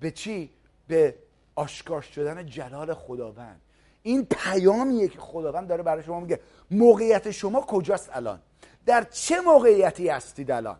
به 0.00 0.10
چی؟ 0.10 0.50
به 0.88 1.14
آشکار 1.54 2.02
شدن 2.02 2.46
جلال 2.46 2.94
خداوند. 2.94 3.60
این 4.02 4.24
پیامیه 4.24 5.08
که 5.08 5.18
خداوند 5.18 5.68
داره 5.68 5.82
برای 5.82 6.02
شما 6.02 6.20
میگه. 6.20 6.40
موقعیت 6.70 7.30
شما 7.30 7.60
کجاست 7.60 8.10
الان؟ 8.12 8.40
در 8.86 9.04
چه 9.04 9.40
موقعیتی 9.40 10.08
هستید 10.08 10.50
الان؟ 10.50 10.76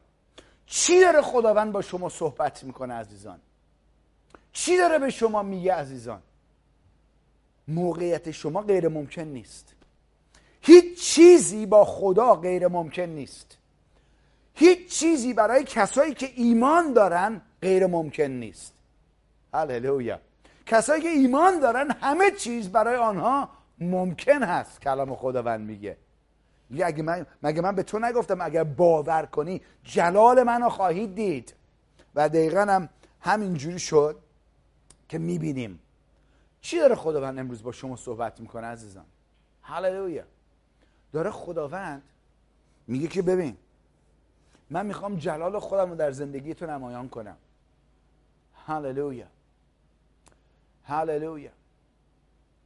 چی 0.67 1.01
داره 1.01 1.23
خداوند 1.23 1.73
با 1.73 1.83
شما 1.83 2.09
صحبت 2.09 2.65
می‌کنه 2.65 2.95
عزیزان؟ 2.95 3.41
چی 4.53 4.77
داره 4.77 4.99
به 4.99 5.11
شما 5.11 5.43
میگه 5.43 5.75
عزیزان؟ 5.75 6.23
موقعیت 7.69 8.31
شما 8.31 8.63
غیر 8.63 8.89
ممکن 8.89 9.23
نیست. 9.23 9.75
هیچ 10.61 11.01
چیزی 11.01 11.67
با 11.67 11.85
خدا 11.85 12.35
غیر 12.35 12.69
ممکن 12.69 13.03
نیست. 13.03 13.59
هیچ 14.55 14.89
چیزی 14.89 15.33
برای 15.33 15.65
کسایی 15.65 16.15
که 16.15 16.31
ایمان 16.37 16.93
دارن 16.93 17.41
غیر 17.63 17.87
ممکن 17.87 18.23
نیست. 18.23 18.75
هللویا. 19.55 20.21
کسایی 20.67 21.03
که 21.03 21.09
ایمان 21.09 21.61
دارن 21.61 21.91
همه 21.91 22.31
چیز 22.31 22.69
برای 22.69 22.97
آنها 22.97 23.49
ممکن 23.81 24.43
هست 24.43 24.81
کلام 24.81 25.15
خداوند 25.15 25.61
میگه. 25.61 25.97
اگه 26.83 27.03
من 27.03 27.27
مگه 27.43 27.61
من 27.61 27.75
به 27.75 27.83
تو 27.83 27.99
نگفتم 27.99 28.41
اگر 28.41 28.65
باور 28.65 29.27
کنی 29.27 29.61
جلال 29.85 30.43
منو 30.43 30.69
خواهید 30.69 31.15
دید. 31.15 31.55
و 32.15 32.29
دقیقا 32.29 32.61
هم 32.61 32.89
همینجوری 33.21 33.79
شد 33.79 34.17
که 35.09 35.19
می‌بینیم. 35.19 35.81
چی 36.61 36.79
داره 36.79 36.95
خداوند 36.95 37.39
امروز 37.39 37.63
با 37.63 37.73
شما 37.73 37.97
صحبت 37.97 38.41
می‌کنه 38.41 38.67
عزیزان؟ 38.67 39.07
هللویا 39.63 40.25
داره 41.13 41.31
خداوند 41.31 42.03
میگه 42.87 43.09
که 43.09 43.23
ببین 43.23 43.57
من 44.71 44.87
می‌خوام 44.87 45.17
جلال 45.17 45.59
خودم 45.59 45.91
رو 45.91 45.97
در 45.97 46.11
زندگی 46.11 46.55
تو 46.55 46.67
نمایان 46.67 47.09
کنم. 47.09 47.37
هللویا 48.67 49.27
هللویا 50.85 51.51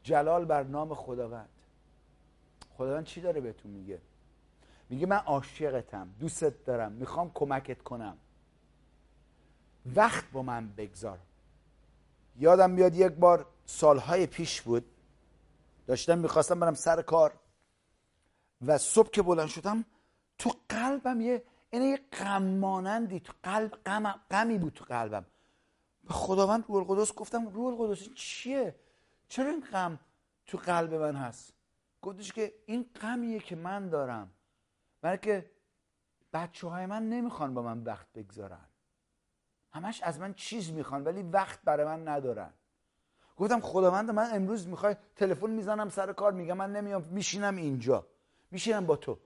جلال 0.03 0.45
بر 0.45 0.63
نام 0.63 0.95
خداوند. 0.95 1.49
خداوند 2.77 3.05
چی 3.05 3.21
داره 3.21 3.41
بهتون 3.41 3.71
میگه؟ 3.71 3.99
میگه 4.91 5.07
من 5.07 5.17
عاشقتم 5.17 6.09
دوستت 6.21 6.65
دارم 6.65 6.93
می‌خوام 6.93 7.31
کمکت 7.35 7.83
کنم. 7.83 8.17
وقت 9.97 10.25
با 10.33 10.43
من 10.43 10.69
بگذار. 10.69 11.19
یادم 12.39 12.71
میاد 12.71 12.95
یک 12.95 13.13
بار 13.13 13.47
سالهای 13.67 14.27
پیش 14.27 14.63
بود. 14.63 14.85
داشتم 15.87 16.19
می‌خواستم 16.19 16.61
برم 16.61 16.75
سر 16.75 17.03
کار. 17.03 17.33
و 18.67 18.79
صبح 18.79 19.11
که 19.11 19.23
بلند 19.23 19.49
شدم 19.49 19.85
تو 20.39 20.51
قلبم 20.69 21.21
یه 21.21 21.45
اینه 21.71 21.87
یه 21.87 22.01
غم 22.13 23.19
تو 23.19 23.33
قلب 23.43 23.71
غم 23.71 24.21
غمی 24.31 24.59
بود 24.59 24.73
تو 24.73 24.85
قلبم. 24.85 25.27
به 26.05 26.15
خداوند 26.15 26.65
روح 26.69 26.91
القدس 26.91 27.15
گفتم 27.15 27.49
روح 27.49 27.81
القدس 27.81 28.09
چیه؟ 28.15 28.75
چرا 29.29 29.51
این 29.51 29.61
غم 29.73 29.99
تو 30.47 30.59
قلب 30.59 30.95
من 30.95 31.17
هست؟ 31.17 31.53
گفتش 32.03 32.33
که 32.33 32.55
این 32.67 32.91
غمیه 33.01 33.41
که 33.41 33.57
من 33.57 33.89
دارم 33.89 34.31
برای 35.01 35.19
که 35.19 35.51
بچه 36.33 36.69
های 36.69 36.87
من 36.87 37.09
نمی‌خوان 37.09 37.55
با 37.55 37.63
من 37.63 37.83
وقت 37.83 38.13
بگذارن. 38.13 38.67
همش 39.73 40.03
از 40.03 40.21
من 40.21 40.35
چیز 40.35 40.73
می‌خوان 40.73 41.05
ولی 41.05 41.23
وقت 41.23 41.63
برای 41.63 41.87
من 41.87 42.09
ندارن. 42.09 42.53
گفتم 43.37 43.61
خداوند 43.61 44.11
من 44.11 44.35
امروز 44.35 44.69
می‌خوای 44.69 44.97
تلفن 45.17 45.51
می‌زنم 45.51 45.89
سر 45.89 46.13
کار 46.13 46.33
میگم 46.33 46.57
من 46.57 46.73
نمیام 46.73 47.03
میشینم 47.03 47.57
اینجا. 47.57 48.07
میشینم 48.51 48.87
با 48.87 48.97
تو. 48.97 49.19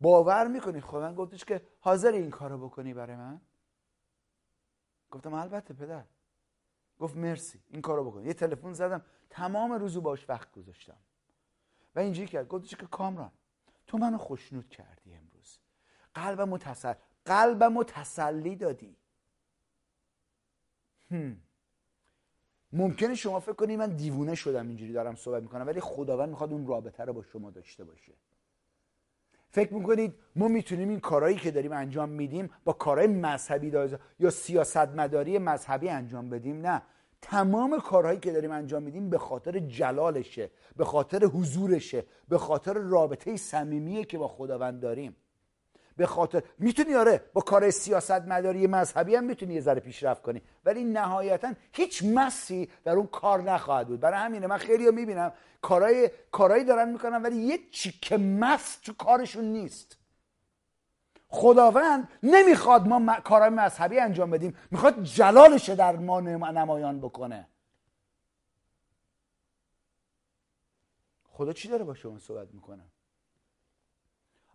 باور 0.00 0.46
می‌کنی؟ 0.46 0.80
خداوند 0.80 1.16
گفتش 1.16 1.44
که 1.44 1.62
حاضر 1.80 2.12
این 2.12 2.30
کارو 2.30 2.68
بکنی 2.68 2.94
برای 2.94 3.16
من؟ 3.16 3.40
گفتم 5.10 5.34
البته 5.34 5.74
پدر. 5.74 6.04
گفت 6.98 7.16
مرسی 7.16 7.62
این 7.68 7.82
کارو 7.82 8.10
بکن. 8.10 8.26
یه 8.26 8.34
تلفن 8.34 8.72
زدم 8.72 9.04
تمام 9.30 9.72
روزو 9.72 10.00
باش 10.00 10.28
وقت 10.28 10.52
گذاشتم. 10.52 10.96
و 11.94 11.98
اینجوری 11.98 12.28
کرد. 12.28 12.48
گفتش 12.48 12.74
که 12.74 12.86
کامران 12.86 13.32
تو 13.86 13.98
منو 13.98 14.18
خوشنود 14.18 14.68
کردی 14.68 15.14
امروز. 15.14 15.58
قلبم 16.14 16.48
متسل 16.48 16.94
قلبم 17.24 17.82
تسلی 17.82 18.56
دادی. 18.56 18.96
هم. 21.10 21.45
ممکنه 22.72 23.14
شما 23.14 23.40
فکر 23.40 23.52
کنی 23.52 23.76
من 23.76 23.90
دیوونه 23.90 24.34
شدم 24.34 24.68
اینجوری 24.68 24.92
دارم 24.92 25.14
صحبت 25.14 25.42
می‌کنم 25.42 25.66
ولی 25.66 25.80
خداوند 25.80 26.28
می‌خواد 26.28 26.52
اون 26.52 26.66
رابطه 26.66 27.04
رو 27.04 27.12
با 27.12 27.22
شما 27.22 27.50
داشته 27.50 27.84
باشه. 27.84 28.12
فکر 29.50 29.74
می‌کنید 29.74 30.14
ما 30.36 30.48
می‌تونیم 30.48 30.88
این 30.88 31.00
کارهایی 31.00 31.36
که 31.36 31.50
داریم 31.50 31.72
انجام 31.72 32.08
میدیم 32.08 32.50
با 32.64 32.72
کارهای 32.72 33.06
مذهبی 33.06 33.72
یا 34.18 34.30
سیاستمداری 34.30 35.38
مذهبی 35.38 35.88
انجام 35.88 36.30
بدیم؟ 36.30 36.66
نه. 36.66 36.82
تمام 37.22 37.80
کارهایی 37.80 38.18
که 38.18 38.32
داریم 38.32 38.50
انجام 38.50 38.82
میدیم 38.82 39.10
به 39.10 39.18
خاطر 39.18 39.58
جلالشه 39.58 40.50
به 40.76 40.84
خاطر 40.84 41.24
حضورشه 41.24 42.04
به 42.28 42.38
خاطر 42.38 42.72
رابطه 42.72 43.36
صمیمیه 43.36 44.04
که 44.04 44.18
با 44.18 44.28
خداوند 44.28 44.80
داریم. 44.80 45.16
به 45.96 46.06
خاطر 46.06 46.42
می‌تونی 46.58 46.94
آره 46.94 47.30
با 47.32 47.40
کار 47.40 47.70
سیاست 47.70 48.10
مداری 48.10 48.66
مذهبی 48.66 49.14
هم 49.14 49.24
می‌تونی 49.24 49.54
یه 49.54 49.60
ذره 49.60 49.80
پیشرفت 49.80 50.22
کنی. 50.22 50.42
ولی 50.64 50.84
نهایتا 50.84 51.54
هیچ 51.72 52.04
مسی 52.04 52.70
در 52.84 52.92
اون 52.92 53.06
کار 53.06 53.42
نخواهد 53.42 53.88
بود. 53.88 54.00
برای 54.00 54.18
همینه 54.18 54.46
من 54.46 54.58
خیلی 54.58 54.90
می‌بینم 54.90 55.32
کارهای 55.62 56.10
کارهایی 56.32 56.64
دارن 56.64 56.88
می‌کنن 56.88 57.22
ولی 57.22 57.36
یه 57.36 57.58
چیکه 57.70 58.16
مس 58.16 58.76
تو 58.76 58.92
کارشون 58.92 59.44
نیست. 59.44 59.98
خداوند 61.28 62.08
نمی‌خواد 62.22 62.88
ما 62.88 63.20
کارهای 63.20 63.50
مذهبی 63.50 64.00
انجام 64.00 64.30
بدیم. 64.30 64.56
می‌خواد 64.70 65.02
جلالش 65.02 65.68
در 65.68 65.96
ما 65.96 66.20
نمایان 66.20 67.00
بکنه. 67.00 67.48
خدا 71.24 71.52
چی 71.52 71.68
داره 71.68 71.84
با 71.84 71.94
شما 71.94 72.18
صحبت 72.18 72.54
می‌کنه؟ 72.54 72.82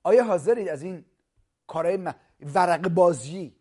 آیا 0.04 0.24
حاضرید 0.24 0.68
از 0.68 0.82
این 0.82 1.06
کارهای 1.72 2.14
ورق 2.56 2.90
بازی 2.90 3.56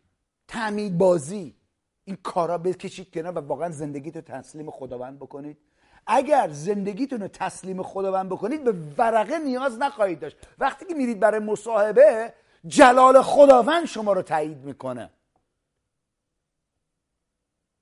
تعمید 0.49 0.99
بازی 0.99 1.57
این 2.05 2.19
کارا 2.23 2.59
بکشید 2.59 3.15
کنار 3.15 3.33
و 3.33 3.39
واقعا 3.39 3.71
زندگیتو 3.71 4.21
تسلیم 4.21 4.71
خداوند 4.71 5.19
بکنید. 5.19 5.59
اگر 6.07 6.49
زندگیتون 6.53 7.21
رو 7.21 7.29
تسلیم 7.29 7.83
خداوند 7.83 8.29
بکنید 8.29 8.65
به 8.65 8.73
ورقه 8.99 9.39
نیاز 9.39 9.79
نخواهید 9.79 10.21
داشت. 10.21 10.37
وقتی 10.59 10.85
که 10.85 10.95
میرید 10.95 11.21
برای 11.21 11.41
مصاحبه 11.41 12.35
جلال 12.67 13.23
خداوند 13.23 13.85
شما 13.85 14.13
رو 14.13 14.23
تایید 14.23 14.65
می‌کنه. 14.65 15.11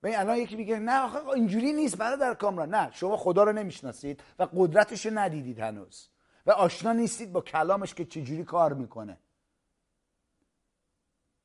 ببین 0.02 0.16
الان 0.16 0.36
یکی 0.36 0.56
میگه 0.56 0.78
نه 0.78 1.00
آخه 1.00 1.28
اینجوری 1.28 1.72
نیست 1.72 1.96
برادر 1.96 2.34
کامرا 2.34 2.66
نه 2.66 2.90
شما 2.92 3.16
خدا 3.16 3.44
رو 3.44 3.52
نمی‌شناسید 3.52 4.22
و 4.38 4.48
قدرتش 4.56 5.06
رو 5.06 5.18
ندیدید 5.18 5.60
هنوز. 5.60 6.08
و 6.46 6.50
آشنا 6.50 6.92
نیستید 6.92 7.32
با 7.32 7.40
کلامش 7.40 7.94
که 7.94 8.04
چجوری 8.04 8.44
کار 8.44 8.72
می‌کنه. 8.72 9.18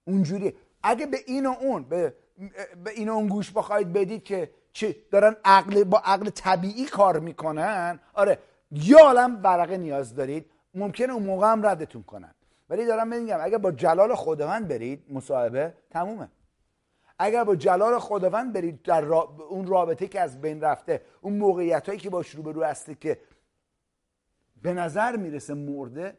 اونجوری. 0.06 0.54
اگه 0.84 1.06
به 1.06 1.18
این 1.26 1.46
و 1.46 1.56
اون 1.62 1.84
به, 1.84 2.14
به 2.84 2.92
این 2.92 3.10
و 3.10 3.14
اون 3.14 3.28
گوش 3.28 3.52
بخواید 3.52 3.94
بدید 3.94 4.24
که 4.24 4.52
چه 4.74 4.96
دارن 5.12 5.36
عقل 5.46 5.84
با 5.84 6.02
عقل 6.06 6.30
طبیعی 6.30 6.86
کار 6.86 7.20
می‌کنن 7.20 8.00
آره. 8.14 8.40
یا 8.72 9.00
عالم 9.00 9.40
ورقه 9.44 9.78
نیاز 9.78 10.16
دارید 10.16 10.52
ممکنه 10.74 11.14
اون 11.14 11.24
موقع 11.24 11.52
هم 11.52 11.66
ردتون 11.66 12.04
کنن. 12.04 12.36
ولی 12.70 12.86
دارم 12.86 13.08
میگم 13.08 13.38
اگر 13.42 13.58
با 13.58 13.72
جلال 13.72 14.16
خداوند 14.16 14.68
برید 14.68 15.06
مصاحبه 15.10 15.74
تمومه. 15.90 16.30
اگر 17.20 17.44
با 17.44 17.56
جلال 17.56 18.00
خداوند 18.00 18.54
برید 18.54 18.82
در 18.82 19.06
اون 19.14 19.68
رابطه 19.68 20.08
که 20.08 20.22
از 20.22 20.42
بین 20.42 20.62
رفته 20.62 21.02
اون 21.22 21.34
موقعیت 21.34 21.88
هایی 21.88 22.00
که 22.00 22.10
باش 22.10 22.30
روبرو 22.30 22.64
هستی 22.64 22.96
که 22.96 23.20
به 24.62 24.74
نظر 24.74 25.16
می‌رسه 25.16 25.54
مرده 25.54 26.18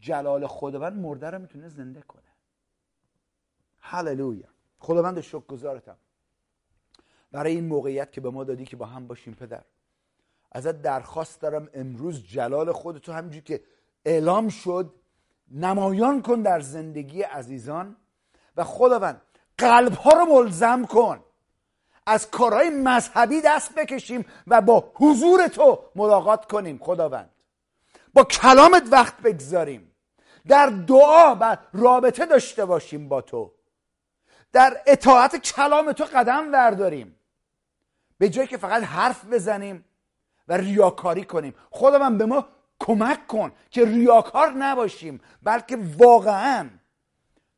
جلال 0.00 0.46
خداوند 0.46 0.96
مرده 0.98 1.30
رو 1.30 1.38
می‌تونه 1.38 1.68
زنده 1.68 2.02
کنه. 2.02 2.22
هللویا. 3.84 4.48
خداوند 4.78 5.20
شکر 5.20 5.38
گذارتم 5.38 5.96
برای 7.32 7.54
این 7.54 7.66
موقعیت 7.66 8.12
که 8.12 8.20
به 8.20 8.30
ما 8.30 8.44
دادی 8.44 8.64
که 8.64 8.76
با 8.76 8.86
هم 8.86 9.06
باشیم 9.06 9.34
پدر. 9.34 9.64
ازت 10.52 10.82
درخواست 10.82 11.40
دارم 11.40 11.68
امروز 11.74 12.22
جلال 12.22 12.72
خودتو 12.72 13.12
همینجور 13.12 13.42
که 13.42 13.64
اعلام 14.04 14.48
شد 14.48 14.94
نمایان 15.50 16.22
کن 16.22 16.42
در 16.42 16.60
زندگی 16.60 17.22
عزیزان 17.22 17.96
و 18.56 18.64
خداوند 18.64 19.20
قلب 19.58 19.92
ها 19.92 20.10
رو 20.10 20.24
ملزم 20.24 20.86
کن. 20.86 21.20
از 22.06 22.30
کارهای 22.30 22.70
مذهبی 22.70 23.40
دست 23.44 23.74
بکشیم 23.74 24.24
و 24.46 24.60
با 24.60 24.92
حضور 24.94 25.48
تو 25.48 25.78
ملاقات 25.94 26.52
کنیم 26.52 26.78
خداوند. 26.78 27.30
با 28.14 28.24
کلامت 28.24 28.82
وقت 28.90 29.16
بگذاریم. 29.20 29.90
در 30.48 30.66
دعا 30.66 31.36
و 31.40 31.56
رابطه 31.72 32.26
داشته 32.26 32.64
باشیم 32.64 33.08
با 33.08 33.20
تو. 33.20 33.52
در 34.54 34.80
اطاعت 34.86 35.36
کلام 35.36 35.92
تو 35.92 36.04
قدم 36.04 36.50
برداریم. 36.50 37.16
به 38.18 38.28
جایی 38.28 38.48
که 38.48 38.56
فقط 38.56 38.82
حرف 38.82 39.24
بزنیم 39.24 39.84
و 40.48 40.56
ریاکاری 40.56 41.24
کنیم. 41.24 41.54
خداوند 41.70 42.18
به 42.18 42.26
ما 42.26 42.48
کمک 42.78 43.26
کن 43.26 43.52
که 43.70 43.84
ریاکار 43.84 44.50
نباشیم 44.50 45.20
بلکه 45.42 45.78
واقعا 45.98 46.70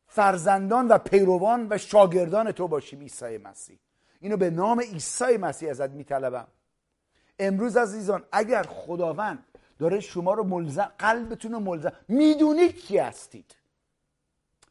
فرزندان 0.07 0.89
و 0.89 0.99
پیروان 0.99 1.67
و 1.71 1.79
شاگردان 1.79 2.53
تو 2.53 2.69
باشیم 2.69 3.01
عیسی 3.01 3.39
مسیح. 3.39 3.79
اینو 4.21 4.37
به 4.37 4.51
نام 4.51 4.81
عیسی 4.81 5.37
مسیح 5.37 5.71
ازت 5.71 5.91
میطلبم. 5.91 6.47
امروز 7.39 7.77
عزیزان 7.77 8.25
اگر 8.33 8.63
خداوند 8.63 9.45
داره 9.79 10.01
شما 10.01 10.35
رو 10.35 10.45
ملزم 10.45 10.93
قلبتون 10.99 11.53
رو 11.53 11.61
ملزم 11.61 11.93
می‌دونید 12.09 12.77
کی 12.77 12.99
هستید؟ 12.99 13.57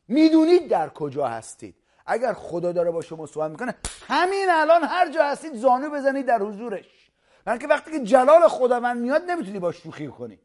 می‌دونید 0.07 0.67
در 0.67 0.89
کجا 0.89 1.27
هستید؟ 1.27 1.75
اگر 2.05 2.33
خدا 2.33 2.71
داره 2.71 2.91
با 2.91 3.01
شما 3.01 3.25
صحبت 3.25 3.51
می‌کنه 3.51 3.75
همین 4.07 4.47
الان 4.49 4.83
هر 4.83 5.11
جا 5.11 5.23
هستید 5.23 5.55
زانو 5.55 5.89
بزنید 5.89 6.25
در 6.25 6.39
حضورش. 6.39 7.11
که 7.45 7.67
وقتی 7.67 7.91
که 7.91 7.99
جلال 7.99 8.47
خداوند 8.47 8.97
میاد 8.97 9.21
نمی‌تونی 9.21 9.59
با 9.59 9.71
شوخی 9.71 10.07
کنی. 10.07 10.39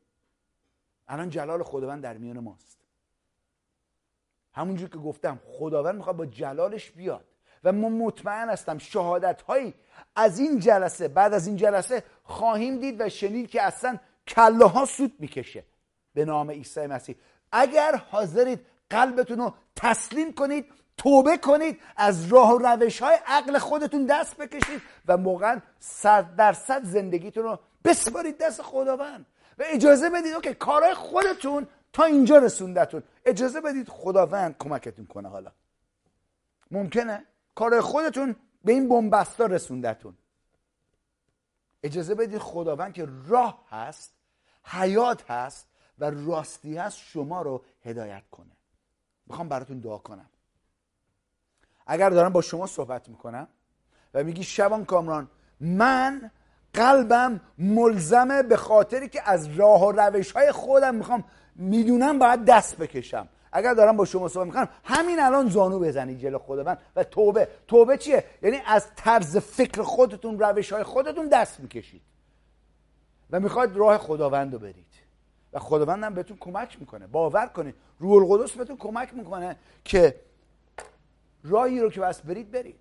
الان 1.08 1.30
جلال 1.30 1.62
خداوند 1.62 2.02
در 2.02 2.16
میان 2.16 2.38
ماست. 2.38 2.78
همونجور 4.52 4.88
که 4.88 4.98
گفتم 4.98 5.40
خداوند 5.46 5.94
می‌خواد 5.94 6.16
با 6.16 6.26
جلالش 6.26 6.90
بیاد. 6.90 7.24
و 7.64 7.72
ما 7.72 7.88
مطمئن 7.88 8.48
هستم 8.48 8.78
شهادت 8.78 9.42
هایی 9.42 9.74
از 10.16 10.38
این 10.38 10.58
جلسه 10.58 11.08
بعد 11.08 11.34
از 11.34 11.46
این 11.46 11.56
جلسه 11.56 12.02
خواهیم 12.24 12.78
دید 12.78 13.00
و 13.00 13.08
شنید 13.08 13.50
که 13.50 13.62
اصلا 13.62 13.98
کله 14.26 14.64
ها 14.64 14.84
سود 14.84 15.12
می‌کشه. 15.18 15.64
به 16.14 16.24
نام 16.24 16.50
عیسی 16.50 16.86
مسیح. 16.86 17.16
اگر 17.52 17.96
حاضرید 18.10 18.66
قلبتون 18.90 19.38
رو 19.38 19.54
تسلیم 19.76 20.32
کنید 20.32 20.72
توبه 21.01 21.39
کنید 21.39 21.81
از 21.97 22.32
راه 22.32 22.52
و 22.52 22.59
روش 22.59 23.02
های 23.02 23.18
عقل 23.27 23.59
خودتون 23.59 24.06
دست 24.06 24.36
بکشید 24.36 24.82
و 25.06 25.16
موقعا 25.16 25.60
صد 25.78 26.36
درصد 26.36 26.85
زندگیتون 26.85 27.43
رو 27.43 27.59
بسپارید 27.85 28.39
دست 28.39 28.62
خداوند. 28.62 29.27
و 29.59 29.64
اجازه 29.66 30.10
بدید 30.10 30.40
که 30.43 30.55
کارهای 30.55 30.94
خودتون 30.94 31.66
تا 31.93 32.05
اینجا 32.05 32.39
رسوندتون. 32.39 33.02
اجازه 33.24 33.60
بدید 33.60 33.89
خداوند 33.89 34.56
کمکتون 34.59 35.06
کنه 35.06 35.28
حالا. 35.28 35.52
ممکنه؟ 36.70 37.24
کار 37.55 37.81
خودتون 37.81 38.36
به 38.64 38.72
این 38.72 38.89
بنبستا 38.89 39.47
رسوندتون. 39.47 40.14
اجازه 41.82 42.14
بدید 42.14 42.39
خداوند 42.39 42.94
که 42.94 43.09
راه 43.28 43.64
هست 43.70 44.12
حیات 44.64 45.31
هست 45.31 45.66
و 45.98 46.10
راستی 46.10 46.77
هست 46.77 46.98
شما 46.98 47.43
رو 47.43 47.64
هدایت 47.85 48.22
کنه. 48.31 48.56
می‌خوام 49.27 49.48
براتون 49.48 49.78
دعا 49.78 49.98
کنم. 49.98 50.31
اگر 51.90 52.10
دارم 52.10 52.32
با 52.32 52.40
شما 52.40 52.66
صحبت 52.66 53.08
می‌کنم 53.08 53.48
و 54.14 54.24
میگی 54.24 54.42
شبان 54.42 54.84
کامران 54.84 55.28
من 55.60 56.30
قلبم 56.74 57.40
ملزمه 57.58 58.42
به 58.42 58.56
خاطری 58.56 59.08
که 59.08 59.30
از 59.30 59.58
راه 59.58 59.86
و 59.86 59.92
روش 59.92 60.32
های 60.32 60.52
خودم 60.52 60.94
می‌خوام 60.94 61.24
می‌دونم 61.56 62.18
باید 62.18 62.44
دست 62.44 62.76
بکشم. 62.76 63.28
اگر 63.52 63.74
دارم 63.74 63.96
با 63.96 64.04
شما 64.04 64.28
صحبت 64.28 64.46
می‌کنم 64.46 64.68
همین 64.84 65.20
الان 65.20 65.48
زانو 65.48 65.78
بزنید 65.78 66.18
جلو 66.18 66.38
خود 66.38 66.60
من 66.60 66.76
و 66.96 67.04
توبه. 67.04 67.48
توبه 67.68 67.96
چیه؟ 67.96 68.24
یعنی 68.42 68.62
از 68.66 68.86
طرز 68.96 69.36
فکر 69.36 69.82
خودتون 69.82 70.38
روش 70.38 70.72
های 70.72 70.82
خودتون 70.82 71.28
دست 71.28 71.60
می‌کشید. 71.60 72.02
و 73.30 73.40
می‌خواید 73.40 73.76
راه 73.76 73.98
خداوند 73.98 74.52
رو 74.52 74.58
برید. 74.58 74.86
و 75.52 75.58
خداوند 75.58 76.04
هم 76.04 76.14
بهتون 76.14 76.36
کمک 76.40 76.80
می‌کنه. 76.80 77.06
باور 77.06 77.46
کنید. 77.46 77.74
روح 77.98 78.32
القدس 78.32 78.52
بهتون 78.52 78.76
کمک 78.76 79.14
می‌کنه 79.14 79.56
که 79.84 80.20
راهی 81.44 81.80
رو 81.80 81.90
که 81.90 82.00
بس 82.00 82.20
برید 82.20 82.50
برید. 82.50 82.80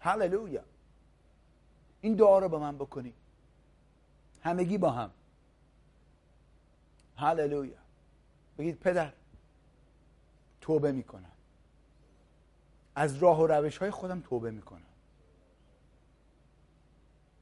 هللویا. 0.00 0.64
این 2.00 2.14
دعا 2.14 2.38
رو 2.38 2.48
با 2.48 2.58
من 2.58 2.76
بکنید 2.76 3.14
همگی 4.42 4.78
با 4.78 4.90
هم. 4.90 5.10
هللویا. 7.16 7.78
بگید 8.58 8.78
پدر 8.78 9.12
توبه 10.60 10.92
می‌کنم. 10.92 11.32
از 12.94 13.16
راه 13.16 13.40
و 13.40 13.46
روش 13.46 13.78
های 13.78 13.90
خودم 13.90 14.20
توبه 14.20 14.50
می‌کنم. 14.50 14.80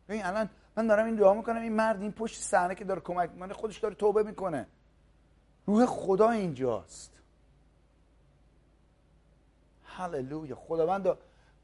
ببین 0.09 0.25
الان 0.25 0.51
من 0.77 0.87
دارم 0.87 1.07
این 1.07 1.15
دعا 1.15 1.35
می‌کنم 1.35 1.63
این 1.63 1.73
مرد 1.73 2.03
این 2.03 2.13
پشت 2.13 2.41
صحنه 2.41 2.75
که 2.75 2.85
داره 2.85 3.01
کمک 3.01 3.31
می‌کنه 3.31 3.55
خودش 3.55 3.79
داره 3.79 3.95
توبه 3.95 4.23
می‌کنه. 4.23 4.67
روح 5.67 5.87
خدا 5.87 6.31
اینجاست. 6.31 7.21
هللویا. 9.97 10.57
خداوند 10.57 11.09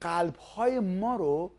قلب 0.00 0.36
های 0.36 0.80
ما 0.80 1.16
رو 1.16 1.50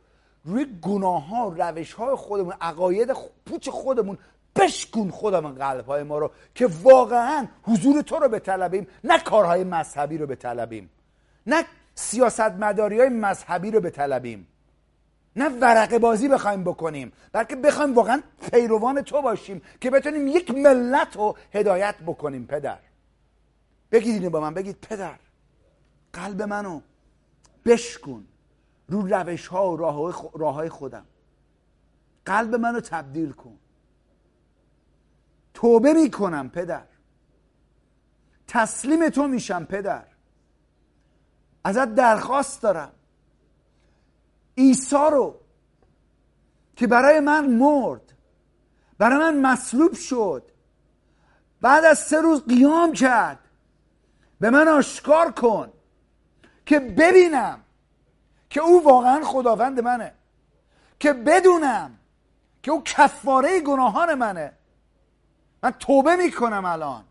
روی 0.45 0.65
گناه 0.81 1.27
ها 1.27 1.47
روش 1.47 1.93
های 1.93 2.15
خودمون 2.15 2.53
عقاید 2.61 3.11
پوچ 3.45 3.69
خودمون 3.69 4.17
بشکون 4.55 5.11
خودمون 5.11 5.55
قلب 5.55 5.85
های 5.85 6.03
ما 6.03 6.17
رو 6.17 6.31
که 6.55 6.69
واقعا 6.83 7.47
حضور 7.63 8.01
تو 8.01 8.15
رو 8.15 8.29
بطلبیم 8.29 8.87
نه 9.03 9.19
کارهای 9.19 9.63
مذهبی 9.63 10.17
رو 10.17 10.27
بطلبیم 10.27 10.89
نه 11.47 11.65
سیاست 11.95 12.41
مداری 12.41 12.99
های 12.99 13.09
مذهبی 13.09 13.71
رو 13.71 13.81
بطلبیم 13.81 14.47
نه 15.35 15.49
ورقه 15.49 15.99
بازی 15.99 16.27
بخوایم 16.27 16.63
بکنیم 16.63 17.11
بلکه 17.31 17.55
بخوایم 17.55 17.95
واقعا 17.95 18.21
پیروان 18.51 19.01
تو 19.01 19.21
باشیم 19.21 19.61
که 19.81 19.89
بتونیم 19.89 20.27
یک 20.27 20.51
ملت 20.51 21.15
رو 21.15 21.37
هدایت 21.53 21.95
بکنیم 22.05 22.45
پدر. 22.45 22.79
بگید 23.91 24.13
اینو 24.13 24.29
با 24.29 24.39
من 24.39 24.53
بگید 24.53 24.77
پدر. 24.81 25.15
قلب 26.13 26.41
منو 26.41 26.81
بشکن 27.65 28.27
رو 28.87 29.07
روش 29.07 29.47
ها 29.47 29.71
و 29.71 29.77
راه 30.33 30.53
های 30.53 30.69
خودم. 30.69 31.05
قلب 32.25 32.55
منو 32.55 32.79
تبدیل 32.79 33.31
کن. 33.31 33.57
توبه 35.53 35.93
می‌کنم 35.93 36.49
پدر. 36.49 36.85
تسلیم 38.47 39.09
تو 39.09 39.27
میشم 39.27 39.65
پدر. 39.65 40.05
ازت 41.63 41.95
درخواست 41.95 42.61
دارم. 42.61 42.91
عیسی 44.57 44.95
رو 44.95 45.39
که 46.75 46.87
برای 46.87 47.19
من 47.19 47.45
مرد 47.45 48.13
برای 48.97 49.17
من 49.17 49.51
مصلوب 49.51 49.93
شد 49.93 50.51
بعد 51.61 51.85
از 51.85 51.99
سه 51.99 52.21
روز 52.21 52.45
قیام 52.45 52.93
کرد 52.93 53.39
به 54.39 54.49
من 54.49 54.67
آشکار 54.67 55.31
کن. 55.31 55.73
که 56.65 56.79
ببینم 56.79 57.59
که 58.49 58.61
او 58.61 58.83
واقعا 58.83 59.21
خداوند 59.23 59.79
منه 59.79 60.13
که 60.99 61.13
بدونم 61.13 61.97
که 62.63 62.71
او 62.71 62.83
کفاره 62.83 63.59
گناهان 63.59 64.13
منه. 64.13 64.53
من 65.63 65.71
توبه 65.71 66.15
می‌کنم 66.15 66.65
الان. 66.65 67.03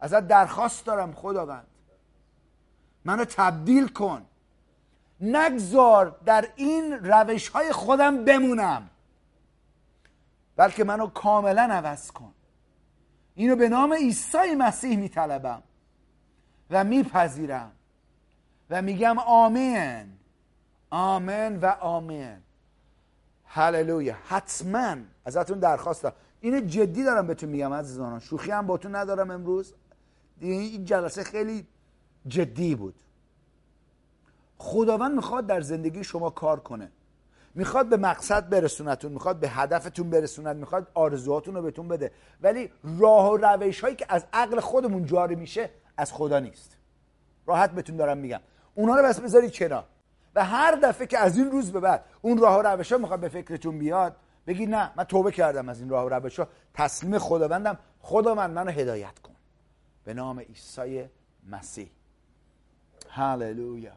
ازت 0.00 0.28
درخواست 0.28 0.86
دارم 0.86 1.12
خداوند. 1.12 1.66
منو 3.04 3.24
تبدیل 3.24 3.88
کن. 3.88 4.26
نگذار 5.20 6.20
در 6.24 6.48
این 6.56 6.92
روش 6.92 7.48
های 7.48 7.72
خودم 7.72 8.24
بمونم. 8.24 8.90
بلکه 10.56 10.84
منو 10.84 11.06
کاملا 11.06 11.62
عوض 11.62 12.10
کن. 12.10 12.34
اینو 13.34 13.56
به 13.56 13.68
نام 13.68 13.92
عیسی 13.92 14.54
مسیح 14.58 14.96
میطلبم 14.96 15.62
و 16.70 16.84
میپذیرم. 16.84 17.72
و 18.70 18.82
میگم 18.82 19.18
آمین. 19.18 20.12
آمین 20.90 21.56
و 21.56 21.66
آمین. 21.66 22.36
هللویا. 23.44 24.16
حتما. 24.28 24.96
ازتون 25.24 25.58
درخواست 25.58 26.02
دارم 26.02 26.14
اینو 26.40 26.60
جدی 26.60 27.04
دارم 27.04 27.26
بهتون 27.26 27.48
میگم 27.48 27.72
عزیزان 27.72 28.18
شوخی 28.18 28.50
هم 28.50 28.66
باتون 28.66 28.96
ندارم 28.96 29.30
امروز. 29.30 29.74
این 30.40 30.84
جلسه 30.84 31.24
خیلی 31.24 31.66
جدی 32.26 32.74
بود. 32.74 32.94
خداوند 34.58 35.14
می‌خواد 35.14 35.46
در 35.46 35.60
زندگی 35.60 36.04
شما 36.04 36.30
کار 36.30 36.60
کنه. 36.60 36.90
می‌خواد 37.54 37.88
به 37.88 37.96
مقصد 37.96 38.48
برسونتون 38.48 39.12
می‌خواد 39.12 39.40
به 39.40 39.48
هدفتون 39.48 40.10
برسوند 40.10 40.56
می‌خواد 40.56 40.90
آرزوهاتون 40.94 41.54
رو 41.54 41.62
بهتون 41.62 41.88
بده. 41.88 42.12
ولی 42.42 42.70
راه 42.98 43.30
و 43.30 43.36
روش 43.36 43.80
هایی 43.80 43.96
که 43.96 44.06
از 44.08 44.26
عقل 44.32 44.60
خودمون 44.60 45.04
جاری 45.04 45.34
میشه 45.34 45.70
از 45.96 46.12
خدا 46.12 46.38
نیست. 46.38 46.76
راحت 47.46 47.70
بهتون 47.70 47.96
دارم 47.96 48.18
میگم. 48.18 48.40
اونا 48.74 48.94
رو 48.94 49.02
بس 49.02 49.20
بذارید 49.20 49.52
کنار. 49.52 49.84
و 50.34 50.44
هر 50.44 50.74
دفعه 50.82 51.06
که 51.06 51.18
از 51.18 51.38
این 51.38 51.50
روز 51.50 51.72
به 51.72 51.80
بعد 51.80 52.04
اون 52.22 52.38
راه 52.38 52.58
و 52.58 52.62
روش 52.62 52.92
ها 52.92 52.98
می‌خواد 52.98 53.20
به 53.20 53.28
فکرتون 53.28 53.78
بیاد 53.78 54.16
بگی 54.46 54.66
نه 54.66 54.90
من 54.96 55.04
توبه 55.04 55.32
کردم 55.32 55.68
از 55.68 55.80
این 55.80 55.88
راه 55.88 56.04
و 56.04 56.08
روش 56.08 56.38
ها 56.38 56.48
تسلیم 56.74 57.18
خداوندم. 57.18 57.78
خدا 58.00 58.34
من 58.34 58.50
منو 58.50 58.70
هدایت 58.70 59.18
کن. 59.18 59.34
به 60.04 60.14
نام 60.14 60.40
عیسی 60.40 61.04
مسیح. 61.50 61.90
هللویا. 63.10 63.92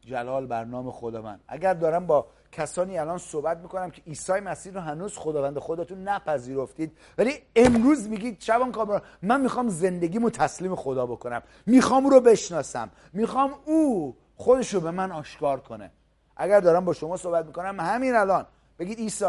جلال 0.00 0.46
بر 0.46 0.64
نام 0.64 0.90
خداوند. 0.90 1.40
اگر 1.48 1.74
دارم 1.74 2.06
با 2.06 2.26
کسانی 2.56 2.98
الان 2.98 3.18
صحبت 3.18 3.58
می‌کنم 3.58 3.90
که 3.90 4.02
عیسی 4.06 4.32
مسیح 4.32 4.72
رو 4.72 4.80
هنوز 4.80 5.18
خداوند 5.18 5.58
خودتون 5.58 6.08
نپذیرفتید. 6.08 6.98
ولی 7.18 7.38
امروز 7.56 8.08
میگید 8.08 8.40
شبان 8.40 8.72
کامران 8.72 9.02
من 9.22 9.40
می‌خوام 9.40 9.68
زندگیمو 9.68 10.30
تسلیم 10.30 10.74
خدا 10.74 11.06
بکنم. 11.06 11.42
می‌خوام 11.66 12.06
رو 12.06 12.20
بشناسم. 12.20 12.90
می‌خوام 13.12 13.54
او 13.64 14.16
خودش 14.36 14.74
رو 14.74 14.80
به 14.80 14.90
من 14.90 15.12
آشکار 15.12 15.60
کنه. 15.60 15.90
اگر 16.36 16.60
دارم 16.60 16.84
با 16.84 16.92
شما 16.92 17.16
صحبت 17.16 17.46
می‌کنم 17.46 17.80
همین 17.80 18.14
الان 18.14 18.46
بگید 18.78 18.98
عیسی 18.98 19.26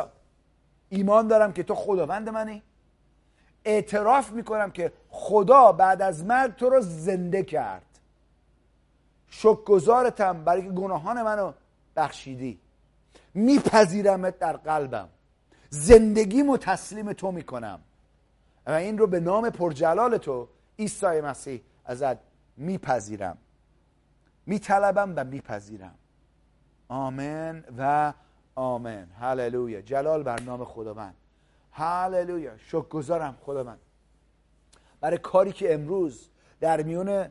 ایمان 0.90 1.28
دارم 1.28 1.54
که 1.54 1.64
تو 1.64 1.76
خداوند 1.76 2.30
منی. 2.30 2.64
اعتراف 3.66 4.32
می‌کنم 4.32 4.72
که 4.72 4.92
خدا 5.10 5.72
بعد 5.72 6.02
از 6.02 6.26
مرگ 6.26 6.56
تو 6.56 6.70
رو 6.70 6.82
زنده 6.82 7.44
کرد. 7.44 8.00
شکرگزارتم 9.30 10.44
برای 10.44 10.62
که 10.62 10.70
گناهان 10.70 11.22
منو 11.22 11.52
بخشیدی. 11.96 12.60
میپذیرمت 13.36 14.40
در 14.40 14.58
قلبم. 14.58 15.10
زندگیمو 15.70 16.58
تسلیم 16.58 17.14
تو 17.14 17.32
می‌کنم. 17.32 17.80
و 18.68 18.72
این 18.72 18.98
رو 18.98 19.08
به 19.08 19.20
نام 19.20 19.50
پرجلال 19.50 20.18
تو 20.18 20.48
عیسی 20.80 21.22
مسیح 21.22 21.62
ازت 21.86 22.18
میپذیرم. 22.58 23.38
میطلبم 24.46 25.14
و 25.16 25.24
میپذیرم. 25.24 25.96
آمین 26.88 27.64
و 27.78 28.14
آمین. 28.56 29.06
هللویا. 29.20 29.82
جلال 29.82 30.24
بر 30.24 30.42
نام 30.42 30.66
خداوند. 30.66 31.16
هللویا. 31.72 32.58
شکر 32.58 33.34
خدا 33.46 33.64
من 33.64 33.78
برای 35.02 35.18
کاری 35.18 35.52
که 35.52 35.74
امروز 35.74 36.30
در 36.60 36.84
میون 36.84 37.28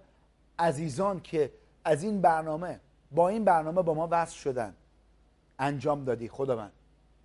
عزیزان 0.59 1.21
که 1.21 1.53
از 1.85 2.03
این 2.03 2.21
برنامه 2.21 2.81
با 3.11 3.29
این 3.29 3.45
برنامه 3.45 3.83
با 3.83 3.95
ما 3.95 4.09
وصل 4.11 4.37
شدن. 4.37 4.75
انجام 5.59 6.05
دادی 6.05 6.29
خدا 6.29 6.57
من. 6.57 6.71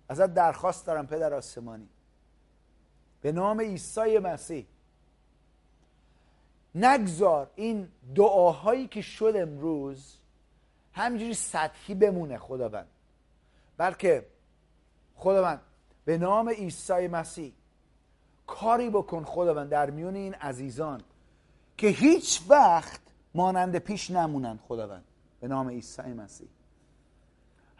ازت 0.08 0.34
درخواست 0.34 0.86
دارم 0.86 1.06
پدر 1.06 1.34
آسمانی. 1.34 1.88
به 3.20 3.32
نام 3.32 3.60
عیسی 3.60 4.18
مسیح. 4.18 4.66
نگذار 6.74 7.50
این 7.54 7.88
دعاهایی 8.14 8.88
که 8.88 9.02
شد 9.02 9.32
امروز 9.36 10.16
همجوری 10.92 11.34
سطحی 11.34 11.94
بمونه 11.94 12.38
خداوند 12.38 12.86
بلکه 13.76 14.26
خداوند 15.14 15.60
به 16.04 16.18
نام 16.18 16.48
عیسی 16.48 17.08
مسیح 17.08 17.52
کاری 18.46 18.90
بکن 18.90 19.24
خداوند 19.24 19.70
در 19.70 19.90
میون 19.90 20.14
این 20.14 20.34
عزیزان 20.34 21.02
که 21.76 21.86
هیچ 21.86 22.42
وقت 22.48 23.00
مانند 23.34 23.76
پیش 23.76 24.10
نمونن 24.10 24.58
خداوند 24.68 25.04
به 25.40 25.48
نام 25.48 25.68
عیسی 25.68 26.02
مسیح. 26.02 26.48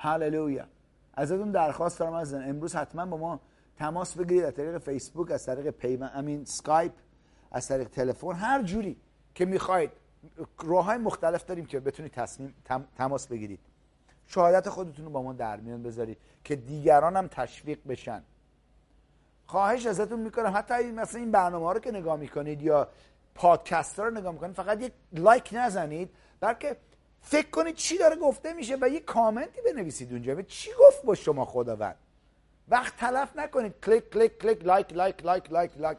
هللویا. 0.02 0.66
ازتون 1.14 1.50
درخواست 1.50 1.98
دارم 1.98 2.12
از 2.12 2.34
امروز 2.34 2.74
حتما 2.74 3.06
با 3.06 3.16
ما 3.16 3.40
تماس 3.76 4.18
بگیرید. 4.18 4.44
از 4.44 4.54
طریق 4.54 4.78
فیسبوک 4.78 5.30
از 5.30 5.46
طریق 5.46 5.70
پیمن 5.70 6.10
امین 6.14 6.44
سکایپ 6.44 6.92
از 7.52 7.68
طریق 7.68 7.88
تلفن 7.88 8.32
هر 8.32 8.62
جوری 8.62 8.96
که 9.34 9.44
می‌خواید. 9.44 9.90
راه 10.62 10.84
های 10.84 10.98
مختلف 10.98 11.44
داریم 11.44 11.66
که 11.66 11.80
بتونید 11.80 12.12
تصمیم 12.12 12.54
تماس 12.96 13.26
بگیرید. 13.26 13.60
شهادت 14.26 14.68
خودتون 14.68 15.04
رو 15.04 15.10
با 15.10 15.22
ما 15.22 15.32
در 15.32 15.56
میان 15.56 15.82
بذارید 15.82 16.18
که 16.44 16.56
دیگران 16.56 17.16
هم 17.16 17.28
تشویق 17.28 17.78
بشن. 17.88 18.22
خواهش 19.46 19.86
ازتون 19.86 20.20
می‌کنم 20.20 20.52
حتی 20.56 20.74
مثلا 20.92 21.20
این 21.20 21.30
برنامه 21.30 21.66
ها 21.66 21.72
رو 21.72 21.80
که 21.80 21.90
نگاه 21.90 22.16
می‌کنید 22.16 22.62
یا 22.62 22.88
پادکست 23.34 23.98
ها 23.98 24.04
رو 24.04 24.10
نگاه 24.10 24.32
می‌کنید 24.32 24.54
فقط 24.54 24.80
یک 24.80 24.92
لایک 25.12 25.50
نزنید 25.52 26.10
بلکه 26.40 26.76
فکر 27.22 27.50
کنید 27.50 27.74
چی 27.74 27.98
داره 27.98 28.16
گفته 28.16 28.52
میشه 28.52 28.76
و 28.80 28.88
یه 28.88 29.00
کامنتی 29.00 29.60
بنویسید 29.60 30.12
اونجا 30.12 30.42
چی 30.42 30.70
گفت 30.78 31.02
با 31.02 31.14
شما 31.14 31.44
خداوند؟ 31.44 31.96
وقت 32.68 32.96
تلف 32.96 33.36
نکنید. 33.36 33.74
کلیک 33.84 34.10
کلیک 34.10 34.38
کلیک 34.38 34.64
لایک 34.64 34.92
لایک 34.92 35.24
لایک 35.24 35.50
لایک 35.52 35.78
لایک. 35.78 35.98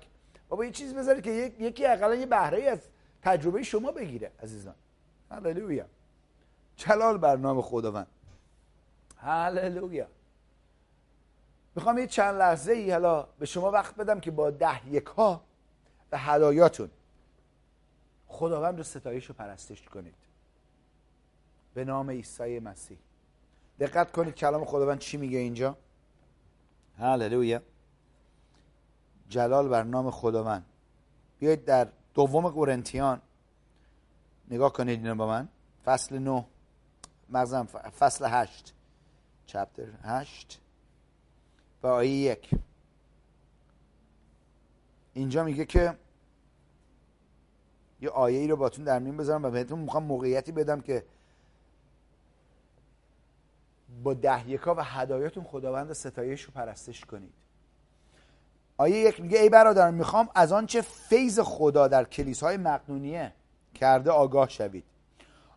بابا 0.49 0.65
یه 0.65 0.71
چیز 0.71 0.93
بذارید 0.93 1.23
که 1.23 1.31
یکی 1.59 1.85
اقلا 1.85 2.15
یه 2.15 2.25
بهره 2.25 2.63
از 2.63 2.79
تجربه 3.21 3.63
شما 3.63 3.91
بگیره 3.91 4.31
عزیزان. 4.43 4.75
هللویا. 5.31 5.85
جلال 6.75 7.17
بر 7.17 7.35
نام 7.35 7.61
خداوند. 7.61 8.07
هللویا. 9.17 10.07
می‌خوام 11.75 11.97
یه 11.97 12.07
چند 12.07 12.35
لحظه 12.39 12.71
ای 12.71 12.91
حالا 12.91 13.27
به 13.39 13.45
شما 13.45 13.71
وقت 13.71 13.95
بدم 13.95 14.19
که 14.19 14.31
با 14.31 14.51
ده 14.51 14.87
یک 14.87 15.05
ها 15.05 15.43
و 16.11 16.17
هدایاتون 16.17 16.89
خداوند 18.27 18.77
رو 18.77 18.83
ستایش 18.83 19.25
رو 19.25 19.35
پرستش 19.35 19.81
کنید. 19.81 20.13
به 21.73 21.85
نام 21.85 22.09
عیسی 22.09 22.59
مسیح. 22.59 22.97
دقت 23.79 24.11
کنید 24.11 24.35
کلام 24.35 24.65
خداوند 24.65 24.99
چی 24.99 25.17
میگه 25.17 25.37
اینجا؟ 25.37 25.77
هللویا. 26.97 27.61
جلال 29.29 29.67
بر 29.67 29.83
نام 29.83 30.11
خداوند. 30.11 30.65
بیایید 31.39 31.65
در 31.65 31.87
دوم 32.13 32.49
قرنتیان 32.49 33.21
نگاه 34.49 34.73
کنید 34.73 34.99
اینو 34.99 35.15
با 35.15 35.27
من. 35.27 35.47
فصل 35.85 36.19
9 36.19 36.45
مغزم 37.29 37.65
فصل 37.99 38.25
8 38.25 38.73
چپتر 39.45 39.87
8 40.03 40.59
و 41.83 41.87
آیه 41.87 42.11
یک. 42.11 42.49
اینجا 45.13 45.43
میگه 45.43 45.65
که 45.65 45.97
یه 48.01 48.09
آیه 48.09 48.39
ای 48.39 48.47
رو 48.47 48.55
باتون 48.55 48.85
در 48.85 48.99
میون 48.99 49.17
بذارم 49.17 49.43
و 49.43 49.49
بهتون 49.49 49.79
می‌خوام 49.79 50.03
موقعیتی 50.03 50.51
بدم 50.51 50.81
که 50.81 51.05
با 54.03 54.13
ده 54.13 54.49
یکا 54.49 54.75
و 54.75 54.83
هدایاتون 54.83 55.43
خداوند 55.43 55.93
ستایش 55.93 56.41
رو 56.41 56.51
پرستش 56.53 57.05
کنید. 57.05 57.33
آیه 58.77 58.97
یک 58.97 59.21
میگه 59.21 59.39
ای 59.39 59.49
برادران 59.49 59.93
می‌خوام 59.93 60.29
از 60.35 60.51
آنچه 60.51 60.81
فیض 60.81 61.39
خدا 61.39 61.87
در 61.87 62.03
کلیسای 62.03 62.57
مقنونیه 62.57 63.33
کرده 63.75 64.11
آگاه 64.11 64.49
شوید. 64.49 64.83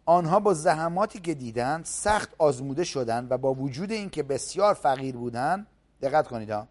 آنها 0.06 0.40
با 0.40 0.54
زحماتی 0.54 1.20
که 1.20 1.34
دیدند 1.34 1.84
سخت 1.84 2.34
آزموده 2.38 2.84
شدند 2.84 3.32
و 3.32 3.38
با 3.38 3.54
وجود 3.54 3.92
اینکه 3.92 4.22
بسیار 4.22 4.74
فقیر 4.74 5.16
بودند 5.16 5.66
دقت 6.02 6.28
کنید 6.28 6.50
ها 6.50 6.68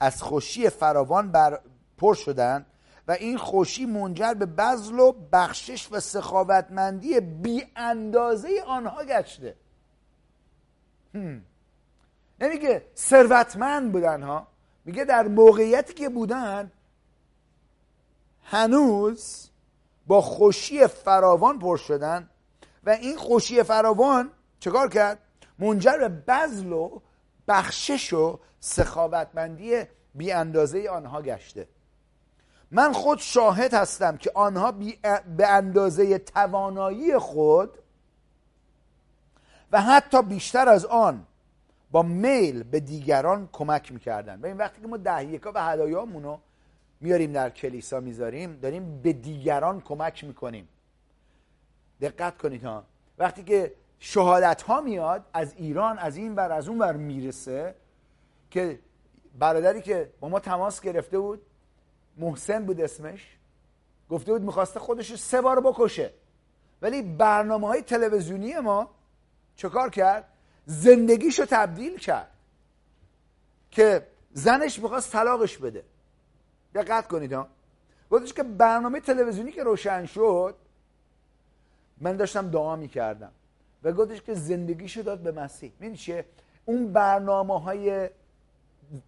از 0.00 0.22
خوشی 0.22 0.68
فراوان 0.68 1.32
بر 1.32 1.60
پر 1.98 2.14
شدند 2.14 2.66
و 3.08 3.12
این 3.12 3.38
خوشی 3.38 3.86
منجر 3.86 4.34
به 4.34 4.46
بذل 4.46 4.98
و 4.98 5.12
بخشش 5.32 5.88
و 5.92 6.00
سخاوتمندی 6.00 7.20
بی 7.20 7.64
اندازه 7.76 8.48
آنها 8.66 9.04
گشته. 9.04 9.54
نمیگه 12.40 12.82
ثروتمند 12.96 13.92
بودن 13.92 14.22
ها. 14.22 14.46
میگه 14.84 15.04
در 15.04 15.28
موقعیتی 15.28 15.94
که 15.94 16.08
بودن 16.08 16.70
هنوز 18.42 19.48
با 20.06 20.20
خوشی 20.20 20.86
فراوان 20.86 21.58
پر 21.58 21.76
شدن 21.76 22.28
و 22.84 22.90
این 22.90 23.16
خوشی 23.16 23.62
فراوان 23.62 24.30
چکار 24.60 24.88
کرد؟ 24.88 25.18
منجر 25.58 25.98
به 25.98 26.08
بذل 26.08 26.72
و 26.72 27.00
بخشش 27.48 28.12
و 28.12 28.38
سخاوتمندی 28.60 29.82
بی 30.14 30.32
اندازه 30.32 30.88
آنها 30.88 31.22
گشته. 31.22 31.68
من 32.70 32.92
خود 32.92 33.18
شاهد 33.18 33.74
هستم 33.74 34.16
که 34.16 34.30
آنها 34.34 34.72
به 35.36 35.48
اندازه 35.48 36.18
توانایی 36.18 37.18
خود 37.18 37.78
و 39.72 39.80
حتی 39.80 40.22
بیشتر 40.22 40.68
از 40.68 40.84
آن 40.84 41.26
با 41.90 42.02
میل 42.02 42.62
به 42.62 42.80
دیگران 42.80 43.48
کمک 43.52 43.92
می‌کردن. 43.92 44.40
و 44.40 44.46
این 44.46 44.56
وقتی 44.56 44.80
که 44.80 44.86
ما 44.86 44.96
دهیکا 44.96 45.52
و 45.54 45.64
هدایامون 45.64 46.22
رو 46.22 46.40
میاریم 47.00 47.32
در 47.32 47.50
کلیسا 47.50 48.00
می‌ذاریم 48.00 48.58
داریم 48.62 49.00
به 49.02 49.12
دیگران 49.12 49.80
کمک 49.80 50.24
می‌کنیم. 50.24 50.68
دقت 52.00 52.38
کنید 52.38 52.64
ها. 52.64 52.84
وقتی 53.18 53.44
که 53.44 53.74
شهادت 53.98 54.62
ها 54.62 54.80
میاد 54.80 55.24
از 55.32 55.54
ایران 55.56 55.98
از 55.98 56.16
این 56.16 56.34
ور 56.34 56.52
از 56.52 56.68
اون 56.68 56.78
ور 56.78 56.92
می‌رسه 56.96 57.74
که 58.50 58.78
برادری 59.38 59.82
که 59.82 60.10
با 60.20 60.28
ما 60.28 60.40
تماس 60.40 60.80
گرفته 60.80 61.18
بود 61.18 61.42
محسن 62.16 62.64
بود 62.64 62.80
اسمش 62.80 63.36
گفته 64.10 64.32
بود 64.32 64.42
می‌خواسته 64.42 64.80
خودش 64.80 65.14
سه 65.14 65.40
بار 65.40 65.60
بکشه. 65.60 66.12
ولی 66.82 67.02
برنامه 67.02 67.66
های 67.66 67.82
تلویزیونی 67.82 68.58
ما 68.58 68.90
چکار 69.56 69.90
کرد؟ 69.90 70.24
زندگیشو 70.66 71.44
تبدیل 71.44 71.98
کرد. 71.98 72.30
که 73.70 74.06
زنش 74.32 74.78
می‌خواست 74.78 75.12
طلاقش 75.12 75.58
بده. 75.58 75.84
دقت 76.74 77.08
کنید 77.08 77.32
ها. 77.32 77.48
گفتش 78.10 78.32
که 78.32 78.42
برنامه 78.42 79.00
تلویزیونی 79.00 79.52
که 79.52 79.62
روشن 79.62 80.06
شد 80.06 80.54
من 82.00 82.16
داشتم 82.16 82.50
دعا 82.50 82.76
می‌کردم. 82.76 83.32
و 83.82 83.92
گفتش 83.92 84.22
که 84.22 84.34
زندگیشو 84.34 85.02
داد 85.02 85.18
به 85.18 85.32
مسیح. 85.32 85.72
می‌دونی 85.80 85.98
چیه؟ 85.98 86.24
اون 86.64 86.92
برنامه 86.92 87.60
های 87.60 88.10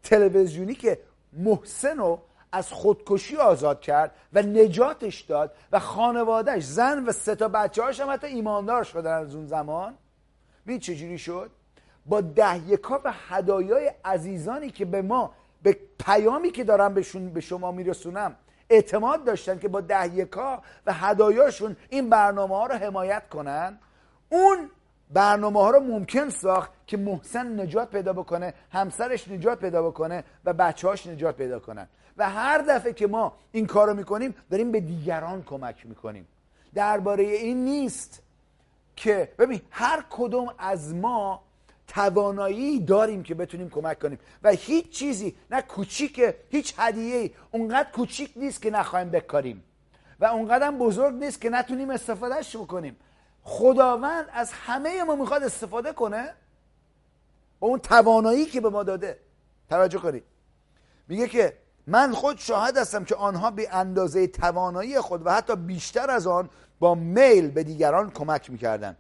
تلویزیونی 0.03 0.75
که 0.75 1.01
محسن 1.33 1.99
رو 1.99 2.23
از 2.53 2.73
خودکشی 2.73 3.37
آزاد 3.37 3.81
کرد 3.81 4.15
و 4.33 4.43
نجاتش 4.43 5.21
داد 5.21 5.55
و 5.73 5.79
خانوادهش 5.79 6.65
زن 6.65 7.05
و 7.05 7.13
سه 7.13 7.35
تا 7.35 7.49
بچه 7.49 7.83
هاش 7.83 8.01
هم 8.01 8.11
حتی 8.11 8.27
ایماندار 8.27 8.85
شدن 8.85 9.13
از 9.13 9.35
اون 9.35 9.47
زمان 9.47 9.95
ببین 10.69 10.81
چجوری 10.81 11.19
شد؟ 11.19 11.51
با 12.07 12.21
ده 12.21 12.69
یکا 12.69 13.01
و 13.05 13.13
هدایای 13.29 13.93
عزیزانی 14.05 14.71
که 14.71 14.85
به 14.85 15.03
ما 15.03 15.35
به 15.63 15.77
پیامی 16.07 16.51
که 16.51 16.65
دارم 16.65 16.95
بهشون 16.95 17.31
به 17.31 17.41
شما 17.41 17.73
میرسونم 17.73 18.37
اعتماد 18.71 19.25
داشتن 19.25 19.59
که 19.59 19.69
با 19.69 19.81
ده 19.81 20.15
یکا 20.15 20.63
و 20.87 20.93
هدایاشون 20.93 21.77
این 21.91 22.11
برنامه 22.11 22.57
ها 22.57 22.67
رو 22.67 22.75
حمایت 22.75 23.29
کنن 23.29 23.79
اون 24.29 24.71
برنامه 25.11 25.61
ها 25.61 25.71
رو 25.71 25.81
ممکن 25.81 26.29
ساخت 26.29 26.73
که 26.87 26.97
محسن 26.97 27.61
نجات 27.61 27.91
پیدا 27.91 28.13
بکنه 28.13 28.55
همسرش 28.73 29.29
نجات 29.29 29.59
پیدا 29.59 29.83
بکنه 29.83 30.25
و 30.45 30.53
بچه 30.53 31.11
نجات 31.11 31.37
پیدا 31.37 31.59
کنن. 31.59 31.89
و 32.17 32.31
هر 32.31 32.59
دفعه 32.59 32.93
که 32.93 33.07
ما 33.07 33.33
این 33.53 33.67
کار 33.67 33.89
رو 33.89 33.95
می‌کنیم 33.95 34.35
داریم 34.51 34.73
به 34.73 34.81
دیگران 34.81 35.43
کمک 35.43 35.87
می‌کنیم. 35.87 36.29
درباره 36.75 37.25
این 37.25 37.65
نیست. 37.65 38.23
که 38.99 39.33
ببین 39.39 39.61
هر 39.71 40.05
کدوم 40.11 40.55
از 40.59 40.95
ما 40.95 41.43
توانایی 41.87 42.81
داریم 42.81 43.23
که 43.23 43.35
بتونیم 43.35 43.71
کمک 43.71 43.99
کنیم. 43.99 44.19
و 44.43 44.51
هیچ 44.51 44.91
چیزی 44.91 45.37
نه 45.51 45.63
کوچیکه 45.63 46.37
هیچ 46.51 46.75
هدیه 46.79 47.31
اونقدر 47.51 47.91
کوچیک 47.91 48.33
نیست 48.37 48.63
که 48.63 48.71
نخواهیم 48.71 49.11
بکاریم. 49.11 49.65
و 50.21 50.25
اونقدر 50.25 50.71
بزرگ 50.71 51.15
نیست 51.15 51.41
که 51.41 51.51
نتونیم 51.51 51.91
استفادهش 51.91 52.57
بکنیم. 52.57 52.97
خداوند 53.43 54.29
از 54.33 54.53
همه 54.53 55.05
ما 55.05 55.17
می‌خواد 55.17 55.43
استفاده 55.43 55.93
کنه. 55.93 56.35
با 57.61 57.69
اون 57.69 57.79
توانایی 57.79 58.47
که 58.47 58.61
به 58.61 58.69
ما 58.69 58.83
داده. 58.83 59.19
توجه 59.71 59.99
کنید. 59.99 60.25
میگه 61.09 61.29
که 61.29 61.57
من 61.89 62.13
خود 62.13 62.39
شاهد 62.39 62.77
هستم 62.77 63.05
که 63.05 63.15
آنها 63.15 63.51
به 63.51 63.75
اندازه 63.75 64.27
توانایی 64.27 65.01
خود 65.01 65.27
و 65.27 65.31
حتی 65.33 65.57
بیشتر 65.57 66.11
از 66.11 66.27
آن 66.27 66.51
با 66.79 66.95
میل 66.95 67.51
به 67.51 67.65
دیگران 67.65 68.11
کمک 68.11 68.51
می‌کردن 68.51 68.97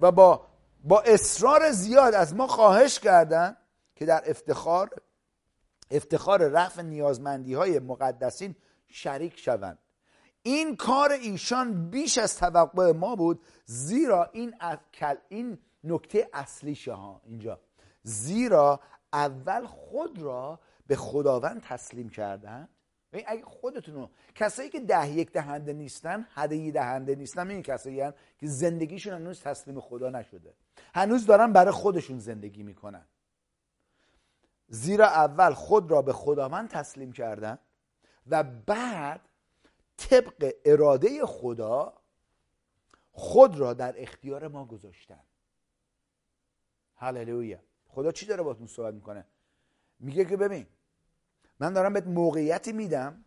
و 0.00 0.12
با 0.12 0.46
با 0.84 1.00
اصرار 1.00 1.70
زیاد 1.70 2.14
از 2.14 2.34
ما 2.34 2.46
خواهش 2.46 2.98
کردن 2.98 3.56
که 3.96 4.06
در 4.06 4.22
افتخار 4.26 4.90
افتخار 5.90 6.48
رفع 6.48 6.82
نیازمندی 6.82 7.54
های 7.54 7.78
مقدسین 7.78 8.56
شریک 8.88 9.38
شوند. 9.38 9.78
این 10.42 10.76
کار 10.76 11.12
ایشان 11.12 11.90
بیش 11.90 12.18
از 12.18 12.36
توقع 12.36 12.92
ما 12.92 13.16
بود 13.16 13.42
زیرا 13.64 14.30
این 14.32 14.54
این 15.28 15.58
نکته 15.84 16.28
اصلی 16.32 16.78
ها 16.86 17.20
اینجا 17.24 17.60
زیرا 18.02 18.80
اول 19.12 19.66
خود 19.66 20.18
را 20.18 20.60
به 20.86 20.96
خداوند 20.96 21.62
تسلیم 21.62 22.08
کردن؟ 22.08 22.68
اگه 23.26 23.44
خودتون 23.44 23.94
رو 23.94 24.10
کسایی 24.34 24.70
که 24.70 24.80
ده 24.80 25.10
یک 25.10 25.32
دهنده 25.32 25.72
نیستن 25.72 26.26
هدیه 26.34 26.72
دهنده 26.72 27.14
نیستن 27.14 27.50
این 27.50 27.62
کسایی 27.62 28.00
هن 28.00 28.14
که 28.38 28.46
زندگیشون 28.46 29.12
هنوز 29.12 29.40
تسلیم 29.40 29.80
خدا 29.80 30.10
نشده. 30.10 30.54
هنوز 30.94 31.26
دارن 31.26 31.52
برای 31.52 31.72
خودشون 31.72 32.18
زندگی 32.18 32.62
می‌کنن. 32.62 33.04
زیرا 34.68 35.06
اول 35.06 35.52
خود 35.54 35.90
را 35.90 36.02
به 36.02 36.12
خداوند 36.12 36.68
تسلیم 36.68 37.12
کردن 37.12 37.58
و 38.26 38.42
بعد 38.42 39.20
طبق 39.96 40.54
اراده 40.64 41.26
خدا 41.26 41.94
خود 43.12 43.58
را 43.58 43.74
در 43.74 44.02
اختیار 44.02 44.48
ما 44.48 44.64
گذاشتن. 44.64 45.20
هللویا. 46.96 47.58
خدا 47.88 48.12
چی 48.12 48.26
داره 48.26 48.42
باتون 48.42 48.66
صحبت 48.66 48.94
می‌کنه؟ 48.94 49.26
میگه 50.02 50.24
که 50.24 50.36
ببین 50.36 50.66
من 51.60 51.72
دارم 51.72 51.92
بهت 51.92 52.06
موقعیتی 52.06 52.72
میدم 52.72 53.24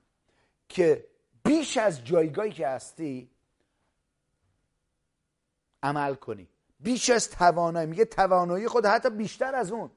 که 0.70 1.08
بیش 1.44 1.78
از 1.78 2.06
جایگاهی 2.06 2.52
که 2.52 2.68
هستی 2.68 3.30
عمل 5.84 6.16
کنی. 6.16 6.50
بیش 6.80 7.10
از 7.10 7.30
توانایی. 7.30 7.88
میگه 7.88 8.06
توانایی 8.06 8.68
خود 8.68 8.86
حتی 8.86 9.10
بیشتر 9.10 9.56
از 9.56 9.72
اون. 9.72 9.92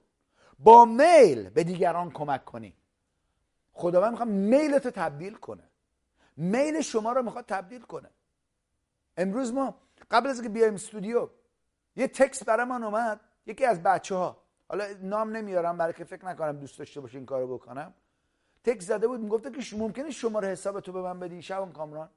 با 0.59 0.84
میل 0.84 1.50
به 1.50 1.64
دیگران 1.64 2.10
کمک 2.10 2.44
کنی. 2.44 2.74
خداوند 3.72 4.10
می‌خواد 4.10 4.28
میلت 4.28 4.84
رو 4.84 4.90
تبدیل 4.90 5.34
کنه. 5.34 5.64
میل 6.36 6.80
شما 6.80 7.12
رو 7.12 7.22
می‌خواد 7.22 7.44
تبدیل 7.44 7.82
کنه. 7.82 8.10
امروز 9.16 9.52
ما 9.52 9.80
قبل 10.10 10.28
از 10.28 10.42
که 10.42 10.48
بیایم 10.48 10.74
استودیو 10.74 11.28
یه 11.96 12.09
تکست 12.09 12.44
برای 12.44 12.66
من 12.66 12.82
اومد. 12.84 13.20
یکی 13.46 13.64
از 13.64 13.82
بچه 13.82 14.14
ها 14.14 14.47
حالا 14.68 14.84
نام 15.02 15.36
نمیارم 15.36 15.78
برای 15.78 15.92
که 15.92 16.04
فکر 16.04 16.26
نکنم 16.26 16.52
دوست 16.52 16.78
داشته 16.78 17.00
باشه 17.00 17.16
این 17.18 17.26
کارو 17.26 17.54
بکنم. 17.58 17.94
تکس 18.64 18.86
زده 18.86 19.08
بود 19.08 19.20
می‌گفته 19.20 19.50
که 19.50 19.76
ممکنه 19.76 20.10
شماره 20.10 20.48
حساب 20.48 20.80
تو 20.80 20.92
به 20.92 21.02
من 21.02 21.20
بدی؟ 21.20 21.42
شبان 21.42 21.72
کامران. 21.72 22.08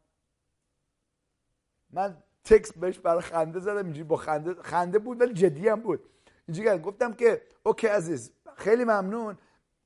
من 1.90 2.18
تکس 2.44 2.74
بهش 2.74 3.00
برای 3.00 3.22
خنده 3.22 3.60
زدم 3.60 3.86
اینجوری 3.86 4.04
با 4.04 4.18
خنده 4.18 4.54
خنده 4.54 5.00
بود 5.00 5.22
ولی 5.22 5.34
جدی 5.34 5.68
هم 5.68 5.82
بود. 5.82 6.04
اینجوری 6.48 6.80
گفتم 6.80 7.14
که 7.14 7.42
اوکی 7.64 7.88
عزیز 7.88 8.32
خیلی 8.56 8.84
ممنون. 8.84 9.38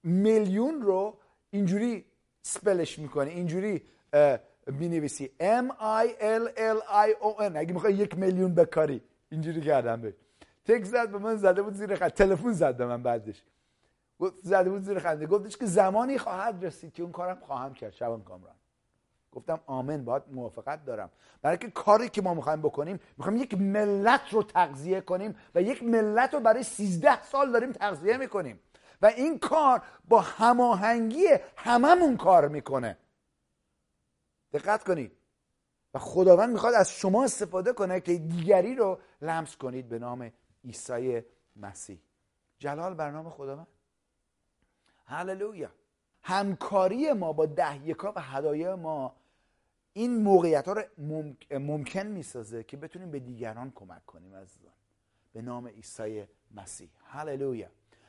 میلیون 0.04 0.82
رو 0.82 1.18
اینجوری 1.50 2.06
سپلش 2.42 3.00
می‌کنه 3.00 3.30
اینجوری 3.30 3.86
می 4.68 4.90
نویسی 4.90 5.32
M 5.40 5.72
I 6.04 6.08
L 6.22 6.48
L 6.58 6.80
I 6.82 7.22
O 7.22 7.40
N. 7.40 7.56
اگه 7.56 7.74
می‌خوای 7.74 7.94
یک 7.94 8.18
میلیون 8.18 8.56
بکاری 8.56 9.02
اینجوری 9.30 9.62
کردم 9.62 10.02
به 10.02 10.16
تکس 10.66 10.88
زد 10.88 11.10
به 11.10 11.18
من 11.18 11.36
زده 11.36 11.62
بود 11.62 11.74
زیر 11.74 11.96
خنده 11.96 12.10
تلفن 12.10 12.52
زد 12.52 12.78
به 12.78 12.86
من 12.86 13.04
بعدش. 13.04 13.44
زده 14.44 14.70
بود 14.70 14.82
زیر 14.82 15.00
خنده. 15.00 15.26
گفتش 15.26 15.58
که 15.58 15.66
زمانی 15.66 16.18
خواهد 16.18 16.66
رسید 16.66 16.94
که 16.94 17.04
اون 17.04 17.12
کارم 17.12 17.40
خواهم 17.40 17.74
کرد 17.74 17.94
شبان 17.94 18.24
کامران. 18.24 18.56
گفتم 19.32 19.60
آمن 19.66 20.06
باید 20.06 20.24
موافقت 20.32 20.86
دارم. 20.86 21.10
برای 21.42 21.58
که 21.58 21.72
کاری 21.72 22.10
که 22.10 22.22
ما 22.22 22.34
می‌خوایم 22.34 22.62
بکنیم 22.62 23.00
می‌خوایم 23.18 23.42
یک 23.42 23.54
ملت 23.54 24.22
رو 24.32 24.44
تغذیه 24.44 25.02
کنیم 25.02 25.36
و 25.56 25.62
یک 25.62 25.84
ملت 25.84 26.34
رو 26.34 26.40
برای 26.40 26.64
13 26.64 27.24
سال 27.24 27.52
داریم 27.52 27.72
تغذیه 27.72 28.18
می‌کنیم. 28.18 28.60
و 29.02 29.06
این 29.06 29.40
کار 29.40 29.82
با 30.08 30.22
هماهنگی 30.22 31.26
هممون 31.56 32.18
کار 32.18 32.48
می‌کنه. 32.48 32.98
دقت 34.54 34.84
کنید. 34.84 35.12
و 35.94 36.00
خداوند 36.00 36.50
می‌خواد 36.50 36.74
از 36.74 36.92
شما 36.92 37.24
استفاده 37.24 37.74
کنه 37.74 38.00
که 38.00 38.18
دیگری 38.18 38.76
رو 38.76 39.00
لمس 39.22 39.56
کنید 39.56 39.90
به 39.90 40.00
نام 40.00 40.32
عیسی 40.66 41.22
مسیح. 41.56 42.00
جلال 42.60 42.94
برنامه 42.94 43.30
خداوند. 43.30 43.68
هللویا. 45.06 45.70
همکاری 46.22 47.14
ما 47.14 47.34
با 47.34 47.46
ده 47.46 47.88
یکا 47.88 48.14
و 48.16 48.22
هدایای 48.22 48.76
ما 48.76 49.16
این 49.94 50.24
موقعیت 50.24 50.68
ها 50.68 50.74
رو 50.74 50.84
ممکن 51.60 52.08
می‌سازه 52.08 52.64
که 52.64 52.78
بتونیم 52.78 53.12
به 53.12 53.20
دیگران 53.20 53.72
کمک 53.76 54.06
کنیم 54.06 54.36
عزیزان. 54.36 54.74
به 55.34 55.42
نام 55.42 55.68
عیسی 55.68 56.26
مسیح. 56.56 56.90
هللویا. 57.06 57.68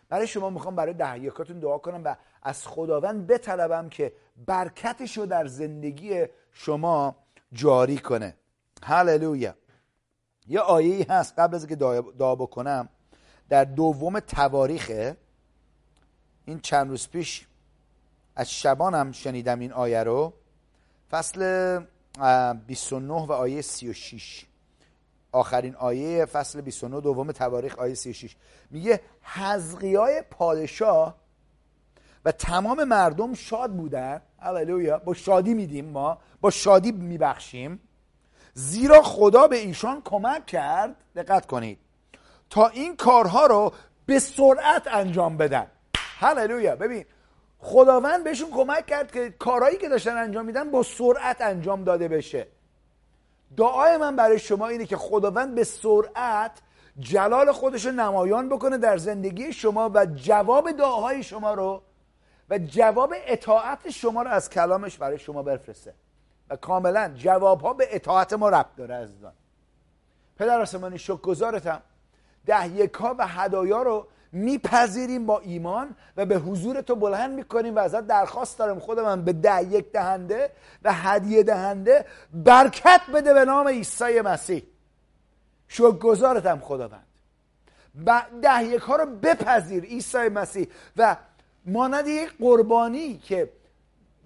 برای 0.09 0.27
شما 0.27 0.51
می‌خوام 0.51 0.77
برای 0.77 0.95
ده 0.95 1.19
یکاتون 1.19 1.61
دعا 1.61 1.79
کنم 1.79 2.05
و 2.05 2.17
از 2.43 2.67
خداوند 2.67 3.27
بطلبم 3.27 3.89
که 3.89 4.13
برکتش 4.47 5.19
رو 5.19 5.27
در 5.27 5.47
زندگی 5.47 6.27
شما 6.53 7.17
جاری 7.53 7.99
کنه. 7.99 8.37
هللویا. 8.83 9.55
یه 10.49 10.61
آیه 10.61 11.07
هست 11.09 11.39
قبل 11.39 11.55
از 11.55 11.67
که 11.67 11.77
دعا 11.77 12.35
بکنم. 12.35 12.89
در 13.49 13.65
دوم 13.65 14.21
تواریخه 14.21 15.17
این 16.45 16.61
چند 16.61 16.91
روز 16.91 17.09
پیش 17.09 17.47
از 18.37 18.51
شبانم 18.51 19.13
شنیدم 19.13 19.59
این 19.59 19.73
آیه 19.73 20.03
رو. 20.03 20.33
فصل 21.11 21.81
29 22.67 23.15
و 23.15 23.33
آیه 23.33 23.63
36 23.63 24.47
آخرین 25.33 25.75
آیه 25.75 26.25
فصل 26.25 26.61
29 26.61 27.01
دوم 27.01 27.33
تواریخ 27.33 27.79
آیه 27.79 27.95
36 27.95 28.37
میگه 28.71 29.01
حزقیای 29.23 30.23
پادشاه 30.31 31.17
و 32.25 32.33
تمام 32.33 32.85
مردم 32.85 33.35
شاد 33.35 33.73
بودن. 33.73 34.23
هللویا 34.39 34.99
با 34.99 35.15
شادی 35.15 35.55
میدیم 35.55 35.85
ما 35.85 36.19
با 36.41 36.51
شادی 36.51 36.93
میبخشیم. 36.93 37.81
زیرا 38.59 39.03
خدا 39.03 39.47
به 39.49 39.57
ایشان 39.57 40.03
کمک 40.05 40.47
کرد. 40.47 40.97
دقت 41.17 41.47
کنید. 41.47 41.79
تا 42.51 42.69
این 42.69 42.97
کارها 42.97 43.47
رو 43.47 43.73
به 44.07 44.19
سرعت 44.19 44.87
انجام 44.87 45.37
بدن. 45.37 45.67
هللویا. 45.97 46.77
ببین 46.77 47.05
خداوند 47.59 48.25
بهشون 48.25 48.51
کمک 48.51 48.87
کرد 48.87 49.13
که 49.13 49.31
کارهایی 49.39 49.77
که 49.77 49.89
داشتن 49.89 50.17
انجام 50.17 50.47
میدن 50.47 50.71
با 50.71 50.83
سرعت 50.83 51.41
انجام 51.41 51.85
داده 51.85 52.09
بشه. 52.09 52.47
دعای 53.57 53.97
من 53.97 54.17
برای 54.17 54.39
شما 54.39 54.69
اینه 54.69 54.87
که 54.87 54.97
خداوند 54.97 55.55
به 55.55 55.65
سرعت 55.65 56.53
جلال 56.99 57.53
خودش 57.53 57.87
رو 57.87 57.93
نمایان 57.93 58.49
بکنه 58.49 58.79
در 58.79 58.97
زندگی 58.97 59.53
شما 59.53 59.91
و 59.95 60.07
جواب 60.07 60.71
دعاهای 60.71 61.23
شما 61.23 61.55
رو 61.55 61.83
و 62.51 62.59
جواب 62.59 63.15
اطاعت 63.27 63.91
شما 63.91 64.23
رو 64.23 64.31
از 64.31 64.51
کلامش 64.51 64.97
برای 64.97 65.19
شما 65.19 65.43
بفرسته. 65.43 65.95
کاملا 66.55 67.13
جواب 67.15 67.61
ها 67.61 67.73
به 67.73 67.89
اطاعت 67.91 68.33
ما 68.33 68.49
ربط 68.49 68.77
داره 68.77 68.95
عزیزان. 68.95 69.33
پدر 70.37 70.61
آسمانی 70.61 70.99
شکر 70.99 71.17
گذارتم 71.17 71.83
ده 72.47 72.69
یک 72.69 72.95
ها 72.95 73.15
و 73.19 73.27
هدایا 73.27 73.83
رو 73.83 74.07
میپذیریم 74.33 75.27
با 75.27 75.39
ایمان 75.39 75.97
و 76.17 76.27
به 76.27 76.37
حضور 76.37 76.81
تو 76.81 76.95
بلند 76.95 77.31
می‌کنیم 77.31 77.77
و 77.77 77.79
ازت 77.79 78.07
درخواست 78.07 78.59
دارم 78.59 78.79
خودم 78.79 79.23
به 79.25 79.33
ده 79.33 79.63
یک 79.63 79.93
دهنده 79.93 80.51
و 80.83 80.93
هدیه 80.93 81.43
دهنده 81.43 82.05
برکت 82.33 83.01
بده 83.15 83.35
به 83.35 83.45
نام 83.45 83.69
عیسی 83.69 84.21
مسیح. 84.21 84.63
شکرگزارتم 85.69 86.61
خداوند. 86.61 87.07
ده 88.43 88.65
یک 88.65 88.81
ها 88.81 88.97
رو 88.97 89.07
بپذیر 89.07 89.85
عیسی 89.85 90.29
مسیح 90.29 90.69
و 90.97 91.17
مانند 91.67 92.07
یک 92.07 92.33
قربانی 92.39 93.19
که 93.19 93.53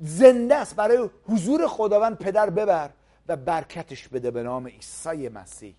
زنده 0.01 0.57
است 0.57 0.77
برای 0.77 1.11
حضور 1.29 1.67
خداوند 1.67 2.19
پدر 2.19 2.51
ببر 2.51 2.91
و 3.29 3.37
برکتش 3.37 4.09
بده 4.09 4.31
به 4.31 4.43
نام 4.43 4.67
عیسی 4.67 5.29
مسیح. 5.29 5.75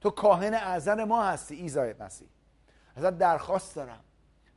تو 0.00 0.10
کاهن 0.10 0.54
اعظم 0.54 1.04
ما 1.04 1.24
هستی 1.24 1.54
عیسی 1.54 1.92
مسیح. 2.00 2.28
ازت 2.96 3.18
درخواست 3.18 3.76
دارم. 3.76 4.00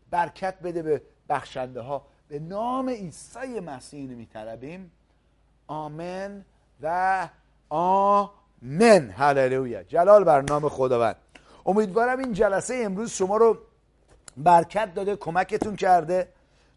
برکت 0.10 0.60
بده 0.60 0.82
به 0.82 1.02
بخشنده 1.30 1.82
ها 1.82 2.08
به 2.28 2.40
نام 2.40 2.90
عیسی 2.90 3.60
مسیح 3.60 4.10
میطلبیم. 4.10 4.92
آمن 5.68 6.46
و 6.82 7.30
آمین. 7.70 8.38
من 8.62 9.10
هللویا. 9.10 9.84
جلال 9.84 10.24
بر 10.24 10.42
نام 10.42 10.70
خداوند. 10.70 11.16
امیدوارم 11.66 12.20
این 12.20 12.34
جلسه 12.34 12.76
امروز 12.84 13.12
شما 13.12 13.38
رو 13.38 13.58
برکت 14.38 14.94
داده 14.94 15.16
کمکتون 15.16 15.76
کرده. 15.76 16.28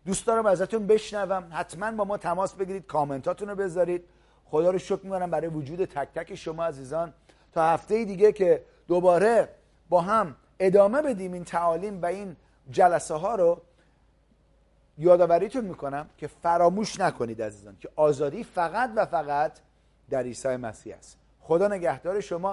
دوست 0.07 0.27
دارم 0.27 0.47
ازتون 0.47 0.87
بشنوم. 0.87 1.49
حتما 1.51 1.93
با 1.93 2.05
ما 2.05 2.17
تماس 2.17 2.55
بگیرید 2.55 2.87
کامنتاتون 2.87 3.49
رو 3.49 3.55
بذارید. 3.55 4.05
خدا 4.45 4.71
رو 4.71 4.79
شکر 4.79 5.01
می‌کنم 5.03 5.31
برای 5.31 5.47
وجود 5.47 5.85
تک 5.85 6.09
تک 6.15 6.35
شما 6.35 6.65
عزیزان. 6.65 7.13
تا 7.53 7.63
هفته 7.63 8.05
دیگه 8.05 8.33
که 8.33 8.63
دوباره 8.89 9.49
با 9.89 10.01
هم 10.01 10.37
ادامه 10.59 11.03
بدیم 11.03 11.33
این 11.33 11.45
تعالیم 11.45 12.03
و 12.03 12.07
این 12.07 12.37
جلسه 12.71 13.15
ها 13.15 13.35
رو 13.35 13.61
یادآوریتون 14.99 15.65
می‌کنم 15.65 16.09
که 16.19 16.27
فراموش 16.27 17.01
نکنید 17.01 17.43
عزیزان 17.43 17.77
که 17.81 17.89
آزادی 17.97 18.45
فقط 18.45 18.91
و 18.97 19.07
فقط 19.07 19.53
در 20.11 20.23
عیسی 20.23 20.57
مسیح 20.57 20.97
است. 20.97 21.19
خدا 21.41 21.69
نگهدار 21.69 22.21
شما. 22.21 22.49